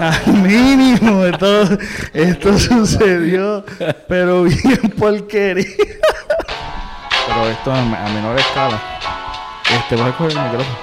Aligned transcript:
al 0.00 0.32
mínimo. 0.34 1.24
Esto, 1.24 1.62
esto 2.14 2.58
sucedió, 2.58 3.64
pero 4.08 4.42
bien 4.44 4.78
porquería. 4.98 5.66
Pero 7.26 7.48
esto 7.50 7.72
a, 7.72 7.78
a 7.78 8.08
menor 8.10 8.38
escala. 8.38 8.80
Este, 9.70 9.96
voy 9.96 10.08
a 10.08 10.16
coger 10.16 10.32
el 10.32 10.42
micrófono. 10.44 10.76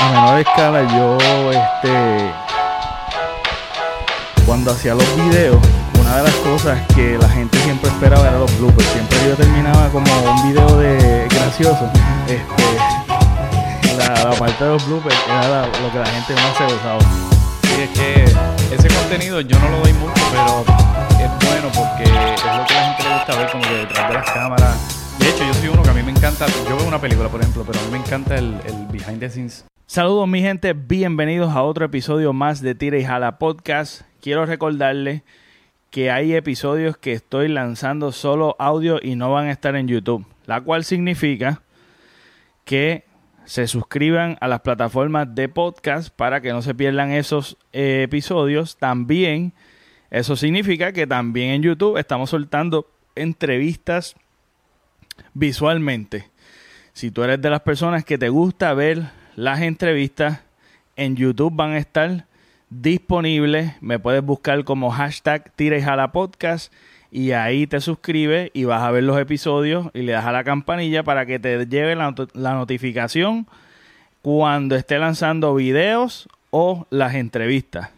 A 0.00 0.08
menor 0.10 0.40
escala, 0.40 0.82
yo, 0.96 1.18
este. 1.50 2.30
Cuando 4.46 4.72
hacía 4.72 4.94
los 4.94 5.16
videos, 5.16 5.58
una 6.00 6.16
de 6.18 6.22
las 6.24 6.34
cosas 6.36 6.78
que 6.94 7.16
la 7.18 7.28
gente 7.28 7.58
siempre 7.60 7.88
esperaba 7.90 8.28
era 8.28 8.38
los 8.38 8.58
bloopers. 8.58 8.88
Siempre 8.90 9.18
yo 9.26 9.34
terminaba 9.36 9.88
como 9.88 10.10
un 10.22 10.52
video 10.52 10.76
de 10.78 11.26
gracioso. 11.30 11.90
Este, 12.28 13.96
la, 13.96 14.24
la 14.30 14.36
parte 14.36 14.64
de 14.64 14.70
los 14.70 14.86
bloopers 14.86 15.16
era 15.26 15.48
la- 15.48 15.66
lo 15.66 15.90
que 15.92 15.98
la 15.98 16.06
gente 16.06 16.34
más 16.34 16.56
se 16.58 16.64
gozaba. 16.64 17.33
Sí, 17.74 17.80
es 17.82 17.90
que 17.90 18.24
ese 18.72 18.88
contenido 18.88 19.40
yo 19.40 19.58
no 19.58 19.68
lo 19.68 19.78
doy 19.78 19.92
mucho, 19.94 20.22
pero 20.30 20.60
es 21.18 21.48
bueno 21.48 21.72
porque 21.74 22.04
es 22.04 22.08
lo 22.08 22.64
que 22.66 22.74
la 22.74 22.94
gente 22.94 23.02
le 23.02 23.14
gusta 23.14 23.36
ver 23.36 23.50
como 23.50 23.64
que 23.64 23.74
detrás 23.74 24.08
de 24.08 24.14
las 24.14 24.30
cámaras. 24.30 25.18
De 25.18 25.28
hecho, 25.28 25.44
yo 25.44 25.54
soy 25.54 25.68
uno 25.70 25.82
que 25.82 25.90
a 25.90 25.92
mí 25.92 26.02
me 26.04 26.12
encanta, 26.12 26.46
yo 26.68 26.76
veo 26.76 26.86
una 26.86 27.00
película, 27.00 27.28
por 27.28 27.40
ejemplo, 27.40 27.64
pero 27.66 27.80
a 27.80 27.82
mí 27.82 27.90
me 27.90 27.98
encanta 27.98 28.36
el, 28.36 28.60
el 28.64 28.86
behind 28.92 29.18
the 29.18 29.28
scenes. 29.28 29.64
Saludos 29.86 30.28
mi 30.28 30.40
gente, 30.40 30.72
bienvenidos 30.72 31.52
a 31.52 31.64
otro 31.64 31.84
episodio 31.86 32.32
más 32.32 32.60
de 32.62 32.76
Tira 32.76 32.96
y 32.96 33.04
Jala 33.04 33.38
Podcast. 33.38 34.02
Quiero 34.20 34.46
recordarles 34.46 35.22
que 35.90 36.12
hay 36.12 36.32
episodios 36.32 36.96
que 36.96 37.12
estoy 37.12 37.48
lanzando 37.48 38.12
solo 38.12 38.54
audio 38.60 39.00
y 39.02 39.16
no 39.16 39.32
van 39.32 39.46
a 39.46 39.50
estar 39.50 39.74
en 39.74 39.88
YouTube, 39.88 40.24
la 40.46 40.60
cual 40.60 40.84
significa 40.84 41.62
que 42.64 43.04
se 43.44 43.66
suscriban 43.66 44.36
a 44.40 44.48
las 44.48 44.60
plataformas 44.60 45.34
de 45.34 45.48
podcast 45.48 46.14
para 46.14 46.40
que 46.40 46.52
no 46.52 46.62
se 46.62 46.74
pierdan 46.74 47.12
esos 47.12 47.56
eh, 47.72 48.02
episodios. 48.04 48.76
También 48.76 49.52
eso 50.10 50.36
significa 50.36 50.92
que 50.92 51.06
también 51.06 51.50
en 51.50 51.62
YouTube 51.62 51.98
estamos 51.98 52.30
soltando 52.30 52.88
entrevistas 53.14 54.14
visualmente. 55.34 56.30
Si 56.92 57.10
tú 57.10 57.24
eres 57.24 57.42
de 57.42 57.50
las 57.50 57.60
personas 57.60 58.04
que 58.04 58.18
te 58.18 58.28
gusta 58.28 58.72
ver 58.74 59.10
las 59.36 59.60
entrevistas, 59.60 60.40
en 60.96 61.16
YouTube 61.16 61.52
van 61.54 61.72
a 61.72 61.78
estar 61.78 62.26
disponibles. 62.70 63.72
Me 63.80 63.98
puedes 63.98 64.22
buscar 64.22 64.64
como 64.64 64.90
hashtag 64.90 65.52
Tira 65.56 65.78
y 65.78 65.82
Jala 65.82 66.12
Podcast 66.12 66.72
y 67.14 67.30
ahí 67.30 67.68
te 67.68 67.80
suscribes 67.80 68.50
y 68.54 68.64
vas 68.64 68.82
a 68.82 68.90
ver 68.90 69.04
los 69.04 69.20
episodios 69.20 69.86
y 69.94 70.02
le 70.02 70.10
das 70.10 70.24
a 70.24 70.32
la 70.32 70.42
campanilla 70.42 71.04
para 71.04 71.26
que 71.26 71.38
te 71.38 71.64
lleve 71.66 71.94
la, 71.94 72.12
la 72.32 72.54
notificación 72.54 73.46
cuando 74.20 74.74
esté 74.74 74.98
lanzando 74.98 75.54
videos 75.54 76.28
o 76.50 76.88
las 76.90 77.14
entrevistas. 77.14 77.90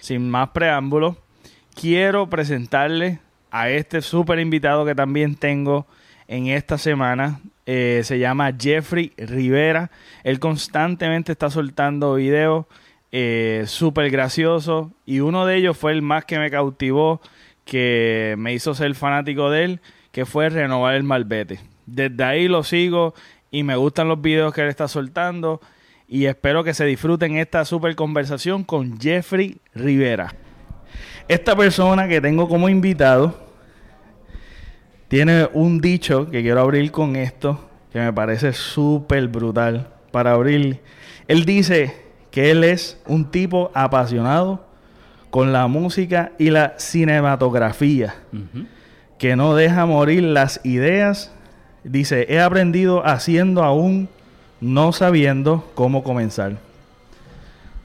Sin 0.00 0.30
más 0.30 0.48
preámbulos, 0.48 1.16
quiero 1.78 2.30
presentarle 2.30 3.20
a 3.50 3.68
este 3.68 4.00
súper 4.00 4.38
invitado 4.38 4.86
que 4.86 4.94
también 4.94 5.34
tengo 5.34 5.86
en 6.26 6.46
esta 6.46 6.78
semana. 6.78 7.40
Eh, 7.66 8.00
se 8.02 8.18
llama 8.18 8.54
Jeffrey 8.58 9.12
Rivera. 9.18 9.90
Él 10.24 10.40
constantemente 10.40 11.32
está 11.32 11.50
soltando 11.50 12.14
videos 12.14 12.64
eh, 13.12 13.64
súper 13.66 14.10
graciosos 14.10 14.88
y 15.04 15.20
uno 15.20 15.44
de 15.44 15.56
ellos 15.56 15.76
fue 15.76 15.92
el 15.92 16.00
más 16.00 16.24
que 16.24 16.38
me 16.38 16.50
cautivó, 16.50 17.20
que 17.68 18.34
me 18.38 18.54
hizo 18.54 18.74
ser 18.74 18.94
fanático 18.94 19.50
de 19.50 19.64
él, 19.64 19.80
que 20.10 20.24
fue 20.24 20.48
Renovar 20.48 20.94
el 20.94 21.02
Malvete. 21.02 21.60
Desde 21.84 22.24
ahí 22.24 22.48
lo 22.48 22.64
sigo 22.64 23.12
y 23.50 23.62
me 23.62 23.76
gustan 23.76 24.08
los 24.08 24.22
videos 24.22 24.54
que 24.54 24.62
él 24.62 24.68
está 24.68 24.88
soltando 24.88 25.60
y 26.08 26.24
espero 26.24 26.64
que 26.64 26.72
se 26.72 26.86
disfruten 26.86 27.36
esta 27.36 27.66
súper 27.66 27.94
conversación 27.94 28.64
con 28.64 28.98
Jeffrey 28.98 29.60
Rivera. 29.74 30.34
Esta 31.28 31.54
persona 31.54 32.08
que 32.08 32.22
tengo 32.22 32.48
como 32.48 32.70
invitado 32.70 33.38
tiene 35.08 35.50
un 35.52 35.82
dicho 35.82 36.30
que 36.30 36.40
quiero 36.40 36.62
abrir 36.62 36.90
con 36.90 37.16
esto, 37.16 37.68
que 37.92 38.00
me 38.00 38.14
parece 38.14 38.54
súper 38.54 39.28
brutal 39.28 39.92
para 40.10 40.32
abrir. 40.32 40.80
Él 41.26 41.44
dice 41.44 41.94
que 42.30 42.50
él 42.50 42.64
es 42.64 42.98
un 43.06 43.30
tipo 43.30 43.70
apasionado 43.74 44.67
con 45.30 45.52
la 45.52 45.66
música 45.66 46.32
y 46.38 46.50
la 46.50 46.74
cinematografía, 46.78 48.14
que 49.18 49.36
no 49.36 49.54
deja 49.54 49.86
morir 49.86 50.22
las 50.22 50.60
ideas. 50.64 51.32
Dice, 51.84 52.26
he 52.28 52.40
aprendido 52.40 53.06
haciendo 53.06 53.62
aún 53.62 54.08
no 54.60 54.92
sabiendo 54.92 55.70
cómo 55.74 56.02
comenzar. 56.02 56.56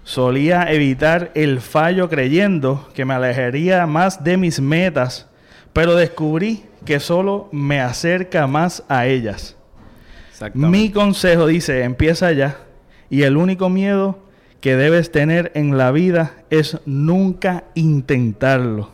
Solía 0.03 0.71
evitar 0.71 1.31
el 1.33 1.61
fallo 1.61 2.09
creyendo 2.09 2.89
que 2.93 3.05
me 3.05 3.13
alejaría 3.13 3.85
más 3.87 4.23
de 4.23 4.37
mis 4.37 4.59
metas, 4.59 5.27
pero 5.71 5.95
descubrí 5.95 6.63
que 6.85 6.99
solo 6.99 7.47
me 7.51 7.79
acerca 7.79 8.47
más 8.47 8.83
a 8.89 9.05
ellas. 9.05 9.55
Mi 10.53 10.91
consejo 10.91 11.47
dice, 11.47 11.83
empieza 11.83 12.31
ya. 12.33 12.57
Y 13.09 13.23
el 13.23 13.37
único 13.37 13.69
miedo 13.69 14.19
que 14.63 14.77
debes 14.77 15.11
tener 15.11 15.51
en 15.55 15.77
la 15.77 15.91
vida 15.91 16.37
es 16.49 16.77
nunca 16.85 17.65
intentarlo. 17.75 18.91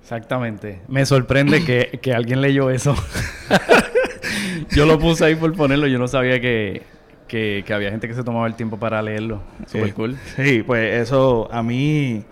Exactamente. 0.00 0.80
Me 0.88 1.04
sorprende 1.04 1.62
que, 1.66 1.98
que 2.02 2.14
alguien 2.14 2.40
leyó 2.40 2.70
eso. 2.70 2.94
yo 4.70 4.86
lo 4.86 4.98
puse 4.98 5.26
ahí 5.26 5.34
por 5.34 5.52
ponerlo, 5.54 5.86
yo 5.86 5.98
no 5.98 6.08
sabía 6.08 6.40
que, 6.40 6.80
que, 7.28 7.62
que 7.66 7.74
había 7.74 7.90
gente 7.90 8.08
que 8.08 8.14
se 8.14 8.24
tomaba 8.24 8.46
el 8.46 8.54
tiempo 8.54 8.78
para 8.78 9.02
leerlo. 9.02 9.42
Super 9.66 9.88
Sí. 9.88 9.92
cool. 9.92 10.16
Sí, 10.36 10.62
pues 10.66 10.94
eso 11.02 11.46
a 11.52 11.62
mí, 11.62 12.22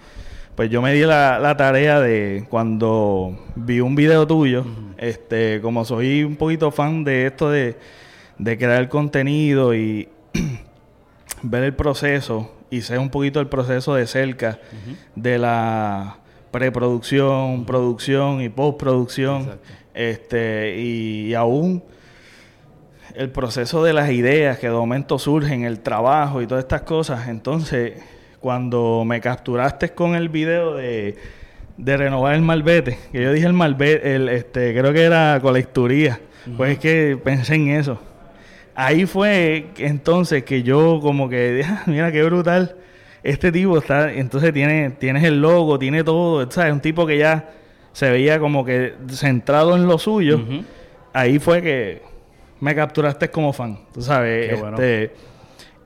pues 0.54 0.70
yo 0.70 0.80
me 0.80 0.94
di 0.94 1.00
la, 1.02 1.38
la 1.38 1.54
tarea 1.58 2.00
de 2.00 2.46
cuando 2.48 3.38
vi 3.56 3.80
un 3.80 3.94
video 3.94 4.26
tuyo, 4.26 4.64
este, 4.96 5.60
como 5.60 5.84
soy 5.84 6.24
un 6.24 6.36
poquito 6.36 6.70
fan 6.70 7.04
de 7.04 7.26
esto 7.26 7.50
de, 7.50 7.76
de 8.38 8.56
crear 8.56 8.88
contenido 8.88 9.74
y 9.74 10.08
ver 11.42 11.64
el 11.64 11.74
proceso 11.74 12.52
y 12.70 12.82
sé 12.82 12.98
un 12.98 13.10
poquito 13.10 13.40
el 13.40 13.48
proceso 13.48 13.94
de 13.94 14.06
cerca 14.06 14.58
de 15.14 15.38
la 15.38 16.18
preproducción, 16.50 17.64
producción 17.64 18.40
y 18.40 18.48
postproducción, 18.48 19.42
Exacto. 19.42 19.68
este, 19.94 20.76
y 20.78 21.34
aún 21.34 21.82
el 23.14 23.30
proceso 23.30 23.84
de 23.84 23.92
las 23.92 24.10
ideas 24.10 24.58
que 24.58 24.68
de 24.68 24.72
momento 24.72 25.18
surgen, 25.18 25.64
el 25.64 25.80
trabajo 25.80 26.40
y 26.40 26.46
todas 26.46 26.64
estas 26.64 26.82
cosas. 26.82 27.28
Entonces, 27.28 27.94
cuando 28.40 29.04
me 29.06 29.20
capturaste 29.20 29.90
con 29.90 30.14
el 30.14 30.28
video 30.28 30.74
de, 30.74 31.16
de 31.76 31.96
renovar 31.96 32.34
el 32.34 32.42
malvete, 32.42 32.98
que 33.12 33.22
yo 33.22 33.32
dije 33.32 33.46
el 33.46 33.52
malvete, 33.52 34.14
el, 34.14 34.28
este, 34.28 34.74
creo 34.76 34.92
que 34.92 35.02
era 35.02 35.38
colecturía, 35.42 36.20
pues 36.56 36.72
es 36.72 36.78
que 36.78 37.18
pensé 37.22 37.54
en 37.54 37.68
eso. 37.68 38.00
Ahí 38.74 39.04
fue 39.06 39.66
entonces 39.78 40.44
que 40.44 40.62
yo 40.62 40.98
como 41.02 41.28
que, 41.28 41.62
"Ah, 41.68 41.82
mira 41.86 42.10
qué 42.12 42.22
brutal, 42.22 42.76
este 43.22 43.52
tipo 43.52 43.78
está, 43.78 44.12
entonces 44.12 44.52
tiene, 44.52 44.90
tienes 44.90 45.22
el 45.24 45.40
logo, 45.40 45.78
tiene 45.78 46.02
todo, 46.04 46.50
¿sabes? 46.50 46.72
Un 46.72 46.80
tipo 46.80 47.06
que 47.06 47.18
ya 47.18 47.50
se 47.92 48.10
veía 48.10 48.38
como 48.38 48.64
que 48.64 48.94
centrado 49.10 49.76
en 49.76 49.86
lo 49.86 49.98
suyo 49.98 50.40
ahí 51.12 51.38
fue 51.38 51.60
que 51.60 52.02
me 52.60 52.74
capturaste 52.74 53.30
como 53.30 53.52
fan, 53.52 53.78
tú 53.92 54.00
sabes. 54.02 54.48
Qué 54.48 54.54
bueno. 54.56 54.76
este, 54.78 55.14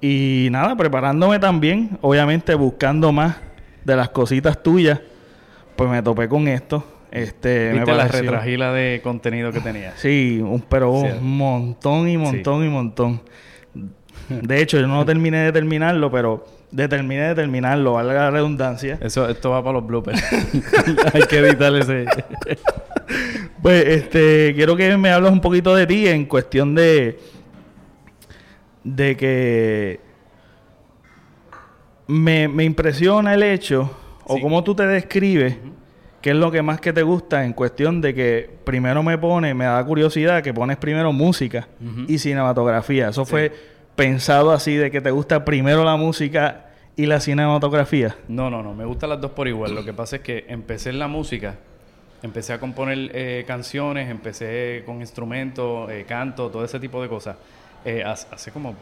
y 0.00 0.48
nada, 0.52 0.76
preparándome 0.76 1.38
también, 1.40 1.98
obviamente 2.02 2.54
buscando 2.54 3.10
más 3.12 3.36
de 3.84 3.96
las 3.96 4.10
cositas 4.10 4.62
tuyas, 4.62 5.00
pues 5.74 5.90
me 5.90 6.00
topé 6.02 6.28
con 6.28 6.46
esto. 6.48 6.84
Este, 7.16 7.70
me 7.72 7.78
¿Viste 7.80 7.90
la 7.92 7.96
pareció- 8.06 8.22
retragila 8.22 8.72
de 8.72 9.00
contenido 9.02 9.52
que 9.52 9.60
tenía? 9.60 9.92
Sí, 9.96 10.40
un, 10.42 10.60
pero 10.62 11.00
Sí. 11.00 11.06
un 11.20 11.36
montón 11.36 12.08
y 12.08 12.16
montón 12.16 12.64
y 12.64 12.68
montón. 12.68 13.20
De 14.28 14.60
hecho, 14.60 14.78
yo 14.80 14.86
no 14.86 15.04
terminé 15.04 15.38
de 15.38 15.52
terminarlo, 15.52 16.10
pero 16.10 16.46
determiné 16.72 17.28
de 17.28 17.34
terminarlo, 17.36 17.92
valga 17.92 18.14
la 18.14 18.30
redundancia. 18.32 18.98
Eso, 19.00 19.28
esto 19.28 19.50
va 19.50 19.62
para 19.62 19.74
los 19.74 19.86
bloopers. 19.86 20.20
Hay 21.14 21.22
que 21.22 21.38
editar 21.38 21.74
ese. 21.76 22.04
Pues, 23.62 23.84
este, 23.86 24.52
quiero 24.54 24.76
que 24.76 24.96
me 24.96 25.10
hables 25.10 25.30
un 25.32 25.40
poquito 25.40 25.74
de 25.74 25.86
ti 25.86 26.06
en 26.06 26.26
cuestión 26.26 26.74
de, 26.74 27.18
de 28.84 29.16
que 29.16 30.00
me, 32.06 32.48
me 32.48 32.64
impresiona 32.64 33.34
el 33.34 33.42
hecho, 33.42 33.90
o 34.24 34.40
cómo 34.40 34.62
tú 34.62 34.74
te 34.74 34.86
describes, 34.86 35.56
qué 36.26 36.30
es 36.30 36.36
lo 36.36 36.50
que 36.50 36.60
más 36.60 36.80
que 36.80 36.92
te 36.92 37.04
gusta 37.04 37.44
en 37.44 37.52
cuestión 37.52 38.00
de 38.00 38.12
que 38.12 38.50
primero 38.64 39.00
me 39.04 39.16
pone, 39.16 39.54
me 39.54 39.64
da 39.64 39.84
curiosidad 39.84 40.42
que 40.42 40.52
pones 40.52 40.76
primero 40.76 41.12
música 41.12 41.68
y 42.08 42.18
cinematografía. 42.18 43.10
Eso 43.10 43.24
fue 43.24 43.52
pensado 43.94 44.50
así 44.50 44.74
de 44.74 44.90
que 44.90 45.00
te 45.00 45.12
gusta 45.12 45.44
primero 45.44 45.84
la 45.84 45.94
música 45.94 46.66
y 46.96 47.06
la 47.06 47.20
cinematografía. 47.20 48.16
No, 48.26 48.50
no, 48.50 48.60
no. 48.60 48.74
Me 48.74 48.84
gustan 48.84 49.10
las 49.10 49.20
dos 49.20 49.30
por 49.30 49.46
igual. 49.46 49.72
Lo 49.72 49.84
que 49.84 49.92
pasa 49.92 50.16
es 50.16 50.22
que 50.22 50.46
empecé 50.48 50.90
en 50.90 50.98
la 50.98 51.06
música. 51.06 51.58
Empecé 52.24 52.54
a 52.54 52.58
componer 52.58 53.08
eh, 53.14 53.44
canciones, 53.46 54.10
empecé 54.10 54.82
con 54.84 55.02
instrumentos, 55.02 55.88
eh, 55.92 56.06
canto, 56.08 56.50
todo 56.50 56.64
ese 56.64 56.80
tipo 56.80 57.00
de 57.00 57.08
cosas. 57.08 57.36
Eh, 57.84 58.02
hace, 58.02 58.26
hace 58.32 58.50
como 58.50 58.74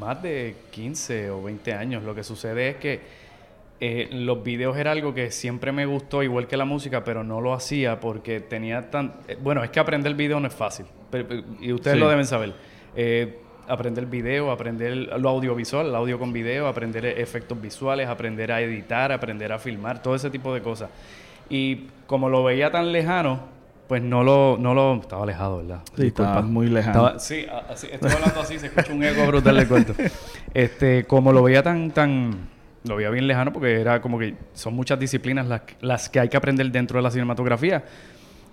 más 0.00 0.22
de 0.22 0.56
15 0.70 1.28
o 1.28 1.42
20 1.42 1.74
años. 1.74 2.04
Lo 2.04 2.14
que 2.14 2.24
sucede 2.24 2.70
es 2.70 2.76
que 2.76 3.25
eh, 3.80 4.08
los 4.10 4.42
videos 4.42 4.76
era 4.76 4.92
algo 4.92 5.12
que 5.14 5.30
siempre 5.30 5.70
me 5.72 5.84
gustó, 5.86 6.22
igual 6.22 6.46
que 6.46 6.56
la 6.56 6.64
música, 6.64 7.04
pero 7.04 7.22
no 7.24 7.40
lo 7.40 7.52
hacía 7.52 8.00
porque 8.00 8.40
tenía 8.40 8.90
tan... 8.90 9.14
eh, 9.28 9.36
bueno, 9.40 9.62
es 9.62 9.70
que 9.70 9.80
aprender 9.80 10.10
el 10.12 10.16
video 10.16 10.40
no 10.40 10.46
es 10.48 10.54
fácil, 10.54 10.86
pero- 11.10 11.26
y 11.60 11.72
ustedes 11.72 11.96
Sí. 11.96 12.00
lo 12.00 12.08
deben 12.08 12.24
saber. 12.26 12.54
Eh, 12.96 13.40
aprender 13.68 14.06
video, 14.06 14.50
aprender 14.52 14.94
lo 14.96 15.28
audiovisual, 15.28 15.86
el 15.88 15.94
audio 15.94 16.18
con 16.18 16.32
video, 16.32 16.68
aprender 16.68 17.04
efectos 17.04 17.60
visuales, 17.60 18.08
aprender 18.08 18.52
a 18.52 18.60
editar, 18.60 19.10
aprender 19.12 19.52
a 19.52 19.58
filmar, 19.58 20.00
todo 20.02 20.14
ese 20.14 20.30
tipo 20.30 20.54
de 20.54 20.62
cosas. 20.62 20.88
Y 21.50 21.86
como 22.06 22.28
lo 22.28 22.44
veía 22.44 22.70
tan 22.70 22.92
lejano, 22.92 23.40
pues 23.88 24.02
no 24.02 24.22
lo... 24.24 24.56
No 24.58 24.72
lo 24.74 24.94
estaba 24.94 25.22
alejado, 25.24 25.58
¿verdad? 25.58 25.80
Sí, 25.96 26.06
estaba 26.08 26.42
muy 26.42 26.68
lejano. 26.68 27.06
Estaba- 27.06 27.18
sí, 27.18 27.44
así, 27.68 27.88
estoy 27.92 28.10
hablando 28.12 28.40
así, 28.40 28.58
se 28.58 28.66
escucha 28.66 28.92
un 28.92 29.02
eco 29.04 29.26
brutal 29.26 29.56
de 29.56 29.66
cuento. 29.66 29.94
Este, 30.54 31.04
como 31.04 31.32
lo 31.32 31.42
veía 31.42 31.62
tan, 31.62 31.90
tan, 31.90 32.48
lo 32.86 32.96
veía 32.96 33.10
bien 33.10 33.26
lejano 33.26 33.52
porque 33.52 33.80
era 33.80 34.00
como 34.00 34.18
que 34.18 34.34
son 34.54 34.74
muchas 34.74 34.98
disciplinas 34.98 35.46
las, 35.46 35.62
las 35.80 36.08
que 36.08 36.20
hay 36.20 36.28
que 36.28 36.36
aprender 36.36 36.70
dentro 36.70 36.98
de 36.98 37.02
la 37.02 37.10
cinematografía. 37.10 37.84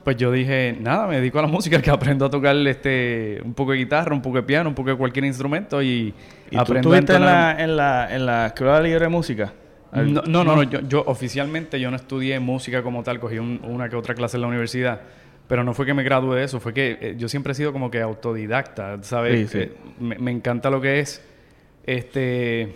Pues 0.03 0.18
yo 0.18 0.31
dije, 0.33 0.75
nada, 0.81 1.07
me 1.07 1.15
dedico 1.18 1.39
a 1.39 1.44
la 1.44 1.47
música, 1.57 1.81
que 1.81 1.89
aprendo 1.89 2.25
a 2.25 2.30
tocar 2.30 2.56
este, 2.68 3.39
un 3.45 3.53
poco 3.53 3.71
de 3.71 3.77
guitarra, 3.77 4.13
un 4.13 4.21
poco 4.21 4.35
de 4.38 4.44
piano, 4.44 4.68
un 4.69 4.75
poco 4.75 4.89
de 4.89 4.97
cualquier 4.97 5.24
instrumento 5.25 5.81
y, 5.81 6.13
¿Y 6.51 6.56
tú 6.56 6.59
aprendo 6.59 6.91
a 6.91 6.97
estuviste 7.00 7.15
en 7.15 7.25
la, 7.25 7.63
en, 7.63 7.77
la, 7.77 8.15
en 8.15 8.25
la 8.25 8.45
Escuela 8.47 8.81
Libre 8.81 9.06
de 9.06 9.09
Música? 9.09 9.53
no, 9.94 10.21
no, 10.24 10.44
no, 10.44 10.56
no, 10.56 10.63
Yo, 10.63 10.79
yo 10.81 11.03
oficialmente 11.06 11.79
yo 11.79 11.89
no 11.91 11.95
estudié 11.95 12.39
música 12.39 12.81
como 12.81 13.03
tal, 13.03 13.19
cogí 13.19 13.38
un- 13.39 13.62
una 13.63 13.88
que 13.89 13.95
otra 13.95 14.13
clase 14.15 14.38
en 14.38 14.41
la 14.41 14.47
universidad, 14.47 15.00
pero 15.47 15.63
no 15.63 15.74
fue 15.74 15.86
que 15.86 15.94
me 15.94 16.03
gradué 16.03 16.39
de 16.39 16.45
eso, 16.45 16.59
fue 16.59 16.74
que 16.74 16.97
eh, 17.00 17.15
yo 17.18 17.29
siempre 17.29 17.51
he 17.51 17.56
sido 17.56 17.71
como 17.71 17.91
que 17.91 18.01
autodidacta, 18.01 19.03
¿sabes? 19.03 19.51
Sí, 19.51 19.57
sí. 19.59 19.63
Eh, 19.65 19.71
me, 20.00 20.18
me 20.18 20.31
encanta 20.31 20.69
lo 20.71 20.81
que 20.81 21.00
es, 21.00 21.24
este, 21.86 22.75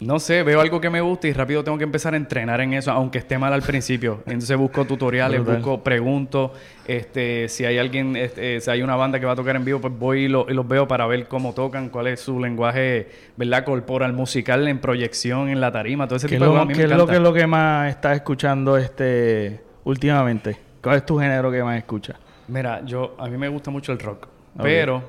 no 0.00 0.18
sé, 0.18 0.42
veo 0.42 0.60
algo 0.60 0.80
que 0.80 0.88
me 0.90 1.00
gusta 1.00 1.28
y 1.28 1.32
rápido 1.32 1.62
tengo 1.62 1.76
que 1.78 1.84
empezar 1.84 2.14
a 2.14 2.16
entrenar 2.16 2.60
en 2.62 2.72
eso, 2.72 2.90
aunque 2.90 3.18
esté 3.18 3.36
mal 3.38 3.52
al 3.52 3.62
principio. 3.62 4.22
Entonces 4.26 4.56
busco 4.56 4.84
tutoriales, 4.86 5.44
busco, 5.44 5.82
pregunto, 5.84 6.52
este, 6.86 7.48
si 7.48 7.64
hay 7.66 7.76
alguien, 7.78 8.16
este, 8.16 8.60
si 8.60 8.70
hay 8.70 8.82
una 8.82 8.96
banda 8.96 9.20
que 9.20 9.26
va 9.26 9.32
a 9.32 9.36
tocar 9.36 9.56
en 9.56 9.64
vivo, 9.64 9.78
pues 9.80 9.92
voy 9.98 10.24
y, 10.24 10.28
lo- 10.28 10.46
y 10.48 10.54
los 10.54 10.66
veo 10.66 10.88
para 10.88 11.06
ver 11.06 11.28
cómo 11.28 11.52
tocan, 11.52 11.90
cuál 11.90 12.06
es 12.06 12.20
su 12.20 12.40
lenguaje, 12.40 13.08
¿verdad? 13.36 13.64
Corporal, 13.64 14.12
musical, 14.14 14.66
en 14.68 14.78
proyección, 14.78 15.48
en 15.50 15.60
la 15.60 15.70
tarima, 15.70 16.06
todo 16.06 16.16
ese 16.16 16.26
¿Qué, 16.28 16.34
es 16.36 16.40
tipo 16.40 16.50
de 16.52 16.58
cosas. 16.60 16.76
qué 16.76 16.82
es 16.84 16.90
lo 16.90 17.06
que 17.06 17.14
es 17.16 17.20
lo 17.20 17.32
que 17.34 17.46
más 17.46 17.90
estás 17.90 18.16
escuchando 18.16 18.76
este 18.78 19.60
últimamente? 19.84 20.56
¿Cuál 20.82 20.96
es 20.96 21.04
tu 21.06 21.18
género 21.18 21.50
que 21.52 21.62
más 21.62 21.76
escuchas? 21.76 22.16
Mira, 22.48 22.80
yo, 22.86 23.14
a 23.18 23.28
mí 23.28 23.36
me 23.36 23.48
gusta 23.48 23.70
mucho 23.70 23.92
el 23.92 23.98
rock, 23.98 24.26
pero, 24.62 25.02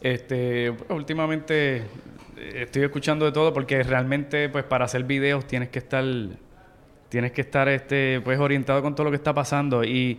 este, 0.00 0.72
últimamente 0.88 1.82
estoy 2.54 2.82
escuchando 2.82 3.24
de 3.24 3.32
todo 3.32 3.52
porque 3.52 3.82
realmente, 3.82 4.48
pues, 4.48 4.64
para 4.64 4.84
hacer 4.86 5.04
videos 5.04 5.46
tienes 5.46 5.68
que 5.70 5.78
estar, 5.78 6.04
tienes 7.08 7.32
que 7.32 7.40
estar, 7.42 7.68
este, 7.68 8.20
pues, 8.22 8.38
orientado 8.38 8.82
con 8.82 8.94
todo 8.94 9.04
lo 9.04 9.10
que 9.10 9.16
está 9.16 9.32
pasando 9.34 9.84
y... 9.84 10.18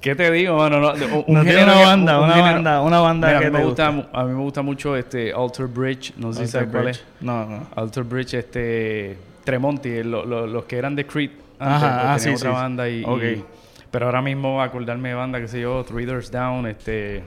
¿Qué 0.00 0.16
te 0.16 0.32
digo, 0.32 0.56
mano? 0.56 0.80
No, 0.80 0.90
un 0.90 0.98
No 1.34 1.42
tiene 1.44 1.60
género 1.60 1.72
una 1.78 1.86
banda, 1.86 2.18
un 2.18 2.24
una 2.24 2.34
género- 2.34 2.52
banda, 2.54 2.80
una 2.82 3.00
banda 3.00 3.26
Mira, 3.28 3.38
a 3.38 3.42
que 3.42 3.50
mí 3.50 3.58
me 3.58 3.64
gusta, 3.64 3.86
a 4.12 4.24
mí 4.24 4.30
me 4.34 4.40
gusta 4.40 4.60
mucho 4.62 4.96
este 4.96 5.32
Alter 5.32 5.66
Bridge, 5.68 6.14
no 6.16 6.32
sé 6.32 6.46
si 6.46 6.52
sabes 6.52 6.70
cuál 6.70 6.88
es. 6.88 7.04
No, 7.20 7.46
no. 7.46 7.66
Alter 7.76 8.02
Bridge, 8.02 8.34
este 8.34 9.16
Tremonti, 9.44 10.02
lo- 10.02 10.24
lo- 10.26 10.46
los 10.48 10.64
que 10.64 10.76
eran 10.76 10.96
de 10.96 11.06
Creed 11.06 11.30
antes, 11.60 11.82
Ajá, 11.84 12.00
pues, 12.00 12.06
ah, 12.06 12.18
sí, 12.18 12.28
otra 12.30 12.50
sí. 12.50 12.56
banda 12.56 12.88
y, 12.88 13.04
Ok. 13.04 13.22
y- 13.22 13.44
pero 13.92 14.06
ahora 14.06 14.22
mismo 14.22 14.60
acordarme 14.60 15.10
de 15.10 15.14
banda, 15.14 15.38
qué 15.40 15.46
sé 15.46 15.60
yo, 15.60 15.84
Three 15.84 16.04
Doors 16.04 16.32
Down, 16.32 16.66
este 16.66 17.22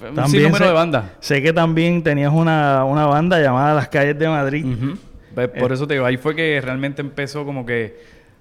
También 0.00 0.26
sinnúmero 0.28 0.56
sé- 0.56 0.64
de 0.66 0.72
bandas. 0.72 1.04
Sé 1.20 1.42
que 1.42 1.52
también 1.52 2.02
tenías 2.02 2.32
una, 2.32 2.84
una 2.84 3.06
banda 3.06 3.38
llamada 3.40 3.74
Las 3.74 3.88
Calles 3.88 4.18
de 4.18 4.28
Madrid. 4.28 4.64
Eh. 5.36 5.48
Por 5.48 5.72
eso 5.72 5.86
te 5.86 5.94
digo, 5.94 6.06
ahí 6.06 6.16
fue 6.16 6.34
que 6.34 6.60
realmente 6.60 7.00
empezó 7.02 7.44
como 7.44 7.64
que 7.66 7.98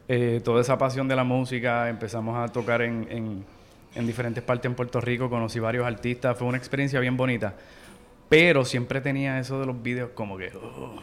eh, 0.07 0.41
toda 0.43 0.61
esa 0.61 0.77
pasión 0.77 1.07
de 1.07 1.15
la 1.15 1.23
música, 1.23 1.87
empezamos 1.89 2.37
a 2.37 2.51
tocar 2.51 2.81
en, 2.81 3.07
en- 3.09 3.45
en 3.95 4.05
diferentes 4.07 4.43
partes 4.43 4.65
en 4.69 4.75
Puerto 4.75 5.01
Rico, 5.01 5.29
conocí 5.29 5.59
varios 5.59 5.85
artistas, 5.85 6.37
fue 6.37 6.47
una 6.47 6.57
experiencia 6.57 6.99
bien 6.99 7.17
bonita. 7.17 7.55
Pero 8.29 8.63
siempre 8.63 9.01
tenía 9.01 9.39
eso 9.39 9.59
de 9.59 9.65
los 9.65 9.81
videos 9.81 10.11
como 10.13 10.37
que, 10.37 10.51
oh, 10.55 10.95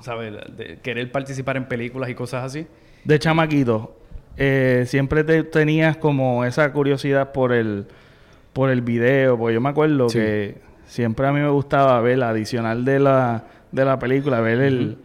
¿sabes? 0.00 0.32
De 0.56 0.78
querer 0.82 1.12
participar 1.12 1.58
en 1.58 1.66
películas 1.66 2.08
y 2.08 2.14
cosas 2.14 2.44
así. 2.44 2.66
De 3.04 3.18
chamaquito, 3.18 3.94
eh, 4.38 4.84
siempre 4.86 5.22
te, 5.24 5.44
tenías 5.44 5.98
como 5.98 6.44
esa 6.46 6.72
curiosidad 6.72 7.32
por 7.32 7.52
el, 7.52 7.86
por 8.52 8.70
el 8.70 8.80
video, 8.82 9.38
porque 9.38 9.54
yo 9.54 9.60
me 9.60 9.68
acuerdo 9.70 10.08
Sí. 10.08 10.18
que 10.18 10.58
siempre 10.86 11.26
a 11.26 11.32
mí 11.32 11.40
me 11.40 11.48
gustaba 11.48 12.00
ver 12.00 12.18
la 12.18 12.30
adicional 12.30 12.84
de 12.84 12.98
la, 13.00 13.44
de 13.70 13.84
la 13.84 13.98
película, 13.98 14.40
ver 14.40 14.60
el, 14.60 14.98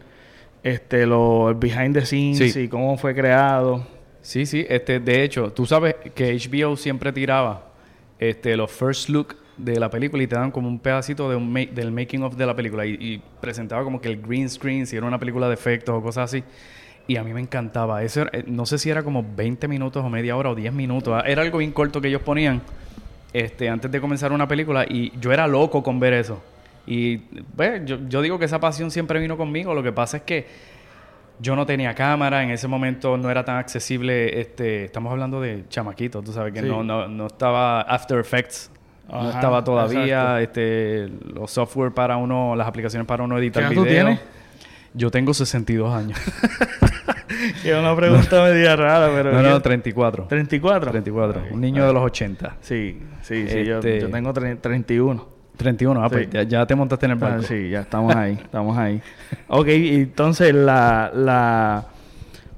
este, 0.62 1.06
lo, 1.06 1.48
el 1.50 1.54
behind 1.54 1.94
the 1.94 2.04
scenes 2.04 2.52
Sí. 2.52 2.60
y 2.60 2.68
cómo 2.68 2.96
fue 2.98 3.14
creado. 3.14 3.86
Sí, 4.20 4.44
sí, 4.46 4.66
este, 4.68 5.00
de 5.00 5.22
hecho, 5.22 5.52
tú 5.52 5.64
sabes 5.64 5.94
que 6.14 6.34
HBO 6.36 6.76
siempre 6.76 7.12
tiraba 7.12 7.68
este, 8.18 8.56
los 8.56 8.70
first 8.70 9.08
look 9.08 9.36
de 9.56 9.78
la 9.80 9.88
película 9.90 10.22
y 10.22 10.26
te 10.26 10.36
dan 10.36 10.50
como 10.50 10.68
un 10.68 10.78
pedacito 10.78 11.30
de 11.30 11.36
un 11.36 11.50
ma- 11.52 11.60
del 11.72 11.90
making 11.90 12.22
of 12.24 12.36
de 12.36 12.44
la 12.46 12.54
película 12.54 12.84
y, 12.84 12.94
y 13.00 13.22
presentaba 13.40 13.82
como 13.84 14.00
que 14.00 14.08
el 14.08 14.20
green 14.20 14.48
screen, 14.50 14.86
si 14.86 14.96
era 14.96 15.06
una 15.06 15.18
película 15.18 15.48
de 15.48 15.54
efectos 15.54 15.94
o 15.96 16.02
cosas 16.02 16.24
así. 16.32 16.44
Y 17.06 17.16
a 17.16 17.24
mí 17.24 17.32
me 17.32 17.40
encantaba. 17.40 18.02
Eso 18.02 18.22
era- 18.22 18.30
eh, 18.34 18.44
no 18.46 18.66
sé 18.66 18.76
si 18.78 18.90
era 18.90 19.02
como 19.02 19.24
20 19.36 19.66
minutos 19.68 20.04
o 20.04 20.08
media 20.10 20.36
hora 20.36 20.50
o 20.50 20.54
10 20.54 20.72
minutos. 20.74 21.20
Era 21.26 21.42
algo 21.42 21.58
bien 21.58 21.72
corto 21.72 22.00
que 22.00 22.08
ellos 22.08 22.22
ponían 22.22 22.60
este, 23.32 23.68
antes 23.68 23.90
de 23.90 24.00
comenzar 24.00 24.32
una 24.32 24.48
película 24.48 24.84
y 24.88 25.12
yo 25.20 25.32
era 25.32 25.46
loco 25.46 25.82
con 25.82 26.00
ver 26.00 26.14
eso. 26.14 26.42
Y 26.86 27.18
pues, 27.18 27.82
yo, 27.84 27.98
yo 28.08 28.22
digo 28.22 28.38
que 28.38 28.46
esa 28.46 28.60
pasión 28.60 28.90
siempre 28.90 29.20
vino 29.20 29.36
conmigo. 29.36 29.74
Lo 29.74 29.82
que 29.82 29.92
pasa 29.92 30.18
es 30.18 30.22
que 30.22 30.46
yo 31.40 31.54
no 31.54 31.66
tenía 31.66 31.94
cámara, 31.94 32.42
en 32.42 32.50
ese 32.50 32.66
momento 32.66 33.16
no 33.16 33.30
era 33.30 33.44
tan 33.44 33.56
accesible, 33.58 34.40
este, 34.40 34.86
estamos 34.86 35.12
hablando 35.12 35.40
de 35.40 35.64
chamaquitos, 35.68 36.24
tú 36.24 36.32
sabes 36.32 36.52
que 36.52 36.62
Sí. 36.62 36.66
no, 36.66 36.82
no, 36.82 37.06
no 37.06 37.26
estaba 37.28 37.82
After 37.82 38.18
Effects, 38.18 38.70
no 39.08 39.30
estaba 39.30 39.62
todavía, 39.62 40.40
exacto. 40.40 40.60
este, 40.60 41.08
los 41.32 41.50
software 41.50 41.92
para 41.92 42.16
uno, 42.16 42.56
las 42.56 42.66
aplicaciones 42.66 43.06
para 43.06 43.22
uno 43.22 43.38
editar 43.38 43.62
¿Qué 43.62 43.66
edad 43.68 43.74
tú 43.82 43.84
video. 43.88 44.04
tienes? 44.06 44.20
Yo 44.94 45.10
tengo 45.12 45.32
62 45.32 45.94
años. 45.94 46.18
Que 47.62 47.70
es 47.72 47.78
una 47.78 47.94
pregunta 47.94 48.42
media 48.42 48.74
rara, 48.74 49.10
pero... 49.14 49.30
no, 49.32 49.42
no, 49.42 49.48
bien. 49.50 49.62
34. 49.62 50.24
34. 50.28 50.90
34. 50.90 51.40
Ok. 51.42 51.46
Un 51.52 51.60
niño 51.60 51.86
de 51.86 51.92
los 51.92 52.02
80. 52.02 52.56
Sí, 52.62 52.98
sí, 53.28 53.48
sí. 53.48 53.64
Yo, 53.64 53.76
Este- 53.78 54.00
yo 54.00 54.10
tengo 54.10 54.32
tre- 54.32 54.60
31. 54.60 55.26
31, 55.56 56.02
ah, 56.04 56.08
Sí. 56.08 56.14
pues 56.14 56.30
ya, 56.30 56.42
ya 56.44 56.66
te 56.66 56.74
montaste 56.76 57.06
en 57.06 57.12
el 57.12 57.18
Ah, 57.18 57.28
barco. 57.28 57.42
sí, 57.42 57.68
ya 57.70 57.80
estamos 57.80 58.14
ahí, 58.14 58.32
estamos 58.44 58.78
ahí. 58.78 59.00
Ok, 59.48 59.66
entonces 59.68 60.54
la, 60.54 61.10
la 61.14 61.86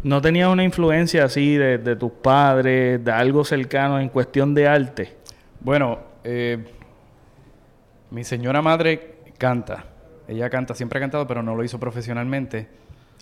no 0.03 0.21
tenías 0.21 0.49
una 0.49 0.65
influencia 0.65 1.25
así 1.25 1.57
de, 1.57 1.79
de 1.79 1.97
tus 1.97 2.13
padres, 2.13 3.03
de 3.05 3.11
algo 3.13 3.45
cercano 3.45 3.99
en 4.01 4.09
cuestión 4.11 4.55
de 4.55 4.69
arte. 4.69 5.15
Bueno, 5.61 5.99
eh, 6.25 6.59
mi 8.11 8.25
señora 8.25 8.61
madre 8.63 9.15
canta. 9.39 9.85
Ella 10.29 10.49
canta, 10.51 10.75
siempre 10.75 10.99
ha 10.99 11.01
cantado, 11.01 11.27
pero 11.27 11.43
no 11.43 11.55
lo 11.57 11.65
hizo 11.65 11.79
profesionalmente. 11.81 12.69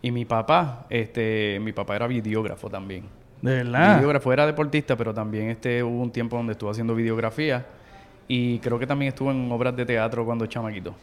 Y 0.02 0.11
mi 0.11 0.25
papá, 0.25 0.87
este, 0.90 1.59
mi 1.61 1.73
papá 1.73 1.97
era 1.97 2.07
videógrafo 2.07 2.69
también. 2.69 3.05
De 3.42 3.54
verdad. 3.57 3.97
Videógrafo 3.99 4.33
era 4.33 4.47
deportista, 4.47 4.97
pero 4.97 5.14
también 5.14 5.50
este 5.50 5.83
hubo 5.83 6.02
un 6.02 6.11
tiempo 6.11 6.37
donde 6.37 6.52
estuvo 6.52 6.71
haciendo 6.71 6.95
videografía 6.95 7.66
y 8.26 8.59
creo 8.59 8.78
que 8.78 8.87
también 8.87 9.11
estuvo 9.11 9.30
en 9.30 9.50
obras 9.52 9.75
de 9.76 9.87
teatro 9.87 10.25
cuando 10.25 10.47
chamaquito. 10.47 10.95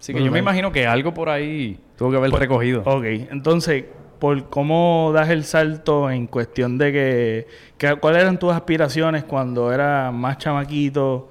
Así 0.00 0.12
que 0.14 0.22
yo 0.22 0.30
me 0.30 0.38
imagino 0.38 0.70
que 0.70 0.86
algo 0.86 1.12
por 1.12 1.28
ahí 1.28 1.78
tuvo 1.96 2.10
que 2.10 2.16
haber 2.18 2.30
recogido. 2.30 2.82
Ok, 2.84 3.04
entonces, 3.30 3.84
por 4.18 4.48
cómo 4.48 5.10
das 5.14 5.28
el 5.30 5.44
salto 5.44 6.10
en 6.10 6.26
cuestión 6.26 6.78
de 6.78 6.92
que, 6.92 7.46
que- 7.78 7.96
¿cuáles 7.96 8.22
eran 8.22 8.38
tus 8.38 8.52
aspiraciones 8.52 9.24
cuando 9.24 9.72
eras 9.72 10.12
más 10.12 10.38
chamaquito? 10.38 11.28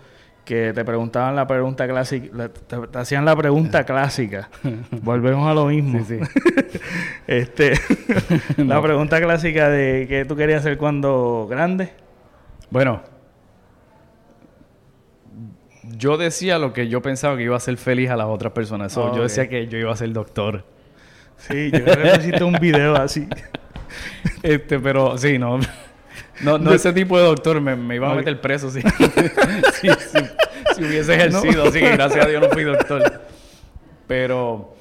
Que 0.47 0.71
te 0.71 0.85
preguntaban 0.85 1.35
la 1.35 1.45
pregunta 1.45 1.85
clásica, 1.89 2.27
la- 2.33 2.47
te, 2.47 2.77
te 2.87 2.97
hacían 2.97 3.25
la 3.25 3.35
pregunta 3.35 3.83
clásica. 3.83 4.47
Volvemos 5.01 5.45
a 5.45 5.53
lo 5.53 5.65
mismo. 5.65 5.99
Sí, 6.05 6.19
sí. 6.19 6.79
este, 7.27 7.73
la 8.57 8.81
pregunta 8.81 9.19
clásica 9.19 9.67
de 9.67 10.05
qué 10.07 10.23
tú 10.23 10.37
querías 10.37 10.63
ser 10.63 10.77
cuando 10.77 11.47
grande. 11.49 11.91
Bueno, 12.69 13.01
yo 15.97 16.17
decía 16.17 16.57
lo 16.59 16.71
que 16.71 16.87
yo 16.87 17.01
pensaba 17.01 17.35
que 17.35 17.43
iba 17.43 17.57
a 17.57 17.59
ser 17.59 17.75
feliz 17.77 18.09
a 18.09 18.15
las 18.15 18.27
otras 18.27 18.53
personas. 18.53 18.93
So, 18.93 19.07
Ah, 19.07 19.15
Yo 19.15 19.23
decía 19.23 19.49
que 19.49 19.67
yo 19.67 19.77
iba 19.77 19.91
a 19.91 19.95
ser 19.97 20.11
doctor. 20.13 20.63
Sí, 21.37 21.71
yo 21.71 21.83
creo 21.83 22.13
que 22.13 22.19
hiciste 22.19 22.43
un 22.45 22.53
video 22.59 22.95
así. 22.95 23.27
Este, 24.43 24.79
pero 24.79 25.17
sí, 25.17 25.37
no. 25.37 25.59
No, 26.41 26.57
no 26.57 26.71
ese 26.73 26.93
tipo 26.93 27.17
de 27.17 27.23
doctor, 27.25 27.59
me, 27.61 27.75
me 27.75 27.95
iba 27.95 28.07
a 28.07 28.15
meter 28.15 28.39
preso 28.41 28.69
si, 28.69 28.81
si, 28.81 29.89
si- 29.89 30.75
si 30.75 30.83
hubiese 30.83 31.15
ejercido, 31.15 31.63
así 31.65 31.79
que 31.79 31.91
gracias 31.91 32.25
a 32.25 32.29
Dios 32.29 32.41
no 32.41 32.49
fui 32.49 32.63
doctor. 32.63 33.21
Pero, 34.07 34.73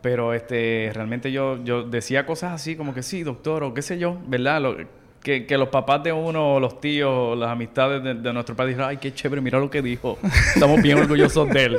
pero 0.00 0.32
este, 0.34 0.90
realmente 0.94 1.32
yo, 1.32 1.62
yo 1.64 1.82
decía 1.82 2.26
cosas 2.26 2.52
así 2.52 2.76
como 2.76 2.94
que 2.94 3.02
sí, 3.02 3.22
doctor, 3.22 3.62
o 3.64 3.74
qué 3.74 3.82
sé 3.82 3.98
yo, 3.98 4.18
¿verdad? 4.26 4.60
Lo- 4.60 5.00
que, 5.22 5.44
que 5.44 5.58
los 5.58 5.68
papás 5.68 6.02
de 6.02 6.14
uno, 6.14 6.54
o 6.54 6.60
los 6.60 6.80
tíos, 6.80 7.10
o 7.12 7.36
las 7.36 7.50
amistades 7.50 8.02
de, 8.02 8.14
de 8.14 8.32
nuestro 8.32 8.56
padre 8.56 8.70
dijeron, 8.70 8.88
ay, 8.88 8.96
qué 8.96 9.12
chévere, 9.12 9.42
mira 9.42 9.58
lo 9.58 9.68
que 9.68 9.82
dijo. 9.82 10.18
Estamos 10.54 10.80
bien 10.80 10.96
orgullosos 10.98 11.46
de 11.50 11.64
él. 11.64 11.78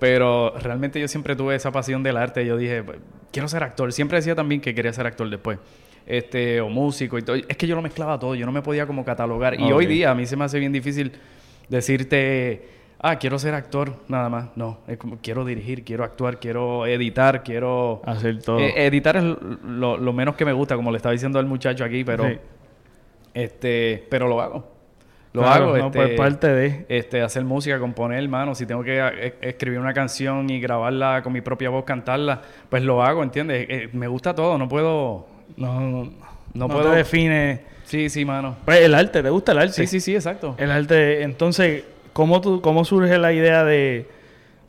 Pero 0.00 0.54
realmente 0.58 0.98
yo 0.98 1.06
siempre 1.06 1.36
tuve 1.36 1.54
esa 1.54 1.70
pasión 1.70 2.02
del 2.02 2.16
arte. 2.16 2.46
Yo 2.46 2.56
dije, 2.56 2.82
"Pues, 2.82 2.96
quiero 3.30 3.46
ser 3.48 3.62
actor. 3.62 3.92
Siempre 3.92 4.16
decía 4.16 4.34
también 4.34 4.62
que 4.62 4.74
quería 4.74 4.90
ser 4.94 5.06
actor 5.06 5.28
después. 5.28 5.58
Este, 6.12 6.60
o 6.60 6.68
músico 6.68 7.16
y 7.16 7.22
todo. 7.22 7.36
Es 7.36 7.56
que 7.56 7.66
yo 7.66 7.74
lo 7.74 7.80
mezclaba 7.80 8.18
todo. 8.18 8.34
Yo 8.34 8.44
no 8.44 8.52
me 8.52 8.60
podía 8.60 8.86
como 8.86 9.02
catalogar. 9.04 9.58
Y 9.58 9.64
Ok. 9.64 9.72
hoy 9.78 9.86
día 9.86 10.10
a 10.10 10.14
mí 10.14 10.26
se 10.26 10.36
me 10.36 10.44
hace 10.44 10.58
bien 10.58 10.70
difícil 10.72 11.12
decirte, 11.70 12.68
ah, 13.00 13.16
quiero 13.18 13.38
ser 13.38 13.54
actor, 13.54 13.94
nada 14.08 14.28
más. 14.28 14.48
No, 14.54 14.80
es 14.86 14.98
como 14.98 15.18
quiero 15.22 15.44
dirigir, 15.44 15.84
quiero 15.84 16.04
actuar, 16.04 16.38
quiero 16.38 16.86
editar, 16.86 17.42
quiero... 17.42 18.02
Hacer 18.04 18.42
todo. 18.42 18.58
Eh, 18.58 18.86
editar 18.86 19.16
es 19.16 19.24
lo, 19.64 19.96
lo 19.96 20.12
menos 20.12 20.36
que 20.36 20.44
me 20.44 20.52
gusta, 20.52 20.76
como 20.76 20.90
le 20.90 20.98
estaba 20.98 21.12
diciendo 21.12 21.38
al 21.38 21.46
muchacho 21.46 21.82
aquí, 21.84 22.04
pero... 22.04 22.28
Sí. 22.28 22.38
Este, 23.34 24.06
pero 24.10 24.28
lo 24.28 24.40
hago. 24.42 24.70
Lo 25.32 25.40
Claro, 25.40 25.68
hago, 25.68 25.78
no, 25.78 25.86
este, 25.86 25.98
pues 25.98 26.10
parte 26.18 26.46
de. 26.48 26.84
este, 26.90 27.22
hacer 27.22 27.42
música, 27.44 27.78
componer, 27.78 28.22
hermano. 28.22 28.54
Si 28.54 28.66
tengo 28.66 28.84
que 28.84 28.98
eh, 28.98 29.34
escribir 29.40 29.78
una 29.78 29.94
canción 29.94 30.50
y 30.50 30.60
grabarla 30.60 31.22
con 31.22 31.32
mi 31.32 31.40
propia 31.40 31.70
voz, 31.70 31.84
cantarla, 31.84 32.42
pues 32.68 32.82
lo 32.82 33.02
hago, 33.02 33.22
¿entiendes? 33.22 33.64
Eh, 33.70 33.88
me 33.94 34.08
gusta 34.08 34.34
todo, 34.34 34.58
no 34.58 34.68
puedo... 34.68 35.31
No, 35.56 35.80
no, 35.80 36.04
No 36.04 36.12
no 36.54 36.68
puedo- 36.68 36.90
te 36.90 36.96
define. 36.98 37.60
Sí, 37.84 38.08
sí, 38.08 38.24
mano. 38.24 38.56
Pues 38.64 38.80
el 38.80 38.94
arte, 38.94 39.22
¿te 39.22 39.30
gusta 39.30 39.52
el 39.52 39.58
arte? 39.58 39.72
Sí, 39.74 39.86
sí, 39.86 40.00
sí, 40.00 40.14
exacto. 40.14 40.54
El 40.58 40.70
arte, 40.70 41.22
entonces, 41.22 41.84
¿cómo, 42.12 42.40
tú, 42.40 42.60
cómo 42.62 42.84
surge 42.84 43.18
la 43.18 43.32
idea 43.32 43.64
de, 43.64 44.06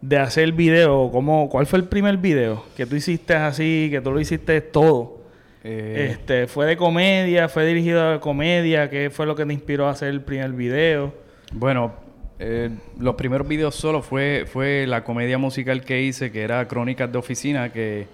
de 0.01 0.17
hacer 0.17 0.51
video? 0.51 1.09
¿Cómo, 1.11 1.47
¿Cuál 1.49 1.65
fue 1.65 1.79
el 1.79 1.85
primer 1.85 2.17
video 2.17 2.65
que 2.75 2.85
tú 2.85 2.95
hiciste 2.95 3.33
así, 3.35 3.87
que 3.91 4.01
tú 4.01 4.11
lo 4.11 4.19
hiciste 4.19 4.59
todo? 4.61 5.21
Eh, 5.63 6.09
Este, 6.11 6.47
¿Fue 6.47 6.65
de 6.65 6.75
comedia? 6.75 7.47
¿Fue 7.47 7.65
dirigido 7.65 8.11
a 8.13 8.19
comedia? 8.19 8.89
¿Qué 8.89 9.09
fue 9.09 9.25
lo 9.25 9.35
que 9.35 9.45
te 9.45 9.53
inspiró 9.53 9.87
a 9.87 9.91
hacer 9.91 10.09
el 10.09 10.19
primer 10.19 10.51
video? 10.51 11.13
Bueno, 11.53 11.93
eh, 12.39 12.71
los 12.99 13.15
primeros 13.15 13.47
videos 13.47 13.73
solo 13.75 14.01
fue, 14.01 14.45
fue 14.51 14.85
la 14.87 15.05
comedia 15.05 15.37
musical 15.37 15.85
que 15.85 16.01
hice, 16.01 16.29
que 16.33 16.41
era 16.41 16.67
Crónicas 16.67 17.09
de 17.09 17.17
Oficina, 17.17 17.71
que, 17.71 18.07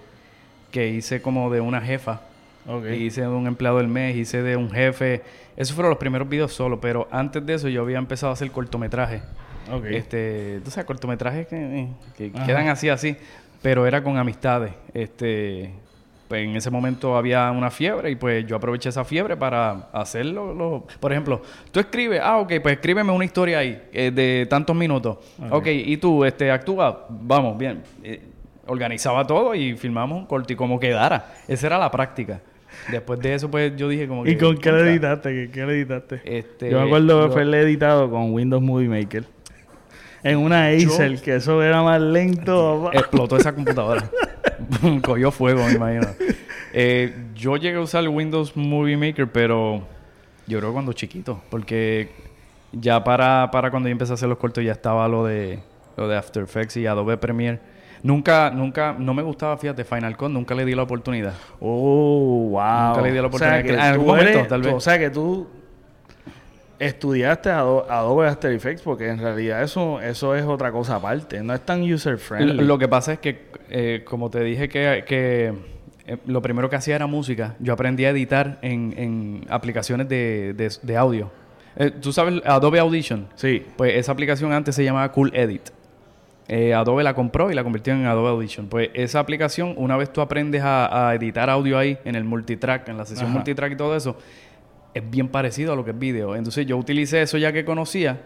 que 0.70 0.86
hice 0.88 1.20
como 1.20 1.50
de 1.50 1.60
una 1.60 1.80
jefa. 1.80 2.20
Hice 2.94 3.22
de 3.22 3.28
un 3.28 3.46
empleado 3.46 3.78
del 3.78 3.88
mes, 3.88 4.16
hice 4.16 4.42
de 4.42 4.56
un 4.56 4.70
jefe. 4.70 5.22
Esos 5.56 5.74
fueron 5.74 5.90
los 5.90 5.98
primeros 5.98 6.28
videos 6.28 6.52
solo, 6.52 6.80
pero 6.80 7.08
antes 7.10 7.44
de 7.44 7.54
eso 7.54 7.68
yo 7.68 7.82
había 7.82 7.98
empezado 7.98 8.30
a 8.30 8.34
hacer 8.34 8.50
cortometrajes. 8.50 9.22
Ok. 9.72 9.84
Este, 9.86 10.60
tú 10.64 10.70
sabes, 10.70 10.86
cortometrajes 10.86 11.46
que, 11.46 11.56
eh, 11.80 11.88
que 12.16 12.32
quedan 12.32 12.68
así, 12.68 12.88
así, 12.88 13.16
pero 13.62 13.86
era 13.86 14.02
con 14.02 14.16
amistades. 14.16 14.72
Este, 14.94 15.72
pues 16.28 16.44
en 16.44 16.54
ese 16.56 16.70
momento 16.70 17.16
había 17.16 17.50
una 17.50 17.70
fiebre 17.70 18.10
y 18.10 18.14
pues 18.16 18.46
yo 18.46 18.56
aproveché 18.56 18.88
esa 18.88 19.04
fiebre 19.04 19.36
para 19.36 19.88
hacerlo. 19.92 20.54
lo- 20.54 20.86
por 21.00 21.12
ejemplo, 21.12 21.42
tú 21.72 21.80
escribes, 21.80 22.20
ah, 22.22 22.38
ok, 22.38 22.52
pues 22.62 22.74
escríbeme 22.76 23.10
una 23.12 23.24
historia 23.24 23.58
ahí 23.58 23.82
eh, 23.92 24.10
de 24.12 24.46
tantos 24.48 24.76
minutos. 24.76 25.18
Ok. 25.40 25.52
ok, 25.52 25.66
y 25.66 25.96
tú, 25.96 26.24
este, 26.24 26.50
actúa, 26.50 27.06
vamos, 27.10 27.58
bien. 27.58 27.82
Eh, 28.02 28.22
organizaba 28.66 29.26
todo 29.26 29.54
y 29.54 29.74
filmamos 29.76 30.18
un 30.18 30.26
corto 30.26 30.52
y 30.52 30.56
como 30.56 30.78
quedara. 30.78 31.32
Esa 31.48 31.66
era 31.66 31.78
la 31.78 31.90
práctica. 31.90 32.40
Después 32.88 33.20
de 33.20 33.34
eso, 33.34 33.50
pues 33.50 33.76
yo 33.76 33.88
dije 33.88 34.08
como 34.08 34.24
que... 34.24 34.32
¿Y 34.32 34.36
con 34.36 34.56
qué 34.58 34.72
lo 34.72 34.84
editaste? 34.84 35.50
¿Qué, 35.50 35.60
lo 35.60 35.70
editaste? 35.70 36.20
Este, 36.24 36.70
Yo 36.70 36.80
me 36.80 36.86
acuerdo 36.86 37.26
que 37.26 37.32
fue 37.32 37.42
el 37.42 37.54
editado 37.54 38.10
con 38.10 38.32
Windows 38.32 38.62
Movie 38.62 38.88
Maker. 38.88 39.24
En 40.22 40.38
una 40.38 40.68
Acer, 40.68 41.20
que 41.20 41.36
eso 41.36 41.62
era 41.62 41.82
más 41.82 42.00
lento. 42.00 42.82
papá. 42.84 42.98
Explotó 42.98 43.36
esa 43.36 43.54
computadora. 43.54 44.10
Cogió 45.02 45.30
fuego, 45.30 45.64
me 45.64 45.72
imagino. 45.72 46.08
Eh, 46.72 47.14
yo 47.34 47.56
llegué 47.56 47.76
a 47.76 47.80
usar 47.80 48.06
Windows 48.08 48.56
Movie 48.56 48.96
Maker, 48.96 49.30
pero 49.30 49.82
yo 50.46 50.58
creo 50.58 50.72
cuando 50.72 50.92
chiquito, 50.92 51.42
porque 51.50 52.10
ya 52.72 53.02
para, 53.02 53.50
para 53.50 53.70
cuando 53.70 53.88
yo 53.88 53.92
empecé 53.92 54.12
a 54.12 54.14
hacer 54.14 54.28
los 54.28 54.38
cortos 54.38 54.64
ya 54.64 54.72
estaba 54.72 55.08
lo 55.08 55.24
de 55.24 55.58
lo 55.96 56.08
de 56.08 56.16
After 56.16 56.42
Effects 56.42 56.76
y 56.76 56.86
Adobe 56.86 57.16
Premiere. 57.16 57.60
Nunca, 58.02 58.50
nunca, 58.50 58.94
no 58.98 59.12
me 59.14 59.22
gustaba, 59.22 59.56
fíjate, 59.58 59.84
Final 59.84 60.16
Cut, 60.16 60.30
nunca 60.30 60.54
le 60.54 60.64
di 60.64 60.74
la 60.74 60.82
oportunidad. 60.84 61.34
Oh, 61.60 62.48
wow. 62.50 62.88
Nunca 62.88 63.02
le 63.02 63.12
di 63.12 63.18
la 63.20 63.26
O 63.26 63.32
sea, 63.38 63.48
oportunidad. 63.48 63.62
que 63.62 63.72
En 63.74 63.80
algún 63.80 64.06
momento, 64.06 64.30
eres- 64.38 64.48
tal 64.48 64.62
vez. 64.62 64.72
O 64.74 64.80
sea, 64.80 64.98
que 64.98 65.10
tú 65.10 65.46
estudiaste 66.78 67.50
Ado- 67.50 67.86
Adobe 67.90 68.26
After 68.28 68.50
Effects 68.52 68.82
porque 68.82 69.08
en 69.08 69.18
realidad 69.18 69.62
eso, 69.62 70.00
eso 70.00 70.34
es 70.34 70.44
otra 70.44 70.72
cosa 70.72 70.96
aparte. 70.96 71.42
No 71.42 71.52
es 71.54 71.60
tan 71.60 71.82
user-friendly. 71.82 72.54
Lo, 72.56 72.62
lo 72.62 72.78
que 72.78 72.88
pasa 72.88 73.12
es 73.14 73.18
que, 73.18 73.46
eh, 73.68 74.02
como 74.06 74.30
te 74.30 74.40
dije 74.42 74.68
que, 74.68 75.04
que, 75.06 75.52
eh, 76.06 76.16
lo 76.26 76.40
primero 76.40 76.70
que 76.70 76.76
hacía 76.76 76.96
era 76.96 77.06
música, 77.06 77.54
yo 77.58 77.72
aprendí 77.74 78.04
a 78.06 78.10
editar 78.10 78.58
en, 78.62 78.94
en 78.96 79.44
aplicaciones 79.50 80.08
de, 80.08 80.54
de- 80.54 80.72
de 80.82 80.96
audio. 80.96 81.30
Eh, 81.76 81.90
¿Tú 81.90 82.12
sabes 82.12 82.40
Adobe 82.46 82.80
Audition? 82.80 83.28
Sí. 83.34 83.64
Pues 83.76 83.94
esa 83.94 84.12
aplicación 84.12 84.52
antes 84.52 84.74
se 84.74 84.82
llamaba 84.82 85.12
Cool 85.12 85.30
Edit. 85.34 85.68
Eh, 86.52 86.74
Adobe 86.74 87.04
la 87.04 87.14
compró 87.14 87.52
y 87.52 87.54
la 87.54 87.62
convirtió 87.62 87.92
en 87.92 88.06
Adobe 88.06 88.30
Audition. 88.30 88.66
Pues 88.66 88.90
esa 88.94 89.20
aplicación, 89.20 89.72
una 89.76 89.96
vez 89.96 90.12
tú 90.12 90.20
aprendes 90.20 90.62
a, 90.64 91.08
a 91.08 91.14
editar 91.14 91.48
audio 91.48 91.78
ahí, 91.78 91.96
en 92.04 92.16
el 92.16 92.24
multitrack, 92.24 92.88
en 92.88 92.98
la 92.98 93.06
sesión 93.06 93.28
Ajá. 93.28 93.34
multitrack 93.36 93.72
y 93.72 93.76
todo 93.76 93.94
eso, 93.94 94.16
es 94.92 95.08
bien 95.08 95.28
parecido 95.28 95.74
a 95.74 95.76
lo 95.76 95.84
que 95.84 95.92
es 95.92 95.98
video. 95.98 96.34
Entonces 96.34 96.66
yo 96.66 96.76
utilicé 96.76 97.22
eso 97.22 97.38
ya 97.38 97.52
que 97.52 97.64
conocía 97.64 98.22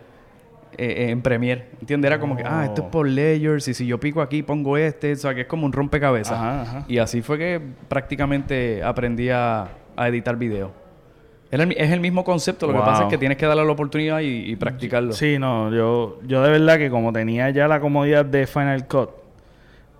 eh, 0.78 1.10
en 1.10 1.20
Premiere. 1.20 1.66
¿Entiendes? 1.82 2.08
Era 2.10 2.18
como 2.18 2.34
que, 2.34 2.44
ah, 2.46 2.64
esto 2.64 2.84
es 2.84 2.88
por 2.88 3.06
layers 3.06 3.68
y 3.68 3.74
si 3.74 3.86
yo 3.86 4.00
pico 4.00 4.22
aquí 4.22 4.42
pongo 4.42 4.78
este, 4.78 5.12
o 5.12 5.16
sea, 5.16 5.34
que 5.34 5.42
es 5.42 5.46
como 5.46 5.66
un 5.66 5.72
rompecabezas. 5.74 6.32
Ajá, 6.38 6.62
ajá. 6.62 6.84
Y 6.88 6.96
así 6.96 7.20
fue 7.20 7.36
que 7.36 7.60
prácticamente 7.88 8.82
aprendí 8.82 9.28
a, 9.28 9.68
a 9.96 10.08
editar 10.08 10.36
video. 10.36 10.72
El 11.50 11.72
es 11.72 11.90
el 11.92 12.00
mismo 12.00 12.24
concepto, 12.24 12.66
lo 12.66 12.72
que 12.72 12.78
pasa 12.80 13.04
es 13.04 13.08
que 13.10 13.18
tienes 13.18 13.38
que 13.38 13.46
darle 13.46 13.64
la 13.64 13.70
oportunidad 13.72 14.20
y, 14.20 14.50
y 14.50 14.56
practicarlo. 14.56 15.12
Sí, 15.12 15.38
no, 15.38 15.70
yo, 15.72 16.18
yo 16.26 16.42
de 16.42 16.50
verdad 16.50 16.78
que 16.78 16.90
como 16.90 17.12
tenía 17.12 17.50
ya 17.50 17.68
la 17.68 17.78
comodidad 17.80 18.24
de 18.24 18.46
Final 18.48 18.86
Cut, 18.88 19.10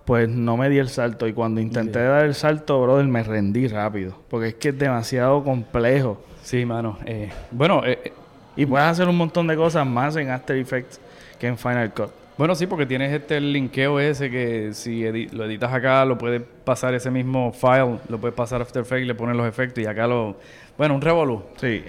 pues 0.03 0.27
no 0.29 0.57
me 0.57 0.69
di 0.69 0.77
el 0.79 0.89
salto. 0.89 1.27
Y 1.27 1.33
cuando 1.33 1.61
intenté 1.61 2.03
dar 2.03 2.25
el 2.25 2.35
salto, 2.35 2.81
brother, 2.81 3.05
me 3.05 3.23
rendí 3.23 3.67
rápido. 3.67 4.15
Porque 4.29 4.49
es 4.49 4.53
que 4.55 4.69
es 4.69 4.77
demasiado 4.77 5.43
complejo. 5.43 6.21
Sí, 6.43 6.65
mano. 6.65 6.97
Eh, 7.05 7.29
bueno, 7.51 7.81
eh, 7.85 7.99
eh, 8.03 8.13
Y 8.55 8.65
puedes 8.65 8.85
hacer 8.87 9.07
un 9.07 9.17
montón 9.17 9.47
de 9.47 9.55
cosas 9.55 9.85
más 9.87 10.15
en 10.17 10.29
After 10.29 10.55
Effects 10.57 10.99
que 11.39 11.47
en 11.47 11.57
Final 11.57 11.91
Cut. 11.93 12.09
bueno, 12.37 12.53
sí, 12.53 12.67
porque 12.67 12.85
tienes 12.85 13.11
este 13.13 13.39
linkeo 13.41 13.99
ese 13.99 14.29
que 14.29 14.69
si 14.73 15.01
edi- 15.03 15.29
lo 15.31 15.45
editas 15.45 15.73
acá, 15.73 16.05
lo 16.05 16.17
puedes 16.17 16.41
pasar 16.65 16.93
ese 16.93 17.09
mismo 17.09 17.51
file, 17.53 17.97
lo 18.09 18.17
puedes 18.19 18.35
pasar 18.35 18.59
a 18.61 18.63
After 18.63 18.81
Effects, 18.83 19.07
le 19.07 19.15
pones 19.15 19.35
los 19.37 19.47
efectos 19.47 19.83
y 19.83 19.87
acá 19.87 20.05
lo... 20.07 20.35
Bueno, 20.77 20.95
un 20.95 21.01
revolú. 21.01 21.43
Sí, 21.57 21.83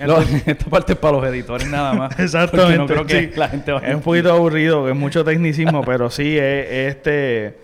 esta 0.47 0.65
parte 0.71 0.93
es 0.93 0.99
para 0.99 1.17
los 1.17 1.27
editores 1.27 1.69
nada 1.69 1.93
más. 1.95 2.19
Exactamente. 2.21 2.79
No 2.79 2.87
creo 2.87 3.05
que 3.07 3.21
sí. 3.21 3.31
la 3.37 3.49
gente 3.49 3.75
Es 3.83 3.95
un 3.95 4.01
poquito 4.03 4.33
aburrido, 4.33 4.89
es 4.89 4.95
mucho 4.95 5.25
tecnicismo, 5.25 5.83
pero 5.83 6.09
sí, 6.11 6.37
es, 6.39 6.67
es 6.71 6.97
este. 6.97 7.59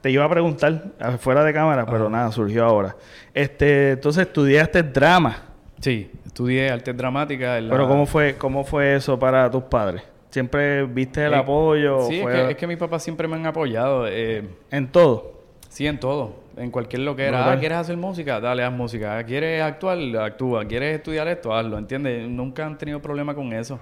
Te 0.00 0.10
iba 0.10 0.24
a 0.24 0.28
preguntar 0.28 0.84
fuera 1.20 1.42
de 1.44 1.52
cámara, 1.54 1.86
pero 1.86 2.10
nada, 2.10 2.30
surgió 2.30 2.64
ahora. 2.66 2.94
Este, 3.32 3.92
entonces 3.92 4.26
estudiaste 4.26 4.82
drama. 4.82 5.36
Sí, 5.80 6.10
estudié 6.26 6.70
artes 6.70 6.94
dramáticas. 6.96 7.62
la- 7.62 7.70
Pero 7.70 7.88
¿cómo 7.88 8.04
fue, 8.04 8.34
cómo 8.36 8.64
fue 8.64 8.96
eso 8.96 9.18
para 9.18 9.50
tus 9.50 9.62
padres? 9.64 10.02
¿Siempre 10.28 10.84
viste 10.84 11.24
el 11.24 11.32
Eh, 11.32 11.36
apoyo? 11.36 12.02
Sí, 12.08 12.18
es 12.20 12.26
que, 12.26 12.50
es 12.50 12.56
que 12.56 12.66
mis 12.66 12.76
papás 12.76 13.02
siempre 13.02 13.26
me 13.28 13.36
han 13.36 13.46
apoyado. 13.46 14.06
eh, 14.08 14.42
En 14.70 14.88
todo. 14.88 15.33
Sí, 15.74 15.88
en 15.88 15.98
todo. 15.98 16.36
En 16.56 16.70
cualquier 16.70 17.02
lo 17.02 17.16
que 17.16 17.24
era. 17.24 17.50
Ah, 17.50 17.58
¿quieres 17.58 17.78
hacer 17.78 17.96
música? 17.96 18.38
Dale, 18.38 18.62
haz 18.62 18.72
música. 18.72 19.18
Ah, 19.18 19.24
¿Quieres 19.24 19.60
actuar? 19.60 19.98
Actúa. 20.20 20.64
¿Quieres 20.66 20.94
estudiar 20.94 21.26
esto? 21.26 21.52
Hazlo. 21.52 21.76
¿Entiendes? 21.78 22.28
Nunca 22.28 22.64
han 22.64 22.78
tenido 22.78 23.02
problema 23.02 23.34
con 23.34 23.52
eso. 23.52 23.80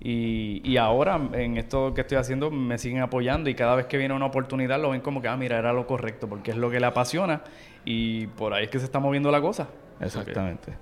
Y, 0.00 0.62
y 0.64 0.78
ahora, 0.78 1.20
en 1.34 1.58
esto 1.58 1.92
que 1.92 2.00
estoy 2.00 2.16
haciendo, 2.16 2.50
me 2.50 2.78
siguen 2.78 3.02
apoyando 3.02 3.50
y 3.50 3.54
cada 3.54 3.74
vez 3.74 3.84
que 3.84 3.98
viene 3.98 4.14
una 4.14 4.24
oportunidad 4.24 4.80
lo 4.80 4.88
ven 4.88 5.02
como 5.02 5.20
que, 5.20 5.28
ah, 5.28 5.36
mira, 5.36 5.58
era 5.58 5.74
lo 5.74 5.86
correcto, 5.86 6.30
porque 6.30 6.52
es 6.52 6.56
lo 6.56 6.70
que 6.70 6.80
le 6.80 6.86
apasiona 6.86 7.42
y 7.84 8.28
por 8.28 8.54
ahí 8.54 8.64
es 8.64 8.70
que 8.70 8.78
se 8.78 8.86
está 8.86 8.98
moviendo 8.98 9.30
la 9.30 9.42
cosa. 9.42 9.68
Exactamente. 10.00 10.72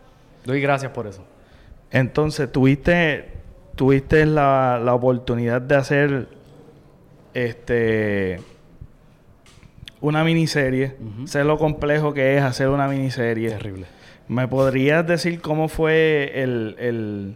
Doy 0.45 0.61
gracias 0.61 0.93
por 0.93 1.09
eso. 1.09 1.25
Entonces, 1.91 2.53
tuviste, 2.53 3.33
tuviste 3.75 4.25
la, 4.27 4.79
la 4.81 4.95
oportunidad 4.95 5.61
de 5.61 5.75
hacer 5.75 6.29
este 7.35 8.39
una 10.09 10.25
miniserie. 10.25 10.95
Sé 11.25 11.45
lo 11.45 11.59
complejo 11.59 12.15
que 12.15 12.37
es 12.37 12.43
hacer 12.43 12.69
una 12.69 12.89
miniserie. 12.89 13.51
Terrible. 13.51 13.87
¿Me 14.29 14.49
podrías 14.49 15.07
decir 15.07 15.41
cómo 15.41 15.69
fue 15.69 16.33
el, 16.35 16.77
el 16.79 17.35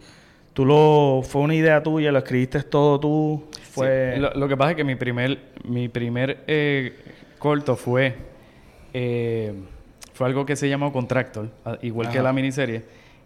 tú 0.53 0.65
lo 0.65 1.21
fue 1.23 1.41
una 1.41 1.55
idea 1.55 1.81
tuya, 1.83 2.11
lo 2.11 2.19
escribiste 2.19 2.61
todo 2.63 2.99
tú? 2.99 3.43
Fue 3.71 4.13
Sí, 4.15 4.21
lo, 4.21 4.33
lo 4.33 4.47
que 4.47 4.57
pasa 4.57 4.71
es 4.71 4.77
que 4.77 4.83
mi 4.83 4.95
primer, 4.95 5.39
mi 5.63 5.89
primer 5.89 6.43
eh, 6.47 6.95
corto 7.39 7.75
fue, 7.75 8.15
eh, 8.93 9.53
fue 10.13 10.27
algo 10.27 10.45
que 10.45 10.55
se 10.55 10.67
llamó 10.69 10.91
Contractor, 10.91 11.49
igual 11.81 12.09
que 12.09 12.21
la 12.21 12.33
miniserie. 12.33 12.83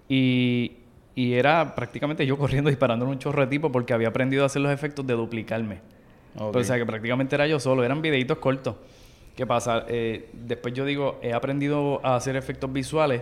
Y, 0.07 0.73
y 1.15 1.33
era 1.33 1.75
prácticamente 1.75 2.25
yo 2.25 2.37
corriendo 2.37 2.69
disparando 2.71 3.05
en 3.05 3.11
un 3.11 3.19
chorro 3.19 3.41
de 3.41 3.47
tipo 3.47 3.71
porque 3.71 3.93
había 3.93 4.09
aprendido 4.09 4.43
a 4.43 4.45
hacer 4.47 4.61
los 4.61 4.71
efectos 4.71 5.05
de 5.05 5.13
duplicarme. 5.13 5.79
O 6.37 6.63
sea 6.63 6.77
que 6.77 6.85
prácticamente 6.85 7.35
era 7.35 7.47
yo 7.47 7.59
solo, 7.59 7.83
eran 7.83 8.01
videitos 8.01 8.37
cortos. 8.39 8.75
¿Qué 9.35 9.45
pasa? 9.45 9.85
Eh, 9.87 10.29
después 10.33 10.73
yo 10.73 10.85
digo, 10.85 11.19
he 11.21 11.33
aprendido 11.33 11.99
a 12.03 12.15
hacer 12.15 12.35
efectos 12.37 12.71
visuales 12.71 13.21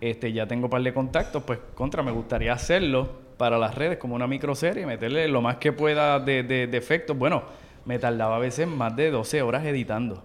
Este, 0.00 0.32
ya 0.32 0.46
tengo 0.46 0.64
un 0.66 0.70
par 0.70 0.82
de 0.82 0.92
contactos, 0.92 1.42
pues 1.44 1.58
contra, 1.74 2.02
me 2.02 2.10
gustaría 2.10 2.52
hacerlo 2.52 3.08
para 3.38 3.58
las 3.58 3.74
redes 3.74 3.98
como 3.98 4.14
una 4.14 4.26
microserie, 4.26 4.84
meterle 4.86 5.28
lo 5.28 5.40
más 5.40 5.56
que 5.56 5.72
pueda 5.72 6.18
de, 6.20 6.42
de, 6.42 6.76
efectos. 6.76 7.16
Bueno, 7.16 7.44
me 7.84 7.98
tardaba 7.98 8.36
a 8.36 8.38
veces 8.38 8.66
más 8.66 8.94
de 8.96 9.10
12 9.10 9.42
horas 9.42 9.64
editando. 9.64 10.22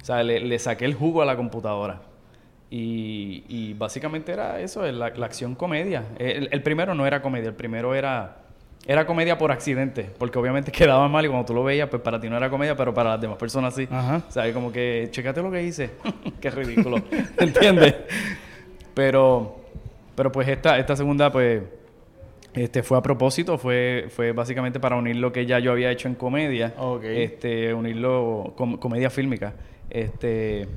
O 0.00 0.04
sea, 0.04 0.22
le, 0.22 0.40
le 0.40 0.58
saqué 0.58 0.84
el 0.86 0.94
jugo 0.94 1.22
a 1.22 1.26
la 1.26 1.36
computadora. 1.36 2.02
Y, 2.70 3.44
y 3.48 3.74
básicamente 3.74 4.32
era 4.32 4.60
eso, 4.60 4.82
la, 4.90 5.10
la 5.10 5.26
acción 5.26 5.54
comedia. 5.54 6.04
El 6.18 6.62
primero 6.62 6.94
no 6.94 7.06
era 7.06 7.20
comedia, 7.20 7.48
el 7.48 7.54
primero 7.54 7.94
era 7.94 8.41
era 8.86 9.06
comedia 9.06 9.38
por 9.38 9.52
accidente, 9.52 10.10
porque 10.18 10.38
obviamente 10.38 10.72
quedaba 10.72 11.08
mal 11.08 11.24
y 11.24 11.28
cuando 11.28 11.46
tú 11.46 11.54
lo 11.54 11.64
veías, 11.64 11.88
pues 11.88 12.02
para 12.02 12.20
ti 12.20 12.28
no 12.28 12.36
era 12.36 12.50
comedia, 12.50 12.76
pero 12.76 12.92
para 12.92 13.10
las 13.10 13.20
demás 13.20 13.38
personas 13.38 13.74
sí. 13.74 13.88
Ajá. 13.90 14.22
O 14.28 14.30
sea, 14.30 14.52
como 14.52 14.72
que, 14.72 15.08
checate 15.10 15.42
lo 15.42 15.50
que 15.50 15.62
hice. 15.62 15.90
Qué 16.40 16.50
ridículo. 16.50 16.98
¿Entiendes? 17.38 17.94
Pero, 18.94 19.60
pero 20.14 20.32
pues 20.32 20.48
esta, 20.48 20.78
esta 20.78 20.96
segunda, 20.96 21.30
pues, 21.30 21.62
este 22.54 22.82
fue 22.82 22.98
a 22.98 23.02
propósito, 23.02 23.56
fue, 23.56 24.08
fue 24.10 24.32
básicamente 24.32 24.78
para 24.78 24.96
unir 24.96 25.16
lo 25.16 25.32
que 25.32 25.46
ya 25.46 25.58
yo 25.58 25.72
había 25.72 25.90
hecho 25.90 26.08
en 26.08 26.14
comedia. 26.14 26.74
Ok. 26.76 27.04
Este, 27.04 27.72
unirlo 27.72 28.52
con 28.56 28.76
comedia 28.76 29.08
fílmica. 29.08 29.54
Este 29.88 30.68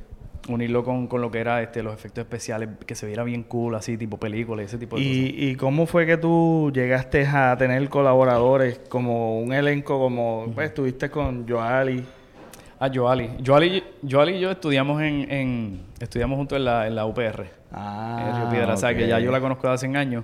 unirlo 0.48 0.84
con, 0.84 1.08
con 1.08 1.22
lo 1.22 1.32
que 1.32 1.40
era 1.40 1.62
este, 1.62 1.82
los 1.84 1.94
efectos 1.94 2.24
especiales, 2.24 2.70
que 2.86 2.96
se 2.96 3.08
viera 3.08 3.24
bien 3.24 3.44
cool, 3.44 3.76
así, 3.76 3.98
tipo 3.98 4.18
película 4.18 4.62
y 4.62 4.66
ese 4.66 4.78
tipo 4.78 4.98
de 4.98 5.04
cosas. 5.04 5.16
¿Y, 5.18 5.50
¿Y 5.50 5.56
cómo 5.56 5.86
fue 5.86 6.06
que 6.06 6.18
tú 6.18 6.72
llegaste 6.74 7.26
a 7.26 7.56
tener 7.58 7.88
colaboradores 7.90 8.80
como 8.90 9.40
un 9.40 9.54
elenco, 9.54 10.00
como 10.00 10.52
pues, 10.54 10.68
estuviste 10.68 11.10
con 11.10 11.48
Joali? 11.48 12.04
Ah, 12.80 12.90
Joali. 12.94 13.30
Joali, 13.46 13.84
Joali 14.08 14.34
y 14.34 14.40
yo 14.40 14.52
estudiamos 14.52 15.02
en, 15.02 15.32
en 15.32 15.82
estudiamos 16.00 16.38
juntos 16.38 16.58
en 16.58 16.66
la, 16.66 16.88
en 16.88 16.96
la 16.96 17.06
UPR. 17.06 17.46
Ah, 17.72 18.26
en 18.30 18.42
Río 18.42 18.50
Piedra, 18.50 18.74
o 18.74 18.78
sea, 18.78 18.96
que 18.96 19.08
ya 19.08 19.20
yo 19.20 19.32
la 19.32 19.40
conozco 19.40 19.68
de 19.68 19.74
hace 19.74 19.88
años. 19.88 20.24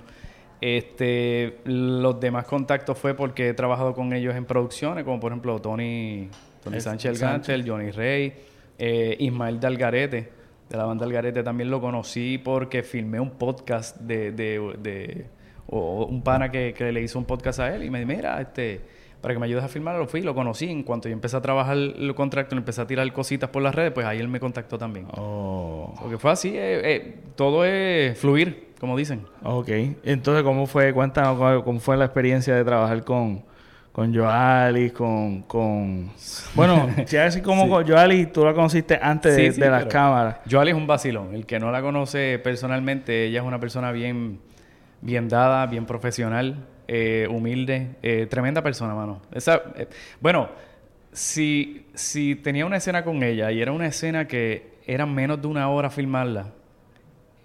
Este, 0.60 1.58
los 1.64 2.20
demás 2.20 2.46
contactos 2.46 2.96
fue 2.96 3.14
porque 3.14 3.48
he 3.48 3.54
trabajado 3.54 3.94
con 3.94 4.12
ellos 4.12 4.36
en 4.36 4.44
producciones, 4.44 5.02
como 5.02 5.18
por 5.18 5.32
ejemplo 5.32 5.60
Tony, 5.60 6.28
Tony 6.62 6.80
Sánchez 6.80 7.10
el 7.10 7.16
Sánchez. 7.16 7.48
Gantel, 7.48 7.68
Johnny 7.68 7.90
Rey, 7.90 8.32
eh, 8.78 9.16
Ismael 9.20 9.60
de 9.60 9.66
Algarete, 9.66 10.28
de 10.68 10.76
la 10.76 10.84
banda 10.84 11.04
Algarete, 11.04 11.42
también 11.42 11.70
lo 11.70 11.80
conocí 11.80 12.38
porque 12.38 12.82
filmé 12.82 13.20
un 13.20 13.30
podcast 13.32 13.96
de, 14.00 14.32
de, 14.32 14.74
de- 14.80 15.26
o 15.66 16.04
un 16.06 16.22
pana 16.22 16.50
que, 16.50 16.74
que 16.76 16.92
le 16.92 17.00
hizo 17.02 17.18
un 17.18 17.24
podcast 17.24 17.60
a 17.60 17.74
él 17.74 17.84
y 17.84 17.90
me 17.90 18.00
dijo, 18.04 18.08
mira, 18.16 18.40
este, 18.40 18.80
para 19.20 19.32
que 19.34 19.40
me 19.40 19.46
ayudes 19.46 19.64
a 19.64 19.68
filmar, 19.68 19.96
lo 19.96 20.06
fui, 20.06 20.20
lo 20.20 20.34
conocí. 20.34 20.68
En 20.68 20.82
cuanto 20.82 21.08
yo 21.08 21.12
empecé 21.14 21.36
a 21.36 21.40
trabajar 21.40 21.76
el 21.76 22.14
contrato, 22.14 22.56
empecé 22.56 22.80
a 22.82 22.86
tirar 22.86 23.10
cositas 23.12 23.48
por 23.50 23.62
las 23.62 23.74
redes, 23.74 23.92
pues 23.92 24.04
ahí 24.06 24.18
él 24.18 24.28
me 24.28 24.40
contactó 24.40 24.76
también. 24.78 25.06
Oh, 25.16 25.94
Porque 26.00 26.18
fue 26.18 26.30
así, 26.32 26.48
eh, 26.50 26.80
eh, 26.94 27.16
todo 27.36 27.64
es 27.64 28.18
fluir, 28.18 28.72
como 28.80 28.96
dicen. 28.98 29.22
ok. 29.44 29.68
Entonces, 30.04 30.42
¿cómo 30.42 30.66
fue? 30.66 30.92
Cuéntanos 30.92 31.62
cómo 31.62 31.78
fue 31.80 31.96
la 31.96 32.06
experiencia 32.06 32.54
de 32.54 32.64
trabajar 32.64 33.04
con, 33.04 33.42
con 33.92 34.14
Joali, 34.14 34.90
con, 34.90 35.42
con... 35.42 36.10
Bueno, 36.54 36.88
si 37.06 37.16
así 37.18 37.42
como 37.42 37.64
Sí. 37.64 37.70
con 37.70 37.86
Joali, 37.86 38.26
tú 38.26 38.44
la 38.44 38.54
conociste 38.54 38.98
antes 39.00 39.36
de, 39.36 39.48
Sí, 39.48 39.52
sí, 39.52 39.60
de 39.60 39.70
las 39.70 39.84
cámaras. 39.86 40.38
Joali 40.50 40.70
es 40.70 40.76
un 40.76 40.86
vacilón. 40.86 41.34
El 41.34 41.44
que 41.44 41.58
no 41.60 41.70
la 41.70 41.82
conoce 41.82 42.38
personalmente, 42.38 43.26
ella 43.26 43.40
es 43.40 43.46
una 43.46 43.60
persona 43.60 43.92
bien, 43.92 44.40
bien 45.02 45.28
dada, 45.28 45.66
bien 45.66 45.84
profesional, 45.84 46.66
eh, 46.88 47.28
humilde, 47.30 47.96
eh, 48.02 48.26
tremenda 48.30 48.62
persona, 48.62 48.94
mano. 48.94 49.20
Esa, 49.30 49.60
eh, 49.76 49.86
bueno, 50.20 50.48
si, 51.12 51.86
si 51.92 52.34
tenía 52.36 52.64
una 52.64 52.78
escena 52.78 53.04
con 53.04 53.22
ella 53.22 53.52
y 53.52 53.60
era 53.60 53.72
una 53.72 53.86
escena 53.86 54.26
que 54.26 54.72
era 54.86 55.04
menos 55.04 55.40
de 55.42 55.48
una 55.48 55.68
hora 55.68 55.90
filmarla, 55.90 56.46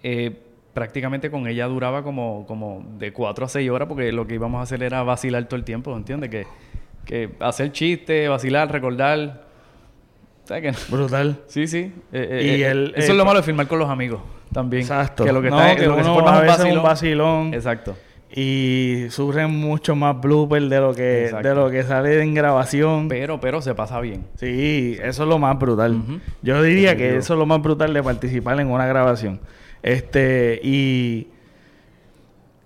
eh, 0.02 0.34
prácticamente 0.78 1.28
con 1.30 1.48
ella 1.48 1.66
duraba 1.66 2.04
como, 2.04 2.46
como 2.46 2.84
de 2.98 3.12
4 3.12 3.46
a 3.46 3.48
6 3.48 3.68
horas 3.70 3.88
porque 3.88 4.12
lo 4.12 4.26
que 4.28 4.34
íbamos 4.34 4.60
a 4.60 4.62
hacer 4.62 4.82
era 4.84 5.02
vacilar 5.02 5.44
todo 5.46 5.56
el 5.56 5.64
tiempo, 5.64 5.96
¿entiendes? 5.96 6.30
Que, 6.30 6.46
que 7.04 7.30
hacer 7.40 7.72
chistes, 7.72 8.28
vacilar, 8.28 8.70
recordar. 8.70 9.48
¿Sabes 10.44 10.72
no? 10.90 10.96
Brutal. 10.96 11.40
Sí, 11.48 11.66
sí. 11.66 11.92
Eh, 12.12 12.56
Y 12.58 12.62
eh, 12.62 12.70
el- 12.70 12.92
eso 12.96 13.08
eh, 13.08 13.12
es 13.12 13.16
lo 13.16 13.24
malo 13.24 13.40
de 13.40 13.42
filmar 13.44 13.66
con 13.66 13.78
los 13.80 13.90
amigos 13.90 14.20
también. 14.52 14.82
Exacto. 14.82 15.24
Que 15.24 15.32
lo 15.32 15.42
que 15.42 15.50
No, 15.50 15.60
está 15.60 15.76
que 15.76 15.86
lo 15.86 15.96
que 15.96 16.04
se 16.04 16.10
uno 16.10 16.14
forma 16.20 16.30
a 16.30 16.34
es 16.36 16.40
un 16.42 16.46
veces 16.46 16.66
es 16.66 16.76
un 16.76 16.82
vacilón. 16.82 17.54
Exacto. 17.54 17.96
Y 18.34 19.06
surgen 19.10 19.50
mucho 19.50 19.96
más 19.96 20.20
bloopers 20.20 20.68
de 20.70 20.78
lo 20.80 20.94
que 20.94 21.24
Exacto. 21.24 21.48
de 21.48 21.54
lo 21.54 21.70
que 21.70 21.82
sale 21.82 22.22
en 22.22 22.34
grabación. 22.34 23.08
Pero, 23.08 23.40
pero 23.40 23.60
se 23.62 23.74
pasa 23.74 24.00
bien. 24.00 24.26
Sí, 24.36 24.96
eso 25.02 25.22
es 25.24 25.28
lo 25.28 25.38
más 25.38 25.58
brutal. 25.58 26.00
Yo 26.42 26.62
diría 26.62 26.96
que 26.96 27.16
eso 27.16 27.34
es 27.34 27.38
lo 27.38 27.46
más 27.46 27.60
brutal 27.60 27.92
de 27.92 28.02
participar 28.02 28.60
en 28.60 28.68
una 28.70 28.86
grabación. 28.86 29.40
Este, 29.82 30.60
y 30.62 31.28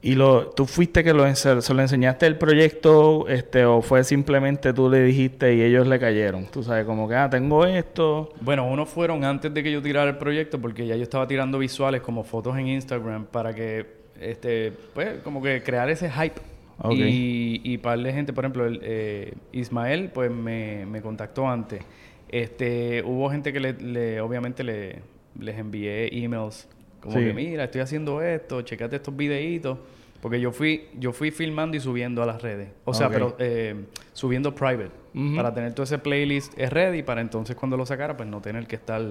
y 0.04 0.16
lo 0.16 0.48
tú 0.50 0.66
fuiste 0.66 1.04
que 1.04 1.12
lo 1.14 1.32
se 1.36 1.54
lo 1.74 1.80
enseñaste 1.80 2.26
el 2.26 2.36
proyecto 2.36 3.28
este 3.28 3.64
o 3.64 3.82
fue 3.82 4.02
simplemente 4.02 4.72
tú 4.72 4.90
le 4.90 5.00
dijiste 5.04 5.54
y 5.54 5.62
ellos 5.62 5.86
le 5.86 6.00
cayeron. 6.00 6.46
Tú 6.46 6.62
sabes 6.64 6.84
como 6.84 7.08
que 7.08 7.14
ah, 7.14 7.30
tengo 7.30 7.64
esto. 7.64 8.32
Bueno, 8.40 8.66
unos 8.66 8.88
fueron 8.88 9.22
antes 9.24 9.54
de 9.54 9.62
que 9.62 9.70
yo 9.70 9.80
tirara 9.80 10.10
el 10.10 10.16
proyecto 10.18 10.60
porque 10.60 10.86
ya 10.88 10.96
yo 10.96 11.04
estaba 11.04 11.28
tirando 11.28 11.56
visuales 11.58 12.00
como 12.00 12.24
fotos 12.24 12.58
en 12.58 12.66
Instagram 12.66 13.26
para 13.26 13.54
que, 13.54 13.86
este, 14.20 14.72
pues, 14.92 15.18
como 15.22 15.40
que 15.40 15.62
crear 15.62 15.88
ese 15.88 16.10
hype. 16.10 16.40
Ok. 16.78 16.94
Y, 16.96 17.60
y 17.62 17.78
par 17.78 17.96
de 18.00 18.12
gente, 18.12 18.32
por 18.32 18.44
ejemplo, 18.44 18.66
el, 18.66 18.80
eh, 18.82 19.34
Ismael, 19.52 20.10
pues 20.12 20.32
me, 20.32 20.84
me 20.84 21.00
contactó 21.00 21.46
antes. 21.48 21.80
Este, 22.28 23.04
hubo 23.06 23.30
gente 23.30 23.52
que 23.52 23.60
le, 23.60 23.74
le- 23.74 24.20
obviamente 24.20 24.64
le, 24.64 24.98
les 25.38 25.56
envié 25.58 26.08
emails 26.24 26.66
como 27.02 27.18
Sí. 27.18 27.24
que 27.24 27.34
mira, 27.34 27.64
estoy 27.64 27.80
haciendo 27.82 28.22
esto, 28.22 28.62
checate 28.62 28.96
estos 28.96 29.14
videitos. 29.14 29.78
Porque 30.22 30.40
yo 30.40 30.52
fui, 30.52 30.86
yo 31.00 31.12
fui 31.12 31.32
filmando 31.32 31.76
y 31.76 31.80
subiendo 31.80 32.22
a 32.22 32.26
las 32.26 32.40
redes. 32.40 32.68
O 32.84 32.94
sea, 32.94 33.08
pero 33.10 33.34
eh, 33.40 33.74
subiendo 34.12 34.54
private. 34.54 34.90
Para 35.34 35.52
tener 35.52 35.74
todo 35.74 35.82
ese 35.82 35.98
playlist 35.98 36.56
es 36.56 36.70
ready 36.72 37.02
para 37.02 37.20
entonces 37.20 37.56
cuando 37.56 37.76
lo 37.76 37.84
sacara, 37.84 38.16
pues 38.16 38.28
no 38.28 38.40
tener 38.40 38.66
que 38.68 38.76
estar 38.76 39.02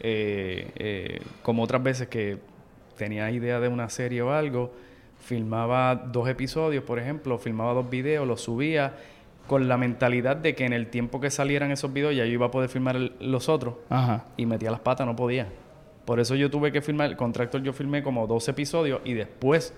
eh, 0.00 0.70
eh, 0.76 1.20
como 1.42 1.62
otras 1.62 1.82
veces 1.82 2.08
que 2.08 2.36
tenía 2.98 3.30
idea 3.30 3.60
de 3.60 3.68
una 3.68 3.88
serie 3.88 4.20
o 4.22 4.30
algo, 4.32 4.72
filmaba 5.20 5.94
dos 5.94 6.28
episodios, 6.28 6.84
por 6.84 6.98
ejemplo, 6.98 7.38
filmaba 7.38 7.72
dos 7.72 7.88
videos, 7.88 8.26
los 8.26 8.40
subía 8.42 8.94
con 9.46 9.68
la 9.68 9.76
mentalidad 9.76 10.36
de 10.36 10.54
que 10.54 10.64
en 10.66 10.72
el 10.72 10.88
tiempo 10.88 11.20
que 11.20 11.30
salieran 11.30 11.70
esos 11.70 11.92
videos 11.92 12.14
ya 12.14 12.24
yo 12.26 12.32
iba 12.32 12.46
a 12.46 12.50
poder 12.50 12.68
filmar 12.68 12.96
el- 12.96 13.12
los 13.20 13.48
otros 13.48 13.74
Ajá. 13.88 14.26
y 14.36 14.46
metía 14.46 14.70
las 14.70 14.80
patas, 14.80 15.06
no 15.06 15.16
podía. 15.16 15.48
Por 16.04 16.18
eso 16.20 16.34
yo 16.34 16.50
tuve 16.50 16.72
que 16.72 16.80
filmar, 16.82 17.08
el 17.10 17.16
Contractor 17.16 17.62
yo 17.62 17.72
filmé 17.72 18.02
como 18.02 18.26
dos 18.26 18.48
episodios 18.48 19.00
y 19.04 19.14
después 19.14 19.72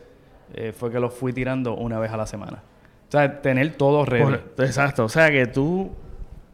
eh, 0.55 0.73
fue 0.77 0.91
que 0.91 0.99
los 1.01 1.13
fui 1.15 1.33
tirando 1.33 1.75
una 1.75 1.99
vez 1.99 2.11
a 2.13 2.17
la 2.17 2.27
semana. 2.27 2.63
O 3.09 3.11
sea, 3.11 3.41
tener 3.43 3.75
todo 3.77 4.05
ready. 4.05 4.25
Por- 4.57 4.65
exacto, 4.65 5.05
o 5.05 5.09
sea 5.09 5.31
que 5.31 5.47
tú 5.47 5.91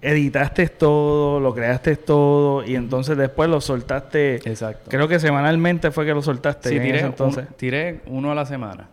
editaste 0.02 0.66
todo, 0.68 1.40
lo 1.40 1.54
creaste 1.54 1.96
todo 1.96 2.64
y 2.64 2.74
entonces 2.74 3.16
después 3.16 3.48
lo 3.50 3.60
soltaste. 3.60 4.36
Exacto. 4.36 4.90
Creo 4.90 5.06
que 5.08 5.18
semanalmente 5.18 5.90
fue 5.90 6.06
que 6.06 6.14
lo 6.14 6.22
soltaste. 6.22 6.70
Sí, 6.70 6.78
un- 6.78 7.46
tiré 7.56 8.00
uno 8.06 8.32
a 8.32 8.34
la 8.34 8.46
semana. 8.46 8.88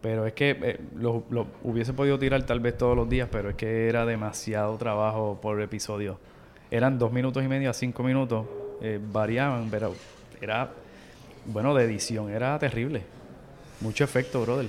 Pero 0.00 0.26
es 0.26 0.32
que 0.32 0.50
eh, 0.60 0.80
lo, 0.96 1.22
lo 1.30 1.46
hubiese 1.62 1.92
podido 1.92 2.18
tirar 2.18 2.42
tal 2.42 2.58
vez 2.58 2.76
todos 2.76 2.96
los 2.96 3.08
días, 3.08 3.28
pero 3.30 3.50
es 3.50 3.54
que 3.54 3.88
era 3.88 4.04
demasiado 4.04 4.76
trabajo 4.76 5.38
por 5.40 5.60
episodio. 5.62 6.18
Eran 6.72 6.98
dos 6.98 7.12
minutos 7.12 7.44
y 7.44 7.48
medio 7.48 7.70
a 7.70 7.72
cinco 7.72 8.02
minutos, 8.02 8.46
eh, 8.82 8.98
variaban, 9.00 9.68
pero 9.70 9.94
era, 10.40 10.70
bueno, 11.46 11.72
de 11.74 11.84
edición, 11.84 12.30
era 12.30 12.58
terrible. 12.58 13.02
Mucho 13.80 14.02
efecto, 14.02 14.42
brother. 14.42 14.68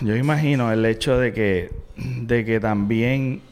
Yo 0.00 0.16
imagino 0.16 0.72
el 0.72 0.84
hecho 0.86 1.18
de 1.18 1.32
que, 1.32 1.70
de 1.96 2.44
que 2.44 2.60
también 2.60 3.42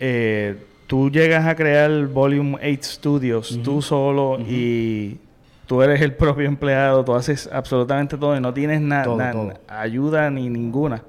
eh, 0.00 0.56
tú 0.86 1.10
llegas 1.10 1.46
a 1.46 1.54
crear 1.54 2.06
Volume 2.06 2.56
8 2.56 2.78
Studios 2.82 3.60
tú 3.62 3.82
solo 3.82 4.38
y 4.40 5.18
tú 5.66 5.82
eres 5.82 6.00
el 6.00 6.14
propio 6.14 6.48
empleado, 6.48 7.04
tú 7.04 7.14
haces 7.14 7.48
absolutamente 7.52 8.16
todo 8.16 8.36
y 8.36 8.40
no 8.40 8.52
tienes 8.52 8.80
nada 8.80 9.54
ayuda 9.68 10.28
ni 10.30 10.48
ninguna. 10.48 11.04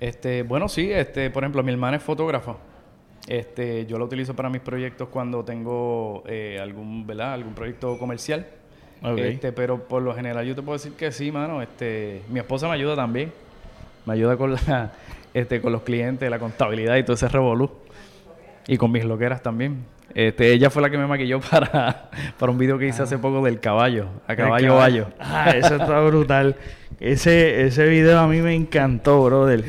Este, 0.00 0.42
bueno, 0.44 0.66
sí, 0.66 0.90
este, 0.90 1.28
por 1.28 1.42
ejemplo, 1.42 1.62
mi 1.62 1.72
hermana 1.72 1.98
es 1.98 2.02
fotógrafa. 2.02 2.56
Este, 3.26 3.86
yo 3.86 3.98
la 3.98 4.04
utilizo 4.04 4.34
para 4.34 4.48
mis 4.48 4.60
proyectos 4.60 5.08
cuando 5.08 5.44
tengo 5.44 6.22
eh, 6.26 6.58
algún, 6.60 7.06
¿verdad? 7.06 7.34
algún 7.34 7.54
proyecto 7.54 7.98
comercial. 7.98 8.46
Este, 9.16 9.52
pero 9.52 9.82
por 9.88 10.02
lo 10.02 10.14
general 10.14 10.44
yo 10.44 10.54
te 10.54 10.62
puedo 10.62 10.76
decir 10.76 10.92
que 10.92 11.10
sí, 11.10 11.32
mano. 11.32 11.62
Este, 11.62 12.22
mi 12.28 12.38
esposa 12.38 12.68
me 12.68 12.74
ayuda 12.74 12.96
también. 12.96 13.32
Me 14.04 14.14
ayuda 14.14 14.36
con 14.36 14.52
la, 14.52 14.92
este, 15.34 15.60
con 15.60 15.72
los 15.72 15.82
clientes, 15.82 16.28
la 16.28 16.38
contabilidad 16.38 16.96
y 16.96 17.02
todo 17.02 17.14
ese 17.14 17.28
revolú. 17.28 17.70
Y 18.66 18.76
con 18.76 18.92
mis 18.92 19.04
loqueras 19.04 19.42
también. 19.42 19.84
Este, 20.14 20.52
ella 20.52 20.70
fue 20.70 20.82
la 20.82 20.90
que 20.90 20.98
me 20.98 21.06
maquilló 21.06 21.40
para, 21.50 22.10
para 22.38 22.52
un 22.52 22.58
video 22.58 22.78
que 22.78 22.86
hice 22.88 23.02
hace 23.02 23.18
poco 23.18 23.44
del 23.44 23.60
caballo, 23.60 24.06
a 24.26 24.34
caballo 24.36 24.76
bayo. 24.76 25.06
Ah, 25.20 25.50
eso 25.56 25.76
está 25.76 26.00
brutal. 26.00 26.56
Ese, 26.98 27.64
ese 27.64 27.86
video 27.88 28.18
a 28.18 28.26
mí 28.26 28.40
me 28.42 28.54
encantó, 28.54 29.24
brother. 29.24 29.64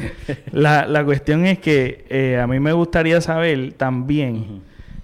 La, 0.52 0.86
la 0.88 1.04
cuestión 1.06 1.46
es 1.46 1.60
que 1.60 2.06
eh, 2.10 2.38
a 2.40 2.48
mí 2.48 2.60
me 2.60 2.74
gustaría 2.74 3.22
saber 3.22 3.74
también 3.74 4.62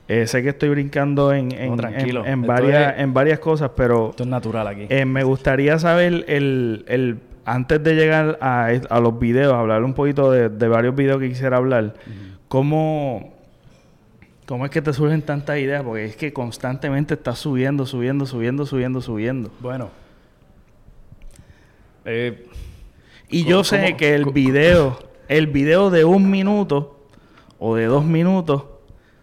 Eh, 0.10 0.26
sé 0.26 0.42
que 0.42 0.50
estoy 0.50 0.70
brincando 0.70 1.34
en, 1.34 1.52
en, 1.52 1.76
No, 1.76 2.26
en- 2.26 2.42
varias, 2.44 2.96
es- 2.96 3.02
en 3.04 3.14
varias 3.14 3.40
cosas, 3.40 3.72
pero 3.76 4.10
Esto 4.12 4.24
es 4.24 4.30
natural 4.30 4.66
aquí. 4.68 4.86
eh, 4.90 5.04
me 5.06 5.24
gustaría 5.24 5.78
saber, 5.80 6.24
el, 6.30 6.86
el, 6.88 7.18
antes 7.46 7.84
de 7.84 7.94
llegar 7.96 8.38
a, 8.42 8.68
a 8.90 9.00
los 9.02 9.20
videos, 9.20 9.54
hablar 9.54 9.84
un 9.84 9.94
poquito 9.94 10.32
de, 10.32 10.48
de 10.50 10.68
varios 10.70 10.96
videos 10.96 11.20
que 11.20 11.28
quisiera 11.30 11.58
hablar, 11.58 11.94
¿cómo, 12.48 13.34
¿cómo 14.48 14.66
es 14.66 14.72
que 14.72 14.82
te 14.82 14.92
surgen 14.94 15.22
tantas 15.22 15.60
ideas? 15.60 15.84
Porque 15.84 16.06
es 16.06 16.16
que 16.16 16.34
constantemente 16.34 17.14
estás 17.14 17.38
subiendo, 17.38 17.86
subiendo, 17.86 18.26
subiendo, 18.26 18.66
subiendo, 18.66 19.02
subiendo. 19.02 19.52
Bueno. 19.60 19.92
Eh, 22.06 22.46
Y 23.30 23.42
¿Cómo- 23.44 23.50
yo 23.52 23.64
sé 23.66 23.84
cómo- 23.88 23.98
que 23.98 24.16
el 24.16 24.26
video, 24.26 24.98
el 25.28 25.48
video 25.48 25.90
de 25.90 26.06
un 26.06 26.32
minuto 26.32 27.06
o 27.60 27.76
de 27.76 27.86
dos 27.86 28.06
minutos 28.06 28.64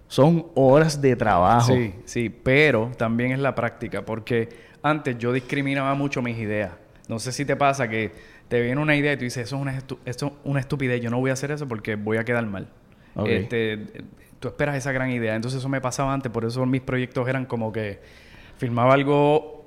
son 0.09 0.47
horas 0.55 1.01
de 1.01 1.17
trabajo. 1.17 1.73
Sí, 1.75 1.95
sí, 2.05 2.29
pero 2.29 2.93
también 2.99 3.33
es 3.33 3.39
la 3.39 3.55
práctica, 3.55 4.05
porque 4.05 4.51
antes 4.83 5.17
yo 5.19 5.33
discriminaba 5.33 5.95
mucho 5.95 6.21
mis 6.21 6.37
ideas. 6.37 6.73
No 7.09 7.19
sé 7.19 7.33
si 7.33 7.47
te 7.47 7.57
pasa 7.57 7.89
que 7.89 8.13
te 8.49 8.61
viene 8.61 8.81
una 8.81 8.95
idea 8.95 9.15
y 9.15 9.17
tú 9.17 9.25
dices, 9.25 9.45
eso 9.47 9.57
es 9.57 9.63
una, 9.63 9.79
estu- 9.79 9.97
eso 10.05 10.27
es 10.27 10.33
una 10.45 10.61
estupidez, 10.61 11.01
yo 11.01 11.09
no 11.11 11.19
voy 11.19 11.31
a 11.31 11.33
hacer 11.33 11.51
eso 11.51 11.67
porque 11.67 11.97
voy 11.97 12.19
a 12.19 12.25
quedar 12.25 12.45
mal. 12.47 12.69
Ok. 13.17 13.29
Este, 13.29 13.79
tú 14.41 14.49
esperas 14.49 14.77
esa 14.77 14.93
gran 14.93 15.11
idea. 15.11 15.35
Entonces 15.35 15.59
eso 15.61 15.69
me 15.69 15.81
pasaba 15.81 16.13
antes, 16.13 16.31
por 16.31 16.45
eso 16.45 16.65
mis 16.67 16.81
proyectos 16.83 17.29
eran 17.29 17.47
como 17.47 17.73
que 17.73 18.01
filmaba 18.59 18.95
algo, 18.95 19.65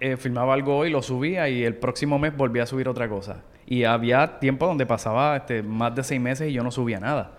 eh, 0.00 0.16
filmaba 0.16 0.54
algo 0.54 0.78
hoy, 0.78 0.90
lo 0.90 1.02
subía 1.02 1.48
y 1.48 1.62
el 1.64 1.74
próximo 1.76 2.18
mes 2.18 2.36
volvía 2.36 2.62
a 2.62 2.66
subir 2.66 2.88
otra 2.88 3.08
cosa. 3.08 3.42
Y 3.66 3.84
había 3.84 4.38
tiempo 4.40 4.66
donde 4.66 4.86
pasaba 4.86 5.36
este, 5.36 5.62
más 5.62 5.94
de 5.94 6.02
seis 6.02 6.20
meses 6.20 6.48
y 6.48 6.52
yo 6.52 6.62
no 6.62 6.70
subía 6.70 6.98
nada. 6.98 7.38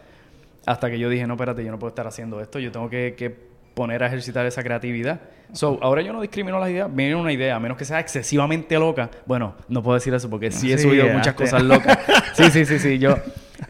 Hasta 0.65 0.89
que 0.89 1.00
yo 1.00 1.10
dije, 1.10 1.26
no, 1.28 1.34
espérate, 1.34 1.65
yo 1.65 1.72
no 1.72 1.80
puedo 1.80 1.89
estar 1.89 2.06
haciendo 2.08 2.39
esto, 2.39 2.60
yo 2.60 2.72
tengo 2.72 2.89
que, 2.89 3.15
que 3.17 3.36
poner 3.74 4.04
a 4.04 4.08
ejercitar 4.08 4.46
esa 4.46 4.62
creatividad. 4.63 5.20
So, 5.54 5.80
ahora 5.82 6.02
yo 6.04 6.13
no 6.13 6.22
discrimino 6.22 6.60
las 6.60 6.70
ideas, 6.70 6.88
viene 6.94 7.15
una 7.15 7.34
idea, 7.34 7.56
a 7.56 7.60
menos 7.60 7.78
que 7.78 7.84
sea 7.84 8.00
excesivamente 8.00 8.78
loca. 8.78 9.10
Bueno, 9.26 9.56
no 9.67 9.82
puedo 9.84 9.96
decir 9.96 10.13
eso 10.13 10.30
porque 10.30 10.52
sí 10.52 10.72
he 10.72 10.78
Sí, 10.78 10.84
subido 10.88 11.08
ya 11.08 11.13
muchas 11.13 11.36
te- 11.36 11.44
cosas 11.44 11.63
locas. 11.63 11.98
Sí, 12.34 12.50
sí, 12.52 12.63
sí, 12.65 12.80
sí. 12.80 13.00
Yo, 13.00 13.17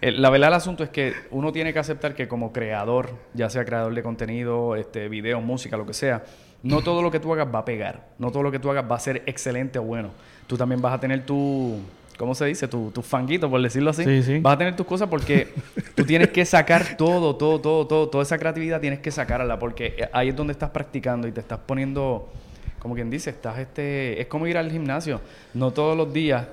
la 0.02 0.30
verdad 0.30 0.48
del 0.48 0.54
asunto 0.56 0.84
es 0.84 0.90
que 0.90 1.14
uno 1.32 1.52
tiene 1.52 1.74
que 1.74 1.80
aceptar 1.80 2.16
que 2.16 2.28
como 2.28 2.54
creador, 2.54 3.10
ya 3.34 3.50
sea 3.50 3.66
creador 3.66 3.94
de 3.94 4.04
contenido, 4.04 4.76
este, 4.76 5.10
video, 5.10 5.42
música, 5.42 5.78
lo 5.78 5.86
que 5.86 5.94
sea, 5.94 6.24
no 6.64 6.82
todo 6.82 7.02
lo 7.02 7.12
que 7.12 7.20
tú 7.20 7.34
hagas 7.34 7.48
va 7.54 7.60
a 7.60 7.66
pegar. 7.66 8.08
No 8.20 8.32
todo 8.32 8.44
lo 8.44 8.52
que 8.52 8.60
tú 8.60 8.70
hagas 8.70 8.90
va 8.90 8.96
a 8.96 9.00
ser 9.00 9.24
excelente 9.26 9.80
o 9.80 9.84
bueno. 9.84 10.12
Tú 10.48 10.58
también 10.58 10.82
vas 10.82 10.94
a 10.94 11.00
tener 11.00 11.26
tu, 11.26 11.80
¿cómo 12.18 12.36
se 12.36 12.46
dice? 12.46 12.68
Tu, 12.68 12.92
tu 12.92 13.02
fanguito, 13.02 13.50
por 13.50 13.62
decirlo 13.62 13.90
así. 13.90 14.04
Sí, 14.04 14.24
sí. 14.24 14.40
Vas 14.40 14.54
a 14.54 14.58
tener 14.58 14.76
tus 14.76 14.86
cosas 14.86 15.10
porque 15.10 15.54
tú 15.96 16.06
tienes 16.06 16.30
que 16.30 16.46
sacar 16.46 16.98
todo, 16.98 17.36
todo, 17.36 17.60
todo, 17.60 17.88
todo, 17.88 18.10
toda 18.10 18.24
esa 18.24 18.38
creatividad 18.38 18.80
tienes 18.80 19.00
que 19.00 19.12
sacarla 19.12 19.58
porque 19.60 19.96
eh, 19.98 20.10
ahí 20.14 20.30
es 20.30 20.36
donde 20.36 20.54
estás 20.54 20.70
practicando 20.70 21.28
y 21.28 21.32
te 21.32 21.40
estás 21.40 21.60
poniendo, 21.66 22.32
como 22.80 22.96
quien 22.96 23.10
dice, 23.10 23.32
estás 23.32 23.60
este, 23.60 24.22
es 24.22 24.28
como 24.28 24.48
ir 24.48 24.58
al 24.58 24.72
gimnasio. 24.72 25.20
No 25.54 25.72
todos 25.72 25.98
los 25.98 26.14
días 26.14 26.46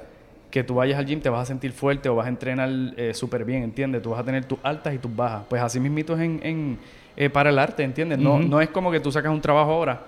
que 0.51 0.65
tú 0.65 0.75
vayas 0.77 0.99
al 0.99 1.07
gym 1.07 1.21
te 1.21 1.29
vas 1.29 1.43
a 1.43 1.47
sentir 1.47 1.73
fuerte 1.73 2.09
o 2.09 2.15
vas 2.17 2.27
a 2.27 2.31
entrenar 2.31 2.69
eh, 2.97 3.13
súper 3.15 3.45
bien, 3.45 3.63
¿entiendes? 3.63 4.01
Tú 4.03 4.11
vas 4.11 4.21
a 4.21 4.25
tener 4.25 4.45
tus 4.47 4.59
altas 4.63 4.95
y 4.95 4.99
tus 4.99 5.15
bajas. 5.15 5.43
Pues 5.49 5.61
así 5.63 5.79
mismito 5.81 6.15
es 6.15 6.21
en, 6.21 6.41
en, 6.43 6.79
eh, 7.17 7.29
para 7.31 7.51
el 7.51 7.59
arte, 7.59 7.83
¿entiendes? 7.83 8.19
No, 8.19 8.39
no 8.39 8.61
es 8.61 8.69
como 8.71 8.91
que 8.91 9.01
tú 9.01 9.13
sacas 9.13 9.31
un 9.33 9.41
trabajo 9.41 9.73
ahora 9.73 10.03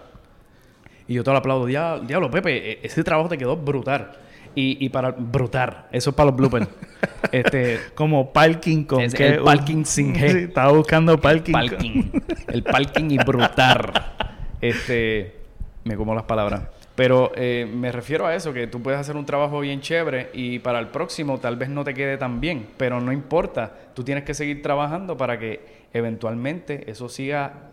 y 1.07 1.15
yo 1.15 1.25
te 1.25 1.31
lo 1.31 1.37
aplaudo. 1.37 1.67
Dia- 1.67 1.99
Diablo, 1.99 2.31
Pepe, 2.31 2.73
e- 2.73 2.79
ese 2.83 3.03
trabajo 3.05 3.29
te 3.29 3.37
quedó 3.37 3.57
brutal. 3.57 4.13
Y, 4.55 4.85
y 4.85 4.89
para 4.89 5.11
brutal, 5.13 5.85
eso 5.93 6.11
es 6.11 6.17
para 6.17 6.31
los 6.31 6.37
bloopers. 6.37 6.69
este, 7.33 7.79
Como 7.95 8.33
parking 8.33 8.83
con 8.85 9.01
Es 9.03 9.15
que- 9.15 9.27
el 9.29 9.43
parking 9.43 9.85
sin 9.85 10.15
G. 10.17 10.31
Sí, 10.33 10.39
estaba 10.39 10.73
buscando 10.73 11.21
parking. 11.21 11.53
parking. 11.53 12.03
El 12.49 12.63
parking 12.63 13.11
y 13.11 13.19
brutar. 13.19 14.17
Este, 14.61 15.37
me 15.85 15.97
como 15.97 16.15
las 16.15 16.25
palabras. 16.25 16.63
Pero 17.01 17.33
eh, 17.35 17.67
me 17.67 17.91
refiero 17.93 18.27
a 18.27 18.35
eso, 18.35 18.53
que 18.53 18.67
tú 18.67 18.83
puedes 18.83 19.01
hacer 19.01 19.17
un 19.17 19.25
trabajo 19.25 19.61
bien 19.61 19.81
chévere 19.81 20.29
y 20.35 20.59
para 20.59 20.79
el 20.79 20.89
próximo 20.89 21.41
tal 21.41 21.57
vez 21.57 21.71
no 21.71 21.83
te 21.83 21.95
quede 21.95 22.19
tan 22.19 22.43
bien, 22.43 22.67
pero 22.77 23.01
no 23.01 23.11
importa. 23.11 23.73
Tú 23.95 24.05
tienes 24.05 24.25
que 24.25 24.35
seguir 24.35 24.61
trabajando 24.61 25.17
para 25.17 25.39
que 25.39 25.61
eventualmente 25.95 26.91
eso 26.91 27.09
siga 27.09 27.71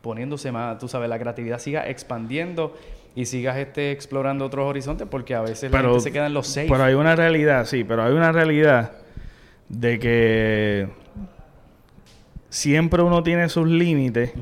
poniéndose 0.00 0.50
más, 0.50 0.76
tú 0.80 0.88
sabes, 0.88 1.08
la 1.08 1.20
creatividad 1.20 1.60
siga 1.60 1.88
expandiendo 1.88 2.76
y 3.14 3.26
sigas 3.26 3.58
este, 3.58 3.92
explorando 3.92 4.46
otros 4.46 4.66
horizontes 4.66 5.06
porque 5.08 5.36
a 5.36 5.42
veces 5.42 5.70
la 5.70 5.80
gente 5.80 6.00
se 6.00 6.10
queda 6.10 6.26
en 6.26 6.34
los 6.34 6.48
seis. 6.48 6.68
Pero 6.68 6.82
hay 6.82 6.94
una 6.94 7.14
realidad, 7.14 7.64
sí, 7.64 7.84
pero 7.84 8.02
hay 8.02 8.12
una 8.12 8.32
realidad 8.32 8.90
de 9.68 10.00
que 10.00 10.88
siempre 12.48 13.04
uno 13.04 13.22
tiene 13.22 13.48
sus 13.50 13.68
límites. 13.68 14.32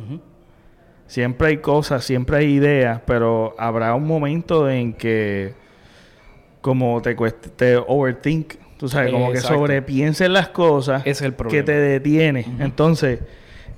Siempre 1.07 1.49
hay 1.49 1.57
cosas, 1.59 2.05
siempre 2.05 2.39
hay 2.39 2.55
ideas, 2.55 3.01
pero 3.07 3.55
habrá 3.59 3.95
un 3.95 4.07
momento 4.07 4.69
en 4.69 4.93
que 4.93 5.55
como 6.61 7.01
te 7.01 7.15
cueste, 7.15 7.49
te 7.51 7.77
overthink, 7.77 8.55
tú 8.77 8.89
sabes, 8.89 9.13
como 9.13 9.31
que 9.31 9.41
sobrepienses 9.41 10.29
las 10.29 10.49
cosas 10.49 11.03
es 11.07 11.23
el 11.23 11.31
que 11.33 11.37
problema. 11.37 11.65
te 11.65 11.73
detiene. 11.73 12.45
Entonces, 12.59 13.21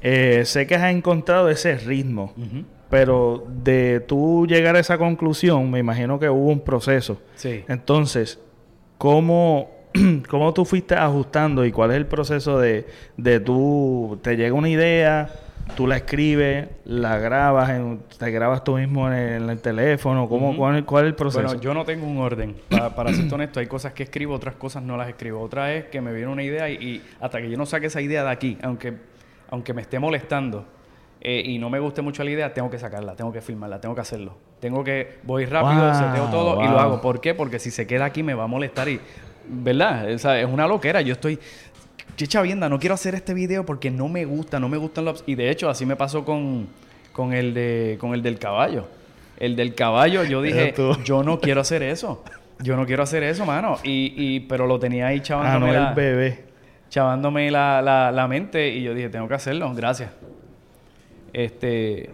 eh, 0.00 0.42
sé 0.44 0.66
que 0.66 0.74
has 0.74 0.90
encontrado 0.90 1.48
ese 1.48 1.76
ritmo. 1.76 2.34
Pero 2.90 3.44
de 3.46 4.00
tú 4.00 4.46
llegar 4.46 4.74
a 4.76 4.78
esa 4.78 4.96
conclusión, 4.96 5.70
me 5.70 5.78
imagino 5.78 6.18
que 6.18 6.30
hubo 6.30 6.48
un 6.48 6.60
proceso. 6.60 7.20
Sí. 7.34 7.62
Entonces, 7.68 8.40
¿cómo, 8.96 9.70
cómo 10.29 10.53
tú 10.55 10.64
fuiste 10.64 10.94
ajustando 10.94 11.64
y 11.64 11.72
cuál 11.72 11.90
es 11.92 11.96
el 11.96 12.07
proceso 12.07 12.59
de, 12.59 12.87
de 13.16 13.40
tú, 13.40 14.18
te 14.22 14.37
llega 14.37 14.55
una 14.55 14.68
idea, 14.68 15.29
tú 15.77 15.87
la 15.87 15.96
escribes, 15.96 16.68
la 16.85 17.18
grabas, 17.18 17.70
en- 17.70 18.01
te 18.18 18.31
grabas 18.31 18.64
tú 18.64 18.77
mismo 18.77 19.07
en 19.09 19.14
el, 19.14 19.42
en 19.44 19.51
el 19.51 19.61
teléfono? 19.61 20.29
¿Cómo, 20.29 20.57
cuál, 20.57 20.85
cuál 20.85 21.05
es 21.05 21.09
el 21.11 21.14
proceso? 21.14 21.42
Bueno, 21.46 21.61
yo 21.61 21.72
no 21.74 21.85
tengo 21.85 22.07
un 22.07 22.18
orden. 22.18 22.55
Pa- 22.68 22.94
para 22.94 23.12
ser 23.12 23.33
honesto, 23.33 23.61
hay 23.61 23.66
cosas 23.66 23.92
que 23.92 24.03
escribo, 24.03 24.35
otras 24.35 24.57
cosas 24.57 24.83
no 24.83 24.96
las 24.96 25.09
escribo. 25.09 25.40
Otra 25.40 25.72
es 25.74 25.85
que 25.87 26.01
me 26.01 26.12
viene 26.12 26.31
una 26.33 26.42
idea 26.42 26.68
y, 26.68 26.74
y 26.74 27.03
hasta 27.20 27.40
que 27.40 27.48
yo 27.51 27.57
no 27.57 27.64
saque 27.66 27.87
esa 27.87 28.01
idea 28.01 28.24
de 28.24 28.31
aquí, 28.31 28.59
aunque, 28.62 28.94
aunque 29.51 29.72
me 29.72 29.83
esté 29.83 29.98
molestando 29.98 30.66
eh, 31.20 31.42
y 31.44 31.59
no 31.59 31.70
me 31.70 31.79
guste 31.81 32.03
mucho 32.03 32.22
la 32.24 32.31
idea, 32.31 32.53
tengo 32.55 32.70
que 32.70 32.79
sacarla, 32.79 33.14
tengo 33.16 33.33
que 33.33 33.40
filmarla, 33.40 33.81
tengo 33.81 33.94
que 33.94 34.01
hacerlo. 34.01 34.37
Tengo 34.61 34.83
que, 34.85 35.18
voy 35.22 35.44
rápido, 35.46 35.87
Wow, 35.87 35.94
seteo 35.94 36.29
todo 36.29 36.61
y 36.62 36.68
lo 36.68 36.81
hago. 36.81 37.01
¿Por 37.01 37.20
qué? 37.20 37.35
Porque 37.35 37.59
si 37.61 37.70
se 37.70 37.87
queda 37.87 38.05
aquí 38.07 38.22
me 38.24 38.35
va 38.35 38.44
a 38.44 38.46
molestar 38.48 38.88
y, 38.88 39.01
¿verdad? 39.48 40.12
O 40.12 40.18
sea, 40.18 40.40
es 40.40 40.46
una 40.46 40.66
loquera. 40.66 41.00
Yo 41.00 41.12
estoy, 41.12 41.38
chicha 42.16 42.42
vienda, 42.42 42.68
no 42.68 42.78
quiero 42.78 42.94
hacer 42.94 43.14
este 43.14 43.34
video 43.34 43.64
porque 43.64 43.90
no 43.90 44.08
me 44.08 44.24
gusta, 44.24 44.61
no 44.61 44.68
me 44.68 44.76
gustan 44.76 45.04
los... 45.04 45.24
Y 45.26 45.34
de 45.34 45.50
hecho, 45.50 45.68
así 45.68 45.87
me 45.87 45.96
pasó 45.96 46.24
con, 46.24 46.68
con, 47.12 47.32
el, 47.32 47.54
de, 47.54 47.96
con 48.00 48.14
el 48.14 48.22
del 48.22 48.38
caballo. 48.38 48.87
El 49.38 49.56
del 49.56 49.74
caballo, 49.74 50.24
yo 50.24 50.42
dije, 50.42 50.74
yo 51.04 51.22
no 51.22 51.40
quiero 51.40 51.61
hacer 51.61 51.82
eso. 51.82 52.24
Yo 52.61 52.76
no 52.76 52.87
quiero 52.87 53.04
hacer 53.04 53.22
eso, 53.22 53.46
mano. 53.46 53.78
Y, 53.84 54.12
y, 54.16 54.40
pero 54.40 54.66
lo 54.66 54.80
tenía 54.80 55.06
ahí 55.06 55.18
ah, 55.18 55.22
chavándome, 55.22 55.66
no, 55.72 55.72
la, 55.72 55.88
el 55.90 55.94
bebé. 55.94 56.44
chavándome 56.90 57.50
la, 57.50 57.80
la, 57.80 58.11
la 58.11 58.26
mente 58.26 58.68
y 58.70 58.82
yo 58.82 58.94
dije, 58.94 59.08
tengo 59.08 59.28
que 59.28 59.34
hacerlo, 59.34 59.72
gracias. 59.74 60.11
Este, 61.32 62.11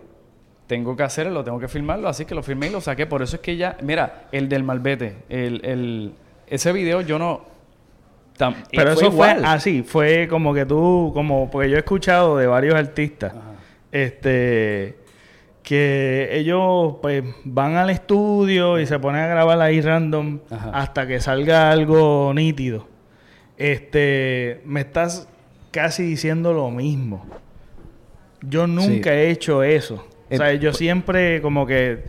tengo 0.66 0.96
que 0.96 1.02
hacerlo, 1.02 1.44
tengo 1.44 1.58
que 1.58 1.68
filmarlo, 1.68 2.08
así 2.08 2.24
que 2.24 2.34
lo 2.34 2.42
filmé 2.42 2.66
y 2.66 2.70
lo 2.70 2.80
saqué. 2.80 3.06
Por 3.06 3.22
eso 3.22 3.36
es 3.36 3.42
que 3.42 3.56
ya, 3.56 3.78
mira, 3.82 4.24
el 4.32 4.48
del 4.48 4.62
malvete, 4.64 5.16
el, 5.28 5.64
el, 5.64 6.12
ese 6.46 6.72
video 6.72 7.00
yo 7.02 7.18
no... 7.18 7.42
tam- 8.38 8.54
Pero 8.70 8.92
fue 8.94 9.02
eso 9.02 9.12
fue 9.12 9.28
igual. 9.30 9.44
así, 9.44 9.82
fue 9.82 10.26
como 10.28 10.52
que 10.54 10.66
tú, 10.66 11.10
como, 11.14 11.50
porque 11.50 11.70
yo 11.70 11.76
he 11.76 11.80
escuchado 11.80 12.36
de 12.36 12.46
varios 12.46 12.74
artistas, 12.74 13.32
Ajá. 13.34 13.52
este, 13.92 14.96
que 15.62 16.28
ellos 16.32 16.96
pues 17.00 17.24
van 17.44 17.76
al 17.76 17.90
estudio 17.90 18.78
y 18.78 18.86
se 18.86 18.98
ponen 18.98 19.22
a 19.22 19.26
grabar 19.28 19.60
ahí 19.60 19.80
random 19.80 20.40
Ajá. 20.50 20.70
hasta 20.74 21.06
que 21.06 21.20
salga 21.20 21.70
algo 21.70 22.32
nítido. 22.34 22.86
Este, 23.56 24.60
me 24.64 24.80
estás 24.80 25.28
casi 25.70 26.02
diciendo 26.02 26.52
lo 26.52 26.70
mismo. 26.70 27.24
Yo 28.42 28.66
nunca 28.66 29.10
Sí. 29.10 29.16
he 29.16 29.30
hecho 29.30 29.62
eso. 29.62 30.06
O 30.30 30.36
sea, 30.36 30.52
yo 30.54 30.72
siempre 30.72 31.40
como 31.40 31.64
que 31.66 32.02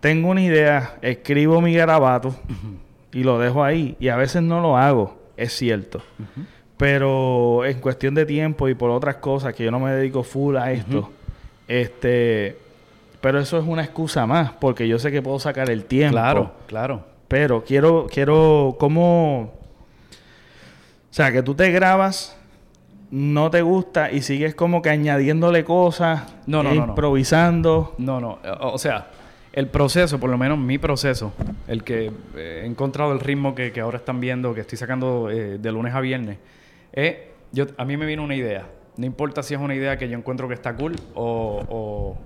tengo 0.00 0.30
una 0.30 0.40
idea, 0.42 0.96
escribo 1.02 1.60
mi 1.60 1.74
garabato 1.74 2.34
y 3.12 3.22
lo 3.24 3.38
dejo 3.38 3.62
ahí. 3.62 3.96
Y 4.00 4.08
a 4.08 4.16
veces 4.16 4.42
no 4.42 4.60
lo 4.60 4.76
hago, 4.76 5.18
es 5.36 5.52
cierto. 5.52 6.02
Pero 6.76 7.64
en 7.64 7.80
cuestión 7.80 8.14
de 8.14 8.26
tiempo 8.26 8.68
y 8.68 8.74
por 8.74 8.90
otras 8.90 9.16
cosas 9.16 9.54
que 9.54 9.64
yo 9.64 9.70
no 9.70 9.78
me 9.78 9.92
dedico 9.92 10.22
full 10.22 10.56
a 10.56 10.72
esto, 10.72 11.10
este, 11.68 12.58
pero 13.20 13.38
eso 13.38 13.58
es 13.58 13.64
una 13.64 13.82
excusa 13.84 14.26
más, 14.26 14.52
porque 14.52 14.88
yo 14.88 14.98
sé 14.98 15.12
que 15.12 15.22
puedo 15.22 15.38
sacar 15.38 15.70
el 15.70 15.84
tiempo. 15.84 16.14
Claro, 16.14 16.52
claro. 16.66 17.04
Pero 17.28 17.64
quiero, 17.64 18.08
quiero, 18.10 18.76
¿cómo? 18.78 19.52
O 21.10 21.14
sea, 21.14 21.30
que 21.30 21.42
tú 21.42 21.54
te 21.54 21.70
grabas, 21.70 22.36
no 23.10 23.50
te 23.50 23.62
gusta 23.62 24.10
y 24.10 24.22
sigues 24.22 24.54
como 24.54 24.82
que 24.82 24.90
añadiéndole 24.90 25.64
cosas, 25.64 26.34
No, 26.46 26.62
no, 26.62 26.72
e 26.72 26.74
no, 26.74 26.86
improvisando. 26.86 27.94
No, 27.98 28.20
no. 28.20 28.38
O 28.60 28.78
sea, 28.78 29.06
el 29.52 29.68
proceso, 29.68 30.18
por 30.18 30.30
lo 30.30 30.38
menos 30.38 30.58
mi 30.58 30.78
proceso, 30.78 31.32
el 31.68 31.84
que 31.84 32.10
eh, 32.36 32.60
he 32.62 32.66
encontrado 32.66 33.12
el 33.12 33.20
ritmo 33.20 33.54
que, 33.54 33.72
que 33.72 33.80
ahora 33.80 33.98
están 33.98 34.18
viendo, 34.20 34.54
que 34.54 34.62
estoy 34.62 34.78
sacando 34.78 35.30
eh, 35.30 35.58
de 35.58 35.72
lunes 35.72 35.94
a 35.94 36.00
viernes, 36.00 36.38
es, 36.92 37.16
yo, 37.52 37.66
a 37.76 37.84
mí 37.84 37.96
me 37.96 38.06
viene 38.06 38.22
una 38.22 38.34
idea. 38.34 38.66
No 38.96 39.06
importa 39.06 39.42
si 39.42 39.54
es 39.54 39.60
una 39.60 39.74
idea 39.74 39.96
que 39.98 40.08
yo 40.08 40.16
encuentro 40.18 40.48
que 40.48 40.54
está 40.54 40.74
cool 40.74 40.96
o, 41.14 41.62
o, 41.68 42.18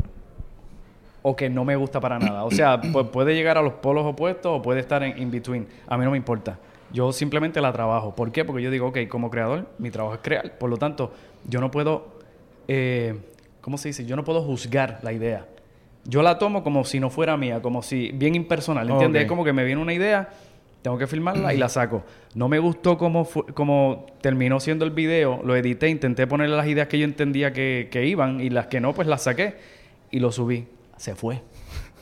o 1.22 1.36
que 1.36 1.48
no 1.48 1.64
me 1.64 1.76
gusta 1.76 2.00
para 2.00 2.18
nada. 2.18 2.44
O 2.44 2.50
sea, 2.50 2.80
pu- 2.80 3.10
puede 3.10 3.34
llegar 3.34 3.56
a 3.58 3.62
los 3.62 3.74
polos 3.74 4.04
opuestos 4.04 4.58
o 4.58 4.62
puede 4.62 4.80
estar 4.80 5.02
en 5.02 5.16
in 5.20 5.30
between. 5.30 5.66
A 5.86 5.96
mí 5.96 6.04
no 6.04 6.10
me 6.10 6.16
importa. 6.16 6.58
Yo 6.92 7.12
simplemente 7.12 7.60
la 7.60 7.72
trabajo. 7.72 8.14
¿Por 8.14 8.32
qué? 8.32 8.44
Porque 8.44 8.62
yo 8.62 8.70
digo, 8.70 8.88
ok, 8.88 8.98
como 9.08 9.30
creador, 9.30 9.66
mi 9.78 9.90
trabajo 9.90 10.14
es 10.14 10.20
crear. 10.22 10.58
Por 10.58 10.70
lo 10.70 10.76
tanto, 10.76 11.12
yo 11.48 11.60
no 11.60 11.70
puedo, 11.70 12.18
eh, 12.68 13.16
¿cómo 13.60 13.78
se 13.78 13.88
dice? 13.88 14.04
Yo 14.06 14.16
no 14.16 14.24
puedo 14.24 14.42
juzgar 14.42 14.98
la 15.02 15.12
idea. 15.12 15.46
Yo 16.08 16.22
la 16.22 16.38
tomo 16.38 16.62
como 16.62 16.84
si 16.84 17.00
no 17.00 17.10
fuera 17.10 17.36
mía, 17.36 17.60
como 17.60 17.82
si 17.82 18.12
bien 18.12 18.34
impersonal, 18.34 18.88
¿entiendes? 18.88 19.22
Es 19.22 19.28
como 19.28 19.44
que 19.44 19.52
me 19.52 19.64
viene 19.64 19.82
una 19.82 19.92
idea, 19.92 20.28
tengo 20.82 20.98
que 20.98 21.06
filmarla 21.06 21.52
y 21.52 21.56
la 21.56 21.68
saco. 21.68 22.04
No 22.34 22.48
me 22.48 22.58
gustó 22.58 22.96
cómo, 22.96 23.28
cómo 23.54 24.06
terminó 24.20 24.60
siendo 24.60 24.84
el 24.84 24.92
video, 24.92 25.40
lo 25.44 25.56
edité, 25.56 25.88
intenté 25.88 26.26
ponerle 26.26 26.56
las 26.56 26.66
ideas 26.68 26.86
que 26.86 26.98
yo 26.98 27.04
entendía 27.04 27.52
que, 27.52 27.88
que 27.90 28.06
iban 28.06 28.40
y 28.40 28.50
las 28.50 28.68
que 28.68 28.80
no, 28.80 28.92
pues 28.92 29.08
las 29.08 29.22
saqué 29.22 29.56
y 30.10 30.20
lo 30.20 30.30
subí. 30.30 30.66
Se 30.96 31.14
fue. 31.14 31.42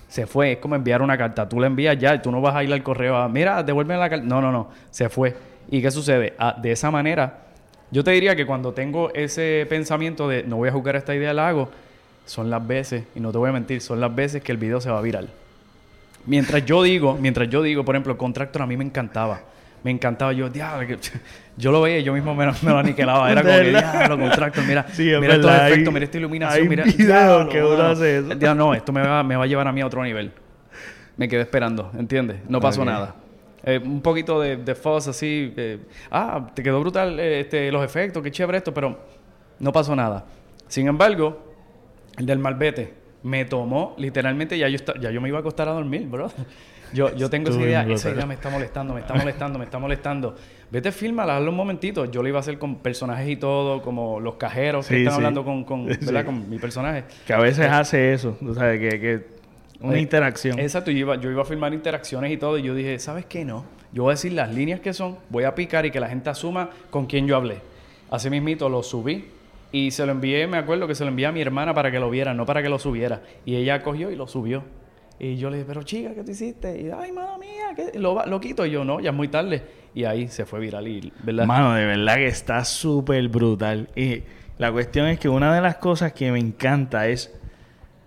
Se 0.08 0.26
fue. 0.26 0.52
Es 0.52 0.58
como 0.58 0.74
enviar 0.74 1.02
una 1.02 1.16
carta. 1.16 1.48
Tú 1.48 1.58
la 1.58 1.66
envías 1.66 1.98
ya 1.98 2.14
y 2.14 2.22
tú 2.22 2.30
no 2.30 2.40
vas 2.40 2.54
a 2.54 2.62
ir 2.62 2.72
al 2.72 2.82
correo 2.82 3.16
a, 3.16 3.28
mira, 3.28 3.62
devuélveme 3.62 3.98
la 3.98 4.10
carta. 4.10 4.26
No, 4.26 4.40
no, 4.40 4.52
no. 4.52 4.68
Se 4.90 5.08
fue. 5.08 5.34
¿Y 5.70 5.80
qué 5.80 5.90
sucede? 5.90 6.34
Ah, 6.38 6.56
de 6.60 6.72
esa 6.72 6.90
manera, 6.90 7.46
yo 7.90 8.04
te 8.04 8.10
diría 8.10 8.36
que 8.36 8.46
cuando 8.46 8.72
tengo 8.72 9.12
ese 9.14 9.66
pensamiento 9.68 10.28
de 10.28 10.44
no 10.44 10.56
voy 10.56 10.68
a 10.68 10.72
jugar 10.72 10.96
esta 10.96 11.14
idea, 11.14 11.32
la 11.32 11.48
hago, 11.48 11.70
son 12.24 12.50
las 12.50 12.66
veces, 12.66 13.04
y 13.14 13.20
no 13.20 13.32
te 13.32 13.38
voy 13.38 13.50
a 13.50 13.52
mentir, 13.52 13.80
son 13.80 14.00
las 14.00 14.14
veces 14.14 14.42
que 14.42 14.52
el 14.52 14.58
video 14.58 14.80
se 14.80 14.90
va 14.90 15.00
viral. 15.00 15.28
Mientras 16.26 16.64
yo 16.64 16.82
digo, 16.82 17.18
mientras 17.20 17.48
yo 17.50 17.62
digo, 17.62 17.84
por 17.84 17.94
ejemplo, 17.94 18.12
el 18.12 18.18
Contractor 18.18 18.62
a 18.62 18.66
mí 18.66 18.76
me 18.76 18.84
encantaba. 18.84 19.40
Me 19.82 19.90
encantaba. 19.90 20.32
Yo, 20.32 20.48
diablo, 20.48 20.96
yo 21.58 21.70
lo 21.70 21.82
veía 21.82 21.98
y 21.98 22.02
yo 22.02 22.14
mismo 22.14 22.34
me, 22.34 22.46
me 22.46 22.70
lo 22.70 22.78
aniquilaba. 22.78 23.30
Era 23.30 23.42
como 23.44 23.54
que, 23.58 23.68
diablo, 23.68 24.18
Contractor, 24.18 24.64
mira, 24.64 24.86
Sí, 24.92 25.10
es 25.12 25.20
mira 25.20 25.34
estos 25.34 25.50
efectos, 25.52 25.88
hay- 25.88 25.92
mira 25.92 26.04
esta 26.06 26.16
iluminación, 26.18 26.62
hay 26.62 26.68
mira. 26.68 26.84
diablo, 26.84 27.48
que 27.50 27.62
uno 27.62 27.82
hace 27.82 28.18
eso. 28.18 28.32
Ya, 28.38 28.54
no, 28.54 28.72
esto 28.72 28.90
me 28.92 29.02
va, 29.02 29.22
me 29.22 29.36
va 29.36 29.44
a 29.44 29.46
llevar 29.46 29.68
a 29.68 29.72
mí 29.72 29.82
a 29.82 29.86
otro 29.86 30.02
nivel. 30.02 30.32
Me 31.18 31.28
quedé 31.28 31.42
esperando, 31.42 31.90
¿entiendes? 31.98 32.38
No 32.48 32.58
pasó 32.60 32.80
Ok. 32.80 32.86
nada. 32.86 33.14
Eh, 33.66 33.78
un 33.84 34.00
poquito 34.00 34.40
de, 34.40 34.56
de 34.56 34.74
fuzz 34.74 35.08
así. 35.08 35.52
eh, 35.56 35.78
ah, 36.10 36.46
te 36.54 36.62
quedó 36.62 36.80
brutal 36.80 37.20
eh, 37.20 37.40
este, 37.40 37.70
los 37.70 37.84
efectos, 37.84 38.22
qué 38.22 38.30
chévere 38.30 38.58
esto, 38.58 38.72
pero 38.72 38.98
no 39.58 39.72
pasó 39.72 39.94
nada. 39.94 40.24
Sin 40.68 40.88
embargo, 40.88 41.53
el 42.18 42.26
del 42.26 42.38
malvete 42.38 42.94
me 43.22 43.44
tomó, 43.44 43.94
literalmente, 43.98 44.58
ya 44.58 44.68
yo, 44.68 44.78
ya 45.00 45.10
yo 45.10 45.20
me 45.20 45.28
iba 45.28 45.38
a 45.38 45.40
acostar 45.40 45.68
a 45.68 45.72
dormir, 45.72 46.06
bro. 46.08 46.30
Yo, 46.92 47.12
yo 47.16 47.28
tengo 47.28 47.50
esa 47.50 47.60
idea, 47.60 47.84
esa 47.88 48.10
idea 48.10 48.24
me 48.24 48.34
está 48.34 48.50
molestando, 48.50 48.94
me 48.94 49.00
está 49.00 49.14
molestando, 49.14 49.58
me 49.58 49.64
está 49.64 49.78
molestando. 49.80 50.36
Vete, 50.70 50.92
fírmala, 50.92 51.36
hazlo 51.38 51.50
un 51.50 51.56
momentito. 51.56 52.04
Yo 52.04 52.22
lo 52.22 52.28
iba 52.28 52.38
a 52.38 52.40
hacer 52.40 52.56
con 52.56 52.76
personajes 52.76 53.28
y 53.28 53.34
todo, 53.34 53.82
como 53.82 54.20
los 54.20 54.36
cajeros 54.36 54.86
que 54.86 54.98
están 54.98 55.14
sí. 55.14 55.16
hablando 55.16 55.44
con, 55.44 55.64
con, 55.64 55.86
¿verdad? 55.88 56.20
Sí. 56.20 56.26
con 56.26 56.48
mi 56.48 56.58
personaje. 56.60 57.02
Que 57.26 57.32
a 57.32 57.38
veces 57.38 57.66
hace 57.68 58.12
eso, 58.12 58.36
tú 58.38 58.54
sabes, 58.54 58.78
que, 58.78 59.00
que 59.00 59.26
una 59.80 59.96
Eh, 59.96 60.02
interacción. 60.02 60.56
Exacto, 60.60 60.92
yo 60.92 60.98
iba, 60.98 61.16
yo 61.16 61.32
iba 61.32 61.42
a 61.42 61.44
filmar 61.44 61.74
interacciones 61.74 62.30
y 62.30 62.36
todo, 62.36 62.58
y 62.58 62.62
yo 62.62 62.76
dije, 62.76 62.96
¿sabes 63.00 63.24
qué? 63.26 63.44
No. 63.44 63.64
Yo 63.92 64.04
voy 64.04 64.12
a 64.12 64.14
decir 64.14 64.32
las 64.32 64.54
líneas 64.54 64.78
que 64.78 64.92
son, 64.92 65.16
voy 65.30 65.44
a 65.44 65.54
picar 65.56 65.86
y 65.86 65.90
que 65.90 65.98
la 65.98 66.08
gente 66.08 66.30
asuma 66.30 66.70
con 66.90 67.06
quién 67.06 67.26
yo 67.26 67.34
hablé. 67.34 67.56
Así 68.08 68.30
mismito 68.30 68.68
lo 68.68 68.84
subí 68.84 69.30
y 69.74 69.90
se 69.90 70.06
lo 70.06 70.12
envié, 70.12 70.46
me 70.46 70.56
acuerdo 70.56 70.86
que 70.86 70.94
se 70.94 71.02
lo 71.02 71.10
envié 71.10 71.26
a 71.26 71.32
mi 71.32 71.40
hermana 71.40 71.74
para 71.74 71.90
que 71.90 71.98
lo 71.98 72.08
viera, 72.08 72.32
no 72.32 72.46
para 72.46 72.62
que 72.62 72.68
lo 72.68 72.78
subiera. 72.78 73.22
Y 73.44 73.56
ella 73.56 73.82
cogió 73.82 74.08
y 74.08 74.14
lo 74.14 74.28
subió. 74.28 74.62
Y 75.18 75.34
yo 75.34 75.50
le 75.50 75.56
dije, 75.56 75.66
pero 75.66 75.82
chica, 75.82 76.14
¿qué 76.14 76.22
tú 76.22 76.30
hiciste? 76.30 76.80
Y, 76.80 76.90
ay, 76.96 77.10
mano 77.10 77.38
mía. 77.38 77.74
Lo, 77.94 78.40
quito. 78.40 78.66
Yo, 78.66 78.84
no, 78.84 79.00
ya 79.00 79.10
es 79.10 79.16
muy 79.16 79.26
tarde. 79.26 79.64
Y 79.92 80.04
ahí 80.04 80.28
se 80.28 80.46
fue 80.46 80.60
viral, 80.60 80.86
y, 80.86 81.12
¿verdad? 81.24 81.46
Mano, 81.46 81.74
de 81.74 81.86
verdad 81.86 82.14
que 82.14 82.28
está 82.28 82.64
súper 82.64 83.28
brutal. 83.28 83.88
Y 83.96 84.22
la 84.58 84.70
cuestión 84.70 85.08
es 85.08 85.18
que 85.18 85.28
una 85.28 85.52
de 85.52 85.60
las 85.60 85.78
cosas 85.78 86.12
que 86.12 86.30
me 86.30 86.38
encanta 86.38 87.08
es 87.08 87.34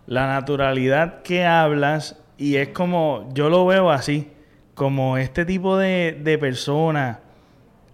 la 0.05 0.25
naturalidad 0.25 1.21
que 1.21 1.43
hablas 1.43 2.17
y 2.37 2.55
es 2.55 2.69
como, 2.69 3.27
yo 3.33 3.49
lo 3.49 3.65
veo 3.65 3.91
así, 3.91 4.29
como 4.73 5.17
este 5.17 5.43
tipo 5.43 5.77
de, 5.77 6.17
de 6.23 6.37
personas 6.37 7.17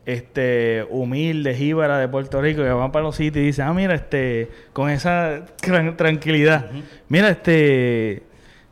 este 0.05 0.85
humildes, 0.89 1.57
jíbaras 1.57 1.99
de 1.99 2.07
Puerto 2.07 2.41
Rico 2.41 2.61
que 2.61 2.69
van 2.69 2.91
para 2.91 3.03
los 3.03 3.15
sitios 3.15 3.43
y 3.43 3.47
dicen, 3.47 3.65
ah, 3.65 3.73
mira, 3.73 3.95
este, 3.95 4.49
con 4.73 4.89
esa 4.89 5.45
tran- 5.61 5.95
tranquilidad, 5.95 6.69
mira, 7.07 7.29
este, 7.29 8.23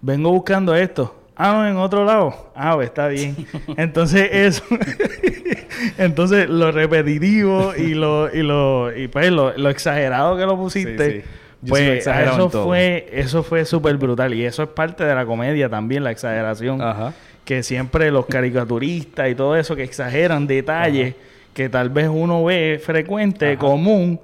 vengo 0.02 0.32
buscando 0.32 0.76
esto. 0.76 1.18
Ah, 1.36 1.54
no, 1.54 1.68
en 1.68 1.78
otro 1.78 2.06
lado. 2.06 2.52
Ah, 2.56 2.74
pues 2.76 2.90
está 2.90 3.08
bien. 3.08 3.36
Entonces, 3.78 4.30
eso. 4.32 4.64
Entonces, 5.98 6.50
lo 6.50 6.72
repetitivo 6.72 7.74
y 7.76 7.94
lo, 7.94 8.32
y 8.34 8.44
lo, 8.44 8.96
y 8.96 9.08
pues 9.08 9.32
lo, 9.32 9.58
lo 9.58 9.70
exagerado 9.70 10.38
que 10.38 10.46
lo 10.46 10.56
pusiste. 10.58 11.22
Sí, 11.22 11.28
Pues 11.68 12.06
eso 12.06 12.50
fue, 12.64 13.10
eso 13.12 13.44
fue 13.44 13.66
súper 13.66 13.98
brutal. 13.98 14.34
Y 14.34 14.46
eso 14.46 14.64
es 14.64 14.70
parte 14.70 15.04
de 15.04 15.16
la 15.16 15.26
comedia 15.26 15.70
también, 15.70 16.04
la 16.04 16.12
exageración 16.12 16.82
Ajá. 16.82 17.14
Que 17.46 17.64
siempre 17.64 18.12
los 18.12 18.26
caricaturistas 18.26 19.30
y 19.30 19.36
todo 19.36 19.56
eso 19.56 19.76
que 19.76 19.84
exageran 19.84 20.48
detalles 20.48 21.16
que 21.54 21.70
tal 21.70 21.90
vez 21.90 22.10
uno 22.10 22.44
ve 22.46 22.80
frecuente, 22.84 23.52
Ajá. 23.52 23.58
común 23.58 24.20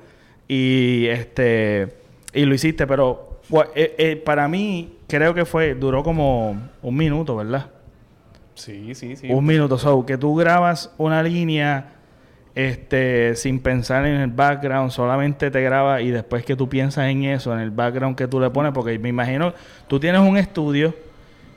y 0.47 1.07
este 1.07 1.95
y 2.33 2.45
lo 2.45 2.53
hiciste, 2.53 2.87
pero 2.87 3.39
eh, 3.75 3.95
eh, 3.97 4.15
para 4.15 4.47
mí 4.47 4.97
creo 5.07 5.33
que 5.33 5.45
fue 5.45 5.73
duró 5.75 6.03
como 6.03 6.69
un 6.81 6.95
minuto, 6.95 7.35
¿verdad? 7.35 7.67
Sí, 8.53 8.95
sí, 8.95 9.15
sí. 9.15 9.27
Un 9.29 9.45
minuto, 9.45 9.77
so 9.77 10.05
que 10.05 10.17
tú 10.17 10.35
grabas 10.35 10.93
una 10.97 11.21
línea 11.21 11.93
este 12.55 13.35
sin 13.35 13.59
pensar 13.59 14.05
en 14.05 14.15
el 14.15 14.31
background, 14.31 14.91
solamente 14.91 15.51
te 15.51 15.61
grabas 15.61 16.01
y 16.01 16.09
después 16.09 16.43
que 16.43 16.55
tú 16.55 16.67
piensas 16.67 17.07
en 17.09 17.23
eso, 17.25 17.53
en 17.53 17.59
el 17.59 17.69
background 17.71 18.15
que 18.15 18.27
tú 18.27 18.39
le 18.39 18.49
pones, 18.49 18.71
porque 18.71 18.97
me 18.97 19.09
imagino, 19.09 19.53
tú 19.87 19.99
tienes 19.99 20.21
un 20.21 20.37
estudio 20.37 20.95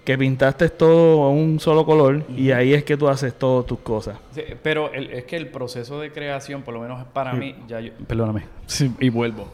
que 0.04 0.16
pintaste 0.16 0.68
todo 0.70 1.24
a 1.24 1.30
un 1.30 1.60
solo 1.60 1.84
color 1.84 2.24
y 2.36 2.50
ahí 2.52 2.72
es 2.74 2.84
que 2.84 2.96
tú 2.96 3.08
haces 3.08 3.34
todas 3.34 3.66
tus 3.66 3.78
cosas. 3.80 4.18
Sí, 4.32 4.42
pero 4.62 4.92
el- 4.92 5.10
es 5.10 5.24
que 5.24 5.36
el 5.36 5.48
proceso 5.48 6.00
de 6.00 6.10
creación, 6.10 6.62
por 6.62 6.74
lo 6.74 6.80
menos 6.80 7.04
para 7.12 7.32
Sí. 7.32 7.38
mí, 7.38 7.54
ya 7.68 7.80
yo- 7.80 7.92
perdóname, 8.06 8.44
Sí, 8.66 8.90
y 8.98 9.08
vuelvo. 9.10 9.48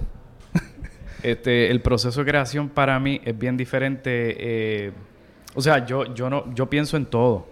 este, 1.23 1.71
el 1.71 1.81
proceso 1.81 2.21
de 2.21 2.31
creación 2.31 2.69
para 2.69 2.99
mí 3.01 3.21
es 3.25 3.37
bien 3.39 3.57
diferente. 3.57 4.37
eh, 4.39 4.93
o 5.55 5.61
sea, 5.61 5.85
yo, 5.87 6.15
yo 6.15 6.29
no, 6.31 6.53
yo 6.55 6.67
pienso 6.69 6.97
en 6.97 7.07
todo. 7.07 7.47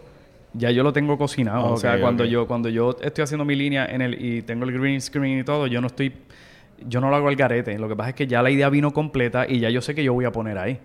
Ya 0.52 0.70
yo 0.70 0.82
lo 0.84 0.92
tengo 0.92 1.18
cocinado. 1.18 1.72
o 1.72 1.76
sea, 1.76 2.00
cuando 2.00 2.24
yo, 2.24 2.46
cuando 2.46 2.68
yo 2.68 2.96
estoy 3.02 3.24
haciendo 3.24 3.44
mi 3.44 3.56
línea 3.56 3.86
en 3.86 4.02
el, 4.02 4.24
y 4.24 4.42
tengo 4.42 4.64
el 4.64 4.72
green 4.78 5.00
screen 5.00 5.40
y 5.40 5.42
todo, 5.44 5.66
yo 5.66 5.80
no 5.80 5.88
estoy, 5.88 6.12
yo 6.86 7.00
no 7.00 7.10
lo 7.10 7.16
hago 7.16 7.26
al 7.28 7.34
garete. 7.34 7.76
Lo 7.78 7.88
que 7.88 7.96
pasa 7.96 8.10
es 8.10 8.14
que 8.14 8.26
ya 8.28 8.40
la 8.40 8.50
idea 8.50 8.68
vino 8.68 8.92
completa 8.92 9.46
y 9.48 9.58
ya 9.58 9.68
yo 9.70 9.80
sé 9.80 9.94
que 9.96 10.04
yo 10.04 10.12
voy 10.12 10.26
a 10.26 10.30
poner 10.32 10.56
ahí. 10.58 10.78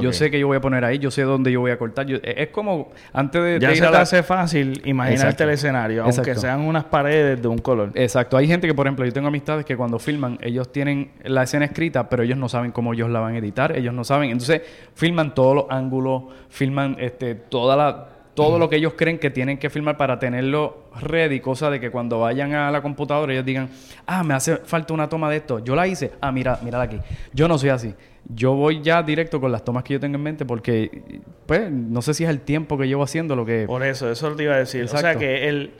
Yo 0.00 0.12
sé 0.14 0.30
que 0.30 0.40
yo 0.40 0.46
voy 0.46 0.56
a 0.56 0.60
poner 0.62 0.82
ahí, 0.84 0.98
yo 0.98 1.10
sé 1.10 1.22
dónde 1.22 1.52
yo 1.52 1.60
voy 1.60 1.70
a 1.70 1.78
cortar. 1.78 2.06
Yo- 2.06 2.16
es 2.22 2.48
como 2.48 2.90
antes 3.12 3.42
de, 3.42 3.58
Ya 3.60 3.68
de 3.68 3.74
ir 3.74 3.80
se 3.80 3.84
a 3.84 3.90
te 3.90 3.92
la- 3.96 4.00
hace 4.00 4.22
fácil 4.22 4.80
imaginarte 4.86 5.26
Exacto. 5.26 5.44
el 5.44 5.50
escenario, 5.50 6.02
aunque 6.04 6.20
Exacto. 6.20 6.40
sean 6.40 6.60
unas 6.62 6.84
paredes 6.84 7.42
de 7.42 7.48
un 7.48 7.58
color. 7.58 7.90
Exacto. 7.94 8.36
Hay 8.38 8.46
gente 8.46 8.66
que, 8.66 8.72
por 8.72 8.86
ejemplo, 8.86 9.04
yo 9.04 9.12
tengo 9.12 9.28
amistades 9.28 9.66
que 9.66 9.76
cuando 9.76 9.98
filman, 9.98 10.38
ellos 10.40 10.72
tienen 10.72 11.10
la 11.24 11.42
escena 11.42 11.66
escrita, 11.66 12.08
pero 12.08 12.22
ellos 12.22 12.38
no 12.38 12.48
saben 12.48 12.72
cómo 12.72 12.94
ellos 12.94 13.10
la 13.10 13.20
van 13.20 13.34
a 13.34 13.38
editar, 13.38 13.76
ellos 13.76 13.92
no 13.92 14.04
saben. 14.04 14.30
Entonces, 14.30 14.62
filman 14.94 15.34
todos 15.34 15.54
los 15.54 15.64
ángulos, 15.68 16.22
filman 16.48 16.96
este, 16.98 17.34
toda 17.34 17.76
la, 17.76 18.08
todo 18.34 18.58
lo 18.58 18.68
que 18.68 18.76
ellos 18.76 18.94
creen 18.96 19.18
que 19.18 19.30
tienen 19.30 19.58
que 19.58 19.70
filmar 19.70 19.96
para 19.96 20.18
tenerlo 20.18 20.84
ready, 21.00 21.40
cosa 21.40 21.70
de 21.70 21.78
que 21.80 21.90
cuando 21.90 22.20
vayan 22.20 22.52
a 22.52 22.70
la 22.70 22.82
computadora 22.82 23.32
ellos 23.32 23.44
digan, 23.44 23.70
ah, 24.06 24.24
me 24.24 24.34
hace 24.34 24.56
falta 24.56 24.92
una 24.92 25.08
toma 25.08 25.30
de 25.30 25.36
esto. 25.36 25.60
Yo 25.60 25.76
la 25.76 25.86
hice, 25.86 26.12
ah, 26.20 26.32
mira, 26.32 26.58
mírala 26.62 26.84
aquí. 26.84 26.98
Yo 27.32 27.46
no 27.46 27.58
soy 27.58 27.70
así. 27.70 27.94
Yo 28.28 28.54
voy 28.54 28.82
ya 28.82 29.02
directo 29.02 29.40
con 29.40 29.52
las 29.52 29.64
tomas 29.64 29.84
que 29.84 29.94
yo 29.94 30.00
tengo 30.00 30.16
en 30.16 30.22
mente 30.22 30.44
porque, 30.44 31.20
pues, 31.46 31.70
no 31.70 32.02
sé 32.02 32.14
si 32.14 32.24
es 32.24 32.30
el 32.30 32.40
tiempo 32.40 32.76
que 32.76 32.88
llevo 32.88 33.02
haciendo 33.02 33.36
lo 33.36 33.46
que... 33.46 33.66
Por 33.66 33.84
eso, 33.84 34.10
eso 34.10 34.34
te 34.34 34.44
iba 34.44 34.54
a 34.54 34.58
decir. 34.58 34.84
O 34.84 34.88
sea 34.88 35.16
que 35.16 35.48
el 35.48 35.72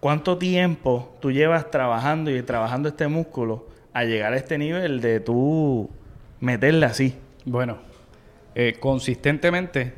cuánto 0.00 0.38
tiempo 0.38 1.14
tú 1.20 1.30
llevas 1.30 1.70
trabajando 1.70 2.34
y 2.34 2.42
trabajando 2.42 2.88
este 2.88 3.06
músculo 3.06 3.68
a 3.92 4.04
llegar 4.04 4.32
a 4.32 4.36
este 4.36 4.58
nivel 4.58 5.00
de 5.00 5.20
tú 5.20 5.90
meterle 6.40 6.86
así. 6.86 7.14
Bueno, 7.44 7.78
eh, 8.54 8.76
consistentemente, 8.80 9.92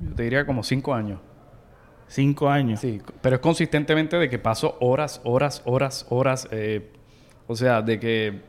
yo 0.00 0.14
te 0.14 0.22
diría 0.22 0.46
como 0.46 0.62
cinco 0.62 0.94
años. 0.94 1.18
Cinco 2.12 2.50
años. 2.50 2.80
Sí, 2.80 3.00
pero 3.22 3.36
es 3.36 3.40
consistentemente 3.40 4.18
de 4.18 4.28
que 4.28 4.38
paso 4.38 4.76
horas, 4.80 5.22
horas, 5.24 5.62
horas, 5.64 6.04
horas. 6.10 6.46
eh, 6.50 6.90
o 7.46 7.56
sea, 7.56 7.80
de 7.80 7.98
que 7.98 8.40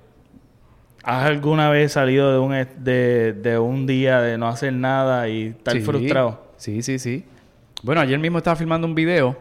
¿Has 1.03 1.25
alguna 1.25 1.69
vez 1.69 1.93
salido 1.93 2.31
de 2.31 2.39
un, 2.39 2.83
de, 2.83 3.33
de 3.33 3.57
un 3.59 3.85
día 3.85 4.21
de 4.21 4.37
no 4.37 4.47
hacer 4.47 4.71
nada 4.73 5.27
y 5.27 5.47
estar 5.47 5.73
Sí, 5.73 5.81
frustrado? 5.81 6.43
Sí, 6.57 6.81
sí, 6.81 6.99
sí. 6.99 7.25
Bueno, 7.83 7.99
ayer 8.01 8.17
mismo 8.19 8.37
estaba 8.37 8.55
filmando 8.55 8.87
un 8.87 8.95
video 8.95 9.37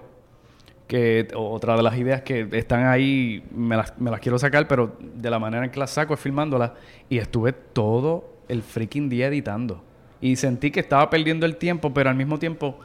que 0.88 1.28
otra 1.34 1.76
de 1.76 1.82
las 1.82 1.96
ideas 1.96 2.22
que 2.22 2.48
están 2.52 2.86
ahí 2.86 3.44
me 3.52 3.76
las, 3.76 3.98
me 3.98 4.10
las 4.10 4.20
quiero 4.20 4.38
sacar, 4.38 4.66
pero 4.68 4.96
de 5.00 5.30
la 5.30 5.38
manera 5.38 5.64
en 5.64 5.70
que 5.70 5.78
las 5.80 5.90
saco 5.90 6.14
es 6.14 6.20
filmándolas 6.20 6.72
y 7.08 7.18
estuve 7.18 7.52
todo 7.52 8.24
el 8.48 8.62
freaking 8.62 9.08
día 9.08 9.28
editando. 9.28 9.82
Y 10.20 10.36
sentí 10.36 10.70
que 10.70 10.80
estaba 10.80 11.10
perdiendo 11.10 11.46
el 11.46 11.56
tiempo, 11.56 11.94
pero 11.94 12.10
al 12.10 12.16
mismo 12.16 12.38
tiempo 12.38 12.78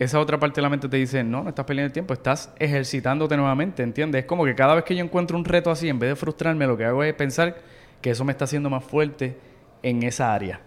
esa 0.00 0.18
otra 0.18 0.40
parte 0.40 0.56
de 0.56 0.62
la 0.62 0.70
mente 0.70 0.88
te 0.88 0.96
dice, 0.96 1.22
no, 1.22 1.42
no 1.42 1.50
estás 1.50 1.66
perdiendo 1.66 1.88
el 1.88 1.92
tiempo, 1.92 2.14
estás 2.14 2.50
ejercitándote 2.58 3.36
nuevamente, 3.36 3.82
¿entiendes? 3.82 4.20
Es 4.20 4.26
como 4.26 4.46
que 4.46 4.54
cada 4.54 4.74
vez 4.74 4.84
que 4.84 4.96
yo 4.96 5.04
encuentro 5.04 5.36
un 5.36 5.44
reto 5.44 5.70
así, 5.70 5.90
en 5.90 5.98
vez 5.98 6.08
de 6.08 6.16
frustrarme, 6.16 6.66
lo 6.66 6.74
que 6.78 6.86
hago 6.86 7.04
es 7.04 7.12
pensar 7.12 7.58
que 8.00 8.08
eso 8.08 8.24
me 8.24 8.32
está 8.32 8.46
haciendo 8.46 8.70
más 8.70 8.82
fuerte 8.82 9.36
en 9.82 10.02
esa 10.02 10.32
área. 10.32 10.60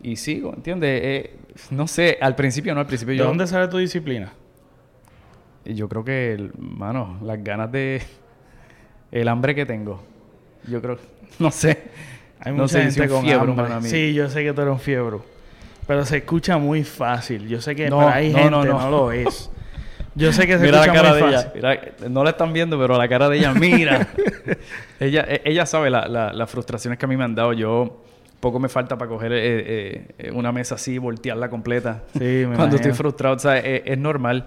Y 0.00 0.14
sigo, 0.14 0.54
¿entiendes? 0.54 1.00
Eh, 1.02 1.36
no 1.70 1.88
sé, 1.88 2.18
al 2.20 2.36
principio 2.36 2.72
no, 2.72 2.80
al 2.80 2.86
principio 2.86 3.12
¿De 3.14 3.18
yo... 3.18 3.24
dónde 3.24 3.48
sale 3.48 3.66
tu 3.66 3.78
disciplina? 3.78 4.32
Yo 5.64 5.88
creo 5.88 6.04
que, 6.04 6.50
mano, 6.56 7.18
las 7.20 7.42
ganas 7.42 7.70
de... 7.72 8.00
El 9.10 9.26
hambre 9.26 9.56
que 9.56 9.66
tengo. 9.66 10.00
Yo 10.68 10.80
creo... 10.80 10.98
No 11.40 11.50
sé. 11.50 11.82
Hay 12.38 12.52
No 12.52 12.62
mucha 12.62 12.78
sé, 12.78 12.84
yo 12.84 12.90
soy 12.90 12.92
gente 12.92 13.08
con 13.08 13.24
fiebre, 13.24 13.52
hambre. 13.52 13.90
Sí, 13.90 14.14
yo 14.14 14.28
sé 14.28 14.44
que 14.44 14.52
tú 14.52 14.60
eres 14.60 14.72
un 14.72 14.80
fiebre. 14.80 15.18
Pero 15.86 16.04
se 16.04 16.18
escucha 16.18 16.58
muy 16.58 16.84
fácil. 16.84 17.48
Yo 17.48 17.60
sé 17.60 17.74
que 17.74 17.90
No, 17.90 17.98
para 17.98 18.14
hay 18.14 18.30
no, 18.30 18.38
gente 18.38 18.50
no, 18.50 18.64
no, 18.64 18.80
no. 18.80 18.90
lo 18.90 19.12
es. 19.12 19.50
Yo 20.14 20.32
sé 20.32 20.46
que 20.46 20.52
se 20.58 20.64
Mira 20.64 20.78
la 20.78 20.84
escucha 20.84 21.02
cara 21.02 21.14
muy 21.14 21.18
de 21.30 21.36
fácil. 21.36 21.50
ella. 21.64 21.80
Mira, 22.00 22.08
no 22.10 22.24
la 22.24 22.30
están 22.30 22.52
viendo, 22.52 22.78
pero 22.78 22.96
la 22.98 23.08
cara 23.08 23.28
de 23.28 23.38
ella, 23.38 23.52
mira. 23.54 24.08
ella, 25.00 25.24
e- 25.28 25.42
ella 25.44 25.66
sabe 25.66 25.90
la- 25.90 26.06
la- 26.06 26.32
las 26.32 26.50
frustraciones 26.50 26.98
que 26.98 27.04
a 27.04 27.08
mí 27.08 27.16
me 27.16 27.24
han 27.24 27.34
dado. 27.34 27.52
Yo 27.52 28.02
poco 28.40 28.58
me 28.58 28.68
falta 28.68 28.96
para 28.98 29.08
coger 29.08 29.32
eh, 29.32 30.06
eh, 30.18 30.30
una 30.32 30.52
mesa 30.52 30.74
así, 30.76 30.98
voltearla 30.98 31.48
completa. 31.48 32.02
Sí, 32.12 32.44
me 32.48 32.54
Cuando 32.56 32.76
estoy 32.76 32.92
frustrado, 32.92 33.36
o 33.36 33.38
sea, 33.38 33.58
es, 33.58 33.82
es 33.84 33.98
normal. 33.98 34.46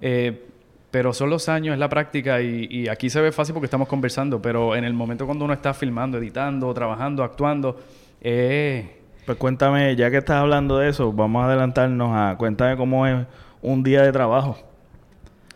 Eh, 0.00 0.46
pero 0.90 1.12
son 1.12 1.30
los 1.30 1.48
años, 1.48 1.72
es 1.74 1.78
la 1.78 1.88
práctica 1.88 2.40
y, 2.42 2.66
y 2.68 2.88
aquí 2.88 3.10
se 3.10 3.20
ve 3.20 3.30
fácil 3.32 3.52
porque 3.54 3.66
estamos 3.66 3.86
conversando, 3.86 4.42
pero 4.42 4.74
en 4.74 4.82
el 4.84 4.92
momento 4.92 5.24
cuando 5.24 5.44
uno 5.44 5.54
está 5.54 5.72
filmando, 5.72 6.18
editando, 6.18 6.72
trabajando, 6.74 7.22
actuando, 7.22 7.78
eh, 8.20 8.96
Pues 9.26 9.38
cuéntame, 9.38 9.94
ya 9.96 10.10
que 10.10 10.18
estás 10.18 10.36
hablando 10.36 10.78
de 10.78 10.88
eso, 10.88 11.12
vamos 11.12 11.42
a 11.42 11.46
adelantarnos 11.46 12.10
a... 12.12 12.36
Cuéntame 12.36 12.76
cómo 12.76 13.06
es 13.06 13.26
un 13.62 13.82
día 13.82 14.02
de 14.02 14.12
trabajo. 14.12 14.58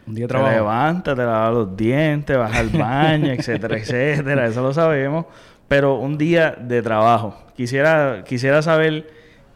un 0.06 0.14
día 0.14 0.24
de 0.24 0.28
Te 0.28 0.34
trabajo. 0.34 0.54
levantas, 0.54 1.16
te 1.16 1.22
lavas 1.24 1.54
los 1.54 1.76
dientes, 1.76 2.36
vas 2.36 2.54
al 2.56 2.68
baño, 2.68 3.32
etcétera, 3.32 3.76
etcétera. 3.78 4.46
Eso 4.46 4.62
lo 4.62 4.72
sabemos. 4.72 5.26
Pero 5.66 5.94
un 5.94 6.16
día 6.18 6.54
de 6.58 6.82
trabajo. 6.82 7.34
Quisiera, 7.56 8.22
quisiera 8.24 8.62
saber 8.62 9.10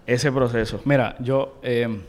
ese 0.07 0.33
proceso. 0.33 0.81
Mira, 0.85 1.15
yo 1.21 1.59
eh, 1.63 2.01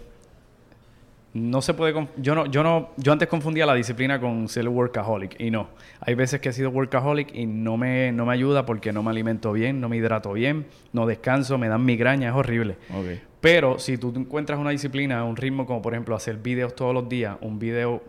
no 1.34 1.62
se 1.62 1.76
puede, 1.76 1.94
yo 2.18 2.34
no, 2.34 2.48
yo 2.48 2.64
no, 2.64 2.90
yo 2.98 3.12
antes 3.12 3.28
confundía 3.28 3.66
la 3.66 3.76
disciplina 3.76 4.20
con 4.20 4.48
ser 4.48 4.68
workaholic 4.68 5.40
y 5.40 5.52
no. 5.52 5.70
Hay 6.00 6.16
veces 6.16 6.42
que 6.42 6.50
he 6.50 6.54
sido 6.54 6.72
workaholic 6.72 7.36
y 7.36 7.46
no 7.46 7.78
me, 7.78 8.12
no 8.12 8.26
me 8.26 8.34
ayuda 8.34 8.66
porque 8.66 8.92
no 8.92 9.04
me 9.04 9.12
alimento 9.12 9.52
bien, 9.52 9.80
no 9.80 9.90
me 9.90 9.98
hidrato 9.98 10.34
bien, 10.34 10.66
no 10.92 11.06
descanso, 11.06 11.58
me 11.60 11.68
dan 11.68 11.86
migraña, 11.86 12.30
es 12.30 12.36
horrible. 12.36 12.78
Pero 13.42 13.78
si 13.78 13.98
tú 13.98 14.12
encuentras 14.16 14.60
una 14.60 14.72
disciplina, 14.72 15.24
un 15.24 15.36
ritmo 15.36 15.66
como 15.66 15.82
por 15.82 15.94
ejemplo 15.94 16.16
hacer 16.16 16.38
videos 16.38 16.76
todos 16.76 16.94
los 16.94 17.08
días, 17.08 17.38
un 17.42 17.60
video, 17.60 18.02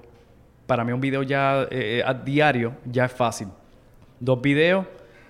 para 0.67 0.83
mí 0.83 0.93
un 0.93 1.01
video 1.01 1.23
ya 1.23 1.69
eh, 1.71 2.03
a 2.05 2.15
diario 2.15 2.73
ya 2.87 3.05
es 3.05 3.13
fácil. 3.13 3.49
Dos 4.19 4.41
videos 4.41 4.87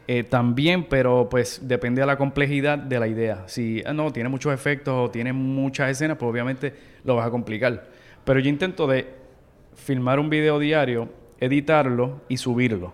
eh, 0.06 0.24
también, 0.24 0.84
pero 0.88 1.28
pues 1.28 1.60
depende 1.62 2.00
de 2.00 2.06
la 2.06 2.16
complejidad 2.16 2.78
de 2.78 3.00
la 3.00 3.08
idea. 3.08 3.44
Si 3.46 3.82
ah, 3.84 3.92
no 3.92 4.12
tiene 4.12 4.28
muchos 4.28 4.54
efectos 4.54 4.94
o 4.96 5.10
tiene 5.10 5.32
muchas 5.32 5.90
escenas, 5.90 6.16
pues 6.16 6.30
obviamente 6.30 6.72
lo 7.04 7.16
vas 7.16 7.26
a 7.26 7.30
complicar. 7.30 7.88
Pero 8.24 8.40
yo 8.40 8.48
intento 8.48 8.86
de 8.86 9.06
filmar 9.74 10.18
un 10.18 10.30
video 10.30 10.58
diario, 10.58 11.08
editarlo 11.38 12.20
y 12.28 12.36
subirlo. 12.36 12.92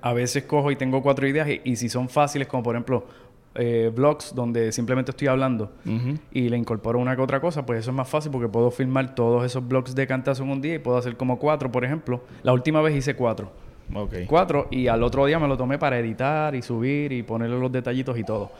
A 0.00 0.12
veces 0.12 0.44
cojo 0.44 0.70
y 0.70 0.76
tengo 0.76 1.02
cuatro 1.02 1.26
ideas 1.26 1.48
y, 1.48 1.60
y 1.64 1.76
si 1.76 1.88
son 1.88 2.08
fáciles, 2.08 2.46
como 2.46 2.62
por 2.62 2.74
ejemplo 2.76 3.06
eh, 3.60 3.90
vlogs 3.92 4.34
donde 4.34 4.70
simplemente 4.70 5.10
estoy 5.10 5.26
hablando 5.26 5.72
y 6.30 6.48
le 6.48 6.56
incorporo 6.56 7.00
una 7.00 7.16
que 7.16 7.22
otra 7.22 7.40
cosa, 7.40 7.66
pues 7.66 7.80
eso 7.80 7.90
es 7.90 7.96
más 7.96 8.08
fácil 8.08 8.30
porque 8.30 8.46
puedo 8.46 8.70
filmar 8.70 9.16
todos 9.16 9.44
esos 9.44 9.66
blogs 9.66 9.96
de 9.96 10.06
cantazo 10.06 10.44
en 10.44 10.50
un 10.50 10.60
día 10.60 10.74
y 10.76 10.78
puedo 10.78 10.96
hacer 10.96 11.16
como 11.16 11.40
cuatro, 11.40 11.72
por 11.72 11.84
ejemplo. 11.84 12.22
La 12.44 12.52
última 12.52 12.80
vez 12.82 12.94
hice 12.94 13.16
cuatro. 13.16 13.50
Cuatro 14.28 14.68
y 14.70 14.86
al 14.86 15.02
otro 15.02 15.26
día 15.26 15.40
me 15.40 15.48
lo 15.48 15.56
tomé 15.56 15.76
para 15.76 15.98
editar 15.98 16.54
y 16.54 16.62
subir 16.62 17.10
y 17.10 17.24
ponerle 17.24 17.58
los 17.58 17.72
detallitos 17.72 18.16
y 18.16 18.22
todo. 18.22 18.52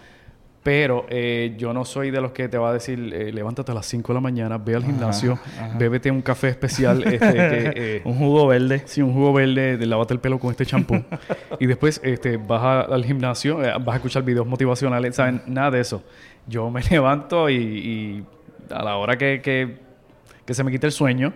Pero 0.70 1.07
eh, 1.09 1.54
yo 1.57 1.72
no 1.72 1.87
soy 1.87 2.11
de 2.11 2.20
los 2.20 2.33
que 2.33 2.46
te 2.46 2.59
va 2.59 2.68
a 2.68 2.72
decir, 2.74 3.11
eh, 3.14 3.33
levántate 3.33 3.72
a 3.72 3.74
las 3.74 3.87
5 3.87 4.12
de 4.12 4.14
la 4.16 4.20
mañana, 4.20 4.59
ve 4.59 4.74
al 4.74 4.85
gimnasio, 4.85 5.38
bébete 5.78 6.11
un 6.11 6.20
café 6.20 6.48
especial, 6.48 7.02
este, 7.04 7.18
que, 7.33 7.72
eh, 7.74 8.02
Un 8.04 8.16
jugo 8.18 8.46
verde. 8.48 8.83
Sí, 8.85 9.00
un 9.00 9.14
jugo 9.14 9.33
verde, 9.33 9.78
de 9.78 9.87
lavate 9.87 10.12
el 10.12 10.20
pelo 10.20 10.38
con 10.38 10.50
este 10.50 10.66
champú. 10.66 11.02
y 11.59 11.64
después 11.64 12.02
este, 12.04 12.37
vas 12.37 12.62
a- 12.62 12.81
al 12.83 13.02
gimnasio, 13.02 13.64
eh, 13.64 13.72
vas 13.83 13.94
a 13.94 13.96
escuchar 13.96 14.22
videos 14.24 14.46
motivacionales, 14.46 15.16
¿saben? 15.16 15.40
Nada 15.46 15.70
de 15.70 15.81
eso. 15.81 16.02
Yo 16.46 16.68
me 16.70 16.83
levanto 16.90 17.48
y, 17.48 17.54
y 17.57 18.24
a 18.68 18.83
la 18.83 18.96
hora 18.98 19.16
que, 19.16 19.40
que, 19.40 19.74
que 20.44 20.52
se 20.52 20.62
me 20.64 20.70
quite 20.70 20.85
el 20.85 20.92
sueño, 20.92 21.33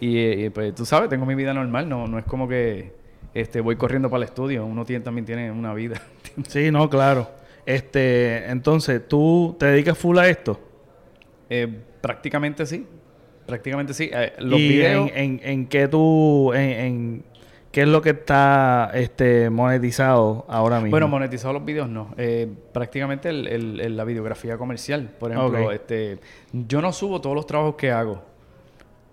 y, 0.00 0.18
eh, 0.18 0.50
pues 0.52 0.74
tú 0.74 0.84
sabes, 0.84 1.08
tengo 1.08 1.24
mi 1.26 1.36
vida 1.36 1.54
normal, 1.54 1.88
no, 1.88 2.08
no 2.08 2.18
es 2.18 2.24
como 2.24 2.48
que 2.48 2.92
este, 3.34 3.60
voy 3.60 3.76
corriendo 3.76 4.10
para 4.10 4.24
el 4.24 4.28
estudio, 4.28 4.66
uno 4.66 4.84
tiene, 4.84 5.04
también 5.04 5.24
tiene 5.24 5.52
una 5.52 5.72
vida. 5.74 6.02
Sí, 6.48 6.72
no, 6.72 6.90
claro. 6.90 7.43
Este, 7.66 8.46
entonces, 8.50 9.06
¿tú 9.08 9.56
te 9.58 9.66
dedicas 9.66 9.96
full 9.96 10.18
a 10.18 10.28
esto? 10.28 10.60
Eh, 11.50 11.66
prácticamente 12.00 12.66
sí, 12.66 12.86
prácticamente 13.46 13.94
sí. 13.94 14.10
Eh, 14.12 14.32
los 14.38 14.58
¿Y 14.60 14.68
videos... 14.68 15.10
en, 15.14 15.40
en, 15.40 15.40
en 15.42 15.66
qué 15.66 15.88
tú, 15.88 16.52
en, 16.52 16.60
en 16.70 17.24
qué 17.72 17.82
es 17.82 17.88
lo 17.88 18.02
que 18.02 18.10
está 18.10 18.90
este, 18.94 19.48
monetizado 19.50 20.44
ahora 20.48 20.76
mismo? 20.76 20.90
Bueno, 20.90 21.08
monetizado 21.08 21.54
los 21.54 21.64
videos 21.64 21.88
no. 21.88 22.14
Eh, 22.18 22.48
prácticamente 22.72 23.30
el- 23.30 23.46
el- 23.48 23.80
el- 23.80 23.96
la 23.96 24.04
videografía 24.04 24.56
comercial. 24.58 25.10
Por 25.18 25.32
ejemplo, 25.32 25.66
Ok. 25.66 25.72
este, 25.72 26.18
yo 26.52 26.80
no 26.82 26.92
subo 26.92 27.20
todos 27.20 27.34
los 27.34 27.46
trabajos 27.46 27.74
que 27.76 27.90
hago. 27.90 28.22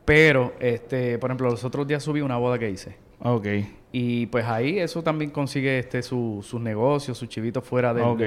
Pero, 0.06 0.54
este, 0.60 1.18
por 1.20 1.30
ejemplo, 1.30 1.50
los 1.50 1.64
otros 1.64 1.88
días 1.88 2.04
subí 2.04 2.22
una 2.22 2.38
boda 2.38 2.60
que 2.60 2.70
hice. 2.70 2.96
Ok. 3.20 3.48
Y 3.91 4.27
pues 4.27 4.45
ahí 4.45 4.80
eso 4.80 5.04
también 5.04 5.32
consigue 5.32 5.80
este 5.80 6.01
su- 6.01 6.39
sus 6.47 6.62
negocios, 6.62 7.17
sus 7.17 7.27
chivitos 7.27 7.63
fuera 7.65 7.93
de... 7.93 8.01
Ok. 8.01 8.21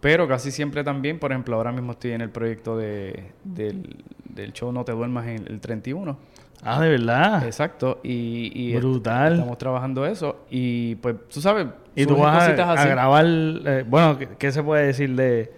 pero 0.00 0.28
casi 0.28 0.50
siempre 0.50 0.84
también, 0.84 1.18
por 1.18 1.32
ejemplo, 1.32 1.56
ahora 1.56 1.72
mismo 1.72 1.92
estoy 1.92 2.12
en 2.12 2.20
el 2.20 2.30
proyecto 2.30 2.76
de, 2.76 3.32
del, 3.42 3.96
del 4.28 4.52
show 4.52 4.70
No 4.70 4.84
Te 4.84 4.92
Duermas 4.92 5.26
en 5.26 5.46
el 5.48 5.60
31. 5.60 6.16
Ah, 6.62 6.80
de 6.82 6.90
verdad. 6.90 7.44
Exacto. 7.46 8.00
Y, 8.02 8.50
y 8.54 8.72
est- 8.74 8.82
Brutal. 8.82 9.34
estamos 9.34 9.58
trabajando 9.58 10.04
eso. 10.06 10.44
Y 10.50 10.96
pues, 10.96 11.16
tú 11.32 11.40
sabes... 11.40 11.66
y 11.94 12.04
tú 12.04 12.16
vas 12.16 12.48
a, 12.48 12.86
grabar, 12.86 13.24
eh, 13.26 13.84
bueno, 13.88 14.18
¿qué, 14.18 14.28
qué 14.38 14.52
se 14.52 14.62
puede 14.62 14.86
decir 14.86 15.14
de 15.16 15.52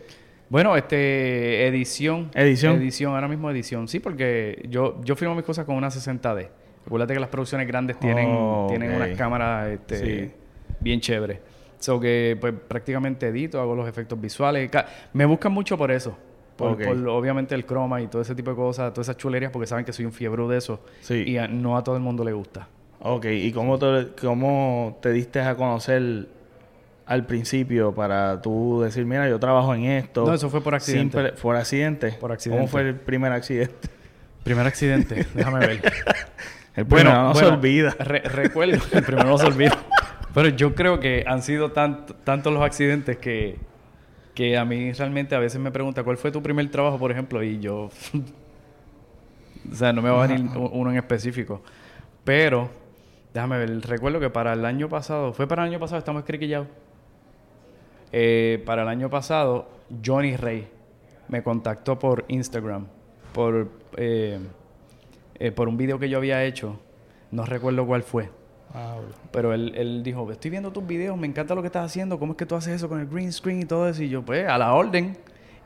Bueno, 0.48 0.76
este, 0.76 1.66
edición. 1.66 2.30
Edición. 2.34 2.76
Edición, 2.76 3.14
ahora 3.14 3.28
mismo 3.28 3.50
edición. 3.50 3.88
Sí, 3.88 3.98
porque 3.98 4.64
yo, 4.68 5.00
yo 5.04 5.16
filmo 5.16 5.34
mis 5.34 5.44
cosas 5.44 5.64
con 5.64 5.74
una 5.74 5.88
60D. 5.88 6.48
Acuérdate 6.86 7.14
que 7.14 7.20
las 7.20 7.28
producciones 7.28 7.66
grandes 7.66 7.98
tienen, 8.00 8.28
Oh, 8.30 8.66
tienen 8.68 8.92
unas 8.94 9.10
cámaras 9.16 9.68
este, 9.68 9.96
Sí. 10.26 10.32
bien 10.80 11.00
chéveres. 11.00 11.38
So 11.78 11.98
que 12.00 12.36
pues 12.40 12.52
prácticamente 12.68 13.28
edito, 13.28 13.60
hago 13.60 13.74
los 13.74 13.88
efectos 13.88 14.20
visuales. 14.20 14.70
Me 15.12 15.24
buscan 15.24 15.52
mucho 15.52 15.76
por 15.78 15.90
eso. 15.90 16.16
Por, 16.56 16.76
obviamente 17.08 17.54
el 17.54 17.64
croma 17.64 18.02
y 18.02 18.06
todo 18.08 18.20
ese 18.20 18.34
tipo 18.34 18.50
de 18.50 18.56
cosas, 18.56 18.92
todas 18.92 19.06
esas 19.08 19.16
chulerías, 19.16 19.50
porque 19.50 19.66
saben 19.66 19.82
que 19.84 19.94
soy 19.94 20.04
un 20.04 20.12
fiebre 20.12 20.46
de 20.46 20.58
eso. 20.58 20.80
Sí. 21.00 21.24
Y 21.26 21.38
a- 21.38 21.48
no 21.48 21.76
a 21.78 21.82
todo 21.82 21.96
el 21.96 22.02
mundo 22.02 22.22
le 22.22 22.32
gusta. 22.34 22.68
Ok, 23.00 23.24
¿y 23.26 23.50
cómo 23.52 23.78
te, 23.78 24.08
cómo 24.20 24.98
te 25.00 25.10
diste 25.10 25.40
a 25.40 25.54
conocer 25.54 26.26
al 27.06 27.24
principio 27.26 27.94
para 27.94 28.42
tú 28.42 28.82
decir, 28.82 29.06
mira, 29.06 29.26
yo 29.26 29.40
trabajo 29.40 29.74
en 29.74 29.84
esto? 29.86 30.26
No, 30.26 30.34
eso 30.34 30.50
fue 30.50 30.60
por 30.60 30.74
accidente. 30.74 31.16
Simple- 31.16 31.32
¿Por 31.40 31.56
accidente? 31.56 32.12
Por 32.20 32.30
accidente. 32.30 32.58
¿Cómo 32.60 32.68
fue 32.70 32.82
el 32.82 32.94
primer 32.94 33.32
accidente? 33.32 33.88
Primer 34.44 34.66
accidente, 34.66 35.26
déjame 35.34 35.60
ver. 35.66 35.80
El 36.76 36.86
primero 36.86 37.12
no 37.12 37.34
se 37.34 37.42
bueno, 37.42 37.56
olvida. 37.56 37.90
re- 37.98 38.20
recuerdo, 38.20 38.78
el 38.92 39.02
primero 39.04 39.28
no 39.28 39.38
se 39.38 39.46
olvida. 39.46 39.76
Pero 40.32 40.48
yo 40.50 40.74
creo 40.74 41.00
que 41.00 41.24
han 41.26 41.42
sido 41.42 41.72
tant- 41.72 42.14
tantos 42.24 42.52
los 42.52 42.62
accidentes 42.62 43.16
que, 43.18 43.56
que 44.34 44.56
a 44.56 44.64
mí 44.64 44.92
realmente 44.92 45.34
a 45.34 45.40
veces 45.40 45.60
me 45.60 45.70
pregunta 45.72 46.04
cuál 46.04 46.16
fue 46.16 46.30
tu 46.30 46.40
primer 46.42 46.70
trabajo, 46.70 46.98
por 46.98 47.10
ejemplo, 47.10 47.42
y 47.42 47.58
yo. 47.58 47.90
o 49.72 49.74
sea, 49.74 49.92
no 49.92 50.00
me 50.02 50.10
va 50.10 50.24
a 50.24 50.26
venir 50.26 50.48
uno 50.56 50.90
en 50.90 50.96
específico. 50.96 51.62
Pero, 52.24 52.70
déjame 53.34 53.58
ver, 53.58 53.80
recuerdo 53.88 54.20
que 54.20 54.30
para 54.30 54.52
el 54.52 54.64
año 54.64 54.88
pasado, 54.88 55.32
fue 55.32 55.48
para 55.48 55.62
el 55.64 55.70
año 55.70 55.80
pasado, 55.80 55.98
estamos 55.98 56.20
escriquillados. 56.20 56.68
Eh, 58.12 58.62
para 58.66 58.82
el 58.82 58.88
año 58.88 59.08
pasado, 59.10 59.68
Johnny 60.04 60.36
Rey 60.36 60.68
me 61.28 61.42
contactó 61.42 61.98
por 61.98 62.24
Instagram, 62.28 62.86
por, 63.32 63.68
eh, 63.96 64.38
eh, 65.40 65.50
por 65.50 65.68
un 65.68 65.76
video 65.76 65.98
que 65.98 66.08
yo 66.08 66.18
había 66.18 66.44
hecho. 66.44 66.78
No 67.32 67.44
recuerdo 67.44 67.84
cuál 67.86 68.02
fue. 68.04 68.30
Ah, 68.72 68.98
Pero 69.32 69.52
él, 69.52 69.72
él 69.76 70.02
dijo, 70.04 70.30
estoy 70.30 70.50
viendo 70.52 70.70
tus 70.70 70.86
videos, 70.86 71.18
me 71.18 71.26
encanta 71.26 71.56
lo 71.56 71.60
que 71.60 71.66
estás 71.66 71.84
haciendo, 71.86 72.20
¿cómo 72.20 72.34
es 72.34 72.36
que 72.38 72.46
tú 72.46 72.54
haces 72.54 72.74
eso 72.76 72.88
con 72.88 73.00
el 73.00 73.06
green 73.08 73.32
screen 73.32 73.60
y 73.62 73.64
todo 73.64 73.88
eso? 73.88 74.02
Y 74.04 74.08
yo, 74.08 74.22
pues, 74.24 74.46
a 74.46 74.56
la 74.58 74.72
orden. 74.74 75.16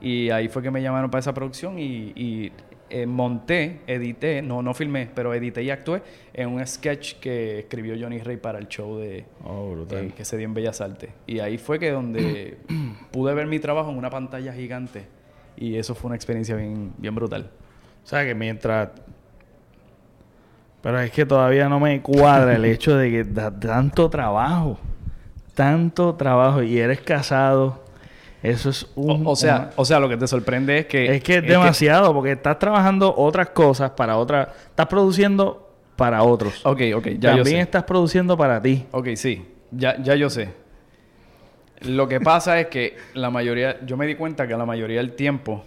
Y 0.00 0.30
ahí 0.30 0.48
fue 0.48 0.62
que 0.62 0.70
me 0.70 0.80
llamaron 0.80 1.10
para 1.10 1.20
esa 1.20 1.34
producción 1.34 1.78
y, 1.78 2.12
y, 2.16 2.52
eh, 2.90 3.06
monté, 3.06 3.80
edité, 3.86 4.42
no, 4.42 4.62
no 4.62 4.72
filmé, 4.74 5.08
pero 5.14 5.32
edité 5.34 5.62
y 5.62 5.70
actué 5.70 6.02
en 6.32 6.48
un 6.50 6.66
sketch 6.66 7.14
que 7.14 7.58
escribió 7.60 7.94
Johnny 7.98 8.18
Rey 8.20 8.36
para 8.36 8.58
el 8.58 8.68
show 8.68 8.98
de, 8.98 9.24
Oh, 9.44 9.70
brutal. 9.72 10.06
eh, 10.06 10.12
que 10.16 10.24
se 10.24 10.36
dio 10.36 10.46
en 10.46 10.54
Bellas 10.54 10.80
Artes. 10.80 11.10
Y 11.26 11.38
ahí 11.40 11.58
fue 11.58 11.78
que 11.78 11.90
donde 11.90 12.58
pude 13.12 13.34
ver 13.34 13.46
mi 13.46 13.58
trabajo 13.58 13.90
en 13.90 13.96
una 13.98 14.10
pantalla 14.10 14.52
gigante. 14.52 15.04
Y 15.56 15.76
eso 15.76 15.94
fue 15.94 16.08
una 16.08 16.16
experiencia 16.16 16.56
bien, 16.56 16.92
bien 16.98 17.14
brutal. 17.14 17.50
O 18.02 18.06
sea, 18.06 18.24
que 18.24 18.34
mientras... 18.34 18.90
Pero 20.84 21.00
es 21.00 21.10
que 21.10 21.26
todavía 21.26 21.68
no 21.68 21.80
me 21.80 22.00
cuadra 22.02 22.54
el 22.54 22.64
hecho 22.66 22.96
de 22.96 23.10
que 23.10 23.24
da 23.24 23.50
tanto 23.50 24.08
trabajo. 24.08 24.78
Tanto 25.54 26.14
trabajo. 26.14 26.62
Y 26.62 26.78
eres 26.78 27.00
casado. 27.00 27.82
Eso 28.42 28.68
es 28.68 28.86
un... 28.94 29.26
O, 29.26 29.30
o 29.30 29.36
sea, 29.36 29.56
una- 29.56 29.70
o 29.76 29.84
sea, 29.86 29.98
lo 29.98 30.08
que 30.10 30.16
te 30.18 30.26
sorprende 30.28 30.78
es 30.78 30.86
que... 30.86 31.16
es 31.16 31.22
que 31.22 31.38
es 31.38 31.42
demasiado. 31.46 32.12
Porque 32.12 32.32
estás 32.32 32.58
trabajando 32.58 33.12
otras 33.16 33.48
cosas 33.48 33.92
para 33.92 34.18
otras... 34.18 34.48
Estás 34.68 34.86
produciendo 34.86 35.72
para 35.96 36.22
otros. 36.22 36.60
Ok, 36.66 36.82
ok, 36.94 37.06
ya 37.18 37.30
yo 37.30 37.36
También 37.38 37.44
sé. 37.46 37.60
estás 37.60 37.84
produciendo 37.84 38.36
para 38.36 38.60
ti. 38.60 38.84
Ok, 38.90 39.08
sí, 39.16 39.42
ya, 39.70 39.96
ya 40.02 40.14
yo 40.16 40.28
sé. 40.28 40.50
Lo 41.80 42.08
que 42.08 42.20
pasa 42.20 42.60
es 42.60 42.66
que 42.66 42.96
la 43.14 43.30
mayoría, 43.30 43.78
yo 43.86 43.96
me 43.96 44.06
di 44.06 44.14
cuenta 44.16 44.46
que 44.46 44.54
la 44.56 44.66
mayoría 44.66 44.98
del 44.98 45.12
tiempo 45.12 45.64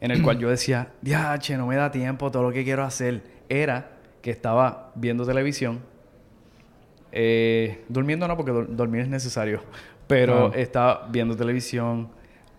en 0.00 0.10
el 0.10 0.22
cual 0.22 0.38
yo 0.38 0.48
decía, 0.50 0.88
diache, 1.02 1.56
no 1.56 1.66
me 1.66 1.76
da 1.76 1.90
tiempo, 1.90 2.30
todo 2.30 2.42
lo 2.44 2.52
que 2.52 2.64
quiero 2.64 2.84
hacer, 2.84 3.22
era 3.48 3.90
que 4.22 4.30
estaba 4.30 4.90
viendo 4.94 5.24
televisión, 5.24 5.80
eh, 7.12 7.84
durmiendo 7.88 8.28
no, 8.28 8.36
porque 8.36 8.52
dor- 8.52 8.68
dormir 8.68 9.02
es 9.02 9.08
necesario, 9.08 9.60
pero 10.06 10.52
estaba 10.54 11.06
viendo 11.10 11.36
televisión 11.36 12.08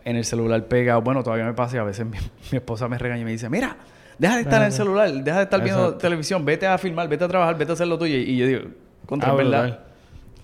en 0.04 0.16
el 0.16 0.26
celular 0.26 0.66
pegado. 0.68 1.02
Bueno, 1.02 1.24
todavía 1.24 1.46
me 1.46 1.54
pasa 1.54 1.78
y 1.78 1.80
a 1.80 1.84
veces 1.84 2.06
mi, 2.06 2.18
mi 2.52 2.58
esposa 2.58 2.88
me 2.88 2.98
regaña 2.98 3.22
y 3.22 3.26
me 3.26 3.32
dice, 3.32 3.50
mira, 3.50 3.78
deja 4.18 4.36
de 4.36 4.42
estar 4.42 4.62
en 4.62 4.68
el 4.68 4.72
celular, 4.74 5.12
deja 5.12 5.38
de 5.38 5.44
estar 5.44 5.64
viendo 5.64 5.96
televisión, 5.96 6.44
vete 6.46 6.68
a 6.68 6.78
filmar, 6.78 7.08
vete 7.08 7.24
a 7.24 7.28
trabajar, 7.28 7.58
vete 7.58 7.72
a 7.72 7.74
hacer 7.74 7.88
lo 7.88 7.98
tuyo. 7.98 8.18
Y 8.18 8.38
yo 8.38 8.48
digo, 8.48 8.62
contra 9.06 9.32
Ah, 9.32 9.36
¿verdad? 9.36 9.62
brutal. 9.64 9.80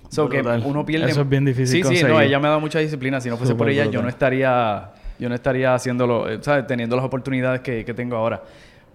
So 0.09 0.29
que 0.29 0.39
uno 0.41 0.85
pierde... 0.85 1.11
Eso 1.11 1.21
es 1.21 1.27
bien 1.29 1.43
difícil 1.43 1.67
Sí, 1.67 1.77
sí, 1.79 1.83
conseguir. 1.83 2.07
no, 2.13 2.21
ella 2.21 2.39
me 2.39 2.47
ha 2.47 2.51
dado 2.51 2.61
mucha 2.61 2.79
disciplina. 2.79 3.19
Si 3.19 3.29
no 3.29 3.35
fuese 3.35 3.55
por 3.55 3.67
ella, 3.69 3.85
yo 3.85 4.01
no 4.01 4.07
estaría... 4.07 4.91
Yo 5.19 5.27
no 5.29 5.35
estaría 5.35 5.73
haciéndolo, 5.73 6.29
eh, 6.29 6.37
¿sabes? 6.41 6.65
Teniendo 6.67 6.95
las 6.95 7.03
oportunidades 7.03 7.59
que, 7.61 7.83
que 7.83 7.93
tengo 7.93 8.15
ahora. 8.15 8.41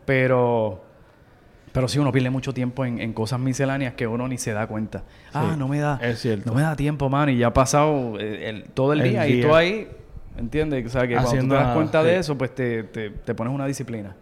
Pero... 0.07 0.83
Pero 1.73 1.89
sí, 1.89 1.99
uno 1.99 2.13
pierde 2.13 2.29
mucho 2.31 2.53
tiempo 2.53 2.85
en, 2.85 3.01
en 3.01 3.13
cosas 3.15 3.41
misceláneas 3.41 3.95
que 3.95 4.07
uno 4.07 4.29
ni 4.29 4.37
se 4.39 4.53
da 4.53 4.67
cuenta. 4.67 5.05
Ah, 5.33 5.55
no 5.59 5.69
me 5.69 5.79
da... 5.81 5.99
es 6.03 6.21
cierto. 6.21 6.51
No 6.51 6.55
me 6.55 6.63
da 6.63 6.77
tiempo, 6.77 7.09
mano. 7.09 7.33
Y 7.33 7.39
ya 7.39 7.47
ha 7.49 7.53
pasado 7.55 8.19
eh, 8.21 8.49
el- 8.51 8.65
todo 8.65 8.93
el 8.93 9.01
El 9.01 9.11
día. 9.11 9.27
Y 9.27 9.41
tú 9.43 9.55
ahí... 9.55 9.89
¿Entiendes? 10.37 10.87
O 10.87 10.89
sea, 10.89 11.07
que 11.07 11.15
cuando 11.15 11.31
tú 11.31 11.37
te 11.37 11.55
das 11.55 11.63
nada, 11.63 11.75
cuenta 11.75 12.01
sí. 12.01 12.07
de 12.09 12.17
eso, 12.19 12.39
pues 12.39 12.55
te, 12.55 12.85
te, 12.85 13.11
te 13.11 13.35
pones 13.35 13.55
una 13.55 13.67
disciplina. 13.67 14.15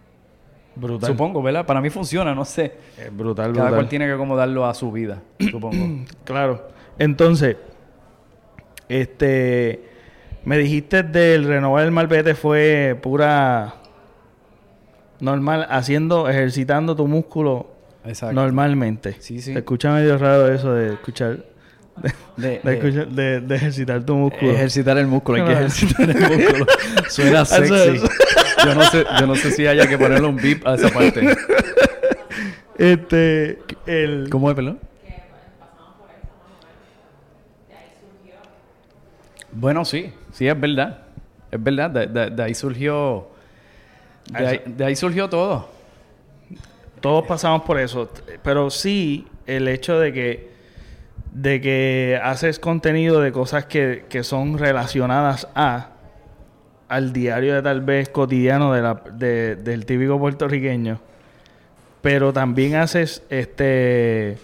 Brutal. 0.74 1.11
Supongo, 1.11 1.40
¿verdad? 1.42 1.66
Para 1.66 1.80
mí 1.80 1.90
funciona, 1.90 2.34
no 2.34 2.44
sé. 2.44 2.72
Es 2.98 3.16
brutal, 3.16 3.46
Cada 3.53 3.64
brutal. 3.66 3.74
cual 3.74 3.88
tiene 3.88 4.07
que 4.07 4.12
acomodarlo 4.12 4.66
a 4.66 4.74
su 4.74 4.90
vida, 4.92 5.22
supongo. 5.51 6.05
Claro. 6.24 6.68
Entonces, 6.98 7.57
este, 8.88 9.84
me 10.44 10.59
dijiste 10.59 11.03
del 11.03 11.44
renovar 11.44 11.84
el 11.84 11.90
malvete 11.90 12.34
fue 12.34 12.98
pura 13.01 13.74
normal, 15.21 15.66
haciendo, 15.71 16.29
ejercitando 16.29 16.95
tu 16.97 17.07
músculo 17.07 17.71
Exacto. 18.05 18.35
normalmente. 18.35 19.16
Sí, 19.21 19.41
sí. 19.41 19.53
Escucha 19.53 19.93
medio 19.93 20.16
raro 20.18 20.49
eso 20.53 20.73
de 20.73 20.95
escuchar, 20.95 21.45
de, 21.97 22.12
De- 22.37 22.49
de 22.49 22.61
de- 22.62 22.73
escuchar- 22.79 23.09
de- 23.09 23.41
de 23.41 23.55
ejercitar 23.57 24.03
tu 24.05 24.14
músculo. 24.16 24.51
Ejercitar 24.53 24.97
el 24.99 25.07
músculo, 25.07 25.39
hay 25.39 25.45
que 25.49 25.53
ejercitar 25.53 26.11
el 26.11 26.16
músculo. 26.21 26.66
Suena 27.09 27.45
sexy. 27.45 27.75
es. 27.75 28.03
Yo 28.64 28.75
no 28.75 28.83
sé, 28.85 29.05
yo 29.21 29.27
no 29.27 29.35
sé 29.37 29.51
si 29.53 29.66
haya 29.66 29.87
que 29.89 29.97
ponerle 29.97 30.27
un 30.29 30.37
beep 30.37 30.66
a 30.66 30.75
esa 30.75 30.89
parte. 30.91 31.35
Este, 32.77 33.59
el, 33.87 34.29
¿Cómo 34.31 34.49
es, 34.51 34.57
perdón? 34.57 34.79
Bueno, 39.53 39.85
sí, 39.85 40.12
sí 40.33 40.47
es 40.47 40.59
verdad. 40.59 40.99
Es 41.51 41.62
verdad, 41.62 41.91
de, 41.91 42.07
de- 42.07 42.31
de 42.31 42.43
ahí 42.43 42.55
surgió. 42.55 43.29
De 44.66 44.85
ahí, 44.85 44.97
surgió 44.97 45.28
todo. 45.28 45.68
Todos 47.01 47.26
pasamos 47.26 47.62
por 47.62 47.78
eso, 47.78 48.11
pero 48.43 48.68
sí 48.70 49.26
el 49.47 49.68
hecho 49.68 49.99
de 49.99 50.12
que 50.12 50.51
de 51.33 51.61
que 51.61 52.20
haces 52.22 52.59
contenido 52.59 53.20
de 53.20 53.31
cosas 53.33 53.64
que, 53.64 54.05
que 54.09 54.24
son 54.24 54.59
relacionadas 54.59 55.47
a 55.55 55.91
al 56.89 57.12
diario 57.12 57.55
de 57.55 57.62
tal 57.62 57.83
vez 57.83 58.09
cotidiano 58.09 58.72
de 58.72 58.83
la, 58.83 59.01
de- 59.12 59.55
del 59.55 59.87
típico 59.87 60.18
puertorriqueño, 60.18 61.01
pero 62.03 62.33
también 62.33 62.74
haces 62.74 63.22
este 63.31 64.39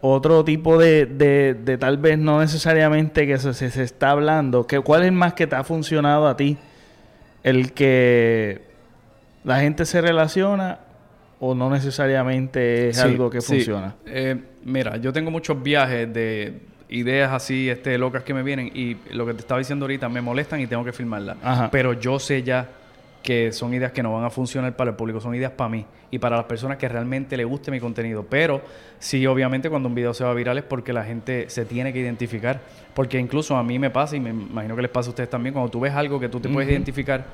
otro 0.00 0.44
tipo 0.44 0.78
de, 0.78 1.06
de, 1.06 1.54
de 1.54 1.78
tal 1.78 1.96
vez 1.98 2.18
no 2.18 2.40
necesariamente 2.40 3.24
que 3.24 3.38
se, 3.38 3.54
se, 3.54 3.70
se 3.70 3.84
está 3.84 4.10
hablando, 4.10 4.66
que 4.66 4.80
cuál 4.80 5.04
es 5.04 5.12
más 5.12 5.34
que 5.34 5.46
te 5.46 5.54
ha 5.54 5.62
funcionado 5.62 6.26
a 6.26 6.36
ti, 6.36 6.58
el 7.44 7.72
que 7.72 8.62
la 9.44 9.60
gente 9.60 9.84
se 9.84 10.00
relaciona 10.00 10.78
o 11.40 11.54
no 11.54 11.70
necesariamente 11.70 12.88
es 12.88 12.96
Sí, 12.96 13.02
algo 13.02 13.28
que 13.30 13.40
sí. 13.40 13.54
funciona. 13.56 13.94
Eh, 14.06 14.36
mira, 14.64 14.96
yo 14.96 15.12
tengo 15.12 15.30
muchos 15.30 15.60
viajes 15.62 16.12
de 16.12 16.60
ideas 16.88 17.32
así, 17.32 17.68
este, 17.70 17.96
locas 17.98 18.22
que 18.22 18.34
me 18.34 18.42
vienen 18.42 18.70
y 18.74 18.96
lo 19.12 19.26
que 19.26 19.34
te 19.34 19.40
estaba 19.40 19.58
diciendo 19.58 19.84
ahorita 19.84 20.08
me 20.08 20.20
molestan 20.20 20.60
y 20.60 20.66
tengo 20.66 20.84
que 20.84 20.92
filmarlas. 20.92 21.36
Ajá. 21.42 21.70
Pero 21.70 21.94
yo 21.94 22.18
sé 22.18 22.42
ya 22.42 22.68
que 23.22 23.52
son 23.52 23.72
ideas 23.72 23.92
que 23.92 24.02
no 24.02 24.12
van 24.12 24.24
a 24.24 24.30
funcionar 24.30 24.74
para 24.76 24.90
el 24.90 24.96
público, 24.96 25.20
son 25.20 25.34
ideas 25.34 25.52
para 25.52 25.70
mí 25.70 25.86
y 26.10 26.18
para 26.18 26.36
las 26.36 26.44
personas 26.46 26.76
que 26.76 26.88
realmente 26.88 27.36
le 27.36 27.44
guste 27.44 27.70
mi 27.70 27.80
contenido. 27.80 28.26
Pero 28.28 28.60
sí, 28.98 29.26
obviamente 29.26 29.70
cuando 29.70 29.88
un 29.88 29.94
video 29.94 30.12
se 30.12 30.22
va 30.24 30.34
viral 30.34 30.58
es 30.58 30.64
porque 30.64 30.92
la 30.92 31.04
gente 31.04 31.48
se 31.48 31.64
tiene 31.64 31.92
que 31.92 32.00
identificar. 32.00 32.60
Porque 32.94 33.18
incluso 33.18 33.56
a 33.56 33.62
mí 33.62 33.78
me 33.78 33.90
pasa 33.90 34.16
y 34.16 34.20
me 34.20 34.30
imagino 34.30 34.76
que 34.76 34.82
les 34.82 34.90
pasa 34.90 35.08
a 35.08 35.10
ustedes 35.10 35.30
también, 35.30 35.54
cuando 35.54 35.70
tú 35.70 35.80
ves 35.80 35.94
algo 35.94 36.20
que 36.20 36.28
tú 36.28 36.40
te 36.40 36.48
puedes 36.48 36.68
identificar, 36.70 37.24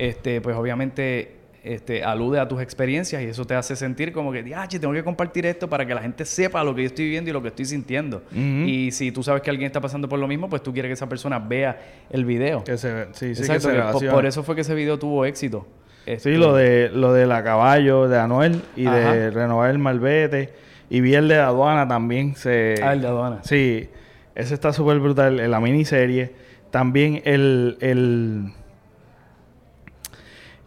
este, 0.00 0.40
pues 0.40 0.56
obviamente 0.56 1.36
este, 1.62 2.02
alude 2.02 2.40
a 2.40 2.48
tus 2.48 2.62
experiencias 2.62 3.22
y 3.22 3.26
eso 3.26 3.44
te 3.44 3.54
hace 3.54 3.76
sentir 3.76 4.12
como 4.12 4.32
que, 4.32 4.54
ah, 4.54 4.66
tengo 4.66 4.94
que 4.94 5.04
compartir 5.04 5.44
esto 5.44 5.68
para 5.68 5.84
que 5.84 5.94
la 5.94 6.00
gente 6.00 6.24
sepa 6.24 6.64
lo 6.64 6.74
que 6.74 6.82
yo 6.82 6.86
estoy 6.86 7.04
viviendo 7.04 7.28
y 7.28 7.32
lo 7.34 7.42
que 7.42 7.48
estoy 7.48 7.66
sintiendo. 7.66 8.22
Y 8.32 8.90
si 8.92 9.12
tú 9.12 9.22
sabes 9.22 9.42
que 9.42 9.50
alguien 9.50 9.66
está 9.66 9.80
pasando 9.80 10.08
por 10.08 10.18
lo 10.18 10.26
mismo, 10.26 10.48
pues 10.48 10.62
tú 10.62 10.72
quieres 10.72 10.88
que 10.88 10.94
esa 10.94 11.08
persona 11.08 11.38
vea 11.38 11.78
el 12.08 12.24
video. 12.24 12.64
Que 12.64 12.78
se, 12.78 13.08
sí, 13.12 13.34
sí, 13.34 13.42
que 13.42 13.52
Exacto, 13.52 13.68
se 13.98 14.06
que 14.06 14.10
por, 14.10 14.24
eso 14.24 14.42
fue 14.42 14.54
que 14.54 14.62
ese 14.62 14.74
video 14.74 14.98
tuvo 14.98 15.26
éxito. 15.26 15.66
Este, 16.06 16.32
Sí, 16.32 16.38
lo 16.38 16.54
de 16.54 16.88
lo 16.88 17.12
de 17.12 17.26
la 17.26 17.44
caballo 17.44 18.08
de 18.08 18.18
Anuel 18.18 18.62
y 18.74 18.84
de 18.84 19.30
renovar 19.30 19.70
el 19.70 19.78
malvete 19.78 20.54
y 20.88 21.02
vi 21.02 21.14
el 21.14 21.28
de 21.28 21.36
aduana 21.36 21.86
también 21.86 22.36
se 22.36 22.76
Ah, 22.82 22.94
el 22.94 23.02
de 23.02 23.06
aduana. 23.06 23.40
Sí, 23.42 23.90
ese 24.34 24.54
está 24.54 24.72
súper 24.72 24.98
brutal 24.98 25.38
en 25.40 25.50
la 25.50 25.60
miniserie. 25.60 26.32
También 26.70 27.20
el, 27.24 27.76
el 27.80 28.52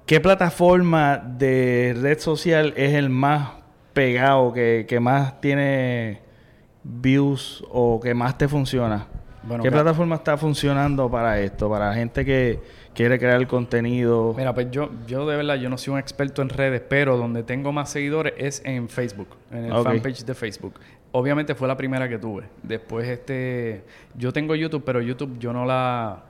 ¿Qué 0.05 0.19
plataforma 0.19 1.17
de 1.17 1.95
red 1.99 2.19
social 2.19 2.73
es 2.75 2.93
el 2.93 3.09
más 3.09 3.51
pegado, 3.93 4.51
que, 4.51 4.85
que 4.87 4.99
más 4.99 5.39
tiene 5.39 6.19
views 6.83 7.63
o 7.71 8.01
que 8.01 8.13
más 8.13 8.37
te 8.37 8.49
funciona? 8.49 9.07
Bueno, 9.43 9.63
¿Qué 9.63 9.69
claro. 9.69 9.85
plataforma 9.85 10.15
está 10.15 10.37
funcionando 10.37 11.09
para 11.09 11.39
esto? 11.39 11.69
Para 11.69 11.89
la 11.89 11.95
gente 11.95 12.25
que 12.25 12.59
quiere 12.93 13.17
crear 13.17 13.45
contenido. 13.47 14.33
Mira, 14.35 14.53
pues 14.53 14.71
yo, 14.71 14.89
yo 15.07 15.25
de 15.27 15.37
verdad, 15.37 15.55
yo 15.55 15.69
no 15.69 15.77
soy 15.77 15.93
un 15.93 15.99
experto 15.99 16.41
en 16.41 16.49
redes, 16.49 16.81
pero 16.87 17.17
donde 17.17 17.43
tengo 17.43 17.71
más 17.71 17.89
seguidores 17.89 18.33
es 18.37 18.61
en 18.65 18.89
Facebook, 18.89 19.29
en 19.51 19.65
el 19.65 19.83
fanpage 19.83 20.25
de 20.25 20.33
Facebook. 20.33 20.79
Obviamente 21.11 21.55
fue 21.55 21.67
la 21.67 21.77
primera 21.77 22.09
que 22.09 22.17
tuve. 22.17 22.43
Después, 22.61 23.07
este, 23.07 23.83
yo 24.15 24.33
tengo 24.33 24.55
YouTube, 24.55 24.83
pero 24.85 25.01
YouTube 25.01 25.37
yo 25.39 25.53
no 25.53 25.65
la, 25.65 26.23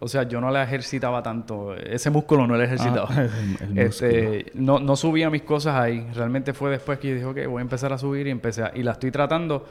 o 0.00 0.06
sea, 0.08 0.22
yo 0.24 0.40
no 0.40 0.50
la 0.50 0.62
ejercitaba 0.62 1.22
tanto. 1.22 1.74
Ese 1.74 2.10
músculo 2.10 2.46
no 2.46 2.56
lo 2.56 2.62
ejercitaba. 2.62 3.08
Ah, 3.10 3.22
el- 3.22 3.78
el 3.78 3.78
este, 3.86 4.46
no, 4.54 4.78
no 4.78 4.94
subía 4.96 5.28
mis 5.30 5.42
cosas 5.42 5.74
ahí. 5.76 6.06
Realmente 6.14 6.52
fue 6.52 6.70
después 6.70 6.98
que 6.98 7.08
yo 7.08 7.14
dije, 7.14 7.26
ok, 7.26 7.50
voy 7.50 7.60
a 7.60 7.62
empezar 7.62 7.92
a 7.92 7.98
subir 7.98 8.26
y 8.26 8.30
empecé 8.30 8.62
a, 8.62 8.72
y 8.74 8.82
la 8.82 8.92
estoy 8.92 9.10
tratando 9.10 9.66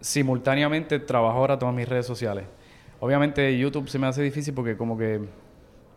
simultáneamente. 0.00 0.98
Trabajo 1.00 1.38
ahora 1.38 1.58
todas 1.58 1.74
mis 1.74 1.88
redes 1.88 2.06
sociales. 2.06 2.44
Obviamente 3.00 3.56
YouTube 3.58 3.88
se 3.88 3.98
me 3.98 4.06
hace 4.06 4.22
difícil 4.22 4.54
porque 4.54 4.76
como 4.76 4.96
que 4.96 5.20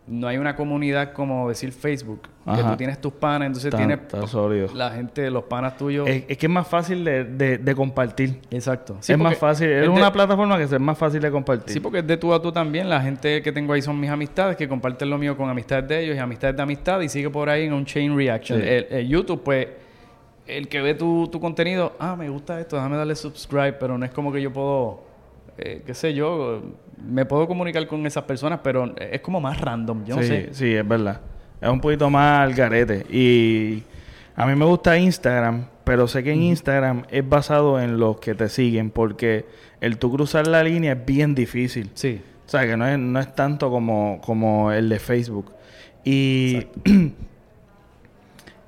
no 0.06 0.26
hay 0.28 0.36
una 0.36 0.54
comunidad 0.54 1.12
como 1.14 1.48
decir 1.48 1.72
Facebook, 1.72 2.20
que 2.44 2.62
tú 2.62 2.76
tienes 2.76 3.00
tus 3.00 3.12
panas, 3.14 3.46
entonces 3.46 3.72
Está- 3.72 3.78
tienes 3.78 4.30
sólido. 4.30 4.68
la 4.74 4.90
gente, 4.90 5.30
los 5.30 5.44
panas 5.44 5.78
tuyos. 5.78 6.06
Es, 6.06 6.24
es 6.28 6.36
que 6.36 6.44
es 6.44 6.52
más 6.52 6.68
fácil 6.68 7.02
de, 7.04 7.24
de- 7.24 7.56
de 7.56 7.74
compartir. 7.74 8.38
Exacto. 8.50 8.98
es 9.00 9.16
más 9.18 9.38
fácil. 9.38 9.70
Es, 9.70 9.88
una 9.88 10.12
plataforma 10.12 10.58
que 10.58 10.64
es 10.64 10.78
más 10.80 10.98
fácil 10.98 11.22
de 11.22 11.30
compartir. 11.30 11.72
Sí, 11.72 11.80
porque 11.80 12.00
es 12.00 12.06
de 12.06 12.18
tú 12.18 12.34
a 12.34 12.42
tú 12.42 12.52
también. 12.52 12.90
La 12.90 13.00
gente 13.00 13.40
que 13.40 13.50
tengo 13.50 13.72
ahí 13.72 13.80
son 13.80 13.98
mis 13.98 14.10
amistades, 14.10 14.56
que 14.58 14.68
comparten 14.68 15.08
lo 15.08 15.16
mío 15.16 15.36
con 15.38 15.48
amistades 15.48 15.88
de 15.88 16.04
ellos 16.04 16.16
y 16.16 16.18
amistades 16.18 16.54
de 16.54 16.62
amistad 16.62 17.00
y 17.00 17.08
sigue 17.08 17.30
por 17.30 17.48
ahí 17.48 17.64
en 17.64 17.72
un 17.72 17.86
chain 17.86 18.14
reaction. 18.14 18.60
Sí. 18.60 18.66
El, 18.68 18.86
el 18.90 19.08
YouTube, 19.08 19.42
pues, 19.42 19.68
el 20.46 20.68
que 20.68 20.82
ve 20.82 20.92
tu, 20.94 21.28
tu 21.28 21.40
contenido, 21.40 21.94
ah, 21.98 22.14
me 22.14 22.28
gusta 22.28 22.60
esto, 22.60 22.76
déjame 22.76 22.98
darle 22.98 23.14
subscribe, 23.16 23.72
pero 23.72 23.96
no 23.96 24.04
es 24.04 24.10
como 24.10 24.30
que 24.30 24.42
yo 24.42 24.52
puedo, 24.52 25.02
eh, 25.56 25.82
qué 25.86 25.94
sé 25.94 26.12
yo, 26.12 26.60
me 27.02 27.24
puedo 27.24 27.46
comunicar 27.46 27.86
con 27.86 28.06
esas 28.06 28.24
personas, 28.24 28.60
pero 28.62 28.94
es 28.98 29.20
como 29.20 29.40
más 29.40 29.60
random, 29.60 30.04
yo 30.04 30.16
no 30.16 30.22
sí, 30.22 30.28
sé. 30.28 30.48
sí, 30.52 30.74
es 30.74 30.86
verdad. 30.86 31.20
Es 31.60 31.68
un 31.68 31.80
poquito 31.80 32.10
más 32.10 32.40
al 32.40 32.54
garete. 32.54 33.04
Y 33.10 33.82
a 34.36 34.46
mí 34.46 34.54
me 34.54 34.64
gusta 34.64 34.98
Instagram, 34.98 35.66
pero 35.84 36.06
sé 36.08 36.22
que 36.22 36.32
en 36.32 36.42
Instagram 36.42 37.04
es 37.10 37.26
basado 37.28 37.80
en 37.80 37.98
los 37.98 38.18
que 38.18 38.34
te 38.34 38.48
siguen, 38.48 38.90
porque 38.90 39.46
el 39.80 39.98
tú 39.98 40.10
cruzar 40.12 40.46
la 40.46 40.62
línea 40.62 40.92
es 40.92 41.06
bien 41.06 41.34
difícil. 41.34 41.90
Sí. 41.94 42.20
O 42.46 42.48
sea, 42.48 42.66
que 42.66 42.76
no 42.76 42.86
es, 42.86 42.98
no 42.98 43.18
es 43.20 43.34
tanto 43.34 43.70
como, 43.70 44.20
como 44.22 44.70
el 44.72 44.88
de 44.88 44.98
Facebook. 44.98 45.52
Y 46.04 46.66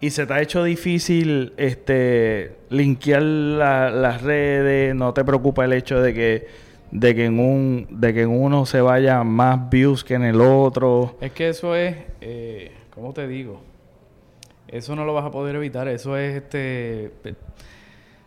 y 0.01 0.11
se 0.11 0.27
te 0.27 0.33
ha 0.35 0.41
hecho 0.43 0.62
difícil 0.64 1.53
este 1.57 2.57
linkear 2.70 3.22
la- 3.22 3.91
las 3.91 4.22
redes, 4.22 4.95
no 4.95 5.12
te 5.14 5.24
preocupa 5.24 5.64
el 5.64 5.72
hecho 5.72 6.01
de 6.01 6.12
que 6.14 6.47
de 6.97 7.14
que 7.14 7.26
en 7.26 7.38
un 7.38 7.86
de 7.90 8.14
que 8.14 8.22
en 8.22 8.30
uno 8.30 8.64
se 8.64 8.80
vaya 8.80 9.22
más 9.22 9.68
views 9.68 10.03
que 10.03 10.14
en 10.14 10.24
el 10.24 10.40
otro. 10.40 11.16
Es 11.20 11.30
que 11.32 11.51
eso 11.51 11.76
es, 11.76 11.94
eh, 12.22 12.72
¿cómo 12.90 13.12
te 13.12 13.28
digo? 13.28 13.61
Eso 14.66 14.97
no 14.97 15.05
lo 15.05 15.12
vas 15.12 15.26
a 15.26 15.30
poder 15.30 15.57
evitar. 15.57 15.88
Eso 15.88 16.16
es 16.16 16.36
este. 16.36 17.12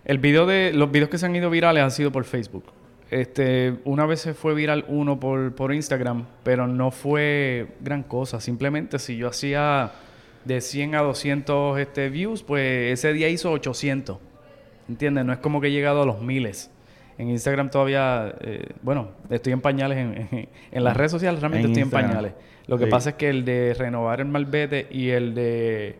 El 0.05 0.20
video 0.20 0.45
de. 0.45 0.72
Los 0.72 0.91
videos 0.91 1.09
que 1.09 1.17
se 1.17 1.26
han 1.26 1.36
ido 1.36 1.49
virales 1.49 1.82
han 1.82 1.89
sido 1.89 2.11
por 2.11 2.26
Facebook. 2.26 2.65
Este, 3.09 3.74
una 3.86 4.05
vez 4.05 4.22
se 4.22 4.36
fue 4.36 4.53
viral 4.53 4.86
uno 4.88 5.20
por, 5.20 5.55
por 5.55 5.74
Instagram, 5.74 6.28
pero 6.43 6.67
no 6.67 6.91
fue 6.91 7.70
gran 7.82 8.03
cosa. 8.03 8.39
Simplemente 8.39 8.99
si 8.99 9.17
yo 9.17 9.30
hacía 9.30 9.93
de 10.45 10.61
100 10.61 10.93
a 10.93 11.01
200 11.01 11.80
este, 11.80 12.09
views, 12.09 12.43
pues 12.43 12.93
ese 12.99 13.13
día 13.13 13.30
hizo 13.30 13.51
800. 13.51 14.20
¿Entiendes? 14.88 15.26
No 15.26 15.34
es 15.34 15.39
como 15.39 15.59
que 15.59 15.67
he 15.70 15.72
llegado 15.72 16.03
a 16.03 16.05
los 16.05 16.22
miles. 16.22 16.70
En 17.20 17.30
Instagram 17.30 17.70
todavía, 17.70 18.34
eh, 18.41 18.65
bueno, 18.82 19.09
estoy 19.30 19.53
en 19.53 19.61
pañales. 19.61 19.97
En, 19.99 20.28
en- 20.32 20.49
en 20.72 20.84
las 20.84 20.97
redes 20.97 21.11
sociales 21.11 21.39
realmente 21.41 21.65
En 21.65 21.72
estoy 21.74 21.84
Instagram. 21.84 22.09
en 22.09 22.15
pañales. 22.17 22.34
Lo 22.65 22.78
que 22.80 22.86
Sí. 22.86 22.89
pasa 22.91 23.09
es 23.11 23.15
que 23.17 23.30
el 23.30 23.45
de 23.45 23.76
renovar 23.78 24.22
el 24.22 24.28
malvete 24.28 24.88
y 24.89 25.09
el 25.09 25.36
de 25.36 25.97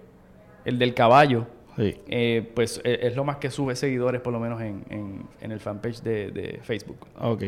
el 0.66 0.78
del 0.80 0.94
caballo, 0.94 1.46
Sí. 1.78 1.96
eh, 2.10 2.52
pues 2.56 2.82
eh, 2.84 3.00
es 3.04 3.16
lo 3.16 3.24
más 3.24 3.38
que 3.38 3.50
sube 3.50 3.76
seguidores, 3.76 4.22
por 4.22 4.34
lo 4.34 4.40
menos 4.40 4.62
en, 4.62 4.84
en- 4.90 5.24
en 5.42 5.52
el 5.52 5.60
fanpage 5.60 6.02
de, 6.02 6.32
de 6.32 6.60
Facebook. 6.62 6.98
Ok, 7.20 7.44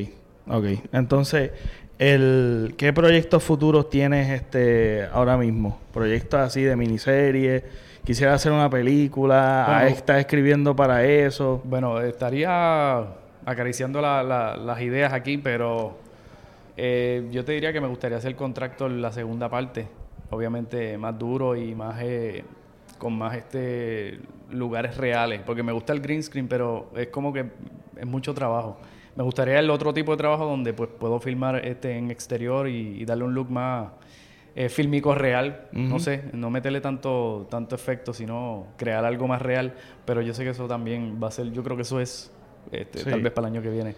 ok. 0.48 0.66
Entonces, 0.94 1.52
el, 2.00 2.74
¿qué 2.78 2.94
proyectos 2.94 3.44
futuros 3.44 3.90
tienes 3.90 4.30
este 4.32 5.06
ahora 5.14 5.38
mismo? 5.38 5.80
¿Proyectos 5.94 6.40
así 6.40 6.62
de 6.64 6.76
miniserie? 6.76 7.64
¿Quisiera 8.04 8.34
hacer 8.34 8.52
una 8.52 8.70
película? 8.70 9.66
Bueno. 9.68 9.86
¿Estás 9.88 10.20
escribiendo 10.20 10.76
para 10.76 11.06
eso? 11.06 11.62
Bueno, 11.66 12.00
estaría 12.02 13.06
acariciando 13.46 14.02
la- 14.02 14.24
la- 14.24 14.58
las 14.58 14.82
ideas 14.82 15.14
aquí, 15.14 15.38
pero 15.38 15.98
eh, 16.78 17.28
yo 17.32 17.44
te 17.46 17.52
diría 17.54 17.74
que 17.74 17.82
me 17.82 17.88
gustaría 17.88 18.18
hacer 18.18 18.36
contrato 18.36 18.88
en 18.88 19.02
la 19.02 19.12
segunda 19.12 19.50
parte, 19.50 19.88
obviamente 20.30 20.98
más 20.98 21.18
duro 21.18 21.56
y 21.56 21.76
más 21.76 22.00
eh, 22.02 22.44
con 22.98 23.18
más 23.18 23.36
este 23.36 24.20
lugares 24.52 24.98
reales, 24.98 25.42
porque 25.46 25.64
me 25.64 25.72
gusta 25.72 25.94
el 25.94 26.02
green 26.02 26.24
screen, 26.24 26.48
pero 26.48 26.90
es 26.96 27.08
como 27.08 27.34
que 27.34 27.46
es 27.98 28.06
mucho 28.06 28.34
trabajo. 28.34 28.78
Me 29.16 29.24
gustaría 29.24 29.60
el 29.60 29.70
otro 29.70 29.94
tipo 29.94 30.12
de 30.12 30.18
trabajo 30.18 30.46
donde 30.46 30.74
pues 30.74 30.90
puedo 31.00 31.20
filmar 31.20 31.66
este 31.66 31.98
en 31.98 32.12
exterior 32.12 32.68
y, 32.70 33.02
y 33.02 33.06
darle 33.06 33.26
un 33.26 33.34
look 33.34 33.50
más 33.50 33.90
eh, 34.56 34.70
fílmico 34.70 35.16
real, 35.16 35.68
no 35.72 36.00
sé, 36.00 36.24
no 36.34 36.50
meterle 36.50 36.80
tanto 36.82 37.48
tanto 37.50 37.76
efecto, 37.76 38.14
sino 38.14 38.68
crear 38.78 39.04
algo 39.06 39.28
más 39.28 39.42
real, 39.42 39.74
pero 40.06 40.22
yo 40.22 40.34
sé 40.34 40.44
que 40.44 40.50
eso 40.52 40.68
también 40.68 41.20
va 41.22 41.28
a 41.30 41.32
ser, 41.32 41.52
yo 41.52 41.64
creo 41.64 41.76
que 41.76 41.84
eso 41.84 42.00
es 42.00 42.32
este, 42.72 43.00
Sí. 43.00 43.10
tal 43.10 43.22
vez 43.22 43.32
para 43.32 43.48
el 43.48 43.54
año 43.54 43.62
que 43.62 43.70
viene. 43.70 43.96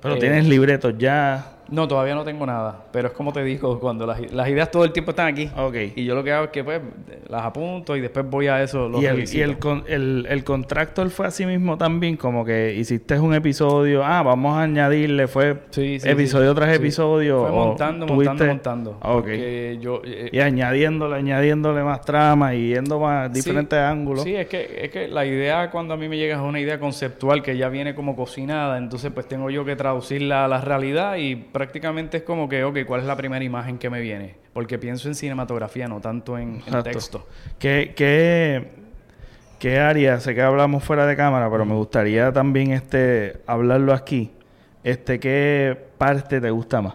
Pero 0.00 0.14
Eh, 0.16 0.18
tienes 0.18 0.46
libretos 0.46 0.94
ya. 0.98 1.58
No, 1.72 1.88
todavía 1.88 2.14
no 2.14 2.22
tengo 2.22 2.44
nada, 2.46 2.84
pero 2.92 3.08
es 3.08 3.14
como 3.14 3.32
te 3.32 3.42
digo, 3.42 3.80
cuando 3.80 4.06
las, 4.06 4.30
las 4.32 4.48
ideas 4.48 4.70
todo 4.70 4.84
el 4.84 4.92
tiempo 4.92 5.10
están 5.12 5.26
aquí. 5.28 5.50
Ok. 5.56 5.74
Y 5.96 6.04
yo 6.04 6.14
lo 6.14 6.22
que 6.22 6.30
hago 6.32 6.44
es 6.44 6.50
que 6.50 6.62
pues 6.62 6.80
las 7.28 7.42
apunto 7.44 7.96
y 7.96 8.00
después 8.00 8.28
voy 8.28 8.46
a 8.48 8.62
eso. 8.62 8.88
Lo 8.88 9.00
Y 9.00 9.06
el, 9.06 9.24
y 9.34 9.40
el, 9.40 9.58
con- 9.58 9.82
el, 9.88 10.26
el 10.28 10.44
contractor 10.44 11.08
fue 11.10 11.26
así 11.26 11.46
mismo 11.46 11.78
también, 11.78 12.16
como 12.16 12.44
que 12.44 12.74
hiciste 12.74 13.18
un 13.18 13.34
episodio, 13.34 14.04
ah, 14.04 14.22
vamos 14.22 14.54
a 14.56 14.62
añadirle, 14.62 15.26
fue 15.28 15.56
Sí, 15.70 15.98
sí, 15.98 16.08
episodio 16.08 16.50
sí. 16.50 16.56
tras 16.56 16.76
episodio. 16.76 17.40
Fue 17.40 17.50
montando, 17.52 18.06
montando, 18.06 18.44
montando. 18.46 18.90
Ok. 19.02 19.12
Porque 19.22 19.78
yo... 19.80 20.02
eh, 20.04 20.28
Y 20.30 20.40
añadiéndole, 20.40 21.16
añadiéndole 21.16 21.82
más 21.82 22.02
trama 22.02 22.54
y 22.54 22.68
yendo 22.74 23.00
más 23.00 23.32
diferentes 23.32 23.78
ángulos. 23.78 24.24
Sí, 24.24 24.34
es 24.36 24.46
que, 24.46 24.80
es 24.84 24.90
que 24.90 25.08
la 25.08 25.24
idea 25.24 25.70
cuando 25.70 25.94
a 25.94 25.96
mí 25.96 26.08
me 26.08 26.18
llega 26.18 26.36
es 26.36 26.42
una 26.42 26.60
idea 26.60 26.78
conceptual 26.78 27.42
que 27.42 27.56
ya 27.56 27.68
viene 27.70 27.94
como 27.94 28.14
cocinada, 28.14 28.76
entonces 28.78 29.10
pues 29.12 29.26
tengo 29.26 29.48
yo 29.48 29.64
que 29.64 29.74
traducirla 29.74 30.44
a 30.44 30.48
la 30.48 30.60
realidad 30.60 31.16
y 31.16 31.36
prácticamente 31.62 32.16
es 32.16 32.22
como 32.24 32.48
que, 32.48 32.64
ok, 32.64 32.78
¿cuál 32.84 33.02
es 33.02 33.06
la 33.06 33.16
primera 33.16 33.44
imagen 33.44 33.78
que 33.78 33.88
me 33.88 34.00
viene? 34.00 34.34
Porque 34.52 34.80
pienso 34.80 35.06
en 35.06 35.14
cinematografía, 35.14 35.86
no 35.86 36.00
tanto 36.00 36.36
en, 36.36 36.60
texto. 36.82 37.24
¿Qué, 37.60 37.92
qué, 37.94 38.72
qué 39.60 39.78
área? 39.78 40.18
Sé 40.18 40.34
que 40.34 40.42
hablamos 40.42 40.82
fuera 40.82 41.06
de 41.06 41.14
cámara, 41.14 41.48
pero 41.48 41.64
me 41.64 41.74
gustaría 41.74 42.32
también 42.32 42.72
este 42.72 43.36
hablarlo 43.46 43.92
aquí. 43.92 44.32
Este, 44.82 45.20
¿Qué 45.20 45.78
parte 45.98 46.40
te 46.40 46.50
gusta 46.50 46.82
más 46.82 46.94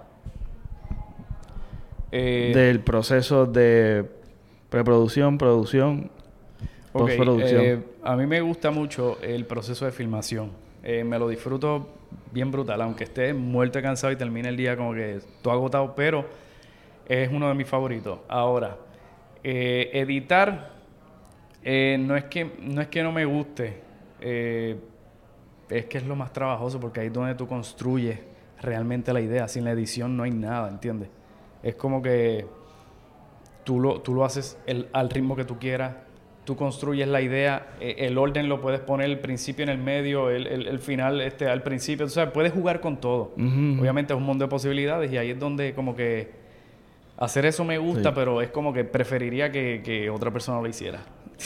Eh, 2.12 2.52
del 2.54 2.82
proceso 2.82 3.46
de 3.46 4.04
preproducción, 4.70 5.38
producción, 5.38 6.12
postproducción? 6.92 7.62
eh, 7.64 7.84
a 8.04 8.18
mí 8.18 8.26
me 8.26 8.42
gusta 8.42 8.70
mucho 8.72 9.18
el 9.22 9.46
proceso 9.46 9.86
de 9.86 9.94
filmación. 9.94 10.67
Eh, 10.90 11.04
me 11.04 11.20
lo 11.20 11.28
disfruto 11.28 11.86
bien 12.32 12.50
brutal, 12.50 12.82
aunque 12.82 13.04
esté 13.04 13.34
muerto 13.34 13.82
cansado 13.82 14.14
y 14.14 14.16
termine 14.16 14.48
el 14.48 14.56
día 14.56 14.78
como 14.78 14.94
que 14.94 15.20
todo 15.42 15.54
agotado, 15.54 15.94
pero 15.94 16.26
es 17.06 17.30
uno 17.30 17.50
de 17.50 17.56
mis 17.56 17.68
favoritos. 17.68 18.20
Ahora, 18.30 18.78
eh, 19.44 19.90
editar 19.92 20.72
eh, 21.62 21.98
no, 22.00 22.16
es 22.16 22.24
que, 22.24 22.54
no 22.62 22.80
es 22.80 22.88
que 22.88 23.04
no 23.04 23.12
me 23.12 23.26
guste, 23.26 23.82
es 24.22 25.86
que 25.88 25.98
es 25.98 26.06
lo 26.06 26.16
más 26.16 26.32
trabajoso 26.32 26.80
porque 26.80 27.02
ahí 27.02 27.08
es 27.08 27.14
donde 27.14 27.36
tú 27.36 27.50
construyes 27.50 28.22
realmente 28.62 29.12
la 29.12 29.20
idea. 29.20 29.46
Sin 29.50 29.66
la 29.66 29.72
edición 29.72 30.16
no 30.16 30.24
hay 30.24 30.32
nada, 30.32 30.70
¿entiendes? 30.70 31.10
Es 31.64 31.76
como 31.76 32.02
que 32.02 32.46
tú 33.66 33.82
lo, 33.82 34.00
tú 34.00 34.14
lo 34.14 34.24
haces 34.24 34.58
al 34.94 35.10
ritmo 35.10 35.36
que 35.36 35.44
tú 35.44 35.60
quieras, 35.60 35.96
tú 36.48 36.56
construyes 36.56 37.10
la 37.10 37.20
idea, 37.22 37.68
eh, 37.82 37.96
el 38.00 38.18
orden 38.18 38.48
lo 38.48 38.62
puedes 38.62 38.80
poner 38.80 39.08
el 39.10 39.20
principio 39.20 39.64
en 39.64 39.70
el 39.70 39.78
medio, 39.80 40.30
el, 40.30 40.48
el- 40.48 40.66
el 40.68 40.80
final 40.80 41.20
este, 41.20 41.46
al 41.50 41.62
principio, 41.62 42.06
o 42.06 42.10
sea, 42.10 42.32
puedes 42.32 42.54
jugar 42.54 42.80
con 42.80 42.96
todo. 43.02 43.34
Obviamente 43.36 44.14
es 44.14 44.18
un 44.18 44.24
mundo 44.24 44.46
de 44.46 44.50
posibilidades 44.50 45.12
y 45.12 45.18
ahí 45.18 45.32
es 45.32 45.40
donde 45.40 45.74
como 45.74 45.94
que 45.94 46.30
hacer 47.18 47.46
eso 47.46 47.66
me 47.66 47.78
gusta, 47.78 48.10
Sí. 48.12 48.16
pero 48.16 48.42
es 48.42 48.50
como 48.50 48.72
que 48.72 48.86
preferiría 48.86 49.52
que, 49.52 49.82
que 49.84 50.10
otra 50.10 50.32
persona 50.32 50.62
lo 50.62 50.68
hiciera. 50.70 51.00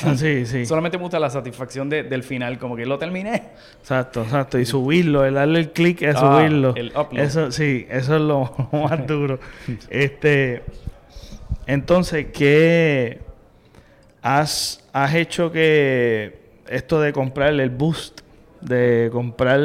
Ah, 0.06 0.14
sí, 0.16 0.45
sí. 0.45 0.68
Solamente 0.68 0.99
me 0.99 1.04
gusta 1.04 1.20
la 1.20 1.32
satisfacción 1.32 1.89
de- 1.89 2.04
del 2.04 2.22
final, 2.22 2.60
como 2.60 2.76
que 2.76 2.86
lo 2.86 2.99
terminé. 2.99 3.41
Exacto, 3.80 4.22
exacto. 4.22 4.60
Y 4.60 4.66
subirlo, 4.68 5.26
el 5.26 5.34
darle 5.34 5.62
el 5.62 5.72
clic 5.72 6.04
es 6.04 6.16
Ah, 6.16 6.38
subirlo. 6.38 6.76
el 6.76 6.89
upload. 6.95 7.24
Eso, 7.26 7.52
sí, 7.52 7.88
eso 7.89 8.16
es 8.18 8.22
lo, 8.22 8.54
lo 8.72 8.80
más 8.88 9.08
duro. 9.08 9.39
este, 9.89 10.62
entonces, 11.66 12.28
¿qué 12.34 13.20
has, 14.22 14.84
has 14.93 15.15
hecho 15.15 15.51
que 15.51 16.39
esto 16.69 16.99
de 17.01 17.11
comprar 17.13 17.53
el 17.53 17.69
boost, 17.69 18.22
de 18.61 19.09
comprar 19.11 19.59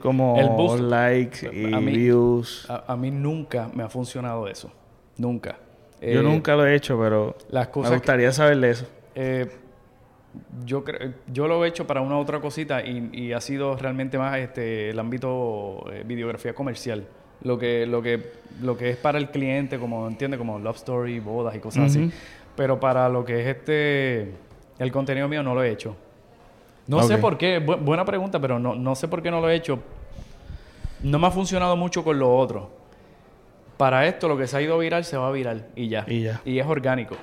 como 0.00 0.38
El 0.38 0.48
boost. 0.50 0.80
likes 0.82 1.50
y 1.52 1.72
A 1.72 1.80
mí- 1.80 1.92
views? 1.96 2.66
A, 2.68 2.84
a 2.92 2.96
mí 2.96 3.10
nunca 3.10 3.70
me 3.74 3.82
ha 3.82 3.88
funcionado 3.88 4.46
eso. 4.48 4.70
Nunca. 5.16 5.56
Yo 6.00 6.20
Eh, 6.20 6.22
nunca 6.22 6.56
lo 6.56 6.66
he 6.66 6.74
hecho, 6.74 6.98
pero 6.98 7.36
Las 7.50 7.68
me 7.68 7.72
cosas 7.72 7.90
que- 7.92 7.96
gustaría 7.98 8.32
saber 8.32 8.58
de 8.58 8.70
eso. 8.70 8.86
Eh, 9.14 9.50
yo 10.64 10.82
yo 11.32 11.46
lo 11.46 11.64
he 11.64 11.68
hecho 11.68 11.86
para 11.86 12.00
una 12.00 12.18
otra 12.18 12.40
cosita 12.40 12.82
y, 12.84 13.10
y 13.12 13.32
ha 13.32 13.40
sido 13.40 13.76
realmente 13.76 14.16
más 14.18 14.36
este 14.38 14.90
el 14.90 14.98
ámbito 14.98 15.84
eh, 15.92 16.02
videografía 16.06 16.54
comercial. 16.54 17.04
Lo 17.42 17.58
que, 17.58 17.86
lo 17.86 18.00
que, 18.02 18.32
lo 18.62 18.76
que 18.78 18.90
es 18.90 18.96
para 18.96 19.18
el 19.18 19.30
cliente, 19.30 19.78
como 19.78 20.06
entiende, 20.06 20.38
como 20.38 20.58
love 20.60 20.76
story, 20.76 21.18
bodas 21.18 21.54
y 21.56 21.58
cosas 21.58 21.90
así. 21.90 22.10
Pero 22.56 22.78
para 22.78 23.08
lo 23.08 23.24
que 23.24 23.40
es 23.40 23.56
este 23.56 24.32
el 24.78 24.92
contenido 24.92 25.28
mío 25.28 25.42
no 25.42 25.54
lo 25.54 25.62
he 25.62 25.70
hecho. 25.70 25.96
No 26.86 27.02
sé 27.04 27.16
por 27.18 27.38
qué, 27.38 27.64
bu- 27.64 27.78
buena 27.78 28.04
pregunta, 28.04 28.40
pero 28.40 28.58
no, 28.58 28.74
no 28.74 28.94
sé 28.94 29.08
por 29.08 29.22
qué 29.22 29.30
no 29.30 29.40
lo 29.40 29.48
he 29.48 29.54
hecho. 29.54 29.78
No 31.02 31.18
me 31.18 31.26
ha 31.28 31.30
funcionado 31.30 31.76
mucho 31.76 32.02
con 32.04 32.18
lo 32.18 32.36
otro. 32.36 32.70
Para 33.76 34.06
esto, 34.06 34.28
lo 34.28 34.36
que 34.36 34.46
se 34.46 34.56
ha 34.56 34.60
ido 34.62 34.78
viral 34.78 35.04
se 35.04 35.16
va 35.16 35.28
a 35.28 35.32
viral 35.32 35.66
y 35.74 35.88
ya. 35.88 36.04
Y 36.08 36.22
ya. 36.22 36.40
Y 36.44 36.58
es 36.58 36.66
orgánico. 36.66 37.16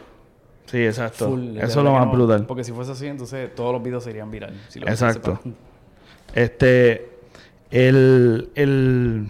Sí, 0.66 0.86
exacto. 0.86 1.28
Full, 1.30 1.58
eso 1.58 1.84
lo 1.84 1.92
más 1.94 2.06
no, 2.06 2.12
brutal. 2.12 2.46
Porque 2.46 2.64
si 2.64 2.72
fuese 2.72 2.92
así, 2.92 3.08
entonces 3.08 3.54
todos 3.56 3.72
los 3.74 3.82
videos 3.84 4.04
serían 4.04 4.30
viral. 4.32 4.54
si 4.68 4.80
lo 4.80 4.88
Exacto. 4.88 5.40
Este, 6.34 7.10
el, 7.72 8.50
el, 8.56 9.28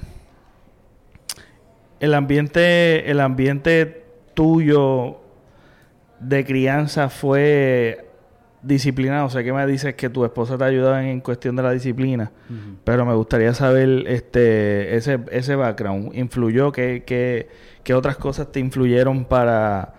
el 2.00 2.14
ambiente, 2.14 3.10
el 3.10 3.20
ambiente 3.20 4.06
tuyo 4.34 5.18
de 6.20 6.46
crianza 6.46 7.10
fue 7.10 8.10
disciplinado. 8.62 9.30
Sé 9.30 9.44
que 9.44 9.54
me 9.54 9.66
dices 9.66 9.96
que 9.96 10.10
tu 10.10 10.26
esposa 10.26 10.58
te 10.58 10.64
ayudaba 10.64 11.02
en, 11.02 11.10
en 11.10 11.22
cuestión 11.22 11.56
de 11.56 11.64
la 11.64 11.72
disciplina, 11.72 12.32
pero 12.84 13.06
me 13.06 13.14
gustaría 13.14 13.54
saber 13.54 14.06
este, 14.08 14.96
ese, 14.96 15.20
ese 15.32 15.56
background. 15.56 16.16
¿Influyó? 16.16 16.72
¿Qué, 16.72 17.04
qué, 17.06 17.48
qué 17.84 17.94
otras 17.94 18.18
cosas 18.18 18.52
te 18.52 18.60
influyeron 18.60 19.26
para, 19.26 19.94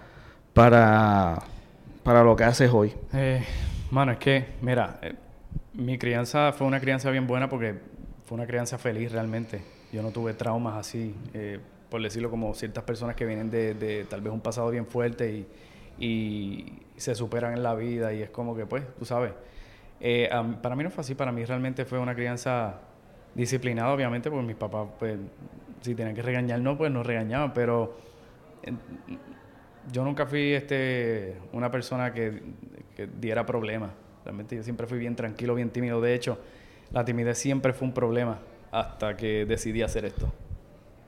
para, 0.53 1.43
para 2.03 2.23
lo 2.23 2.37
que 2.37 2.45
haces 2.45 2.71
hoy? 2.73 2.93
Eh, 3.13 3.43
mano, 3.91 4.13
es 4.13 4.19
que, 4.19 4.47
mira, 4.63 4.99
eh, 5.03 5.15
mi 5.75 5.99
crianza 5.99 6.53
fue 6.53 6.67
una 6.67 6.81
crianza 6.81 7.11
bien 7.11 7.27
buena 7.27 7.49
porque 7.49 7.75
fue 8.25 8.37
una 8.37 8.47
crianza 8.47 8.79
feliz 8.79 9.13
realmente. 9.13 9.63
Yo 9.93 10.03
no 10.03 10.11
tuve 10.11 10.35
traumas 10.35 10.77
así, 10.77 11.15
eh, 11.35 11.59
por 11.89 12.01
decirlo 12.01 12.31
como 12.31 12.55
ciertas 12.55 12.85
personas 12.85 13.17
que 13.17 13.25
vienen 13.25 13.51
de, 13.51 13.75
de 13.75 14.05
tal 14.05 14.21
vez 14.21 14.33
un 14.33 14.41
pasado 14.41 14.71
bien 14.71 14.87
fuerte 14.87 15.33
y, 15.33 15.47
y 16.01 16.83
se 16.97 17.15
superan 17.15 17.53
en 17.53 17.63
la 17.63 17.75
vida 17.75 18.13
y 18.13 18.23
es 18.23 18.31
como 18.31 18.57
que, 18.57 18.67
pues, 18.67 18.85
tú 18.99 19.05
sabes. 19.05 19.33
Eh, 20.01 20.29
para 20.63 20.75
mí 20.75 20.83
no 20.83 20.91
fue 20.91 21.03
así, 21.03 21.15
para 21.15 21.31
mí 21.31 21.45
realmente 21.45 21.85
fue 21.85 21.99
una 21.99 22.15
crianza 22.15 22.81
disciplinada, 23.35 23.93
obviamente, 23.93 24.31
porque 24.31 24.47
mis 24.47 24.57
papás, 24.57 24.89
pues, 24.99 25.19
si 25.83 25.95
tenían 25.95 26.15
que 26.15 26.23
regañar, 26.23 26.61
no, 26.61 26.77
pues 26.77 26.91
nos 26.91 27.07
regañaban, 27.07 27.53
pero 27.53 27.97
yo 29.93 30.05
nunca 30.05 30.27
fui 30.27 30.53
este 30.53 31.37
una 31.53 31.71
persona 31.71 32.13
que, 32.13 32.43
que 32.97 33.07
diera 33.07 33.47
problemas. 33.47 33.91
Realmente 34.25 34.57
yo 34.57 34.63
siempre 34.63 34.87
fui 34.87 34.99
bien 34.99 35.17
tranquilo, 35.17 35.55
bien 35.55 35.71
tímido. 35.71 36.01
De 36.01 36.15
hecho, 36.15 36.39
la 36.93 37.05
timidez 37.05 37.39
siempre 37.39 37.73
fue 37.73 37.89
un 37.89 37.95
problema 37.95 38.39
hasta 38.71 39.17
que 39.17 39.47
decidí 39.47 39.83
hacer 39.83 40.05
esto. 40.05 40.31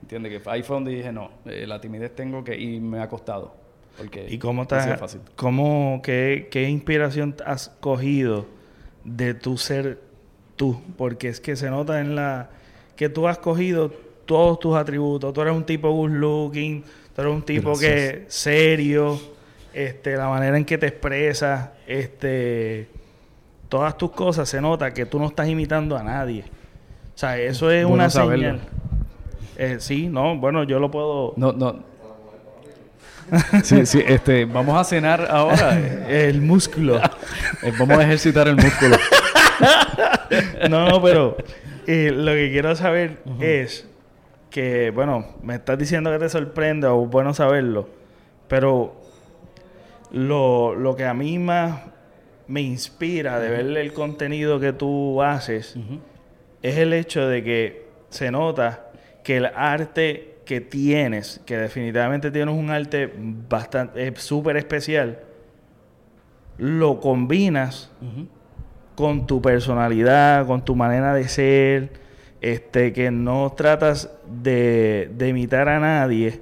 ¿Entiendes? 0.03 0.43
Que 0.43 0.51
ahí 0.51 0.63
fue 0.63 0.77
donde 0.77 0.91
dije, 0.93 1.13
no, 1.13 1.31
eh, 1.45 1.67
la 1.67 1.81
timidez 1.81 2.15
tengo 2.15 2.43
que... 2.43 2.59
Y 2.59 2.81
me 2.81 3.01
ha 3.01 3.09
costado. 3.09 3.55
Porque 3.97 4.27
¿Y 4.29 4.39
cómo 4.39 4.67
te 4.67 4.97
fácil. 4.97 5.21
¿cómo, 5.37 6.01
qué, 6.03 6.49
qué 6.51 6.69
inspiración 6.69 7.37
has 7.45 7.69
cogido 7.69 8.47
de 9.05 9.35
tu 9.35 9.59
ser 9.59 10.01
tú? 10.57 10.81
Porque 10.97 11.29
es 11.29 11.41
que 11.41 11.57
se 11.57 11.71
nota 11.71 12.01
en 12.01 12.15
la... 12.15 12.51
que 12.97 13.09
tú 13.09 13.29
has 13.29 13.39
cogido 13.39 13.91
todos 14.25 14.59
tus 14.61 14.77
atributos. 14.77 15.33
Tú 15.33 15.41
eres 15.43 15.55
un 15.55 15.65
tipo 15.65 15.91
good 15.91 16.11
looking, 16.11 16.83
tú 17.15 17.23
eres 17.23 17.35
un 17.35 17.43
tipo 17.43 17.79
que 17.79 18.25
serio, 18.29 19.21
este, 19.73 20.17
la 20.17 20.29
manera 20.29 20.57
en 20.57 20.65
que 20.65 20.79
te 20.79 20.87
expresas, 20.87 21.71
este, 21.87 22.89
todas 23.69 23.97
tus 23.97 24.11
cosas 24.11 24.49
se 24.49 24.61
nota 24.61 24.93
que 24.93 25.07
tú 25.07 25.19
no 25.19 25.27
estás 25.27 25.49
imitando 25.49 25.97
a 25.97 26.03
nadie. 26.03 26.45
O 27.15 27.19
sea, 27.19 27.39
eso 27.39 27.71
es 27.71 27.85
una 27.85 28.09
señal. 28.11 28.61
Eh, 29.57 29.77
sí, 29.81 30.09
no, 30.09 30.37
bueno, 30.39 30.65
yo 30.65 30.79
lo 30.79 30.91
puedo. 30.91 31.35
No, 31.37 31.53
no. 31.53 31.92
sí, 33.63 33.87
sí, 33.87 34.03
este, 34.07 34.45
vamos 34.45 34.79
a 34.79 34.85
cenar 34.85 35.27
ahora. 35.31 35.79
el 36.09 36.41
músculo. 36.41 37.01
Eh, 37.63 37.73
vamos 37.79 37.97
a 37.97 38.03
ejercitar 38.03 38.49
el 38.49 38.57
músculo. 38.57 38.97
no, 40.69 41.01
pero 41.01 41.37
eh, 41.87 42.11
lo 42.13 42.33
que 42.33 42.51
quiero 42.51 42.75
saber 42.75 43.19
es 43.39 43.87
que, 44.51 44.91
bueno, 44.91 45.37
me 45.43 45.55
estás 45.55 45.79
diciendo 45.79 46.11
que 46.11 46.19
te 46.19 46.29
sorprende 46.29 46.89
o 46.89 47.07
bueno 47.07 47.35
saberlo, 47.35 47.89
pero 48.49 49.01
lo, 50.11 50.75
lo 50.75 50.97
que 50.97 51.05
a 51.05 51.15
mí 51.15 51.39
más 51.39 51.83
me 52.49 52.63
inspira 52.63 53.39
de 53.39 53.51
ver 53.51 53.77
el 53.77 53.93
contenido 53.93 54.59
que 54.59 54.73
tú 54.73 55.23
haces 55.23 55.77
es 56.63 56.77
el 56.79 56.93
hecho 56.93 57.29
de 57.29 57.45
que 57.45 57.87
se 58.09 58.31
nota 58.31 58.91
que 59.23 59.37
el 59.37 59.47
arte 59.47 60.32
que 60.53 60.61
tienes, 60.61 61.41
que 61.47 61.57
definitivamente 61.57 62.31
tienes 62.31 62.55
un 62.55 62.69
arte 62.69 63.11
bastante 63.49 64.15
súper 64.17 64.59
especial, 64.59 65.21
lo 66.59 67.01
combinas 67.01 67.91
con 68.95 69.27
tu 69.27 69.41
personalidad, 69.41 70.47
con 70.47 70.63
tu 70.63 70.77
manera 70.77 71.15
de 71.15 71.27
ser, 71.27 71.93
este, 72.43 72.93
que 72.93 73.11
no 73.11 73.55
tratas 73.57 74.11
de, 74.27 75.11
de 75.17 75.29
imitar 75.29 75.71
a 75.71 75.81
nadie. 75.81 76.41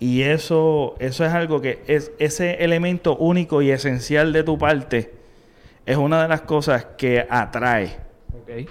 Y 0.00 0.22
eso, 0.22 0.94
eso 0.98 1.26
es 1.26 1.32
algo 1.34 1.60
que 1.60 1.82
es 1.88 2.12
ese 2.18 2.64
elemento 2.64 3.18
único 3.18 3.60
y 3.60 3.70
esencial 3.70 4.32
de 4.32 4.44
tu 4.44 4.56
parte 4.56 5.12
es 5.84 5.98
una 5.98 6.22
de 6.22 6.28
las 6.28 6.40
cosas 6.40 6.86
que 6.96 7.26
atrae. 7.28 7.98
Okay. 8.44 8.66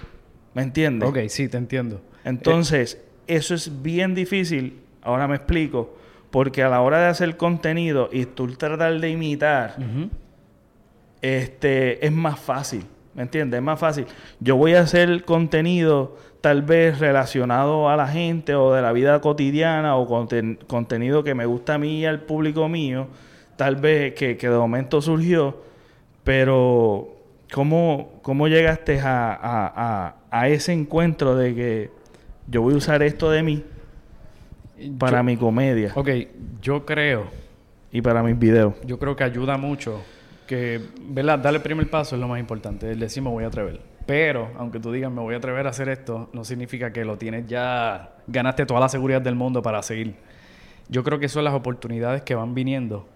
¿Me 0.54 0.62
entiendes? 0.62 1.08
Ok, 1.08 1.18
sí, 1.28 1.46
te 1.46 1.56
entiendo. 1.56 2.02
Entonces, 2.24 3.00
eso 3.26 3.54
es 3.54 3.82
bien 3.82 4.14
difícil, 4.14 4.80
ahora 5.02 5.28
me 5.28 5.36
explico, 5.36 5.94
porque 6.30 6.62
a 6.62 6.68
la 6.68 6.80
hora 6.80 7.00
de 7.00 7.06
hacer 7.06 7.36
contenido 7.36 8.08
y 8.12 8.26
tú 8.26 8.48
tratar 8.56 9.00
de 9.00 9.10
imitar, 9.10 9.76
este, 11.22 12.04
es 12.04 12.12
más 12.12 12.38
fácil, 12.38 12.84
¿me 13.14 13.22
entiendes? 13.22 13.58
Es 13.58 13.64
más 13.64 13.78
fácil. 13.78 14.06
Yo 14.40 14.56
voy 14.56 14.74
a 14.74 14.80
hacer 14.80 15.24
contenido 15.24 16.16
tal 16.40 16.62
vez 16.62 16.98
relacionado 16.98 17.88
a 17.88 17.96
la 17.96 18.06
gente 18.06 18.54
o 18.54 18.72
de 18.72 18.82
la 18.82 18.92
vida 18.92 19.20
cotidiana 19.20 19.96
o 19.96 20.06
contenido 20.66 21.24
que 21.24 21.34
me 21.34 21.46
gusta 21.46 21.74
a 21.74 21.78
mí 21.78 22.00
y 22.00 22.06
al 22.06 22.20
público 22.20 22.68
mío, 22.68 23.08
tal 23.56 23.76
vez 23.76 24.14
que, 24.14 24.36
que 24.36 24.48
de 24.48 24.56
momento 24.56 25.00
surgió, 25.00 25.62
pero 26.22 27.08
¿cómo, 27.52 28.20
cómo 28.22 28.48
llegaste 28.48 29.00
a, 29.00 29.38
a, 29.42 30.16
a 30.30 30.48
ese 30.48 30.72
encuentro 30.72 31.34
de 31.36 31.54
que 31.54 31.90
yo 32.48 32.62
voy 32.62 32.74
a 32.74 32.76
usar 32.76 33.02
esto 33.02 33.30
de 33.30 33.42
mí 33.42 33.64
para 34.98 35.22
mi 35.22 35.36
comedia. 35.36 35.92
Ok, 35.94 36.08
yo 36.60 36.84
creo. 36.84 37.24
Y 37.92 38.02
para 38.02 38.22
mis 38.22 38.38
videos. 38.38 38.74
Yo 38.84 38.98
creo 38.98 39.16
que 39.16 39.24
ayuda 39.24 39.56
mucho. 39.56 40.02
Que, 40.46 40.80
¿verdad? 41.08 41.38
Darle 41.38 41.58
el 41.58 41.62
primer 41.62 41.88
paso 41.88 42.14
es 42.14 42.20
lo 42.20 42.28
más 42.28 42.38
importante. 42.38 42.90
El 42.90 43.00
decir 43.00 43.22
me 43.22 43.30
voy 43.30 43.44
a 43.44 43.48
atrever. 43.48 43.80
Pero, 44.06 44.50
aunque 44.58 44.78
tú 44.78 44.92
digas 44.92 45.10
me 45.10 45.20
voy 45.20 45.34
a 45.34 45.38
atrever 45.38 45.66
a 45.66 45.70
hacer 45.70 45.88
esto, 45.88 46.30
no 46.32 46.44
significa 46.44 46.92
que 46.92 47.04
lo 47.04 47.18
tienes 47.18 47.46
ya. 47.46 48.14
Ganaste 48.26 48.66
toda 48.66 48.80
la 48.80 48.88
seguridad 48.88 49.20
del 49.20 49.34
mundo 49.34 49.62
para 49.62 49.82
seguir. 49.82 50.14
Yo 50.88 51.02
creo 51.02 51.18
que 51.18 51.28
son 51.28 51.42
las 51.42 51.54
oportunidades 51.54 52.22
que 52.22 52.36
van 52.36 52.54
viniendo 52.54 53.08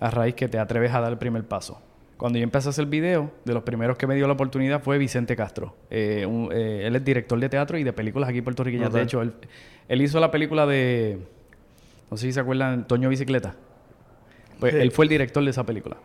a 0.00 0.10
raíz 0.10 0.34
que 0.34 0.48
te 0.48 0.58
atreves 0.58 0.92
a 0.92 1.00
dar 1.00 1.12
el 1.12 1.18
primer 1.18 1.44
paso. 1.44 1.80
Cuando 2.16 2.38
yo 2.38 2.44
empecé 2.44 2.68
a 2.68 2.70
hacer 2.70 2.86
video, 2.86 3.30
de 3.44 3.54
los 3.54 3.64
primeros 3.64 3.98
que 3.98 4.06
me 4.06 4.14
dio 4.14 4.26
la 4.26 4.34
oportunidad 4.34 4.82
fue 4.82 4.98
Vicente 4.98 5.34
Castro. 5.34 5.74
Eh, 5.90 6.26
eh, 6.52 6.82
él 6.84 6.96
es 6.96 7.04
director 7.04 7.38
de 7.38 7.48
teatro 7.48 7.76
y 7.76 7.84
de 7.84 7.92
películas 7.92 8.28
aquí 8.28 8.40
puertorriqueñas. 8.40 8.92
De 8.92 9.02
hecho, 9.02 9.20
él, 9.20 10.02
hizo 10.02 10.20
la 10.20 10.30
película 10.30 10.66
de... 10.66 11.18
No 12.10 12.16
sé 12.16 12.26
si 12.26 12.32
se 12.32 12.40
acuerdan, 12.40 12.86
Toño 12.86 13.08
Bicicleta. 13.08 13.56
Pues 14.60 14.74
él 14.74 14.92
fue 14.92 15.06
el 15.06 15.08
director 15.08 15.42
de 15.42 15.50
esa 15.50 15.64
película. 15.64 15.96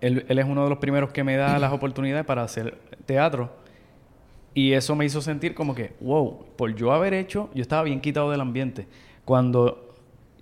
Él, 0.00 0.24
él, 0.28 0.38
es 0.38 0.46
uno 0.46 0.64
de 0.64 0.70
los 0.70 0.78
primeros 0.78 1.12
que 1.12 1.24
me 1.24 1.36
da 1.36 1.58
las 1.58 1.72
oportunidades 1.72 2.24
para 2.24 2.42
hacer 2.42 2.78
teatro. 3.04 3.50
Y 4.54 4.72
eso 4.72 4.96
me 4.96 5.04
hizo 5.04 5.20
sentir 5.20 5.54
como 5.54 5.74
que, 5.74 5.92
wow, 6.00 6.46
por 6.56 6.74
yo 6.74 6.92
haber 6.92 7.12
hecho, 7.12 7.50
yo 7.54 7.60
estaba 7.60 7.82
bien 7.82 8.00
quitado 8.00 8.30
del 8.30 8.40
ambiente. 8.40 8.86
Cuando 9.26 9.94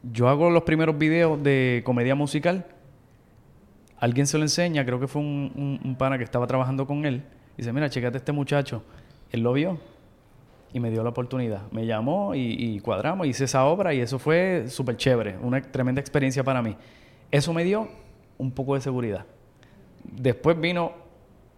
yo 0.03 0.29
hago 0.29 0.51
los 0.51 0.63
primeros 0.63 0.97
videos 0.97 1.43
de 1.43 1.83
comedia 1.85 2.15
musical, 2.15 2.65
alguien 4.01 4.27
se 4.27 4.39
lo 4.39 4.45
enseña, 4.45 4.85
creo 4.85 5.01
que 5.01 5.09
fue 5.09 5.23
un, 5.23 5.97
pana 5.99 6.19
que 6.19 6.25
estaba 6.25 6.47
trabajando 6.47 6.87
con 6.87 7.05
él, 7.05 7.23
y 7.55 7.59
dice, 7.59 7.73
mira, 7.73 7.91
checate 7.91 8.19
este 8.19 8.33
muchacho. 8.33 8.83
Él 9.31 9.41
lo 9.43 9.53
vio 9.53 9.79
y 10.73 10.81
me 10.81 10.91
dio 10.91 11.03
la 11.03 11.11
oportunidad. 11.11 11.63
Me 11.73 11.87
llamó 11.87 12.35
y, 12.35 12.79
cuadramos, 12.81 13.27
hice 13.27 13.45
esa 13.45 13.65
obra 13.65 13.93
y 13.93 14.01
eso 14.01 14.19
fue 14.19 14.67
súper 14.69 14.97
chévere, 14.97 15.37
una 15.43 15.61
tremenda 15.61 16.01
experiencia 16.01 16.45
para 16.45 16.63
mí. 16.63 16.77
Eso 17.31 17.53
me 17.53 17.65
dio 17.65 17.89
un 18.39 18.53
poco 18.53 18.75
de 18.75 18.81
seguridad. 18.81 19.27
Después 20.05 20.59
vino, 20.59 20.93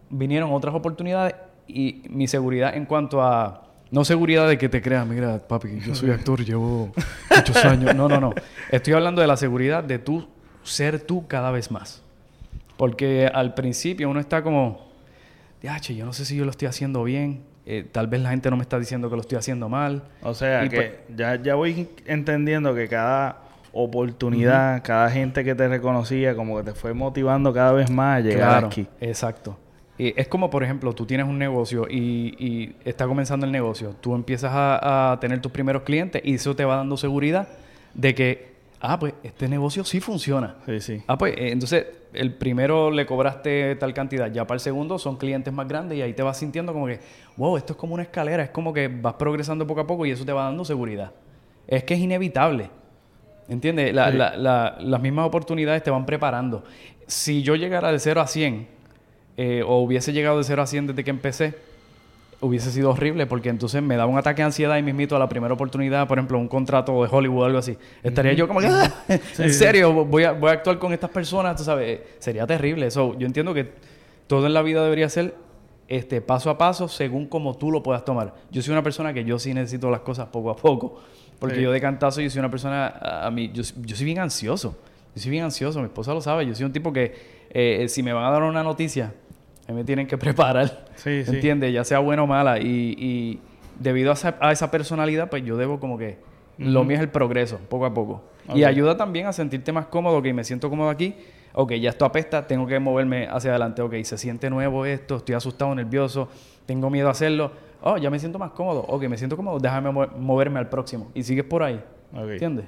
vinieron 0.09 0.51
otras 0.51 0.73
oportunidades 0.73 1.35
y 1.67 2.03
mi 2.09 2.27
seguridad 2.27 2.75
en 2.75 2.85
cuanto 2.85 3.21
a... 3.21 3.67
No 3.91 4.05
seguridad 4.05 4.47
de 4.47 4.57
que 4.57 4.69
te 4.69 4.81
creas, 4.81 5.05
mira, 5.05 5.37
papi, 5.39 5.79
yo 5.85 5.93
soy 5.93 6.11
actor, 6.11 6.43
llevo 6.43 6.91
muchos 7.35 7.57
años. 7.65 7.93
No, 7.93 8.07
no, 8.07 8.19
no. 8.19 8.33
Estoy 8.71 8.93
hablando 8.93 9.21
de 9.21 9.27
la 9.27 9.37
seguridad 9.37 9.83
de 9.83 9.99
tú 9.99 10.27
ser 10.63 11.01
tú 11.01 11.27
cada 11.27 11.51
vez 11.51 11.69
más. 11.71 12.01
Porque 12.81 13.29
al 13.31 13.53
principio 13.53 14.09
uno 14.09 14.19
está 14.19 14.41
como, 14.41 14.89
che, 15.81 15.93
yo 15.93 16.03
no 16.03 16.13
sé 16.13 16.25
si 16.25 16.35
yo 16.35 16.45
lo 16.45 16.49
estoy 16.49 16.67
haciendo 16.67 17.03
bien. 17.03 17.43
Eh, 17.67 17.85
tal 17.91 18.07
vez 18.07 18.21
la 18.21 18.31
gente 18.31 18.49
no 18.49 18.57
me 18.57 18.63
está 18.63 18.79
diciendo 18.79 19.07
que 19.07 19.15
lo 19.15 19.21
estoy 19.21 19.37
haciendo 19.37 19.69
mal. 19.69 20.01
O 20.23 20.33
sea, 20.33 20.67
que 20.67 20.75
pues 20.75 20.91
ya, 21.15 21.39
ya 21.39 21.53
voy 21.53 21.87
entendiendo 22.07 22.73
que 22.73 22.87
cada 22.87 23.37
oportunidad, 23.71 24.81
cada 24.83 25.11
gente 25.11 25.43
que 25.43 25.53
te 25.53 25.67
reconocía, 25.67 26.35
como 26.35 26.57
que 26.57 26.63
te 26.63 26.73
fue 26.73 26.95
motivando 26.95 27.53
cada 27.53 27.71
vez 27.71 27.91
más 27.91 28.17
a 28.17 28.21
llegar 28.21 28.65
aquí. 28.65 28.87
Exacto. 28.99 29.59
Y 29.99 30.19
es 30.19 30.27
como, 30.27 30.49
por 30.49 30.63
ejemplo, 30.63 30.91
tú 30.93 31.05
tienes 31.05 31.27
un 31.27 31.37
negocio 31.37 31.85
y, 31.87 32.33
y 32.39 32.75
está 32.83 33.05
comenzando 33.05 33.45
el 33.45 33.51
negocio. 33.51 33.93
Tú 34.01 34.15
empiezas 34.15 34.53
a, 34.55 35.11
a, 35.11 35.19
tener 35.19 35.39
tus 35.39 35.51
primeros 35.51 35.83
clientes 35.83 36.19
y 36.25 36.33
eso 36.33 36.55
te 36.55 36.65
va 36.65 36.77
dando 36.77 36.97
seguridad 36.97 37.47
de 37.93 38.15
que, 38.15 38.55
ah, 38.79 38.97
pues 38.97 39.13
este 39.21 39.47
negocio 39.47 39.83
sí 39.83 39.99
funciona. 39.99 40.55
Sí, 40.65 40.79
sí. 40.79 41.03
Ah, 41.05 41.15
pues 41.15 41.35
eh, 41.37 41.51
entonces 41.51 41.85
el 42.13 42.33
primero 42.33 42.91
le 42.91 43.05
cobraste 43.05 43.75
tal 43.75 43.93
cantidad, 43.93 44.31
ya 44.31 44.45
para 44.45 44.55
el 44.55 44.59
segundo 44.59 44.99
son 44.99 45.17
clientes 45.17 45.53
más 45.53 45.67
grandes 45.67 45.97
y 45.97 46.01
ahí 46.01 46.13
te 46.13 46.23
vas 46.23 46.37
sintiendo 46.37 46.73
como 46.73 46.87
que, 46.87 46.99
wow, 47.37 47.57
esto 47.57 47.73
es 47.73 47.77
como 47.77 47.93
una 47.93 48.03
escalera, 48.03 48.43
es 48.43 48.49
como 48.49 48.73
que 48.73 48.87
vas 48.87 49.13
progresando 49.13 49.65
poco 49.65 49.81
a 49.81 49.87
poco 49.87 50.05
y 50.05 50.11
eso 50.11 50.25
te 50.25 50.33
va 50.33 50.43
dando 50.43 50.65
seguridad. 50.65 51.11
Es 51.67 51.83
que 51.83 51.93
es 51.93 51.99
inevitable. 51.99 52.69
¿Entiendes? 53.47 53.93
las 53.93 55.01
mismas 55.01 55.27
oportunidades 55.27 55.83
te 55.83 55.91
van 55.91 56.05
preparando. 56.05 56.63
Si 57.07 57.43
yo 57.43 57.55
llegara 57.55 57.91
de 57.91 57.99
0 57.99 58.21
a 58.21 58.27
100, 58.27 58.67
eh, 59.37 59.63
o 59.65 59.81
hubiese 59.81 60.13
llegado 60.13 60.37
de 60.37 60.43
0 60.43 60.61
a 60.61 60.67
100 60.67 60.87
desde 60.87 61.03
que 61.03 61.09
empecé, 61.09 61.55
hubiese 62.41 62.71
sido 62.71 62.91
horrible 62.91 63.27
porque 63.27 63.49
entonces 63.49 63.81
me 63.81 63.95
daba 63.95 64.11
un 64.11 64.17
ataque 64.17 64.41
de 64.41 64.47
ansiedad 64.47 64.77
y 64.77 64.83
me 64.83 64.91
invito 64.91 65.15
a 65.15 65.19
la 65.19 65.29
primera 65.29 65.53
oportunidad, 65.53 66.07
por 66.07 66.17
ejemplo, 66.17 66.37
un 66.37 66.47
contrato 66.47 67.01
de 67.03 67.09
Hollywood 67.09 67.43
o 67.43 67.45
algo 67.45 67.57
así. 67.59 67.77
Estaría 68.03 68.33
yo 68.33 68.47
como 68.47 68.59
que, 68.59 68.67
ah, 68.67 68.91
en 69.37 69.53
serio, 69.53 69.93
voy 70.05 70.23
a, 70.23 70.31
voy 70.33 70.49
a 70.49 70.53
actuar 70.53 70.79
con 70.79 70.91
estas 70.91 71.09
personas, 71.09 71.55
tú 71.55 71.63
sabes, 71.63 72.01
sería 72.19 72.45
terrible. 72.45 72.87
Eso, 72.87 73.17
yo 73.17 73.25
entiendo 73.25 73.53
que 73.53 73.71
todo 74.27 74.47
en 74.47 74.53
la 74.53 74.61
vida 74.61 74.83
debería 74.83 75.07
ser 75.07 75.35
este, 75.87 76.21
paso 76.21 76.49
a 76.49 76.57
paso 76.57 76.87
según 76.87 77.27
como 77.27 77.57
tú 77.57 77.71
lo 77.71 77.83
puedas 77.83 78.03
tomar. 78.03 78.33
Yo 78.49 78.61
soy 78.61 78.71
una 78.71 78.83
persona 78.83 79.13
que 79.13 79.23
yo 79.23 79.37
sí 79.37 79.53
necesito 79.53 79.89
las 79.91 80.01
cosas 80.01 80.27
poco 80.27 80.49
a 80.49 80.55
poco. 80.55 81.01
Porque 81.37 81.59
yo 81.59 81.71
de 81.71 81.81
cantazo, 81.81 82.21
yo 82.21 82.29
soy 82.29 82.37
una 82.37 82.51
persona, 82.51 82.87
a 83.23 83.31
mí, 83.31 83.49
yo, 83.51 83.63
yo 83.83 83.95
soy 83.95 84.05
bien 84.05 84.19
ansioso. 84.19 84.77
Yo 85.15 85.21
soy 85.21 85.31
bien 85.31 85.43
ansioso, 85.43 85.79
mi 85.79 85.85
esposa 85.85 86.13
lo 86.13 86.21
sabe. 86.21 86.45
Yo 86.45 86.53
soy 86.53 86.65
un 86.65 86.71
tipo 86.71 86.93
que 86.93 87.13
eh, 87.49 87.87
si 87.89 88.03
me 88.03 88.13
van 88.13 88.23
a 88.25 88.29
dar 88.29 88.43
una 88.43 88.63
noticia, 88.63 89.13
me 89.73 89.83
tienen 89.83 90.07
que 90.07 90.17
preparar. 90.17 90.85
Sí, 90.95 91.23
sí. 91.23 91.35
¿Entiendes? 91.35 91.73
Ya 91.73 91.83
sea 91.83 91.99
buena 91.99 92.23
o 92.23 92.27
mala. 92.27 92.59
Y, 92.59 92.95
y 92.97 93.39
debido 93.79 94.11
a 94.11 94.13
esa, 94.13 94.37
a 94.39 94.51
esa, 94.51 94.71
personalidad, 94.71 95.29
pues 95.29 95.43
yo 95.43 95.57
debo 95.57 95.79
como 95.79 95.97
que... 95.97 96.17
Lo 96.57 96.83
mío 96.83 96.97
es 96.97 97.01
el 97.01 97.09
progreso, 97.09 97.59
poco 97.69 97.85
a 97.85 97.93
poco. 97.93 98.21
Y 98.53 98.63
ayuda 98.65 98.95
también 98.95 99.25
a 99.25 99.33
sentirte 99.33 99.71
más 99.71 99.87
cómodo, 99.87 100.21
que 100.21 100.31
me 100.31 100.43
siento 100.43 100.69
cómodo 100.69 100.89
aquí. 100.89 101.15
Ok, 101.53 101.73
ya 101.73 101.89
esto 101.89 102.05
apesta, 102.05 102.45
tengo 102.45 102.67
que 102.67 102.79
moverme 102.79 103.27
hacia 103.27 103.49
adelante. 103.49 103.81
Ok, 103.81 103.95
se 104.03 104.17
siente 104.17 104.49
nuevo 104.49 104.85
esto, 104.85 105.17
estoy 105.17 105.33
asustado, 105.33 105.73
nervioso, 105.73 106.29
tengo 106.65 106.89
miedo 106.89 107.07
a 107.07 107.11
hacerlo. 107.11 107.51
Oh, 107.81 107.97
ya 107.97 108.11
me 108.11 108.19
siento 108.19 108.37
más 108.37 108.51
cómodo. 108.51 108.81
Ok, 108.87 109.03
me 109.07 109.17
siento 109.17 109.35
cómodo, 109.35 109.57
déjame 109.59 109.91
moverme 109.91 110.59
al 110.59 110.69
próximo. 110.69 111.09
Y 111.15 111.23
sigues 111.23 111.45
por 111.45 111.63
ahí. 111.63 111.81
¿Entiendes? 112.13 112.65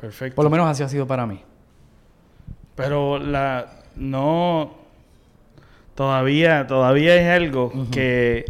Perfecto. 0.00 0.34
Por 0.34 0.44
lo 0.44 0.50
menos 0.50 0.66
así 0.66 0.82
ha 0.82 0.88
sido 0.88 1.06
para 1.06 1.26
mí. 1.26 1.40
Pero 2.74 3.18
la... 3.18 3.66
No 3.96 4.77
todavía, 5.98 6.68
todavía 6.68 7.16
es 7.16 7.28
algo 7.28 7.72
que, 7.90 8.44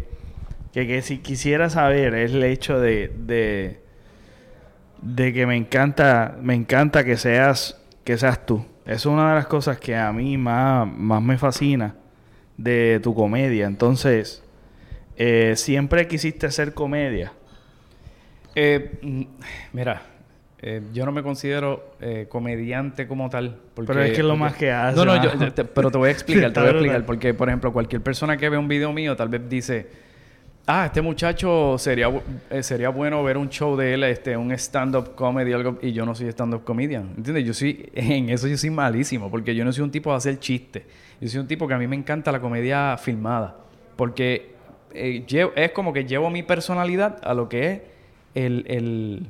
que, 0.71 1.01
si 1.01 1.17
quisiera 1.17 1.71
saber 1.71 2.13
es 2.13 2.31
el 2.31 2.43
hecho 2.43 2.79
de, 2.79 3.11
de, 3.17 3.79
de, 5.01 5.33
que 5.33 5.47
me 5.47 5.55
encanta, 5.55 6.37
me 6.39 6.53
encanta 6.53 7.03
que 7.03 7.17
seas, 7.17 7.81
que 8.03 8.19
seas 8.19 8.45
tú. 8.45 8.63
es 8.85 9.07
una 9.07 9.29
de 9.29 9.33
las 9.33 9.47
cosas 9.47 9.79
que 9.79 9.95
a 9.95 10.13
mí 10.13 10.37
más, 10.37 10.87
más 10.95 11.23
me 11.23 11.39
fascina 11.39 11.95
de 12.55 12.99
tu 13.01 13.15
comedia. 13.15 13.65
Entonces, 13.65 14.43
eh, 15.17 15.55
¿siempre 15.55 16.07
quisiste 16.07 16.45
hacer 16.45 16.75
comedia? 16.75 17.33
Eh, 18.53 18.99
mm, 19.01 19.23
mira, 19.73 20.03
eh, 20.61 20.81
yo 20.93 21.05
no 21.05 21.13
me 21.13 21.23
considero 21.23 21.93
eh, 22.01 22.27
comediante 22.27 23.07
como 23.07 23.29
tal. 23.29 23.57
pero 23.75 24.01
es 24.01 24.11
que 24.11 24.19
es 24.19 24.25
lo 24.25 24.35
más 24.35 24.55
que 24.55 24.71
hace. 24.71 24.97
No, 24.97 25.05
no, 25.05 25.23
yo, 25.23 25.31
pero 25.73 25.89
te 25.89 25.97
voy 25.97 26.09
a 26.09 26.11
explicar, 26.13 26.51
te 26.51 26.59
voy 26.59 26.69
a 26.69 26.71
explicar. 26.71 27.05
Porque, 27.05 27.33
por 27.33 27.47
ejemplo, 27.47 27.71
cualquier 27.71 28.01
persona 28.01 28.35
que 28.35 28.49
ve 28.49 28.57
un 28.57 28.67
video 28.67 28.91
mío 28.91 29.15
tal 29.15 29.29
vez 29.29 29.47
dice, 29.47 29.87
ah, 30.67 30.87
este 30.87 31.01
muchacho 31.01 31.77
sería, 31.77 32.11
eh, 32.49 32.61
sería 32.61 32.89
bueno 32.89 33.23
ver 33.23 33.37
un 33.37 33.47
show 33.47 33.77
de 33.77 33.93
él, 33.93 34.03
este, 34.03 34.35
un 34.35 34.51
stand-up 34.51 35.15
comedy 35.15 35.53
algo, 35.53 35.79
y 35.81 35.93
yo 35.93 36.05
no 36.05 36.13
soy 36.13 36.27
stand-up 36.27 36.65
comedian. 36.65 37.13
¿Entiendes? 37.15 37.45
Yo 37.45 37.53
soy, 37.53 37.89
en 37.95 38.29
eso 38.29 38.45
yo 38.49 38.57
soy 38.57 38.69
malísimo, 38.69 39.31
porque 39.31 39.55
yo 39.55 39.63
no 39.63 39.71
soy 39.71 39.85
un 39.85 39.91
tipo 39.91 40.11
de 40.11 40.17
hacer 40.17 40.39
chistes. 40.39 40.83
Yo 41.21 41.29
soy 41.29 41.39
un 41.39 41.47
tipo 41.47 41.69
que 41.69 41.73
a 41.73 41.77
mí 41.77 41.87
me 41.87 41.95
encanta 41.95 42.33
la 42.33 42.41
comedia 42.41 42.97
filmada. 42.97 43.55
Porque 43.95 44.55
es 44.93 45.71
como 45.71 45.93
que 45.93 46.03
llevo 46.03 46.29
mi 46.29 46.43
personalidad 46.43 47.17
a 47.23 47.33
lo 47.33 47.47
que 47.47 47.71
es 47.71 47.81
el 48.33 48.65
el 48.67 49.27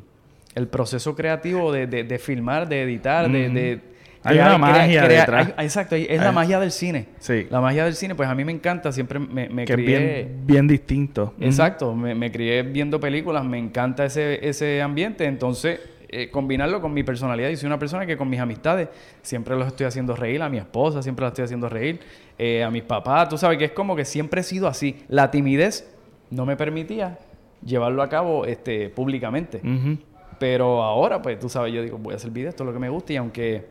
proceso 0.67 1.15
creativo 1.15 1.71
de, 1.71 1.87
de, 1.87 2.19
filmar, 2.19 2.67
de 2.67 2.83
editar, 2.83 3.29
de, 3.29 3.79
Hay 4.23 4.37
una 4.37 4.57
magia 4.57 5.07
detrás. 5.07 5.53
exacto, 5.57 5.95
es 5.95 6.21
la 6.21 6.31
magia 6.31 6.59
del 6.59 6.71
cine. 6.71 7.07
Sí. 7.19 7.47
La 7.49 7.61
magia 7.61 7.85
del 7.85 7.95
cine, 7.95 8.15
pues 8.15 8.27
a 8.29 8.35
mí 8.35 8.43
me 8.43 8.51
encanta, 8.51 8.91
siempre 8.91 9.19
me, 9.19 9.49
me 9.49 9.65
que 9.65 9.73
crié... 9.73 9.97
Bien, 9.97 10.41
bien 10.45 10.67
distinto. 10.67 11.33
Exacto, 11.39 11.95
me, 11.95 12.15
me, 12.15 12.31
crié 12.31 12.63
viendo 12.63 12.99
películas, 12.99 13.45
me 13.45 13.57
encanta 13.57 14.05
ese, 14.05 14.47
ese 14.47 14.81
ambiente, 14.81 15.25
entonces 15.25 15.79
eh, 16.11 16.31
combinarlo 16.31 16.81
con 16.81 16.91
mi 16.91 17.03
personalidad. 17.03 17.51
Yo 17.51 17.57
soy 17.57 17.67
una 17.67 17.77
persona 17.77 18.03
que 18.07 18.17
con 18.17 18.27
mis 18.27 18.39
amistades 18.39 18.89
siempre 19.21 19.55
los 19.55 19.67
estoy 19.67 19.85
haciendo 19.85 20.15
reír, 20.15 20.41
a 20.41 20.49
mi 20.49 20.57
esposa 20.57 21.03
siempre 21.03 21.21
la 21.21 21.27
estoy 21.27 21.43
haciendo 21.43 21.69
reír, 21.69 21.99
eh, 22.39 22.63
a 22.63 22.71
mis 22.71 22.81
papás, 22.81 23.29
tú 23.29 23.37
sabes 23.37 23.59
que 23.59 23.65
es 23.65 23.71
como 23.71 23.95
que 23.95 24.05
siempre 24.05 24.41
he 24.41 24.43
sido 24.43 24.67
así. 24.67 25.03
La 25.07 25.29
timidez 25.29 25.87
no 26.31 26.47
me 26.47 26.55
permitía 26.55 27.19
llevarlo 27.63 28.01
a 28.01 28.09
cabo 28.09 28.45
este, 28.45 28.89
públicamente. 28.89 29.61
Pero 30.39 30.81
ahora, 30.81 31.21
pues 31.21 31.37
tú 31.37 31.49
sabes, 31.49 31.73
yo 31.73 31.83
digo, 31.83 31.97
voy 31.97 32.13
a 32.13 32.15
hacer 32.15 32.31
video, 32.31 32.49
esto 32.49 32.63
es 32.63 32.67
lo 32.67 32.73
que 32.73 32.79
me 32.79 32.89
gusta 32.89 33.13
y 33.13 33.17
aunque 33.17 33.65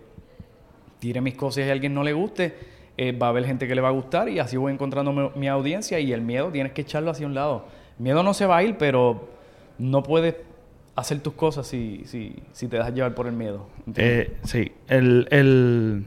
tire 0.99 1.21
mis 1.21 1.35
cosas 1.35 1.65
y 1.65 1.69
a 1.69 1.73
alguien 1.73 1.95
no 1.95 2.03
le 2.03 2.13
guste, 2.13 2.55
eh, 2.97 3.13
va 3.13 3.29
a 3.29 3.31
haber 3.31 3.45
gente 3.45 3.67
que 3.67 3.75
le 3.75 3.81
va 3.81 3.89
a 3.89 3.93
gustar 3.93 4.29
y 4.29 4.39
así 4.39 4.57
voy 4.57 4.73
encontrando 4.73 5.33
mi, 5.35 5.49
audiencia 5.49 5.99
y 6.01 6.13
el 6.13 6.21
miedo 6.21 6.51
tienes 6.51 6.73
que 6.73 6.83
echarlo 6.83 7.11
hacia 7.11 7.27
un 7.27 7.35
lado. 7.35 7.65
Miedo 7.99 8.23
no 8.23 8.35
se 8.35 8.45
va 8.45 8.59
a 8.59 8.63
ir, 8.63 8.77
pero 8.77 9.29
no 9.79 10.03
puedes 10.03 10.35
hacer 10.95 11.21
tus 11.21 11.35
cosas 11.35 11.67
si, 11.67 12.03
si, 12.07 12.37
si 12.53 12.69
te 12.69 12.77
dejas 12.77 12.93
llevar 12.93 13.15
por 13.15 13.27
el 13.27 13.33
miedo. 13.33 13.67
Eh, 13.97 14.37
sí, 14.45 14.73
el, 14.89 15.27
el... 15.31 16.05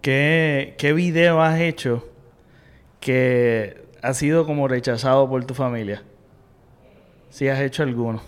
¿Qué, 0.00 0.74
¿Qué 0.78 0.92
video 0.92 1.42
has 1.42 1.60
hecho 1.60 2.08
que 3.00 3.82
ha 4.00 4.14
sido 4.14 4.46
como 4.46 4.68
rechazado 4.68 5.28
por 5.28 5.44
tu 5.44 5.54
familia? 5.54 6.04
Si 7.30 7.48
has 7.48 7.60
hecho 7.60 7.82
alguno. 7.82 8.22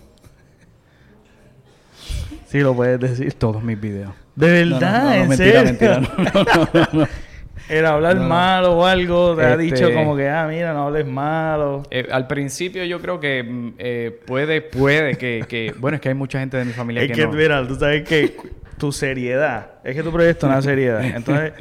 Sí, 2.51 2.59
lo 2.59 2.75
puedes 2.75 2.99
decir. 2.99 3.33
Todos 3.33 3.63
mis 3.63 3.79
videos. 3.79 4.11
¿De 4.35 4.65
verdad? 4.65 5.17
¿En 5.17 5.29
mentira, 5.29 5.65
serio? 5.65 6.01
mentira. 6.11 7.09
Era 7.69 7.93
hablar 7.93 8.19
malo 8.19 8.79
o 8.79 8.85
algo, 8.85 9.33
te 9.35 9.43
ha 9.43 9.51
este 9.51 9.63
dicho 9.63 9.93
como 9.93 10.17
que, 10.17 10.27
ah, 10.27 10.45
mira, 10.49 10.73
no 10.73 10.87
hables 10.87 11.05
malo. 11.07 11.83
Eh, 11.89 12.05
al 12.11 12.27
principio 12.27 12.83
yo 12.83 12.99
creo 12.99 13.21
que 13.21 13.43
mm, 13.43 13.73
eh, 13.77 14.19
puede, 14.25 14.61
puede 14.61 15.15
que, 15.15 15.45
que, 15.47 15.73
Bueno, 15.77 15.95
es 15.95 16.01
que 16.01 16.09
hay 16.09 16.15
mucha 16.15 16.39
gente 16.39 16.57
de 16.57 16.65
mi 16.65 16.73
familia 16.73 17.03
es 17.03 17.11
que, 17.13 17.25
no. 17.25 17.31
mira, 17.31 17.65
tú 17.65 17.75
sabes 17.75 18.03
que 18.03 18.35
tu 18.77 18.91
seriedad, 18.91 19.75
es 19.85 19.95
que 19.95 20.03
tu 20.03 20.11
proyecto 20.11 20.47
es 20.47 20.51
una 20.51 20.61
seriedad. 20.61 21.01
Entonces, 21.15 21.53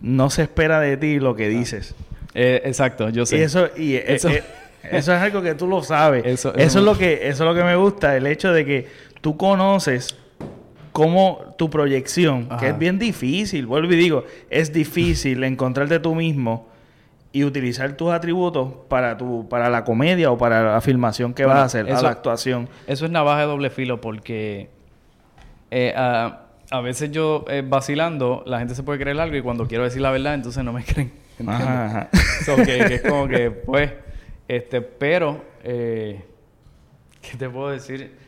no 0.00 0.30
se 0.30 0.42
espera 0.42 0.80
de 0.80 0.96
ti 0.96 1.20
lo 1.20 1.36
que 1.36 1.48
dices. 1.48 1.94
Eh, 2.34 2.62
exacto, 2.64 3.10
yo 3.10 3.24
sé. 3.24 3.38
Y 3.38 3.40
eso, 3.42 3.68
y 3.76 3.94
eso, 3.94 4.30
eso 4.30 5.14
es 5.14 5.20
algo 5.20 5.42
que 5.42 5.54
tú 5.54 5.68
lo 5.68 5.84
sabes. 5.84 6.24
Eso, 6.26 6.52
eso, 6.56 6.78
es 6.80 6.84
lo 6.84 6.98
que, 6.98 7.28
eso 7.28 7.44
es 7.44 7.48
lo 7.48 7.54
que 7.54 7.62
me 7.62 7.76
gusta, 7.76 8.16
el 8.16 8.26
hecho 8.26 8.52
de 8.52 8.64
que 8.64 8.88
tú 9.20 9.36
conoces 9.36 10.16
cómo 10.92 11.54
tu 11.56 11.70
proyección, 11.70 12.48
que 12.60 12.68
es 12.68 12.78
bien 12.78 12.98
difícil, 12.98 13.66
vuelvo 13.66 13.92
y 13.92 13.96
digo, 13.96 14.24
es 14.50 14.72
difícil 14.72 15.42
encontrarte 15.44 15.98
tú 15.98 16.14
mismo 16.14 16.68
y 17.32 17.44
utilizar 17.44 17.96
tus 17.96 18.10
atributos 18.10 18.72
para 18.88 19.16
tu 19.16 19.48
para 19.48 19.70
la 19.70 19.84
comedia 19.84 20.30
o 20.30 20.36
para 20.36 20.74
la 20.74 20.80
filmación 20.82 21.32
que 21.32 21.46
vas 21.46 21.56
a 21.56 21.64
hacer, 21.64 21.90
a 21.90 22.02
la 22.02 22.10
actuación. 22.10 22.68
Eso 22.86 23.06
es 23.06 23.10
navaja 23.10 23.40
de 23.40 23.46
doble 23.46 23.70
filo 23.70 24.00
porque 24.00 24.68
eh, 25.70 25.94
a, 25.96 26.80
veces 26.82 27.10
yo 27.10 27.46
eh, 27.48 27.62
vacilando, 27.66 28.42
la 28.46 28.58
gente 28.58 28.74
se 28.74 28.82
puede 28.82 28.98
creer 28.98 29.18
algo 29.18 29.36
y 29.36 29.42
cuando 29.42 29.66
quiero 29.66 29.84
decir 29.84 30.02
la 30.02 30.10
verdad, 30.10 30.34
entonces 30.34 30.62
no 30.62 30.72
me 30.74 30.84
creen. 30.84 31.12
Ajá, 31.46 32.10
que, 32.64 32.94
es 32.94 33.02
como 33.02 33.26
que, 33.26 33.50
pues, 33.50 33.90
este, 34.46 34.82
pero, 34.82 35.42
eh, 35.64 36.22
¿qué 37.22 37.36
te 37.38 37.48
puedo 37.48 37.70
decir? 37.70 38.21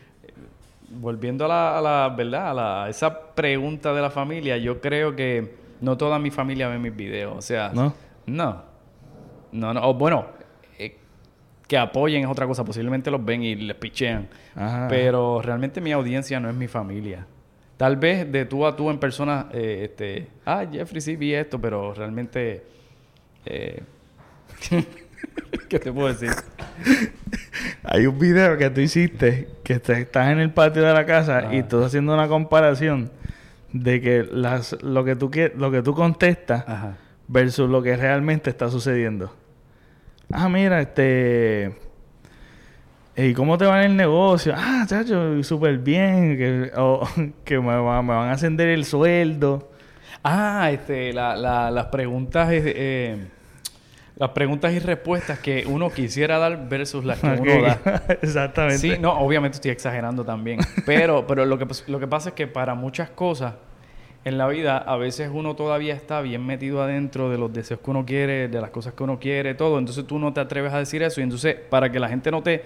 Volviendo 0.94 1.44
a 1.44 1.80
la, 1.80 2.14
verdad, 2.16 2.50
a, 2.50 2.54
la, 2.54 2.88
esa 2.88 3.34
pregunta 3.34 3.92
de 3.92 4.02
la 4.02 4.10
familia, 4.10 4.56
yo 4.56 4.80
creo 4.80 5.14
que 5.14 5.54
no 5.80 5.96
toda 5.96 6.18
mi 6.18 6.30
familia 6.30 6.68
ve 6.68 6.78
mis 6.78 6.94
videos. 6.94 7.34
O 7.36 7.42
sea, 7.42 7.70
no. 7.74 7.94
No. 8.26 8.62
No, 9.52 9.74
no. 9.74 9.88
O 9.88 9.94
bueno, 9.94 10.26
eh, 10.78 10.96
que 11.66 11.76
apoyen 11.76 12.24
es 12.24 12.28
otra 12.28 12.46
cosa. 12.46 12.64
Posiblemente 12.64 13.10
los 13.10 13.24
ven 13.24 13.42
y 13.42 13.54
les 13.54 13.76
pichean. 13.76 14.28
Pero 14.88 15.42
realmente 15.42 15.80
mi 15.80 15.92
audiencia 15.92 16.40
no 16.40 16.48
es 16.48 16.54
mi 16.54 16.68
familia. 16.68 17.26
Tal 17.76 17.96
vez 17.96 18.30
de 18.30 18.44
tú 18.44 18.66
a 18.66 18.76
tú 18.76 18.88
en 18.88 18.98
persona, 18.98 19.48
eh, 19.52 19.80
este, 19.84 20.28
ah, 20.46 20.64
Jeffrey 20.70 21.00
sí 21.00 21.16
vi 21.16 21.34
esto, 21.34 21.60
pero 21.60 21.92
realmente, 21.92 22.64
eh, 23.44 23.82
¿qué 25.68 25.78
te 25.80 25.92
puedo 25.92 26.08
decir? 26.08 26.30
Hay 27.84 28.06
un 28.06 28.18
video 28.18 28.56
que 28.56 28.70
tú 28.70 28.80
hiciste 28.80 29.48
que 29.62 29.74
estás 29.74 30.28
en 30.30 30.40
el 30.40 30.52
patio 30.52 30.82
de 30.82 30.92
la 30.92 31.06
casa 31.06 31.52
y 31.52 31.58
estás 31.58 31.86
haciendo 31.86 32.14
una 32.14 32.28
comparación 32.28 33.10
de 33.72 34.00
que 34.00 34.28
las 34.30 34.80
lo 34.82 35.04
que 35.04 35.16
tú 35.16 35.30
lo 35.56 35.70
que 35.70 35.82
tú 35.82 35.94
contestas 35.94 36.64
versus 37.28 37.68
lo 37.68 37.82
que 37.82 37.96
realmente 37.96 38.50
está 38.50 38.70
sucediendo. 38.70 39.34
Ah, 40.30 40.48
mira, 40.48 40.80
este 40.80 41.74
¿Y 43.16 43.32
cómo 43.32 43.56
te 43.56 43.64
va 43.64 43.84
en 43.84 43.92
el 43.92 43.96
negocio? 43.96 44.54
Ah, 44.56 44.84
chacho, 44.88 45.40
súper 45.44 45.78
bien. 45.78 46.36
Que, 46.36 47.32
que 47.44 47.58
me, 47.60 47.80
van 47.80 48.10
a 48.10 48.32
ascender 48.32 48.68
el 48.68 48.84
sueldo. 48.84 49.70
Ah, 50.24 50.70
este, 50.72 51.12
la, 51.12 51.36
la, 51.36 51.70
las 51.70 51.86
preguntas 51.86 52.48
eh, 52.50 53.28
las 54.16 54.30
preguntas 54.30 54.72
y 54.72 54.78
respuestas 54.78 55.40
que 55.40 55.64
uno 55.66 55.90
quisiera 55.90 56.38
dar 56.38 56.68
versus 56.68 57.04
las 57.04 57.18
que 57.18 57.26
uno 57.26 57.62
da. 57.62 58.04
Exactamente. 58.22 58.78
Sí, 58.78 58.94
no, 59.00 59.12
obviamente 59.18 59.56
estoy 59.56 59.72
exagerando 59.72 60.24
también. 60.24 60.60
Pero, 60.86 61.26
pero 61.26 61.44
lo, 61.44 61.58
que, 61.58 61.66
lo 61.88 61.98
que 61.98 62.06
pasa 62.06 62.28
es 62.28 62.34
que 62.34 62.46
para 62.46 62.74
muchas 62.74 63.10
cosas 63.10 63.54
en 64.24 64.38
la 64.38 64.46
vida, 64.46 64.78
a 64.78 64.96
veces 64.96 65.30
uno 65.32 65.54
todavía 65.56 65.94
está 65.94 66.20
bien 66.22 66.46
metido 66.46 66.82
adentro 66.82 67.28
de 67.28 67.38
los 67.38 67.52
deseos 67.52 67.80
que 67.80 67.90
uno 67.90 68.06
quiere, 68.06 68.48
de 68.48 68.60
las 68.60 68.70
cosas 68.70 68.94
que 68.94 69.02
uno 69.02 69.18
quiere, 69.18 69.54
todo. 69.54 69.78
Entonces 69.78 70.06
tú 70.06 70.18
no 70.18 70.32
te 70.32 70.40
atreves 70.40 70.72
a 70.72 70.78
decir 70.78 71.02
eso. 71.02 71.20
Y 71.20 71.24
entonces, 71.24 71.56
para 71.56 71.90
que 71.90 71.98
la 71.98 72.08
gente 72.08 72.30
no 72.30 72.42
te 72.42 72.62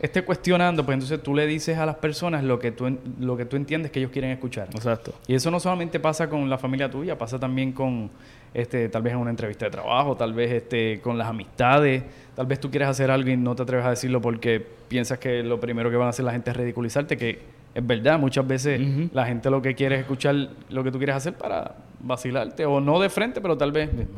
esté 0.00 0.22
cuestionando, 0.24 0.84
pues 0.84 0.94
entonces 0.94 1.22
tú 1.22 1.34
le 1.34 1.46
dices 1.46 1.76
a 1.78 1.86
las 1.86 1.96
personas 1.96 2.42
lo 2.42 2.58
que 2.58 2.72
tú, 2.72 2.98
lo 3.20 3.36
que 3.36 3.44
tú 3.44 3.56
entiendes 3.56 3.90
que 3.90 3.98
ellos 4.00 4.10
quieren 4.10 4.30
escuchar. 4.30 4.68
Exacto. 4.74 5.14
Y 5.26 5.34
eso 5.34 5.50
no 5.50 5.60
solamente 5.60 6.00
pasa 6.00 6.28
con 6.30 6.48
la 6.48 6.58
familia 6.58 6.90
tuya, 6.90 7.18
pasa 7.18 7.38
también 7.38 7.72
con 7.72 8.10
este, 8.54 8.88
tal 8.88 9.02
vez 9.02 9.12
en 9.12 9.18
una 9.20 9.30
entrevista 9.30 9.66
de 9.66 9.70
trabajo, 9.70 10.16
tal 10.16 10.32
vez 10.32 10.50
este, 10.52 11.00
con 11.00 11.16
las 11.18 11.28
amistades, 11.28 12.02
tal 12.34 12.46
vez 12.46 12.58
tú 12.58 12.70
quieres 12.70 12.88
hacer 12.88 13.10
algo 13.10 13.28
y 13.30 13.36
no 13.36 13.54
te 13.54 13.62
atreves 13.62 13.86
a 13.86 13.90
decirlo 13.90 14.20
porque 14.20 14.64
piensas 14.88 15.18
que 15.18 15.42
lo 15.42 15.60
primero 15.60 15.90
que 15.90 15.96
van 15.96 16.06
a 16.06 16.10
hacer 16.10 16.24
la 16.24 16.32
gente 16.32 16.50
es 16.50 16.56
ridiculizarte, 16.56 17.16
que 17.16 17.38
es 17.72 17.86
verdad, 17.86 18.18
muchas 18.18 18.44
veces 18.46 18.80
la 19.12 19.26
gente 19.26 19.48
lo 19.50 19.62
que 19.62 19.74
quiere 19.76 19.94
es 19.96 20.00
escuchar 20.00 20.34
lo 20.70 20.82
que 20.82 20.90
tú 20.90 20.98
quieres 20.98 21.14
hacer 21.14 21.34
para 21.34 21.76
vacilarte, 22.00 22.64
o 22.66 22.80
no 22.80 22.98
de 22.98 23.08
frente, 23.10 23.40
pero 23.40 23.56
tal 23.56 23.70
vez, 23.70 23.92
mira, 23.92 24.08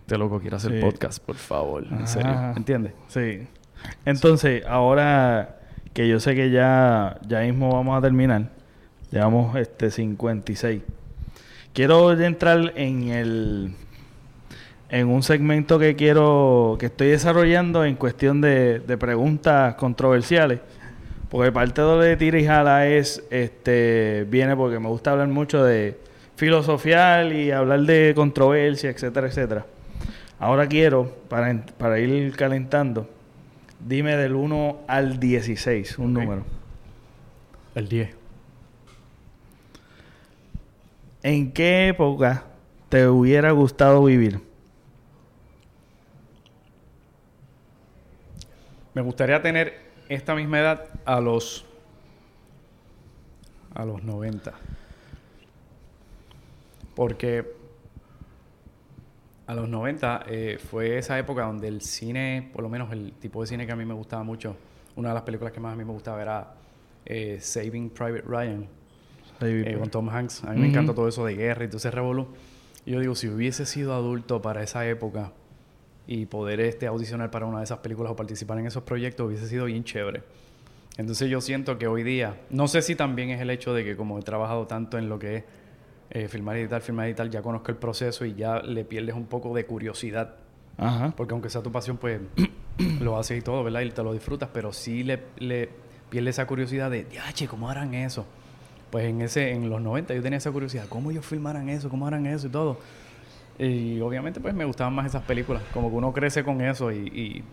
este 0.00 0.16
loco 0.16 0.40
quiere 0.40 0.56
hacer 0.56 0.72
Sí. 0.72 0.80
podcast, 0.80 1.22
por 1.22 1.34
favor, 1.36 1.84
en 1.90 2.06
serio. 2.06 2.32
¿entiendes? 2.56 2.92
Sí. 3.08 3.46
Entonces, 4.04 4.64
ahora 4.66 5.56
que 5.92 6.08
yo 6.08 6.20
sé 6.20 6.34
que 6.34 6.50
ya, 6.50 7.18
ya 7.26 7.40
mismo 7.40 7.72
vamos 7.72 7.98
a 7.98 8.00
terminar, 8.00 8.48
llevamos 9.10 9.56
este 9.56 9.90
56. 9.90 10.82
Quiero 11.72 12.12
entrar 12.12 12.72
en 12.76 13.08
el 13.08 13.74
en 14.90 15.08
un 15.08 15.22
segmento 15.22 15.78
que 15.78 15.94
quiero 15.94 16.76
que 16.78 16.86
estoy 16.86 17.08
desarrollando 17.08 17.84
en 17.84 17.94
cuestión 17.94 18.40
de, 18.40 18.80
preguntas 18.98 19.74
controversiales. 19.76 20.60
Porque 21.28 21.52
parte 21.52 21.80
de 21.80 22.16
tira 22.16 22.40
y 22.40 22.44
jala 22.44 22.88
es 22.88 23.22
este 23.30 24.26
viene 24.28 24.56
porque 24.56 24.80
me 24.80 24.88
gusta 24.88 25.12
hablar 25.12 25.28
mucho 25.28 25.62
de 25.62 25.96
filosofial 26.34 27.32
y 27.32 27.52
hablar 27.52 27.80
de 27.82 28.12
controversia, 28.16 28.90
etcétera, 28.90 29.28
etcétera. 29.28 29.64
Ahora 30.40 30.66
quiero, 30.66 31.14
para, 31.28 31.64
para 31.78 32.00
ir 32.00 32.34
calentando, 32.34 33.08
dime 33.86 34.16
del 34.16 34.34
1 34.34 34.80
al 34.86 35.18
16, 35.20 35.98
un 35.98 36.16
Ok. 36.16 36.22
número. 36.22 36.44
El 37.74 37.88
10. 37.88 38.16
¿En 41.22 41.52
qué 41.52 41.88
época 41.88 42.44
te 42.88 43.06
hubiera 43.06 43.50
gustado 43.52 44.04
vivir? 44.04 44.40
Me 48.94 49.02
gustaría 49.02 49.40
tener 49.42 49.90
esta 50.08 50.34
misma 50.34 50.60
edad 50.60 50.86
a 51.04 51.20
los 51.20 51.64
a 53.74 53.84
los 53.84 54.02
90. 54.02 54.52
Porque 56.96 57.59
a 59.50 59.54
los 59.54 59.68
90 59.68 60.26
eh, 60.28 60.58
fue 60.70 60.96
esa 60.96 61.18
época 61.18 61.42
donde 61.42 61.66
el 61.66 61.80
cine, 61.80 62.48
por 62.52 62.62
lo 62.62 62.68
menos 62.68 62.92
el 62.92 63.14
tipo 63.14 63.40
de 63.40 63.48
cine 63.48 63.66
que 63.66 63.72
a 63.72 63.76
mí 63.76 63.84
me 63.84 63.94
gustaba 63.94 64.22
mucho, 64.22 64.54
una 64.94 65.08
de 65.08 65.14
las 65.14 65.24
películas 65.24 65.52
que 65.52 65.58
más 65.58 65.72
a 65.72 65.76
mí 65.76 65.84
me 65.84 65.92
gustaba 65.92 66.22
era 66.22 66.54
eh, 67.04 67.38
Saving 67.40 67.90
Private 67.90 68.22
Ryan 68.28 68.68
eh, 69.40 69.76
con 69.76 69.90
Tom 69.90 70.08
Hanks. 70.08 70.44
A 70.44 70.52
mí 70.52 70.60
me 70.60 70.68
encanta 70.68 70.94
todo 70.94 71.08
eso 71.08 71.24
de 71.24 71.34
guerra 71.34 71.64
y 71.64 71.66
todo 71.66 71.78
ese 71.78 71.90
revolú. 71.90 72.28
Y 72.86 72.92
yo 72.92 73.00
digo, 73.00 73.16
si 73.16 73.26
hubiese 73.26 73.66
sido 73.66 73.92
adulto 73.92 74.40
para 74.40 74.62
esa 74.62 74.86
época 74.86 75.32
y 76.06 76.26
poder 76.26 76.60
este, 76.60 76.86
audicionar 76.86 77.32
para 77.32 77.46
una 77.46 77.58
de 77.58 77.64
esas 77.64 77.78
películas 77.78 78.12
o 78.12 78.16
participar 78.16 78.56
en 78.60 78.66
esos 78.66 78.84
proyectos, 78.84 79.26
hubiese 79.26 79.48
sido 79.48 79.64
bien 79.64 79.82
chévere. 79.82 80.22
Entonces 80.96 81.28
yo 81.28 81.40
siento 81.40 81.76
que 81.76 81.88
hoy 81.88 82.04
día, 82.04 82.40
no 82.50 82.68
sé 82.68 82.82
si 82.82 82.94
también 82.94 83.30
es 83.30 83.40
el 83.40 83.50
hecho 83.50 83.74
de 83.74 83.82
que 83.82 83.96
como 83.96 84.16
he 84.16 84.22
trabajado 84.22 84.68
tanto 84.68 84.96
en 84.96 85.08
lo 85.08 85.18
que 85.18 85.36
es 85.38 85.44
eh, 86.10 86.28
filmar 86.28 86.56
y 86.56 86.60
editar, 86.60 86.80
filmar 86.82 87.06
y 87.06 87.10
editar, 87.10 87.28
ya 87.30 87.42
conozco 87.42 87.70
el 87.70 87.76
proceso 87.76 88.24
y 88.24 88.34
ya 88.34 88.60
le 88.60 88.84
pierdes 88.84 89.14
un 89.14 89.26
poco 89.26 89.54
de 89.54 89.64
curiosidad. 89.66 90.34
Ajá. 90.76 91.12
Porque 91.16 91.32
aunque 91.34 91.50
sea 91.50 91.62
tu 91.62 91.70
pasión, 91.72 91.96
pues 91.98 92.20
lo 93.00 93.18
haces 93.18 93.38
y 93.38 93.42
todo, 93.42 93.62
¿verdad? 93.64 93.82
Y 93.82 93.90
te 93.90 94.02
lo 94.02 94.12
disfrutas, 94.12 94.48
pero 94.52 94.72
sí 94.72 95.02
le, 95.04 95.20
le 95.38 95.68
pierde 96.08 96.30
esa 96.30 96.46
curiosidad 96.46 96.90
de, 96.90 97.04
diache, 97.04 97.46
¿cómo 97.46 97.68
harán 97.70 97.94
eso? 97.94 98.26
Pues 98.90 99.04
en 99.04 99.20
ese 99.20 99.52
en 99.52 99.70
los 99.70 99.80
90 99.80 100.14
yo 100.14 100.22
tenía 100.22 100.38
esa 100.38 100.50
curiosidad, 100.50 100.86
¿cómo 100.88 101.10
ellos 101.12 101.24
filmaran 101.24 101.68
eso? 101.68 101.88
¿Cómo 101.88 102.06
harán 102.08 102.26
eso 102.26 102.48
y 102.48 102.50
todo? 102.50 102.78
Y 103.58 104.00
obviamente 104.00 104.40
pues 104.40 104.54
me 104.54 104.64
gustaban 104.64 104.94
más 104.94 105.06
esas 105.06 105.22
películas, 105.22 105.62
como 105.72 105.90
que 105.90 105.96
uno 105.96 106.12
crece 106.12 106.42
con 106.42 106.60
eso 106.60 106.90
y, 106.90 106.96
y 107.06 107.44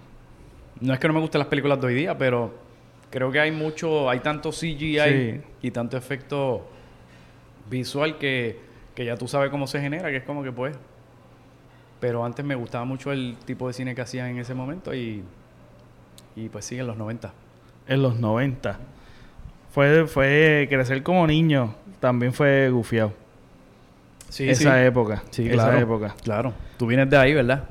no 0.82 0.94
es 0.94 1.00
que 1.00 1.08
no 1.08 1.14
me 1.14 1.20
gusten 1.20 1.40
las 1.40 1.48
películas 1.50 1.80
de 1.82 1.88
hoy 1.88 1.94
día, 1.96 2.18
pero 2.18 2.54
creo 3.12 3.30
que 3.32 3.40
hay 3.40 3.52
mucho, 3.52 4.10
hay 4.10 4.22
tanto 4.22 4.50
CGI 4.52 4.98
Sí. 5.00 5.42
y 5.62 5.72
tanto 5.72 5.98
efecto 5.98 6.68
visual 7.70 8.18
que, 8.18 8.60
que 8.96 9.06
ya 9.06 9.16
tú 9.18 9.28
sabes 9.28 9.50
cómo 9.50 9.68
se 9.68 9.80
genera, 9.82 10.10
que 10.10 10.18
es 10.18 10.24
como 10.24 10.44
que 10.44 10.52
pues 10.52 10.76
pero 12.00 12.24
antes 12.24 12.46
me 12.46 12.56
gustaba 12.56 12.86
mucho 12.86 13.12
el 13.12 13.36
tipo 13.46 13.68
de 13.68 13.74
cine 13.74 13.96
que 13.96 14.02
hacían 14.02 14.28
en 14.28 14.38
ese 14.38 14.54
momento 14.54 14.94
y, 14.94 15.24
y 16.36 16.50
pues 16.50 16.66
sí, 16.66 16.78
en 16.78 16.86
los 16.86 16.96
90. 16.96 17.34
En 17.88 18.02
los 18.04 18.20
90. 18.20 18.78
Fue, 19.72 20.06
fue 20.06 20.68
crecer 20.70 21.02
como 21.02 21.26
niño, 21.26 21.74
también 22.00 22.34
fue 22.34 22.70
gufiado. 22.70 23.14
Sí, 24.30 24.48
esa 24.48 24.84
época. 24.86 25.24
Sí, 25.32 25.48
esa 25.48 25.54
claro. 25.56 25.78
época. 25.80 26.16
Claro. 26.24 26.54
Tú 26.78 26.86
vienes 26.86 27.10
de 27.10 27.18
ahí, 27.18 27.34
¿verdad? 27.34 27.64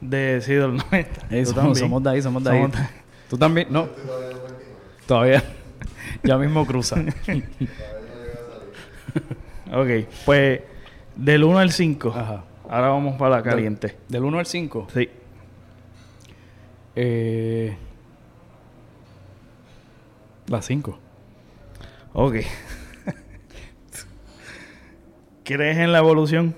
De, 0.00 0.40
sí, 0.40 0.54
de 0.54 0.66
los 0.66 0.84
90. 0.90 1.26
Eh, 1.30 1.44
Yo 1.44 1.46
somos, 1.46 1.54
también. 1.54 1.76
somos 1.76 2.02
de 2.02 2.10
ahí, 2.10 2.22
somos 2.22 2.42
de 2.44 2.50
Somos 2.50 2.74
ahí. 2.76 2.82
de- 2.82 2.88
Tú 3.30 3.38
también, 3.38 3.68
no. 3.70 3.88
Todavía. 5.06 5.42
ya 6.24 6.36
mismo 6.36 6.66
cruza. 6.66 6.96
Ok, 9.72 9.88
pues 10.26 10.60
del 11.16 11.44
1 11.44 11.58
al 11.58 11.72
5. 11.72 12.12
Ajá. 12.14 12.44
Ahora 12.68 12.88
vamos 12.88 13.16
para 13.16 13.36
la 13.36 13.42
caliente. 13.42 13.96
Del 14.08 14.24
1 14.24 14.38
al 14.38 14.46
5. 14.46 14.88
Sí. 14.92 15.08
Eh, 16.94 17.76
la 20.46 20.60
5. 20.60 20.98
Ok. 22.12 22.34
¿Crees 25.44 25.78
en 25.78 25.92
la 25.92 25.98
evolución? 25.98 26.54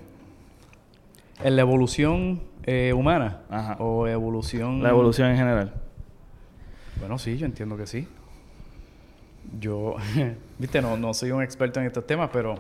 ¿En 1.43 1.57
la 1.57 1.63
evolución 1.63 2.43
eh, 2.65 2.93
humana? 2.95 3.43
Ajá. 3.49 3.77
¿O 3.79 4.09
evolución...? 4.09 4.83
La 4.83 4.91
evolución 4.91 5.31
en 5.31 5.37
general. 5.37 5.75
Bueno, 6.99 7.19
sí, 7.19 7.37
yo 7.37 7.47
entiendo 7.47 7.77
que 7.77 7.87
sí. 7.87 8.09
Yo, 9.61 9.97
viste, 10.59 10.81
no, 10.83 10.97
no 10.97 11.15
soy 11.15 11.31
un 11.31 11.43
experto 11.43 11.81
en 11.81 11.87
estos 11.87 12.07
temas, 12.07 12.31
pero 12.33 12.55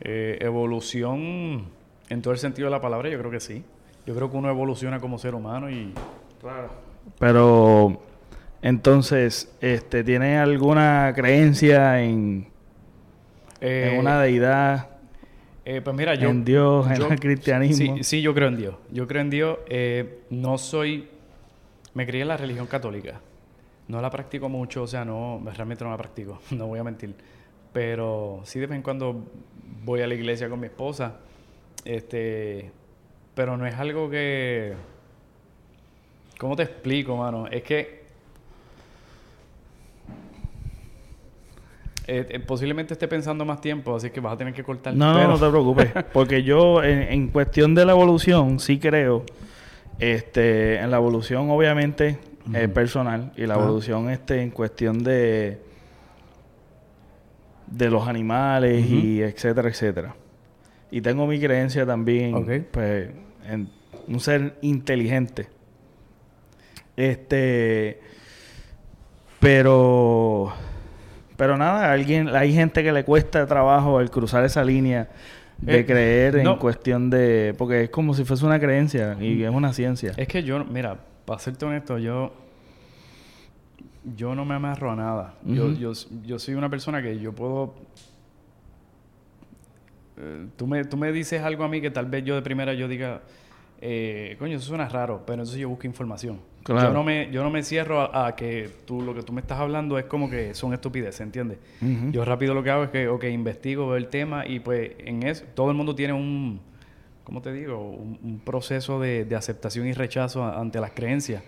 eh, 0.00 0.38
evolución 0.40 1.64
en 2.08 2.22
todo 2.22 2.32
el 2.32 2.38
sentido 2.38 2.66
de 2.66 2.70
la 2.72 2.80
palabra, 2.80 3.08
yo 3.08 3.18
creo 3.18 3.30
que 3.30 3.40
sí. 3.40 3.62
Yo 4.06 4.14
creo 4.14 4.30
que 4.30 4.36
uno 4.36 4.48
evoluciona 4.48 4.98
como 4.98 5.18
ser 5.18 5.34
humano 5.34 5.70
y... 5.70 5.92
Pero 7.18 8.00
entonces, 8.62 9.54
este, 9.60 10.02
¿tienes 10.04 10.38
alguna 10.38 11.12
creencia 11.14 12.02
en, 12.02 12.48
eh, 13.60 13.90
en 13.92 13.98
una 14.00 14.20
deidad, 14.20 14.88
eh, 15.64 15.80
pues 15.82 15.94
mira, 15.96 16.14
yo... 16.14 16.30
en 16.30 16.44
Dios, 16.44 16.90
en 16.90 16.96
yo- 16.96 17.08
el 17.12 17.20
cristianismo? 17.20 17.96
Sí, 17.98 18.04
sí, 18.04 18.22
yo 18.22 18.34
creo 18.34 18.48
en 18.48 18.56
Dios. 18.56 18.74
Yo 18.90 19.06
creo 19.06 19.22
en 19.22 19.30
Dios. 19.30 19.58
Eh, 19.68 20.20
no 20.30 20.58
soy... 20.58 21.08
Me 21.92 22.06
crié 22.06 22.22
en 22.22 22.28
la 22.28 22.36
religión 22.36 22.66
católica. 22.66 23.20
No 23.90 24.00
la 24.00 24.08
practico 24.08 24.48
mucho, 24.48 24.84
o 24.84 24.86
sea, 24.86 25.04
no, 25.04 25.42
realmente 25.52 25.82
no 25.82 25.90
la 25.90 25.96
practico, 25.96 26.38
no 26.52 26.68
voy 26.68 26.78
a 26.78 26.84
mentir. 26.84 27.12
Pero 27.72 28.40
sí 28.44 28.60
de 28.60 28.66
vez 28.68 28.76
en 28.76 28.82
cuando 28.82 29.24
voy 29.84 30.00
a 30.00 30.06
la 30.06 30.14
iglesia 30.14 30.48
con 30.48 30.60
mi 30.60 30.66
esposa. 30.66 31.16
Este, 31.84 32.70
pero 33.34 33.56
no 33.56 33.66
es 33.66 33.74
algo 33.74 34.08
que... 34.08 34.74
¿Cómo 36.38 36.54
te 36.54 36.62
explico, 36.62 37.16
mano? 37.16 37.48
Es 37.48 37.62
que... 37.64 38.00
eh, 42.06 42.26
eh, 42.28 42.40
posiblemente 42.40 42.94
esté 42.94 43.06
pensando 43.08 43.44
más 43.44 43.60
tiempo, 43.60 43.94
así 43.96 44.10
que 44.10 44.20
vas 44.20 44.34
a 44.34 44.36
tener 44.36 44.54
que 44.54 44.62
cortar. 44.64 44.94
No, 44.94 45.12
no, 45.12 45.18
pero- 45.18 45.28
no 45.28 45.38
te 45.38 45.48
preocupes. 45.50 46.04
Porque 46.12 46.42
yo, 46.44 46.82
en, 46.82 47.02
en 47.02 47.28
cuestión 47.28 47.74
de 47.74 47.84
la 47.84 47.92
evolución, 47.92 48.58
sí 48.60 48.78
creo. 48.78 49.24
Este, 49.98 50.76
en 50.78 50.90
la 50.90 50.96
evolución, 50.96 51.50
obviamente, 51.50 52.18
personal. 52.74 53.32
Y 53.36 53.46
la 53.46 53.54
Ajá. 53.54 53.64
evolución, 53.64 54.10
este, 54.10 54.42
en 54.42 54.50
cuestión 54.50 55.02
de. 55.02 55.60
de 57.66 57.88
los 57.90 58.06
animales 58.08 58.84
y 58.90 59.22
etcétera, 59.22 59.68
etcétera. 59.68 60.14
Y 60.90 61.00
tengo 61.00 61.26
mi 61.26 61.38
creencia 61.38 61.86
también, 61.86 62.66
pues, 62.72 63.10
en 63.48 63.68
un 64.08 64.18
ser 64.20 64.56
inteligente. 64.62 65.48
Este. 66.96 68.00
Pero. 69.38 70.52
Pero 71.36 71.56
nada, 71.56 71.90
alguien, 71.90 72.28
hay 72.28 72.52
gente 72.52 72.82
que 72.82 72.92
le 72.92 73.02
cuesta 73.04 73.46
trabajo 73.46 74.00
el 74.00 74.10
cruzar 74.10 74.44
esa 74.44 74.62
línea 74.62 75.08
de 75.56 75.78
Eh, 75.80 75.86
creer 75.86 76.36
en 76.36 76.44
no. 76.44 76.58
cuestión 76.58 77.08
de. 77.08 77.54
Porque 77.56 77.84
es 77.84 77.90
como 77.90 78.12
si 78.14 78.24
fuese 78.24 78.44
una 78.44 78.60
creencia 78.60 79.16
y 79.20 79.42
es 79.42 79.50
una 79.50 79.72
ciencia. 79.72 80.12
Es 80.16 80.28
que 80.28 80.42
yo, 80.42 80.62
mira, 80.64 80.98
para 81.30 81.38
serte 81.38 81.64
honesto, 81.64 81.96
yo. 81.96 82.32
Yo 84.16 84.34
no 84.34 84.44
me 84.44 84.56
amarro 84.56 84.90
a 84.90 84.96
nada. 84.96 85.34
yo, 85.44 85.70
yo, 85.74 85.92
yo 86.24 86.40
soy 86.40 86.54
una 86.54 86.68
persona 86.68 87.00
que 87.00 87.20
yo 87.20 87.32
puedo. 87.32 87.72
eh, 90.16 90.46
tú, 90.56 90.66
me, 90.66 90.84
tú 90.84 90.96
me 90.96 91.12
dices 91.12 91.40
algo 91.40 91.62
a 91.62 91.68
mí 91.68 91.80
que 91.80 91.92
tal 91.92 92.06
vez 92.06 92.24
yo 92.24 92.34
de 92.34 92.42
primera 92.42 92.74
yo 92.74 92.88
diga. 92.88 93.20
eh, 93.80 94.34
coño, 94.40 94.56
eso 94.56 94.66
suena 94.66 94.88
raro, 94.88 95.22
pero 95.24 95.34
entonces 95.34 95.56
yo 95.60 95.68
busco 95.68 95.86
información. 95.86 96.40
Claro. 96.64 96.88
Yo 96.88 96.92
no 96.94 97.04
me, 97.04 97.30
yo 97.30 97.44
no 97.44 97.50
me 97.50 97.62
cierro 97.62 98.00
a, 98.00 98.26
a 98.26 98.34
que 98.34 98.68
tú 98.84 99.00
lo 99.00 99.14
que 99.14 99.22
tú 99.22 99.32
me 99.32 99.40
estás 99.40 99.60
hablando 99.60 99.98
es 100.00 100.06
como 100.06 100.28
que 100.28 100.52
son 100.54 100.72
estupideces, 100.74 101.20
¿entiendes? 101.20 101.58
Ujú. 101.80 102.10
Yo 102.10 102.24
rápido 102.24 102.54
lo 102.54 102.64
que 102.64 102.70
hago 102.70 102.82
es 102.82 102.90
que, 102.90 103.06
ok, 103.06 103.22
investigo, 103.26 103.86
veo 103.86 103.96
el 103.96 104.08
tema 104.08 104.46
y 104.48 104.58
pues 104.58 104.92
en 104.98 105.22
eso 105.22 105.44
todo 105.54 105.70
el 105.70 105.76
mundo 105.76 105.94
tiene 105.94 106.12
un, 106.12 106.60
¿cómo 107.30 107.42
te 107.42 107.52
digo? 107.52 107.78
Un, 107.78 108.18
un 108.24 108.40
proceso 108.40 108.98
de, 108.98 109.24
de 109.24 109.36
aceptación 109.36 109.86
y 109.86 109.92
rechazo 109.92 110.42
a- 110.42 110.58
ante 110.60 110.80
las 110.80 110.90
creencias. 110.90 111.44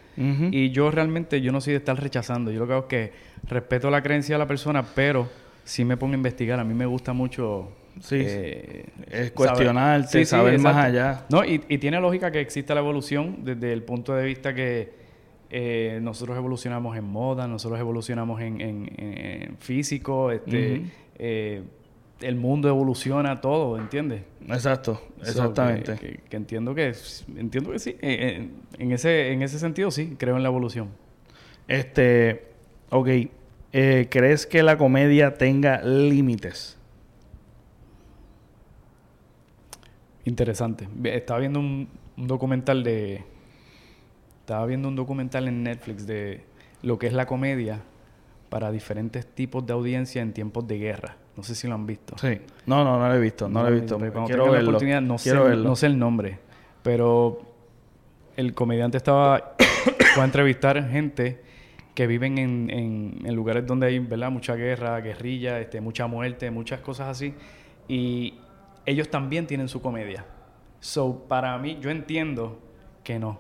Y 0.52 0.70
yo 0.70 0.92
realmente, 0.92 1.40
yo 1.40 1.50
no 1.50 1.60
soy 1.60 1.72
de 1.72 1.78
estar 1.78 2.00
rechazando. 2.00 2.52
Yo 2.52 2.60
lo 2.60 2.66
que 2.68 2.72
hago 2.72 2.82
es 2.82 2.88
que 2.88 3.12
respeto 3.48 3.90
la 3.90 4.00
creencia 4.00 4.36
de 4.36 4.38
la 4.38 4.46
persona, 4.46 4.84
pero 4.94 5.28
sí 5.64 5.84
me 5.84 5.96
pongo 5.96 6.12
a 6.12 6.16
investigar. 6.16 6.60
A 6.60 6.64
mí 6.64 6.72
me 6.72 6.86
gusta 6.86 7.12
mucho... 7.12 7.72
Sí, 8.00 8.14
eh, 8.20 8.84
es 9.08 9.10
saber- 9.10 9.32
cuestionarte, 9.34 10.08
sí, 10.20 10.24
saber 10.24 10.52
más 10.60 10.76
allá. 10.76 11.26
No, 11.28 11.44
y, 11.44 11.60
y 11.68 11.78
tiene 11.78 12.00
lógica 12.00 12.30
que 12.30 12.38
exista 12.40 12.74
la 12.74 12.80
evolución 12.80 13.38
desde 13.44 13.72
el 13.72 13.82
punto 13.82 14.14
de 14.14 14.24
vista 14.24 14.54
que 14.54 14.92
eh, 15.50 15.98
nosotros 16.00 16.36
evolucionamos 16.36 16.96
en 16.96 17.04
moda, 17.04 17.48
nosotros 17.48 17.80
evolucionamos 17.80 18.40
en, 18.40 18.60
en- 18.60 18.90
en 18.98 19.56
físico, 19.58 20.30
este, 20.30 20.76
eh, 21.18 21.62
el 22.22 22.36
mundo 22.36 22.68
evoluciona 22.68 23.40
todo, 23.40 23.78
¿entiendes? 23.78 24.22
Exacto, 24.48 25.00
So, 25.22 25.22
exactamente. 25.30 25.94
que, 25.96 26.06
que- 26.14 26.20
que 26.28 26.36
entiendo 26.36 26.74
que 26.74 26.94
entiendo 27.36 27.70
que 27.72 27.78
sí. 27.78 27.96
En 28.00 28.92
ese 28.92 29.32
en 29.32 29.42
ese 29.42 29.58
sentido 29.58 29.90
sí, 29.90 30.16
creo 30.18 30.36
en 30.36 30.42
la 30.42 30.48
evolución. 30.48 30.88
Este, 31.68 32.46
ok, 32.90 33.08
eh, 33.72 34.08
¿crees 34.10 34.46
que 34.46 34.62
la 34.62 34.76
comedia 34.76 35.34
tenga 35.34 35.80
límites? 35.82 36.76
Interesante. 40.24 40.88
Estaba 41.04 41.40
viendo 41.40 41.58
un, 41.60 41.88
un 42.16 42.26
documental 42.26 42.84
de. 42.84 43.24
Estaba 44.40 44.66
viendo 44.66 44.88
un 44.88 44.96
documental 44.96 45.48
en 45.48 45.62
Netflix 45.62 46.06
de 46.06 46.44
lo 46.82 46.98
que 46.98 47.06
es 47.06 47.12
la 47.12 47.26
comedia 47.26 47.80
para 48.48 48.70
diferentes 48.70 49.26
tipos 49.26 49.64
de 49.66 49.72
audiencia 49.72 50.20
en 50.22 50.32
tiempos 50.32 50.66
de 50.66 50.78
guerra. 50.78 51.16
No 51.36 51.42
sé 51.42 51.54
si 51.54 51.66
lo 51.66 51.74
han 51.74 51.86
visto. 51.86 52.16
Sí. 52.18 52.40
No, 52.66 52.84
no, 52.84 52.98
no 52.98 53.08
lo 53.08 53.14
he 53.14 53.20
visto, 53.20 53.48
no, 53.48 53.62
lo 53.62 53.68
he 53.68 53.72
visto. 53.80 53.96
Cuando 53.98 54.24
Quiero 54.24 54.46
la 54.46 54.52
verlo. 54.52 54.68
oportunidad, 54.70 55.00
no 55.00 55.16
sé, 55.18 55.30
Quiero 55.30 55.44
verlo. 55.44 55.68
no 55.68 55.76
sé 55.76 55.86
el 55.86 55.98
nombre, 55.98 56.38
pero 56.82 57.40
el 58.36 58.54
comediante 58.54 58.96
estaba 58.98 59.54
fue 60.14 60.22
a 60.22 60.24
entrevistar 60.26 60.88
gente 60.90 61.42
que 61.94 62.06
viven 62.06 62.38
en, 62.38 62.70
en- 62.70 63.18
en 63.24 63.34
lugares 63.34 63.66
donde 63.66 63.86
hay 63.86 63.98
¿verdad? 63.98 64.30
mucha 64.30 64.54
guerra, 64.56 65.00
guerrilla, 65.00 65.58
este, 65.60 65.80
mucha 65.80 66.06
muerte, 66.06 66.50
muchas 66.50 66.80
cosas 66.80 67.08
así. 67.08 67.34
Y 67.88 68.34
ellos 68.86 69.08
también 69.10 69.46
tienen 69.46 69.68
su 69.68 69.80
comedia. 69.82 70.24
So, 70.80 71.24
para 71.28 71.56
mí, 71.58 71.78
yo 71.80 71.90
entiendo 71.90 72.58
que 73.04 73.18
no. 73.18 73.38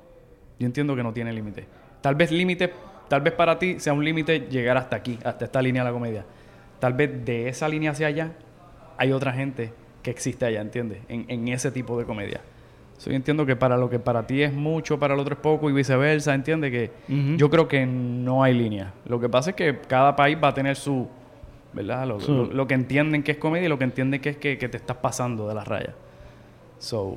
Yo 0.58 0.66
entiendo 0.66 0.94
que 0.96 1.02
no 1.02 1.12
tiene 1.12 1.32
límite. 1.32 1.66
Tal 2.00 2.14
vez 2.14 2.30
límite, 2.30 2.72
tal 3.08 3.20
vez 3.20 3.32
para 3.32 3.58
ti 3.58 3.80
sea 3.80 3.92
un 3.92 4.04
límite 4.04 4.40
llegar 4.50 4.76
hasta 4.76 4.96
aquí, 4.96 5.18
hasta 5.24 5.44
esta 5.46 5.60
línea 5.62 5.82
de 5.82 5.88
la 5.90 5.92
comedia. 5.92 6.24
Tal 6.82 6.94
vez 6.94 7.24
de 7.24 7.48
esa 7.48 7.68
línea 7.68 7.92
hacia 7.92 8.08
allá 8.08 8.32
hay 8.98 9.12
otra 9.12 9.32
gente 9.32 9.72
que 10.02 10.10
existe 10.10 10.44
allá, 10.44 10.60
¿entiendes? 10.60 10.98
En, 11.08 11.26
en 11.28 11.46
ese 11.46 11.70
tipo 11.70 11.96
de 11.96 12.04
comedia. 12.04 12.40
So, 12.98 13.10
yo 13.10 13.14
entiendo 13.16 13.46
que 13.46 13.54
para 13.54 13.76
lo 13.76 13.88
que 13.88 14.00
para 14.00 14.26
ti 14.26 14.42
es 14.42 14.52
mucho, 14.52 14.98
para 14.98 15.14
el 15.14 15.20
otro 15.20 15.34
es 15.34 15.40
poco 15.40 15.70
y 15.70 15.72
viceversa, 15.72 16.34
¿entiendes? 16.34 16.72
Que 16.72 16.90
yo 17.36 17.48
creo 17.50 17.68
que 17.68 17.86
no 17.86 18.42
hay 18.42 18.52
línea. 18.54 18.94
Lo 19.06 19.20
que 19.20 19.28
pasa 19.28 19.50
es 19.50 19.56
que 19.56 19.78
cada 19.86 20.16
país 20.16 20.36
va 20.42 20.48
a 20.48 20.54
tener 20.54 20.74
su, 20.74 21.06
¿verdad? 21.72 22.04
Lo, 22.08 22.18
Su- 22.18 22.32
lo- 22.34 22.44
lo 22.52 22.66
que 22.66 22.74
entienden 22.74 23.22
que 23.22 23.30
es 23.30 23.38
comedia 23.38 23.66
y 23.66 23.68
lo 23.68 23.78
que 23.78 23.84
entienden 23.84 24.20
que 24.20 24.30
es 24.30 24.36
que, 24.38 24.58
que 24.58 24.68
te 24.68 24.76
estás 24.76 24.96
pasando 24.96 25.46
de 25.48 25.54
la 25.54 25.62
raya. 25.64 25.94
So, 26.80 27.16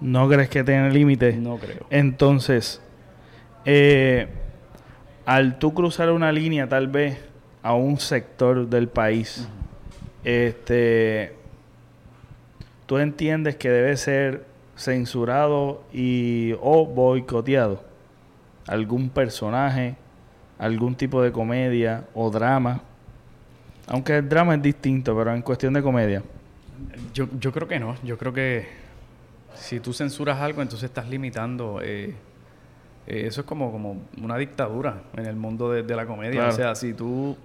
¿No 0.00 0.26
crees 0.28 0.48
que 0.48 0.64
tenga 0.64 0.88
límites? 0.88 1.36
no 1.36 1.56
creo. 1.58 1.86
Entonces, 1.90 2.80
eh, 3.66 4.26
al 5.26 5.58
tú 5.58 5.74
cruzar 5.74 6.10
una 6.12 6.32
línea 6.32 6.66
tal 6.68 6.88
vez 6.88 7.18
a 7.68 7.74
un 7.74 8.00
sector 8.00 8.66
del 8.66 8.88
país, 8.88 9.46
este, 10.24 11.34
tú 12.86 12.96
entiendes 12.96 13.56
que 13.56 13.68
debe 13.68 13.94
ser 13.98 14.46
censurado 14.74 15.82
y 15.92 16.54
o 16.62 16.86
boicoteado 16.86 17.84
algún 18.66 19.10
personaje, 19.10 19.96
algún 20.58 20.94
tipo 20.94 21.20
de 21.20 21.30
comedia 21.30 22.06
o 22.14 22.30
drama. 22.30 22.80
Aunque 23.86 24.16
el 24.16 24.26
drama 24.26 24.54
es 24.54 24.62
distinto, 24.62 25.14
pero 25.14 25.34
en 25.34 25.42
cuestión 25.42 25.74
de 25.74 25.82
comedia. 25.82 26.22
Yo, 27.12 27.28
yo 27.38 27.52
creo 27.52 27.68
que 27.68 27.78
no. 27.78 27.96
Yo 28.02 28.16
creo 28.16 28.32
que 28.32 28.66
si 29.54 29.78
tú 29.78 29.92
censuras 29.92 30.40
algo, 30.40 30.62
entonces 30.62 30.88
estás 30.88 31.06
limitando. 31.10 31.82
eh, 31.82 32.14
eh, 33.06 33.26
eso 33.26 33.42
es 33.42 33.46
como, 33.46 33.70
como 33.70 34.00
una 34.22 34.38
dictadura 34.38 35.02
en 35.14 35.26
el 35.26 35.36
mundo 35.36 35.70
de, 35.70 35.82
de 35.82 35.96
la 35.96 36.06
comedia. 36.06 36.40
Claro. 36.40 36.54
O 36.54 36.56
sea, 36.56 36.74
si 36.74 36.94
tú, 36.94 37.36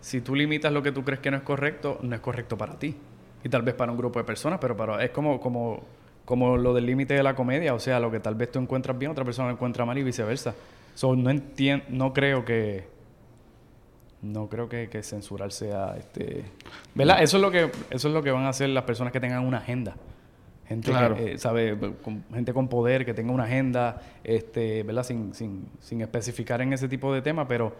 si 0.00 0.20
tú 0.20 0.34
limitas 0.34 0.72
lo 0.72 0.82
que 0.82 0.92
tú 0.92 1.04
crees 1.04 1.20
que 1.20 1.30
no 1.30 1.36
es 1.38 1.42
correcto, 1.42 1.98
no 2.02 2.14
es 2.14 2.20
correcto 2.20 2.56
para 2.58 2.78
ti. 2.78 2.96
Y 3.44 3.48
tal 3.48 3.62
vez 3.62 3.74
para 3.74 3.90
un 3.92 3.98
grupo 3.98 4.18
de 4.18 4.24
personas, 4.24 4.58
pero 4.60 4.76
para, 4.76 5.02
es 5.04 5.10
como, 5.10 5.40
como, 5.40 5.82
como 6.24 6.56
lo 6.56 6.74
del 6.74 6.86
límite 6.86 7.14
de 7.14 7.22
la 7.22 7.34
comedia. 7.34 7.74
O 7.74 7.78
sea, 7.78 7.98
lo 8.00 8.10
que 8.10 8.20
tal 8.20 8.34
vez 8.34 8.50
tú 8.52 8.58
encuentras 8.58 8.98
bien, 8.98 9.10
otra 9.12 9.24
persona 9.24 9.48
lo 9.48 9.54
encuentra 9.54 9.84
mal 9.84 9.96
y 9.98 10.02
viceversa. 10.02 10.54
So, 10.94 11.14
no, 11.16 11.30
entien- 11.30 11.84
no 11.88 12.12
creo 12.12 12.44
que 12.44 12.84
no 14.22 14.48
creo 14.48 14.68
que, 14.68 14.88
que 14.90 15.02
censurar 15.02 15.50
sea 15.50 15.96
este 15.98 16.44
¿verdad? 16.94 17.22
Eso 17.22 17.38
es 17.38 17.42
lo 17.42 17.50
que 17.50 17.70
eso 17.88 18.08
es 18.08 18.14
lo 18.14 18.22
que 18.22 18.30
van 18.30 18.44
a 18.44 18.50
hacer 18.50 18.68
las 18.68 18.84
personas 18.84 19.12
que 19.12 19.20
tengan 19.20 19.46
una 19.46 19.58
agenda. 19.58 19.94
Gente 20.68 20.90
Claro. 20.90 21.16
que, 21.16 21.32
eh, 21.32 21.38
sabe, 21.38 21.76
con- 22.02 22.24
gente 22.32 22.52
con 22.52 22.68
poder 22.68 23.04
que 23.06 23.14
tenga 23.14 23.32
una 23.32 23.44
agenda, 23.44 24.00
este, 24.22 24.82
¿verdad? 24.82 25.02
Sin, 25.04 25.34
sin, 25.34 25.68
sin 25.80 26.00
especificar 26.02 26.60
en 26.60 26.72
ese 26.74 26.86
tipo 26.88 27.12
de 27.14 27.22
temas, 27.22 27.46
pero 27.48 27.74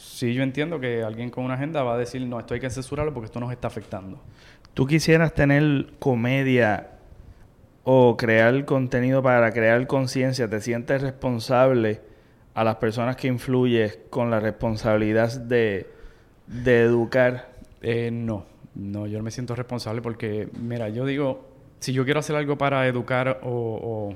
sí 0.00 0.34
yo 0.34 0.42
entiendo 0.42 0.80
que 0.80 1.02
alguien 1.02 1.30
con 1.30 1.44
una 1.44 1.54
agenda 1.54 1.82
va 1.82 1.94
a 1.94 1.98
decir, 1.98 2.22
no, 2.22 2.40
esto 2.40 2.54
hay 2.54 2.60
que 2.60 2.70
censurarlo 2.70 3.12
porque 3.12 3.26
esto 3.26 3.40
nos 3.40 3.52
está 3.52 3.68
afectando. 3.68 4.20
¿Tú 4.74 4.86
quisieras 4.86 5.34
tener 5.34 5.92
comedia 5.98 6.90
o 7.84 8.16
crear 8.16 8.64
contenido 8.64 9.22
para 9.22 9.50
crear 9.52 9.86
conciencia? 9.86 10.48
¿Te 10.48 10.60
sientes 10.60 11.02
responsable 11.02 12.00
a 12.54 12.64
las 12.64 12.76
personas 12.76 13.16
que 13.16 13.28
influyes 13.28 13.98
con 14.10 14.30
la 14.30 14.40
responsabilidad 14.40 15.38
de, 15.40 15.86
de 16.46 16.82
educar? 16.82 17.50
Eh, 17.82 18.10
no, 18.12 18.46
no, 18.74 19.06
yo 19.06 19.18
no 19.18 19.24
me 19.24 19.30
siento 19.30 19.54
responsable 19.54 20.02
porque, 20.02 20.48
mira, 20.60 20.88
yo 20.88 21.04
digo, 21.04 21.48
si 21.80 21.92
yo 21.92 22.04
quiero 22.04 22.20
hacer 22.20 22.36
algo 22.36 22.56
para 22.56 22.86
educar 22.86 23.40
o, 23.42 23.50
o, 23.50 24.14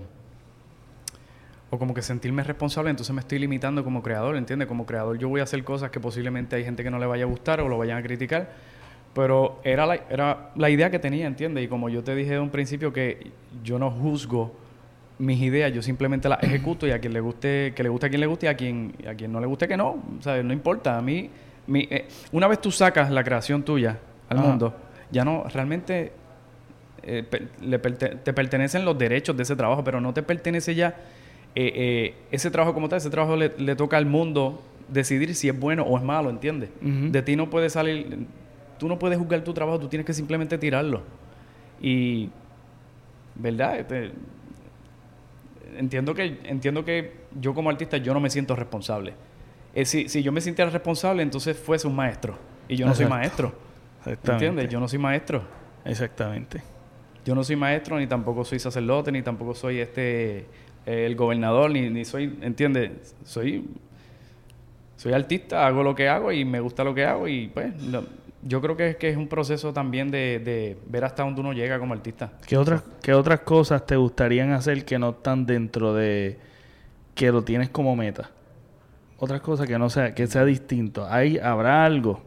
o 1.75 1.79
como 1.79 1.93
que 1.95 2.03
sentirme 2.03 2.43
responsable, 2.45 2.91
entonces 2.91 3.15
me 3.15 3.21
estoy 3.21 3.39
limitando 3.39 3.83
como 3.85 4.03
creador, 4.03 4.37
¿entiendes? 4.37 4.69
Como 4.69 4.87
creador 4.87 5.19
yo 5.19 5.29
voy 5.29 5.41
a 5.41 5.43
hacer 5.45 5.63
cosas 5.65 5.91
que 5.91 6.01
posiblemente 6.01 6.57
hay 6.57 6.65
gente 6.65 6.83
que 6.85 6.91
no 6.91 6.99
le 6.99 7.07
vaya 7.07 7.25
a 7.25 7.27
gustar 7.27 7.61
o 7.61 7.69
lo 7.69 7.77
vayan 7.79 7.99
a 7.99 8.03
criticar, 8.03 8.53
pero 9.15 9.61
era 9.65 9.85
la, 9.87 9.95
era 10.11 10.51
la 10.57 10.71
idea 10.71 10.91
que 10.91 10.99
tenía, 10.99 11.27
¿entiendes? 11.27 11.65
Y 11.65 11.69
como 11.69 11.89
yo 11.89 12.03
te 12.03 12.15
dije 12.15 12.33
de 12.33 12.39
un 12.41 12.51
principio 12.51 12.93
que 12.93 13.31
yo 13.63 13.79
no 13.79 13.91
juzgo 13.91 14.55
mis 15.19 15.41
ideas, 15.41 15.73
yo 15.73 15.81
simplemente 15.83 16.29
las 16.29 16.43
ejecuto 16.43 16.87
y 16.87 16.91
a 16.91 16.99
quien 16.99 17.13
le 17.13 17.21
guste, 17.21 17.73
que 17.75 17.83
le 17.83 17.89
guste 17.89 18.07
a 18.07 18.09
quien 18.09 18.21
le 18.21 18.27
guste 18.27 18.47
y 18.47 18.49
a 18.49 18.57
quien, 18.57 18.95
a 19.09 19.15
quien 19.15 19.33
no 19.33 19.41
le 19.41 19.47
guste 19.47 19.69
que 19.69 19.77
no, 19.77 20.03
¿sabes? 20.21 20.45
No 20.45 20.53
importa, 20.53 20.99
a 20.99 21.03
mí, 21.03 21.31
mi, 21.67 21.87
eh, 21.91 22.07
una 22.33 22.47
vez 22.49 22.61
tú 22.61 22.71
sacas 22.71 23.11
la 23.11 23.23
creación 23.25 23.63
tuya 23.63 23.99
al 24.29 24.39
Ajá. 24.39 24.47
mundo, 24.49 24.75
ya 25.11 25.25
no, 25.25 25.45
realmente 25.53 26.13
eh, 27.03 27.23
per- 27.23 27.49
le 27.63 27.81
perte- 27.81 28.17
te 28.23 28.33
pertenecen 28.33 28.85
los 28.85 28.99
derechos 28.99 29.37
de 29.37 29.43
ese 29.45 29.55
trabajo, 29.57 29.85
pero 29.85 30.01
no 30.01 30.13
te 30.13 30.23
pertenece 30.23 30.75
ya 30.75 30.95
eh, 31.55 31.73
eh, 31.75 32.15
ese 32.31 32.51
trabajo 32.51 32.75
como 32.75 32.89
tal, 32.89 32.99
ese 32.99 33.11
trabajo 33.11 33.37
le, 33.37 33.53
le 33.59 33.77
toca 33.77 33.97
al 33.97 34.07
mundo 34.07 34.61
decidir 34.89 35.35
si 35.35 35.49
es 35.49 35.59
bueno 35.59 35.83
o 35.83 35.97
es 35.97 36.05
malo, 36.05 36.31
¿entiendes? 36.31 36.71
De 36.81 37.23
ti 37.23 37.37
no 37.37 37.51
puede 37.51 37.71
salir, 37.71 38.27
tú 38.79 38.89
no 38.89 38.99
puedes 38.99 39.19
juzgar 39.19 39.43
tu 39.43 39.55
trabajo, 39.55 39.79
tú 39.79 39.89
tienes 39.89 40.07
que 40.07 40.13
simplemente 40.13 40.59
tirarlo. 40.59 41.03
Y, 41.81 42.31
¿verdad? 43.35 43.79
Este, 43.81 44.13
entiendo 45.77 46.15
que 46.15 46.39
entiendo 46.45 46.85
que 46.85 47.13
yo 47.41 47.55
como 47.55 47.71
artista 47.71 47.97
yo 47.97 48.15
no 48.15 48.21
me 48.21 48.31
siento 48.31 48.57
responsable. 48.57 49.15
Eh, 49.75 49.85
si, 49.85 50.09
si 50.09 50.23
yo 50.23 50.33
me 50.33 50.41
sintiera 50.41 50.71
responsable, 50.71 51.23
entonces 51.23 51.57
fuese 51.57 51.87
un 51.87 51.97
maestro. 51.97 52.37
Y 52.69 52.77
yo 52.77 52.87
no 52.87 52.95
soy 52.95 53.07
maestro. 53.07 53.53
¿Entiendes? 54.07 54.69
Yo 54.69 54.81
no 54.81 54.89
soy 54.89 54.99
maestro. 54.99 55.43
Exactamente. 55.85 56.63
Yo 57.25 57.35
no 57.35 57.43
soy 57.43 57.57
maestro, 57.57 57.99
ni 57.99 58.07
tampoco 58.07 58.45
soy 58.45 58.59
sacerdote, 58.59 59.11
ni 59.11 59.23
tampoco 59.23 59.55
soy 59.55 59.81
este 59.81 60.47
eh, 60.87 61.07
el 61.07 61.17
gobernador, 61.17 61.71
ni, 61.71 61.89
ni 61.91 62.05
soy, 62.05 62.39
¿entiendes? 62.43 63.15
Soy 63.25 63.65
soy 64.97 65.13
artista, 65.13 65.67
hago 65.67 65.83
lo 65.83 65.95
que 65.95 66.09
hago 66.09 66.33
y 66.33 66.45
me 66.45 66.61
gusta 66.61 66.83
lo 66.85 66.95
que 66.95 67.05
hago 67.05 67.29
y 67.29 67.49
pues 67.49 67.83
lo- 67.83 68.05
yo 68.47 68.61
creo 68.61 68.77
que 68.77 68.91
es 68.91 68.97
que 68.97 69.09
es 69.09 69.17
un 69.17 69.27
proceso 69.29 69.73
también 69.73 70.11
de, 70.11 70.39
de 70.39 70.77
ver 70.87 71.05
hasta 71.05 71.23
dónde 71.23 71.41
uno 71.41 71.53
llega 71.55 71.79
como 71.79 71.95
artista. 71.95 72.33
¿Qué 72.47 72.57
otras, 72.59 72.83
¿Qué 73.03 73.15
otras 73.15 73.41
cosas 73.41 73.87
te 73.87 73.97
gustarían 73.97 74.53
hacer 74.53 74.85
que 74.85 74.99
no 74.99 75.11
están 75.11 75.47
dentro 75.47 75.95
de 75.95 76.37
que 77.15 77.33
lo 77.33 77.43
tienes 77.43 77.71
como 77.71 77.97
meta? 77.97 78.31
Otras 79.19 79.41
cosas 79.41 79.67
que 79.67 79.79
no 79.79 79.89
sea, 79.89 80.15
que 80.15 80.27
sea 80.27 80.45
distinto. 80.45 81.07
Hay, 81.09 81.39
habrá 81.39 81.85
algo. 81.87 82.21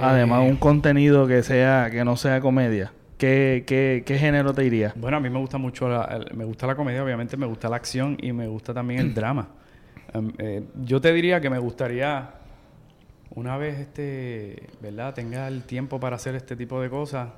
Además, 0.00 0.40
un 0.48 0.56
contenido 0.56 1.26
que 1.26 1.42
sea, 1.42 1.88
que 1.90 2.04
no 2.04 2.16
sea 2.16 2.40
comedia. 2.40 2.92
¿Qué, 3.18 3.64
qué, 3.66 4.02
qué 4.04 4.18
género 4.18 4.52
te 4.52 4.64
iría? 4.64 4.92
Bueno, 4.96 5.16
a 5.16 5.20
mí 5.20 5.30
me 5.30 5.38
gusta 5.38 5.56
mucho 5.58 5.88
la, 5.88 6.04
el- 6.04 6.36
me 6.36 6.44
gusta 6.44 6.66
la 6.66 6.74
comedia, 6.76 7.02
obviamente, 7.02 7.36
me 7.36 7.46
gusta 7.46 7.68
la 7.68 7.76
acción 7.76 8.16
y 8.20 8.32
me 8.32 8.46
gusta 8.46 8.74
también 8.74 9.00
el 9.00 9.14
drama. 9.14 9.48
Em, 10.12 10.32
eh, 10.38 10.62
yo 10.84 11.00
te 11.00 11.12
diría 11.12 11.40
que 11.40 11.48
me 11.48 11.58
gustaría 11.58 12.30
una 13.30 13.56
vez 13.56 13.78
este, 13.80 14.68
¿verdad? 14.80 15.14
Tenga 15.14 15.48
el 15.48 15.64
tiempo 15.64 15.98
para 16.00 16.16
hacer 16.16 16.34
este 16.34 16.56
tipo 16.56 16.80
de 16.80 16.90
cosas, 16.90 17.30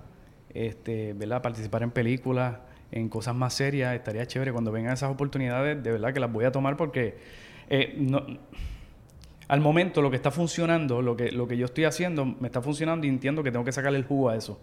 este, 0.53 1.13
¿verdad? 1.15 1.43
Participar 1.43 1.83
en 1.83 1.91
películas, 1.91 2.57
en 2.91 3.09
cosas 3.09 3.35
más 3.35 3.55
serias, 3.55 3.95
estaría 3.95 4.27
chévere. 4.27 4.53
Cuando 4.53 4.73
vengan 4.73 4.93
esas 4.95 5.11
oportunidades, 5.11 5.83
de 5.83 5.93
verdad 5.93 6.13
que 6.13 6.21
las 6.21 6.33
voy 6.33 6.45
a 6.45 6.53
tomar 6.53 6.77
porque 6.77 7.19
eh, 7.69 7.95
no, 7.99 8.25
al 9.49 9.61
momento 9.61 10.03
lo 10.03 10.11
que 10.11 10.17
está 10.17 10.31
funcionando, 10.31 11.01
lo 11.01 11.17
que, 11.17 11.33
lo 11.33 11.49
que 11.49 11.57
yo 11.57 11.65
estoy 11.65 11.85
haciendo, 11.85 12.27
me 12.27 12.49
está 12.49 12.61
funcionando 12.61 13.07
y 13.07 13.09
entiendo 13.11 13.43
que 13.43 13.51
tengo 13.51 13.65
que 13.65 13.73
sacarle 13.73 13.99
el 13.99 14.05
jugo 14.05 14.29
a 14.29 14.37
eso. 14.37 14.61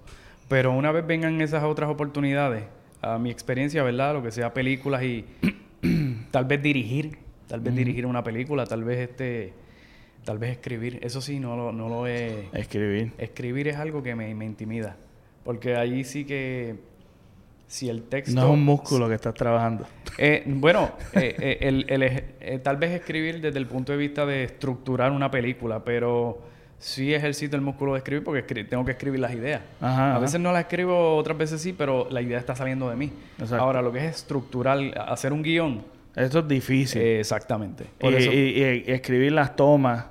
Pero 0.48 0.72
una 0.72 0.92
vez 0.92 1.06
vengan 1.06 1.42
esas 1.42 1.64
otras 1.64 1.90
oportunidades, 1.90 2.64
a 3.02 3.18
mi 3.18 3.30
experiencia, 3.30 3.84
¿verdad? 3.84 4.14
Lo 4.14 4.24
que 4.24 4.32
sea 4.32 4.54
películas 4.54 5.04
y 5.04 5.26
tal 6.32 6.46
vez 6.46 6.62
dirigir, 6.62 7.18
tal 7.48 7.62
vez 7.62 7.76
dirigir 7.76 8.06
una 8.06 8.24
película, 8.24 8.66
tal 8.66 8.84
vez 8.84 9.10
este 9.10 9.54
tal 10.24 10.40
vez 10.40 10.52
escribir, 10.52 11.00
eso 11.04 11.22
sí 11.22 11.40
no 11.40 11.56
lo, 11.56 11.72
no 11.72 11.88
lo 11.88 12.08
he 12.08 12.50
escribir. 12.54 13.14
Escribir 13.18 13.68
es 13.68 13.78
algo 13.78 14.02
que 14.02 14.16
me, 14.16 14.34
me 14.34 14.46
intimida, 14.46 14.98
porque 15.44 15.76
ahí 15.76 16.04
sí 16.04 16.26
que 16.26 16.76
si 17.68 17.90
el 17.90 18.04
texto... 18.04 18.34
No 18.34 18.48
es 18.48 18.54
un 18.54 18.64
músculo 18.64 19.08
que 19.08 19.16
estás 19.16 19.34
trabajando. 19.34 19.86
Eh, 20.18 20.44
bueno, 20.48 20.94
eh, 21.14 21.36
eh, 21.40 21.58
el, 21.62 21.86
el, 21.90 22.62
tal 22.62 22.78
vez 22.78 22.92
escribir 22.92 23.40
desde 23.42 23.60
el 23.60 23.68
punto 23.68 23.92
de 23.92 23.98
vista 23.98 24.26
de 24.26 24.46
estructurar 24.46 25.12
una 25.12 25.30
película, 25.30 25.84
pero 25.84 26.40
sí 26.86 27.16
ejercito 27.16 27.56
el 27.56 27.64
músculo 27.64 27.94
de 27.94 27.98
escribir 27.98 28.24
porque 28.24 28.44
tengo 28.44 28.86
que 28.86 28.92
escribir 28.92 29.20
las 29.20 29.34
ideas. 29.34 29.62
a 29.82 30.20
veces 30.20 30.40
no 30.40 30.52
las 30.52 30.62
escribo, 30.62 31.16
otras 31.18 31.36
veces 31.36 31.60
sí, 31.60 31.74
pero 31.74 32.08
la 32.12 32.22
idea 32.22 32.38
está 32.38 32.56
saliendo 32.56 32.90
de 32.90 32.96
mí. 32.96 33.12
Ahora, 33.58 33.82
lo 33.82 33.92
que 33.92 34.06
es 34.06 34.18
estructurar, 34.18 34.78
hacer 35.08 35.34
un 35.34 35.42
guion... 35.42 35.84
Eso 36.16 36.40
es 36.40 36.48
difícil. 36.48 37.02
exactamente. 37.02 37.88
y, 38.00 38.90
escribir 38.90 39.34
las 39.34 39.56
tomas 39.56 40.06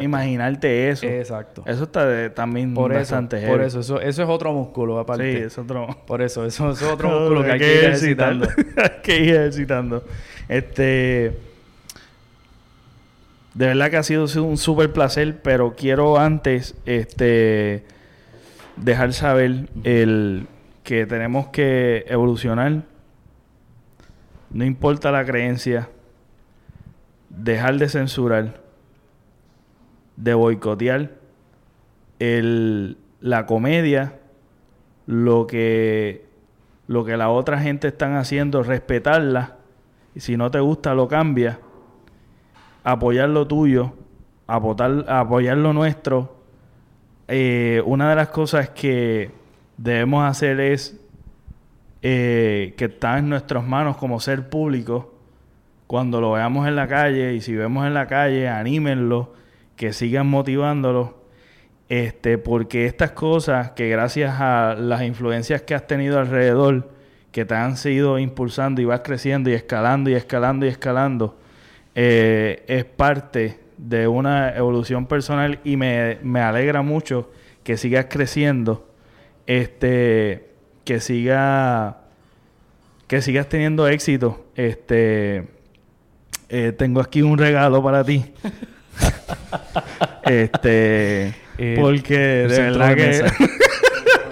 Imaginarte 0.00 0.90
eso. 0.90 1.06
Exacto. 1.06 1.62
Eso 1.66 1.84
está 1.84 2.34
también 2.34 2.74
por 2.74 2.92
bastante 2.92 3.38
eso, 3.38 3.46
Por 3.46 3.62
eso, 3.62 3.80
eso, 3.80 4.00
eso 4.00 4.22
es 4.22 4.28
otro 4.28 4.52
músculo 4.52 4.98
aparte. 4.98 5.38
Sí, 5.38 5.42
es 5.44 5.56
otro. 5.56 5.86
Por 6.06 6.20
eso, 6.20 6.44
eso, 6.44 6.70
es 6.70 6.82
otro 6.82 7.08
músculo 7.20 7.44
que 7.44 7.52
hay 7.52 7.58
que 7.58 7.74
ir 7.74 7.84
ejercitando. 7.84 8.48
hay 8.76 9.02
que 9.02 9.16
ir 9.16 9.34
ejercitando. 9.34 10.04
Este... 10.48 11.49
De 13.54 13.66
verdad 13.66 13.90
que 13.90 13.96
ha 13.96 14.02
sido 14.02 14.26
un 14.44 14.56
súper 14.56 14.92
placer, 14.92 15.40
pero 15.42 15.74
quiero 15.76 16.18
antes 16.18 16.76
este 16.86 17.84
dejar 18.76 19.12
saber 19.12 19.68
el 19.84 20.46
que 20.84 21.06
tenemos 21.06 21.48
que 21.48 22.04
evolucionar. 22.08 22.82
No 24.50 24.64
importa 24.64 25.10
la 25.10 25.24
creencia, 25.24 25.88
dejar 27.28 27.76
de 27.78 27.88
censurar 27.88 28.60
de 30.20 30.34
boicotear 30.34 31.10
el, 32.18 32.98
la 33.20 33.46
comedia, 33.46 34.18
lo 35.06 35.46
que, 35.46 36.26
lo 36.86 37.04
que 37.04 37.16
la 37.16 37.30
otra 37.30 37.58
gente 37.58 37.88
están 37.88 38.16
haciendo, 38.16 38.62
respetarla, 38.62 39.56
y 40.14 40.20
si 40.20 40.36
no 40.36 40.50
te 40.50 40.60
gusta 40.60 40.94
lo 40.94 41.08
cambia, 41.08 41.58
apoyar 42.84 43.28
lo 43.28 43.46
tuyo, 43.46 43.92
apoyar, 44.46 45.04
apoyar 45.08 45.56
lo 45.56 45.72
nuestro. 45.72 46.36
Eh, 47.28 47.82
una 47.86 48.10
de 48.10 48.16
las 48.16 48.28
cosas 48.28 48.70
que 48.70 49.30
debemos 49.76 50.24
hacer 50.24 50.60
es 50.60 51.00
eh, 52.02 52.74
que 52.76 52.86
está 52.86 53.18
en 53.18 53.28
nuestras 53.28 53.64
manos 53.66 53.96
como 53.96 54.20
ser 54.20 54.48
público, 54.48 55.14
cuando 55.86 56.20
lo 56.20 56.32
veamos 56.32 56.68
en 56.68 56.76
la 56.76 56.86
calle 56.86 57.34
y 57.34 57.40
si 57.40 57.54
vemos 57.56 57.86
en 57.86 57.94
la 57.94 58.06
calle, 58.06 58.48
anímenlo 58.48 59.32
que 59.76 59.92
sigan 59.92 60.28
motivándolo, 60.28 61.18
este, 61.88 62.38
porque 62.38 62.86
estas 62.86 63.10
cosas 63.10 63.72
que 63.72 63.88
gracias 63.88 64.40
a 64.40 64.76
las 64.78 65.02
influencias 65.02 65.62
que 65.62 65.74
has 65.74 65.86
tenido 65.86 66.18
alrededor, 66.18 66.90
que 67.32 67.44
te 67.44 67.54
han 67.54 67.76
seguido 67.76 68.18
impulsando 68.18 68.80
y 68.80 68.84
vas 68.84 69.00
creciendo 69.00 69.50
y 69.50 69.54
escalando 69.54 70.10
y 70.10 70.14
escalando 70.14 70.66
y 70.66 70.68
escalando, 70.68 71.39
eh, 72.02 72.64
es 72.66 72.86
parte 72.86 73.60
de 73.76 74.08
una 74.08 74.56
evolución 74.56 75.04
personal 75.04 75.60
y 75.64 75.76
me, 75.76 76.16
me, 76.22 76.40
alegra 76.40 76.80
mucho 76.80 77.30
que 77.62 77.76
sigas 77.76 78.06
creciendo, 78.08 78.88
este, 79.46 80.48
que 80.86 81.00
siga, 81.00 81.98
que 83.06 83.20
sigas 83.20 83.50
teniendo 83.50 83.86
éxito. 83.86 84.46
Este, 84.56 85.48
eh, 86.48 86.72
tengo 86.72 87.02
aquí 87.02 87.20
un 87.20 87.36
regalo 87.36 87.82
para 87.82 88.02
ti. 88.02 88.32
este. 90.24 91.34
Eh, 91.58 91.76
porque 91.78 92.16
de 92.16 92.62
verdad 92.62 92.94
que. 92.94 93.24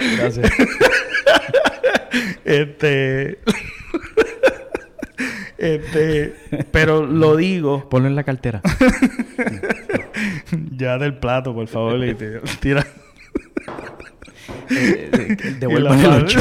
Gracias. 0.16 0.51
este. 2.47 3.41
Este. 5.59 6.35
Pero 6.71 7.05
lo 7.05 7.37
digo. 7.37 7.89
Ponlo 7.89 8.09
en 8.09 8.17
la 8.17 8.25
cartera. 8.25 8.63
ya 10.77 10.99
del 10.99 11.19
plato, 11.19 11.53
por 11.53 11.67
favor. 11.67 12.03
Y 12.05 12.15
te, 12.15 12.41
tira. 12.61 12.87
Eh, 14.71 15.11
eh, 15.13 15.37
devuélvame 15.61 16.03
los 16.03 16.37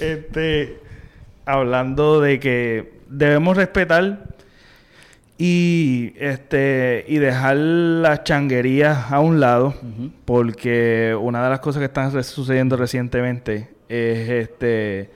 este. 0.00 0.78
Hablando 1.44 2.20
de 2.20 2.38
que 2.38 3.00
debemos 3.08 3.56
respetar 3.56 4.28
y 5.36 6.12
este 6.18 7.04
y 7.08 7.16
dejar 7.16 7.56
las 7.56 8.24
changuerías 8.24 9.10
a 9.10 9.20
un 9.20 9.40
lado 9.40 9.74
porque 10.26 11.16
una 11.18 11.42
de 11.42 11.50
las 11.50 11.60
cosas 11.60 11.80
que 11.80 11.86
están 11.86 12.22
sucediendo 12.22 12.76
recientemente 12.76 13.70
es 13.90 14.28
este 14.28 15.10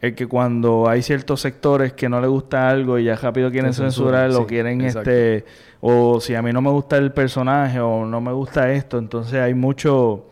el 0.00 0.14
que 0.14 0.26
cuando 0.26 0.88
hay 0.88 1.02
ciertos 1.02 1.40
sectores 1.40 1.92
que 1.92 2.08
no 2.08 2.20
les 2.20 2.28
gusta 2.28 2.68
algo 2.68 2.98
y 2.98 3.04
ya 3.04 3.16
rápido 3.16 3.50
quieren 3.50 3.72
censurar 3.72 4.30
o 4.32 4.46
quieren 4.46 4.80
este 4.80 5.44
o 5.80 6.20
si 6.20 6.34
a 6.34 6.42
mí 6.42 6.52
no 6.52 6.60
me 6.60 6.70
gusta 6.70 6.96
el 6.96 7.12
personaje 7.12 7.80
o 7.80 8.04
no 8.04 8.20
me 8.20 8.32
gusta 8.32 8.72
esto 8.72 8.98
entonces 8.98 9.40
hay 9.40 9.54
mucho 9.54 10.26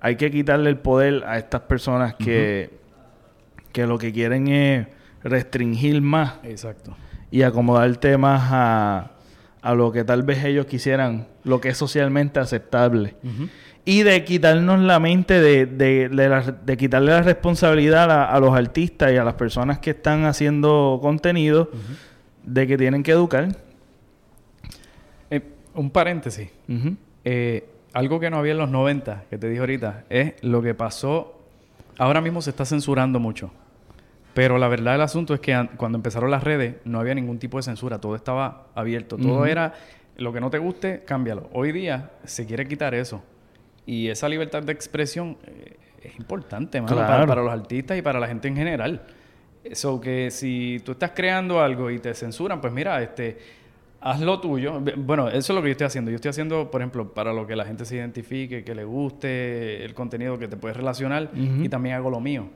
hay 0.00 0.16
que 0.16 0.30
quitarle 0.30 0.70
el 0.70 0.78
poder 0.78 1.24
a 1.26 1.38
estas 1.38 1.62
personas 1.62 2.14
que 2.14 2.70
que 3.72 3.86
lo 3.86 3.98
que 3.98 4.12
quieren 4.12 4.48
es 4.48 4.86
restringir 5.22 6.00
más 6.00 6.34
exacto. 6.44 6.96
y 7.30 7.42
acomodar 7.42 7.96
temas 7.96 8.42
a, 8.50 9.10
a 9.60 9.74
lo 9.74 9.92
que 9.92 10.04
tal 10.04 10.22
vez 10.22 10.44
ellos 10.44 10.66
quisieran, 10.66 11.26
lo 11.44 11.60
que 11.60 11.70
es 11.70 11.76
socialmente 11.76 12.38
aceptable. 12.38 13.16
Y 13.88 14.02
de 14.02 14.24
quitarnos 14.24 14.80
la 14.80 14.98
mente, 14.98 15.40
de, 15.40 15.64
de, 15.64 16.08
de, 16.08 16.76
quitarle 16.76 17.12
la 17.12 17.22
responsabilidad 17.22 18.10
a, 18.10 18.38
los 18.40 18.52
artistas 18.52 19.12
y 19.12 19.16
a 19.16 19.22
las 19.22 19.34
personas 19.34 19.78
que 19.78 19.90
están 19.90 20.24
haciendo 20.24 20.98
contenido, 21.00 21.70
de 22.42 22.66
que 22.66 22.76
tienen 22.76 23.04
que 23.04 23.12
educar. 23.12 23.56
Eh, 25.30 25.40
un 25.74 25.90
paréntesis. 25.90 26.50
Eh, 27.24 27.68
algo 27.92 28.18
que 28.18 28.28
no 28.28 28.38
había 28.38 28.52
en 28.52 28.58
los 28.58 28.70
90, 28.70 29.26
que 29.30 29.38
te 29.38 29.48
dije 29.48 29.60
ahorita, 29.60 30.04
es 30.10 30.34
lo 30.42 30.62
que 30.62 30.74
pasó. 30.74 31.40
Ahora 31.96 32.20
mismo 32.20 32.42
se 32.42 32.50
está 32.50 32.64
censurando 32.64 33.20
mucho. 33.20 33.52
Pero 34.34 34.58
la 34.58 34.66
verdad 34.66 34.92
del 34.92 35.02
asunto 35.02 35.32
es 35.32 35.38
que 35.38 35.68
cuando 35.76 35.96
empezaron 35.96 36.32
las 36.32 36.42
redes 36.42 36.74
no 36.84 36.98
había 36.98 37.14
ningún 37.14 37.38
tipo 37.38 37.56
de 37.56 37.62
censura, 37.62 38.00
todo 38.00 38.16
estaba 38.16 38.66
abierto, 38.74 39.16
todo 39.16 39.46
era 39.46 39.74
lo 40.16 40.32
que 40.32 40.40
no 40.40 40.50
te 40.50 40.58
guste, 40.58 41.04
cámbialo. 41.06 41.48
Hoy 41.52 41.70
día 41.70 42.10
se 42.24 42.46
quiere 42.46 42.66
quitar 42.66 42.94
eso. 42.94 43.22
Y 43.86 44.08
esa 44.08 44.28
libertad 44.28 44.62
de 44.62 44.72
expresión 44.72 45.36
eh, 45.46 45.76
es 46.02 46.18
importante, 46.18 46.82
para, 46.82 47.24
los 47.24 47.52
artistas 47.52 47.96
y 47.96 48.02
para 48.02 48.20
la 48.20 48.26
gente 48.26 48.48
en 48.48 48.56
general. 48.56 49.02
Eso 49.62 50.00
que 50.00 50.30
si 50.30 50.80
tú 50.84 50.92
estás 50.92 51.12
creando 51.14 51.60
algo 51.60 51.90
y 51.90 51.98
te 51.98 52.14
censuran, 52.14 52.60
pues 52.60 52.72
mira, 52.72 53.00
este, 53.02 53.38
haz 54.00 54.20
lo 54.20 54.40
tuyo. 54.40 54.80
Bueno, 54.96 55.28
eso 55.28 55.52
es 55.52 55.56
lo 55.56 55.62
que 55.62 55.68
yo 55.68 55.72
estoy 55.72 55.86
haciendo. 55.86 56.10
Yo 56.10 56.16
estoy 56.16 56.30
haciendo, 56.30 56.70
por 56.70 56.80
ejemplo, 56.80 57.12
para 57.12 57.32
lo 57.32 57.46
que 57.46 57.56
la 57.56 57.64
gente 57.64 57.84
se 57.84 57.96
identifique, 57.96 58.64
que 58.64 58.74
le 58.74 58.84
guste 58.84 59.84
el 59.84 59.94
contenido 59.94 60.38
que 60.38 60.48
te 60.48 60.56
puedes 60.56 60.76
relacionar 60.76 61.30
y 61.34 61.68
también 61.68 61.96
hago 61.96 62.10
lo 62.10 62.20
mío. 62.20 62.48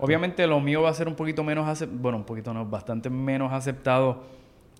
Obviamente 0.00 0.46
lo 0.46 0.60
mío 0.60 0.82
va 0.82 0.90
a 0.90 0.94
ser 0.94 1.08
un 1.08 1.14
poquito 1.14 1.44
menos, 1.44 1.86
bueno, 1.92 2.18
un 2.18 2.24
poquito 2.24 2.54
no, 2.54 2.64
bastante 2.64 3.10
menos 3.10 3.52
aceptado 3.52 4.24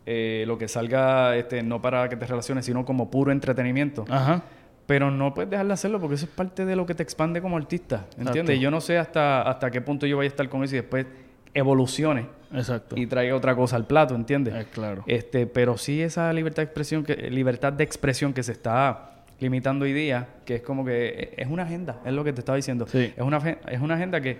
eh, 0.06 0.44
lo 0.46 0.56
que 0.56 0.68
salga, 0.68 1.36
este, 1.36 1.62
no 1.62 1.82
para 1.82 2.08
que 2.08 2.16
te 2.16 2.26
relaciones, 2.26 2.64
sino 2.64 2.84
como 2.84 3.10
puro 3.10 3.30
entretenimiento. 3.30 4.04
Ajá. 4.08 4.42
Pero 4.88 5.10
no 5.10 5.34
puedes 5.34 5.50
dejar 5.50 5.66
de 5.66 5.72
hacerlo 5.74 6.00
porque 6.00 6.14
eso 6.14 6.24
es 6.24 6.30
parte 6.30 6.64
de 6.64 6.74
lo 6.74 6.86
que 6.86 6.94
te 6.94 7.02
expande 7.02 7.42
como 7.42 7.58
artista, 7.58 8.06
¿entiendes? 8.16 8.58
Yo 8.58 8.70
no 8.70 8.80
sé 8.80 8.96
hasta, 8.96 9.42
hasta 9.42 9.70
qué 9.70 9.82
punto 9.82 10.06
yo 10.06 10.16
voy 10.16 10.24
a 10.24 10.28
estar 10.28 10.48
con 10.48 10.64
eso 10.64 10.76
y 10.76 10.78
después 10.78 11.04
evolucione 11.52 12.26
Exacto. 12.54 12.96
y 12.96 13.06
traiga 13.06 13.36
otra 13.36 13.54
cosa 13.54 13.76
al 13.76 13.86
plato, 13.86 14.14
¿entiendes? 14.14 14.54
Es 14.54 14.66
claro. 14.68 15.04
Este, 15.06 15.46
pero 15.46 15.76
sí 15.76 16.00
esa 16.00 16.32
libertad 16.32 16.62
de 16.62 16.68
expresión 16.68 17.04
que 17.04 17.30
libertad 17.30 17.74
de 17.74 17.84
expresión 17.84 18.32
que 18.32 18.42
se 18.42 18.52
está 18.52 19.24
limitando 19.38 19.84
hoy 19.84 19.92
día, 19.92 20.26
que 20.46 20.54
es 20.54 20.62
como 20.62 20.86
que 20.86 21.34
es 21.36 21.48
una 21.48 21.64
agenda, 21.64 22.00
es 22.06 22.14
lo 22.14 22.24
que 22.24 22.32
te 22.32 22.40
estaba 22.40 22.56
diciendo. 22.56 22.86
Es 22.90 23.12
una 23.18 23.36
es 23.68 23.80
una 23.82 23.94
agenda 23.94 24.22
que 24.22 24.38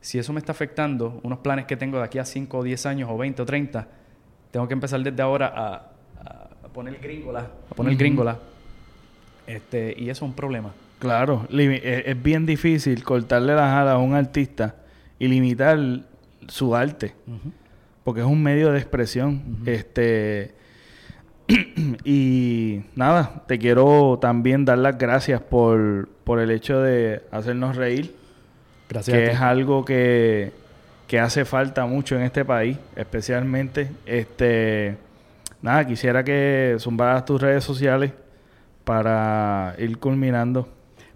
si 0.00 0.20
eso 0.20 0.32
me 0.32 0.38
está 0.38 0.52
afectando, 0.52 1.18
unos 1.24 1.40
planes 1.40 1.64
que 1.64 1.76
tengo 1.76 1.98
de 1.98 2.04
aquí 2.04 2.20
a 2.20 2.24
5 2.24 2.56
o 2.56 2.62
10 2.62 2.86
años 2.86 3.10
o 3.10 3.18
20 3.18 3.42
o 3.42 3.44
30, 3.44 3.88
tengo 4.52 4.68
que 4.68 4.74
empezar 4.74 5.00
desde 5.00 5.20
ahora 5.20 5.52
a, 5.56 5.90
a 6.64 6.68
poner 6.68 7.00
gringola, 7.00 7.48
a 7.68 7.74
poner 7.74 7.96
gringola 7.96 8.38
Este, 9.48 9.94
y 9.98 10.10
eso 10.10 10.24
es 10.24 10.30
un 10.30 10.34
problema. 10.34 10.72
Claro, 11.00 11.46
limi- 11.50 11.80
es, 11.82 12.22
bien 12.22 12.44
difícil 12.46 13.02
cortarle 13.02 13.54
las 13.54 13.72
alas 13.72 13.94
a 13.94 13.98
un 13.98 14.14
artista 14.14 14.76
y 15.18 15.26
limitar 15.28 15.78
su 16.48 16.74
arte, 16.76 17.14
porque 18.04 18.20
es 18.20 18.26
un 18.26 18.42
medio 18.42 18.70
de 18.72 18.78
expresión. 18.78 19.42
Este 19.66 20.54
y 22.04 22.82
nada, 22.94 23.42
te 23.46 23.58
quiero 23.58 24.18
también 24.20 24.64
dar 24.64 24.78
las 24.78 24.98
gracias 24.98 25.40
por, 25.40 26.08
por 26.24 26.40
el 26.40 26.50
hecho 26.50 26.80
de 26.82 27.22
hacernos 27.30 27.76
reír, 27.76 28.14
Gracias. 28.88 29.16
que 29.16 29.26
es 29.30 29.40
algo 29.40 29.84
que, 29.84 30.52
que 31.06 31.18
hace 31.20 31.44
falta 31.44 31.86
mucho 31.86 32.16
en 32.16 32.22
este 32.22 32.44
país, 32.44 32.76
especialmente. 32.96 33.88
Este 34.04 34.96
nada, 35.62 35.86
quisiera 35.86 36.22
que 36.22 36.76
zumbaras 36.78 37.24
tus 37.24 37.40
redes 37.40 37.64
sociales 37.64 38.12
para 38.88 39.74
ir 39.78 39.98
culminando. 39.98 40.66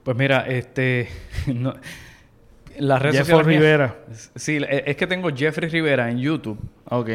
Pues 0.05 0.17
mira, 0.17 0.43
este. 0.47 1.09
no- 1.55 1.75
las 2.79 3.01
redes 3.03 3.17
sociales 3.21 3.47
mías- 3.47 3.61
Rivera. 3.61 3.97
Sí, 4.35 4.57
e- 4.57 4.85
es 4.87 4.97
que 4.97 5.07
tengo 5.07 5.31
Jeffrey 5.35 5.69
Rivera 5.71 6.11
en 6.11 6.19
YouTube. 6.19 6.59
Ok. 6.89 7.11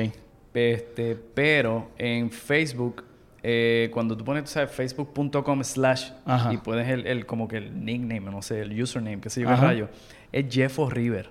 Este, 0.54 1.16
pero 1.36 1.92
en 2.00 2.32
Facebook, 2.32 3.04
eh, 3.44 3.90
cuando 3.94 4.18
tú 4.18 4.24
pones, 4.26 4.46
tú 4.46 4.50
sabes, 4.52 4.72
facebook.com 4.72 5.64
slash 5.64 6.10
y 6.52 6.58
puedes 6.58 6.88
el, 6.88 7.06
el- 7.06 7.26
como 7.28 7.48
que 7.48 7.58
el 7.58 7.86
nickname, 7.86 8.22
no 8.32 8.42
sé, 8.42 8.62
el 8.62 8.82
username, 8.82 9.20
qué 9.22 9.30
sé 9.30 9.42
yo 9.42 9.48
qué 9.48 9.56
rayo, 9.56 9.90
es 10.32 10.46
Jeffo 10.50 10.90
River. 10.90 11.30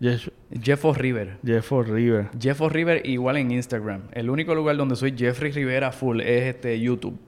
Jeff, 0.00 0.28
Jeffo 0.62 0.92
River. 0.94 1.36
Jeffo 1.44 1.82
River. 1.82 2.28
Jeffo 2.40 2.68
River 2.70 3.06
igual 3.06 3.36
en 3.36 3.50
Instagram. 3.52 4.02
El 4.12 4.30
único 4.30 4.54
lugar 4.54 4.76
donde 4.76 4.96
soy 4.96 5.14
Jeffrey 5.16 5.52
Rivera 5.52 5.92
full 5.92 6.20
es 6.20 6.54
este 6.54 6.78
YouTube. 6.80 7.18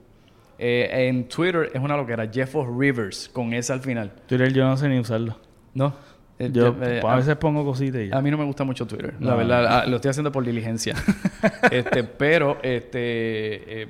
Eh, 0.57 1.07
en 1.09 1.27
Twitter 1.27 1.69
es 1.73 1.81
una 1.81 1.97
loquera, 1.97 2.27
Jeffo 2.31 2.65
Rivers, 2.65 3.29
con 3.33 3.53
S 3.53 3.71
al 3.73 3.81
final. 3.81 4.11
Twitter 4.27 4.51
yo 4.53 4.65
no 4.65 4.77
sé 4.77 4.87
ni 4.87 4.99
usarlo. 4.99 5.37
No. 5.73 5.93
Eh, 6.39 6.49
Yo 6.51 6.73
Jeff- 6.73 6.83
eh, 6.83 7.01
a 7.03 7.13
a- 7.13 7.15
veces 7.17 7.35
pongo 7.37 7.63
cositas 7.63 8.01
y 8.01 8.09
ya. 8.09 8.17
a 8.17 8.21
mí 8.21 8.29
no 8.29 8.37
me 8.37 8.43
gusta 8.45 8.63
mucho 8.65 8.85
Twitter, 8.85 9.13
la 9.21 9.35
verdad. 9.35 9.65
ah, 9.67 9.85
lo 9.85 9.95
estoy 9.97 10.09
haciendo 10.11 10.31
por 10.33 10.43
diligencia. 10.45 10.93
este, 11.71 12.03
pero 12.03 12.57
este 12.61 12.99
eh, 12.99 13.83
eh, 13.83 13.87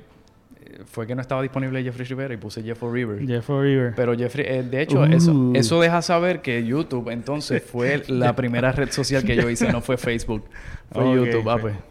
fue 0.85 1.07
que 1.07 1.15
no 1.15 1.21
estaba 1.21 1.41
disponible 1.41 1.81
Jeffrey 1.83 2.05
Rivera 2.07 2.33
y 2.33 2.37
puse 2.37 2.61
Jeffo 2.61 2.91
Rivers. 2.91 3.25
Jeffo 3.27 3.61
River. 3.61 3.93
Pero 3.95 4.15
Jeffrey, 4.15 4.45
eh, 4.47 4.61
de 4.63 4.81
hecho, 4.81 4.99
Uh. 5.01 5.05
eso, 5.05 5.51
eso 5.55 5.81
deja 5.81 6.01
saber 6.03 6.41
que 6.41 6.63
YouTube 6.63 7.09
entonces 7.09 7.63
fue 7.71 8.03
la 8.09 8.35
primera 8.35 8.71
red 8.71 8.91
social 8.91 9.23
que 9.23 9.35
yo 9.35 9.49
hice, 9.49 9.71
no 9.71 9.81
fue 9.81 9.97
Facebook. 9.97 10.43
Fue 10.91 11.03
YouTube, 11.15 11.49
ah, 11.49 11.57
pues. 11.59 11.73
pues. 11.75 11.85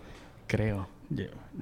Creo. 0.46 0.86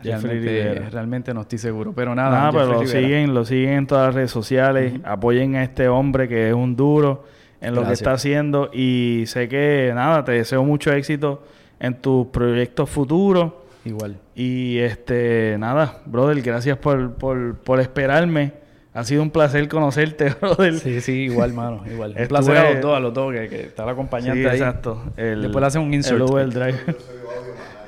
Jeffrey 0.01 0.40
Realmente, 0.40 0.90
realmente 0.90 1.35
no 1.35 1.43
estoy 1.43 1.59
seguro. 1.59 1.93
Pero 1.93 2.14
nada, 2.14 2.31
Nada, 2.31 2.52
pero 2.52 2.62
Jeffrey 2.62 2.74
lo 2.74 2.81
Rivera. 2.81 3.01
siguen, 3.01 3.35
lo 3.35 3.44
siguen 3.44 3.73
en 3.74 3.86
todas 3.86 4.06
las 4.06 4.14
redes 4.14 4.31
sociales. 4.31 4.94
Apoyen 5.05 5.56
a 5.56 5.62
este 5.64 5.89
hombre 5.89 6.28
que 6.28 6.48
es 6.48 6.55
un 6.55 6.77
duro 6.77 7.24
en 7.60 7.74
lo 7.74 7.86
que 7.86 7.93
está 7.93 8.12
haciendo. 8.12 8.70
Y 8.73 9.24
sé 9.27 9.48
que, 9.48 9.93
nada, 9.94 10.24
te 10.24 10.32
deseo 10.32 10.64
mucho 10.64 10.93
éxito 10.93 11.43
en 11.78 11.94
tus 12.01 12.27
proyectos 12.28 12.89
futuros. 12.89 13.52
Igual. 13.85 14.16
Y 14.35 14.78
este, 14.78 15.56
nada, 15.59 16.01
brother, 16.06 16.40
gracias 16.40 16.78
por, 16.78 17.14
por, 17.14 17.56
por 17.56 17.81
esperarme. 17.81 18.61
Ha 18.94 19.05
sido 19.05 19.23
un 19.23 19.31
placer 19.31 19.69
conocerte, 19.69 20.31
brother. 20.40 20.78
Sí, 20.78 21.01
sí, 21.01 21.12
igual, 21.23 21.52
mano. 21.55 21.82
Igual. 21.90 22.10
Un 22.12 22.16
Estuve- 22.19 22.28
placer 22.28 22.56
a 22.59 22.70
los 22.73 22.81
dos, 22.82 22.97
a 22.97 23.01
los 23.01 23.14
dos, 23.14 23.32
que, 23.32 23.48
que 23.48 23.60
está 23.62 23.85
el 23.85 23.89
acompañante 23.89 24.43
Sí, 24.43 24.47
ahí. 24.48 24.56
exacto. 24.59 25.02
El, 25.16 25.43
Después 25.43 25.60
le 25.62 25.66
hacen 25.66 25.82
un 25.82 25.94
insert. 25.94 26.16
El 26.16 26.23
Uber 26.23 26.48
Driver. 26.51 26.97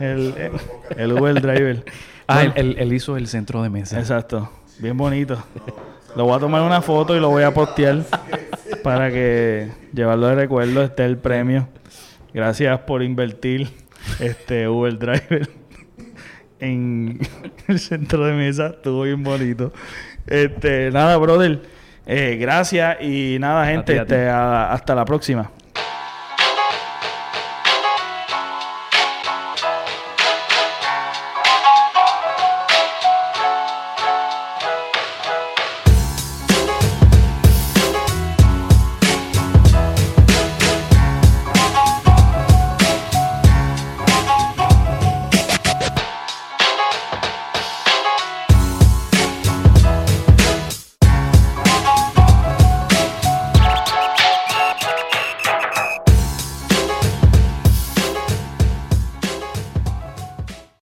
el, 0.00 0.34
el, 0.96 1.12
Uber 1.12 1.40
Driver. 1.42 1.84
Ah, 2.26 2.36
Bueno, 2.36 2.52
él, 2.56 2.66
él- 2.70 2.76
él 2.78 2.92
hizo 2.94 3.16
el 3.18 3.26
centro 3.28 3.62
de 3.62 3.68
mesa. 3.70 3.98
Exacto. 3.98 4.50
Bien 4.78 4.96
bonito. 4.96 5.42
Lo 6.16 6.24
voy 6.24 6.36
a 6.36 6.38
tomar 6.38 6.62
una 6.62 6.80
foto 6.80 7.14
y 7.16 7.20
lo 7.20 7.28
voy 7.28 7.42
a 7.42 7.52
postear 7.52 8.02
para 8.82 9.10
que 9.10 9.68
llevarlo 9.92 10.28
de 10.28 10.34
recuerdo 10.36 10.82
esté 10.82 11.04
el 11.04 11.18
premio. 11.18 11.68
Gracias 12.32 12.80
por 12.80 13.02
invertir 13.02 13.68
este 14.20 14.68
Uber 14.68 14.98
Driver 14.98 15.48
en 16.60 17.18
el 17.68 17.78
centro 17.78 18.24
de 18.26 18.32
mesa. 18.32 18.68
Estuvo 18.68 19.02
bien 19.02 19.22
bonito. 19.22 19.72
Este, 20.26 20.90
nada, 20.90 21.16
brother. 21.16 21.60
Eh, 22.06 22.36
gracias 22.40 22.98
y 23.00 23.38
nada, 23.40 23.66
gente. 23.66 23.92
ti, 23.94 23.98
a 23.98 24.04
ti. 24.06 24.14
este, 24.14 24.28
a- 24.28 24.72
hasta 24.72 24.94
la 24.94 25.04
próxima. 25.04 25.50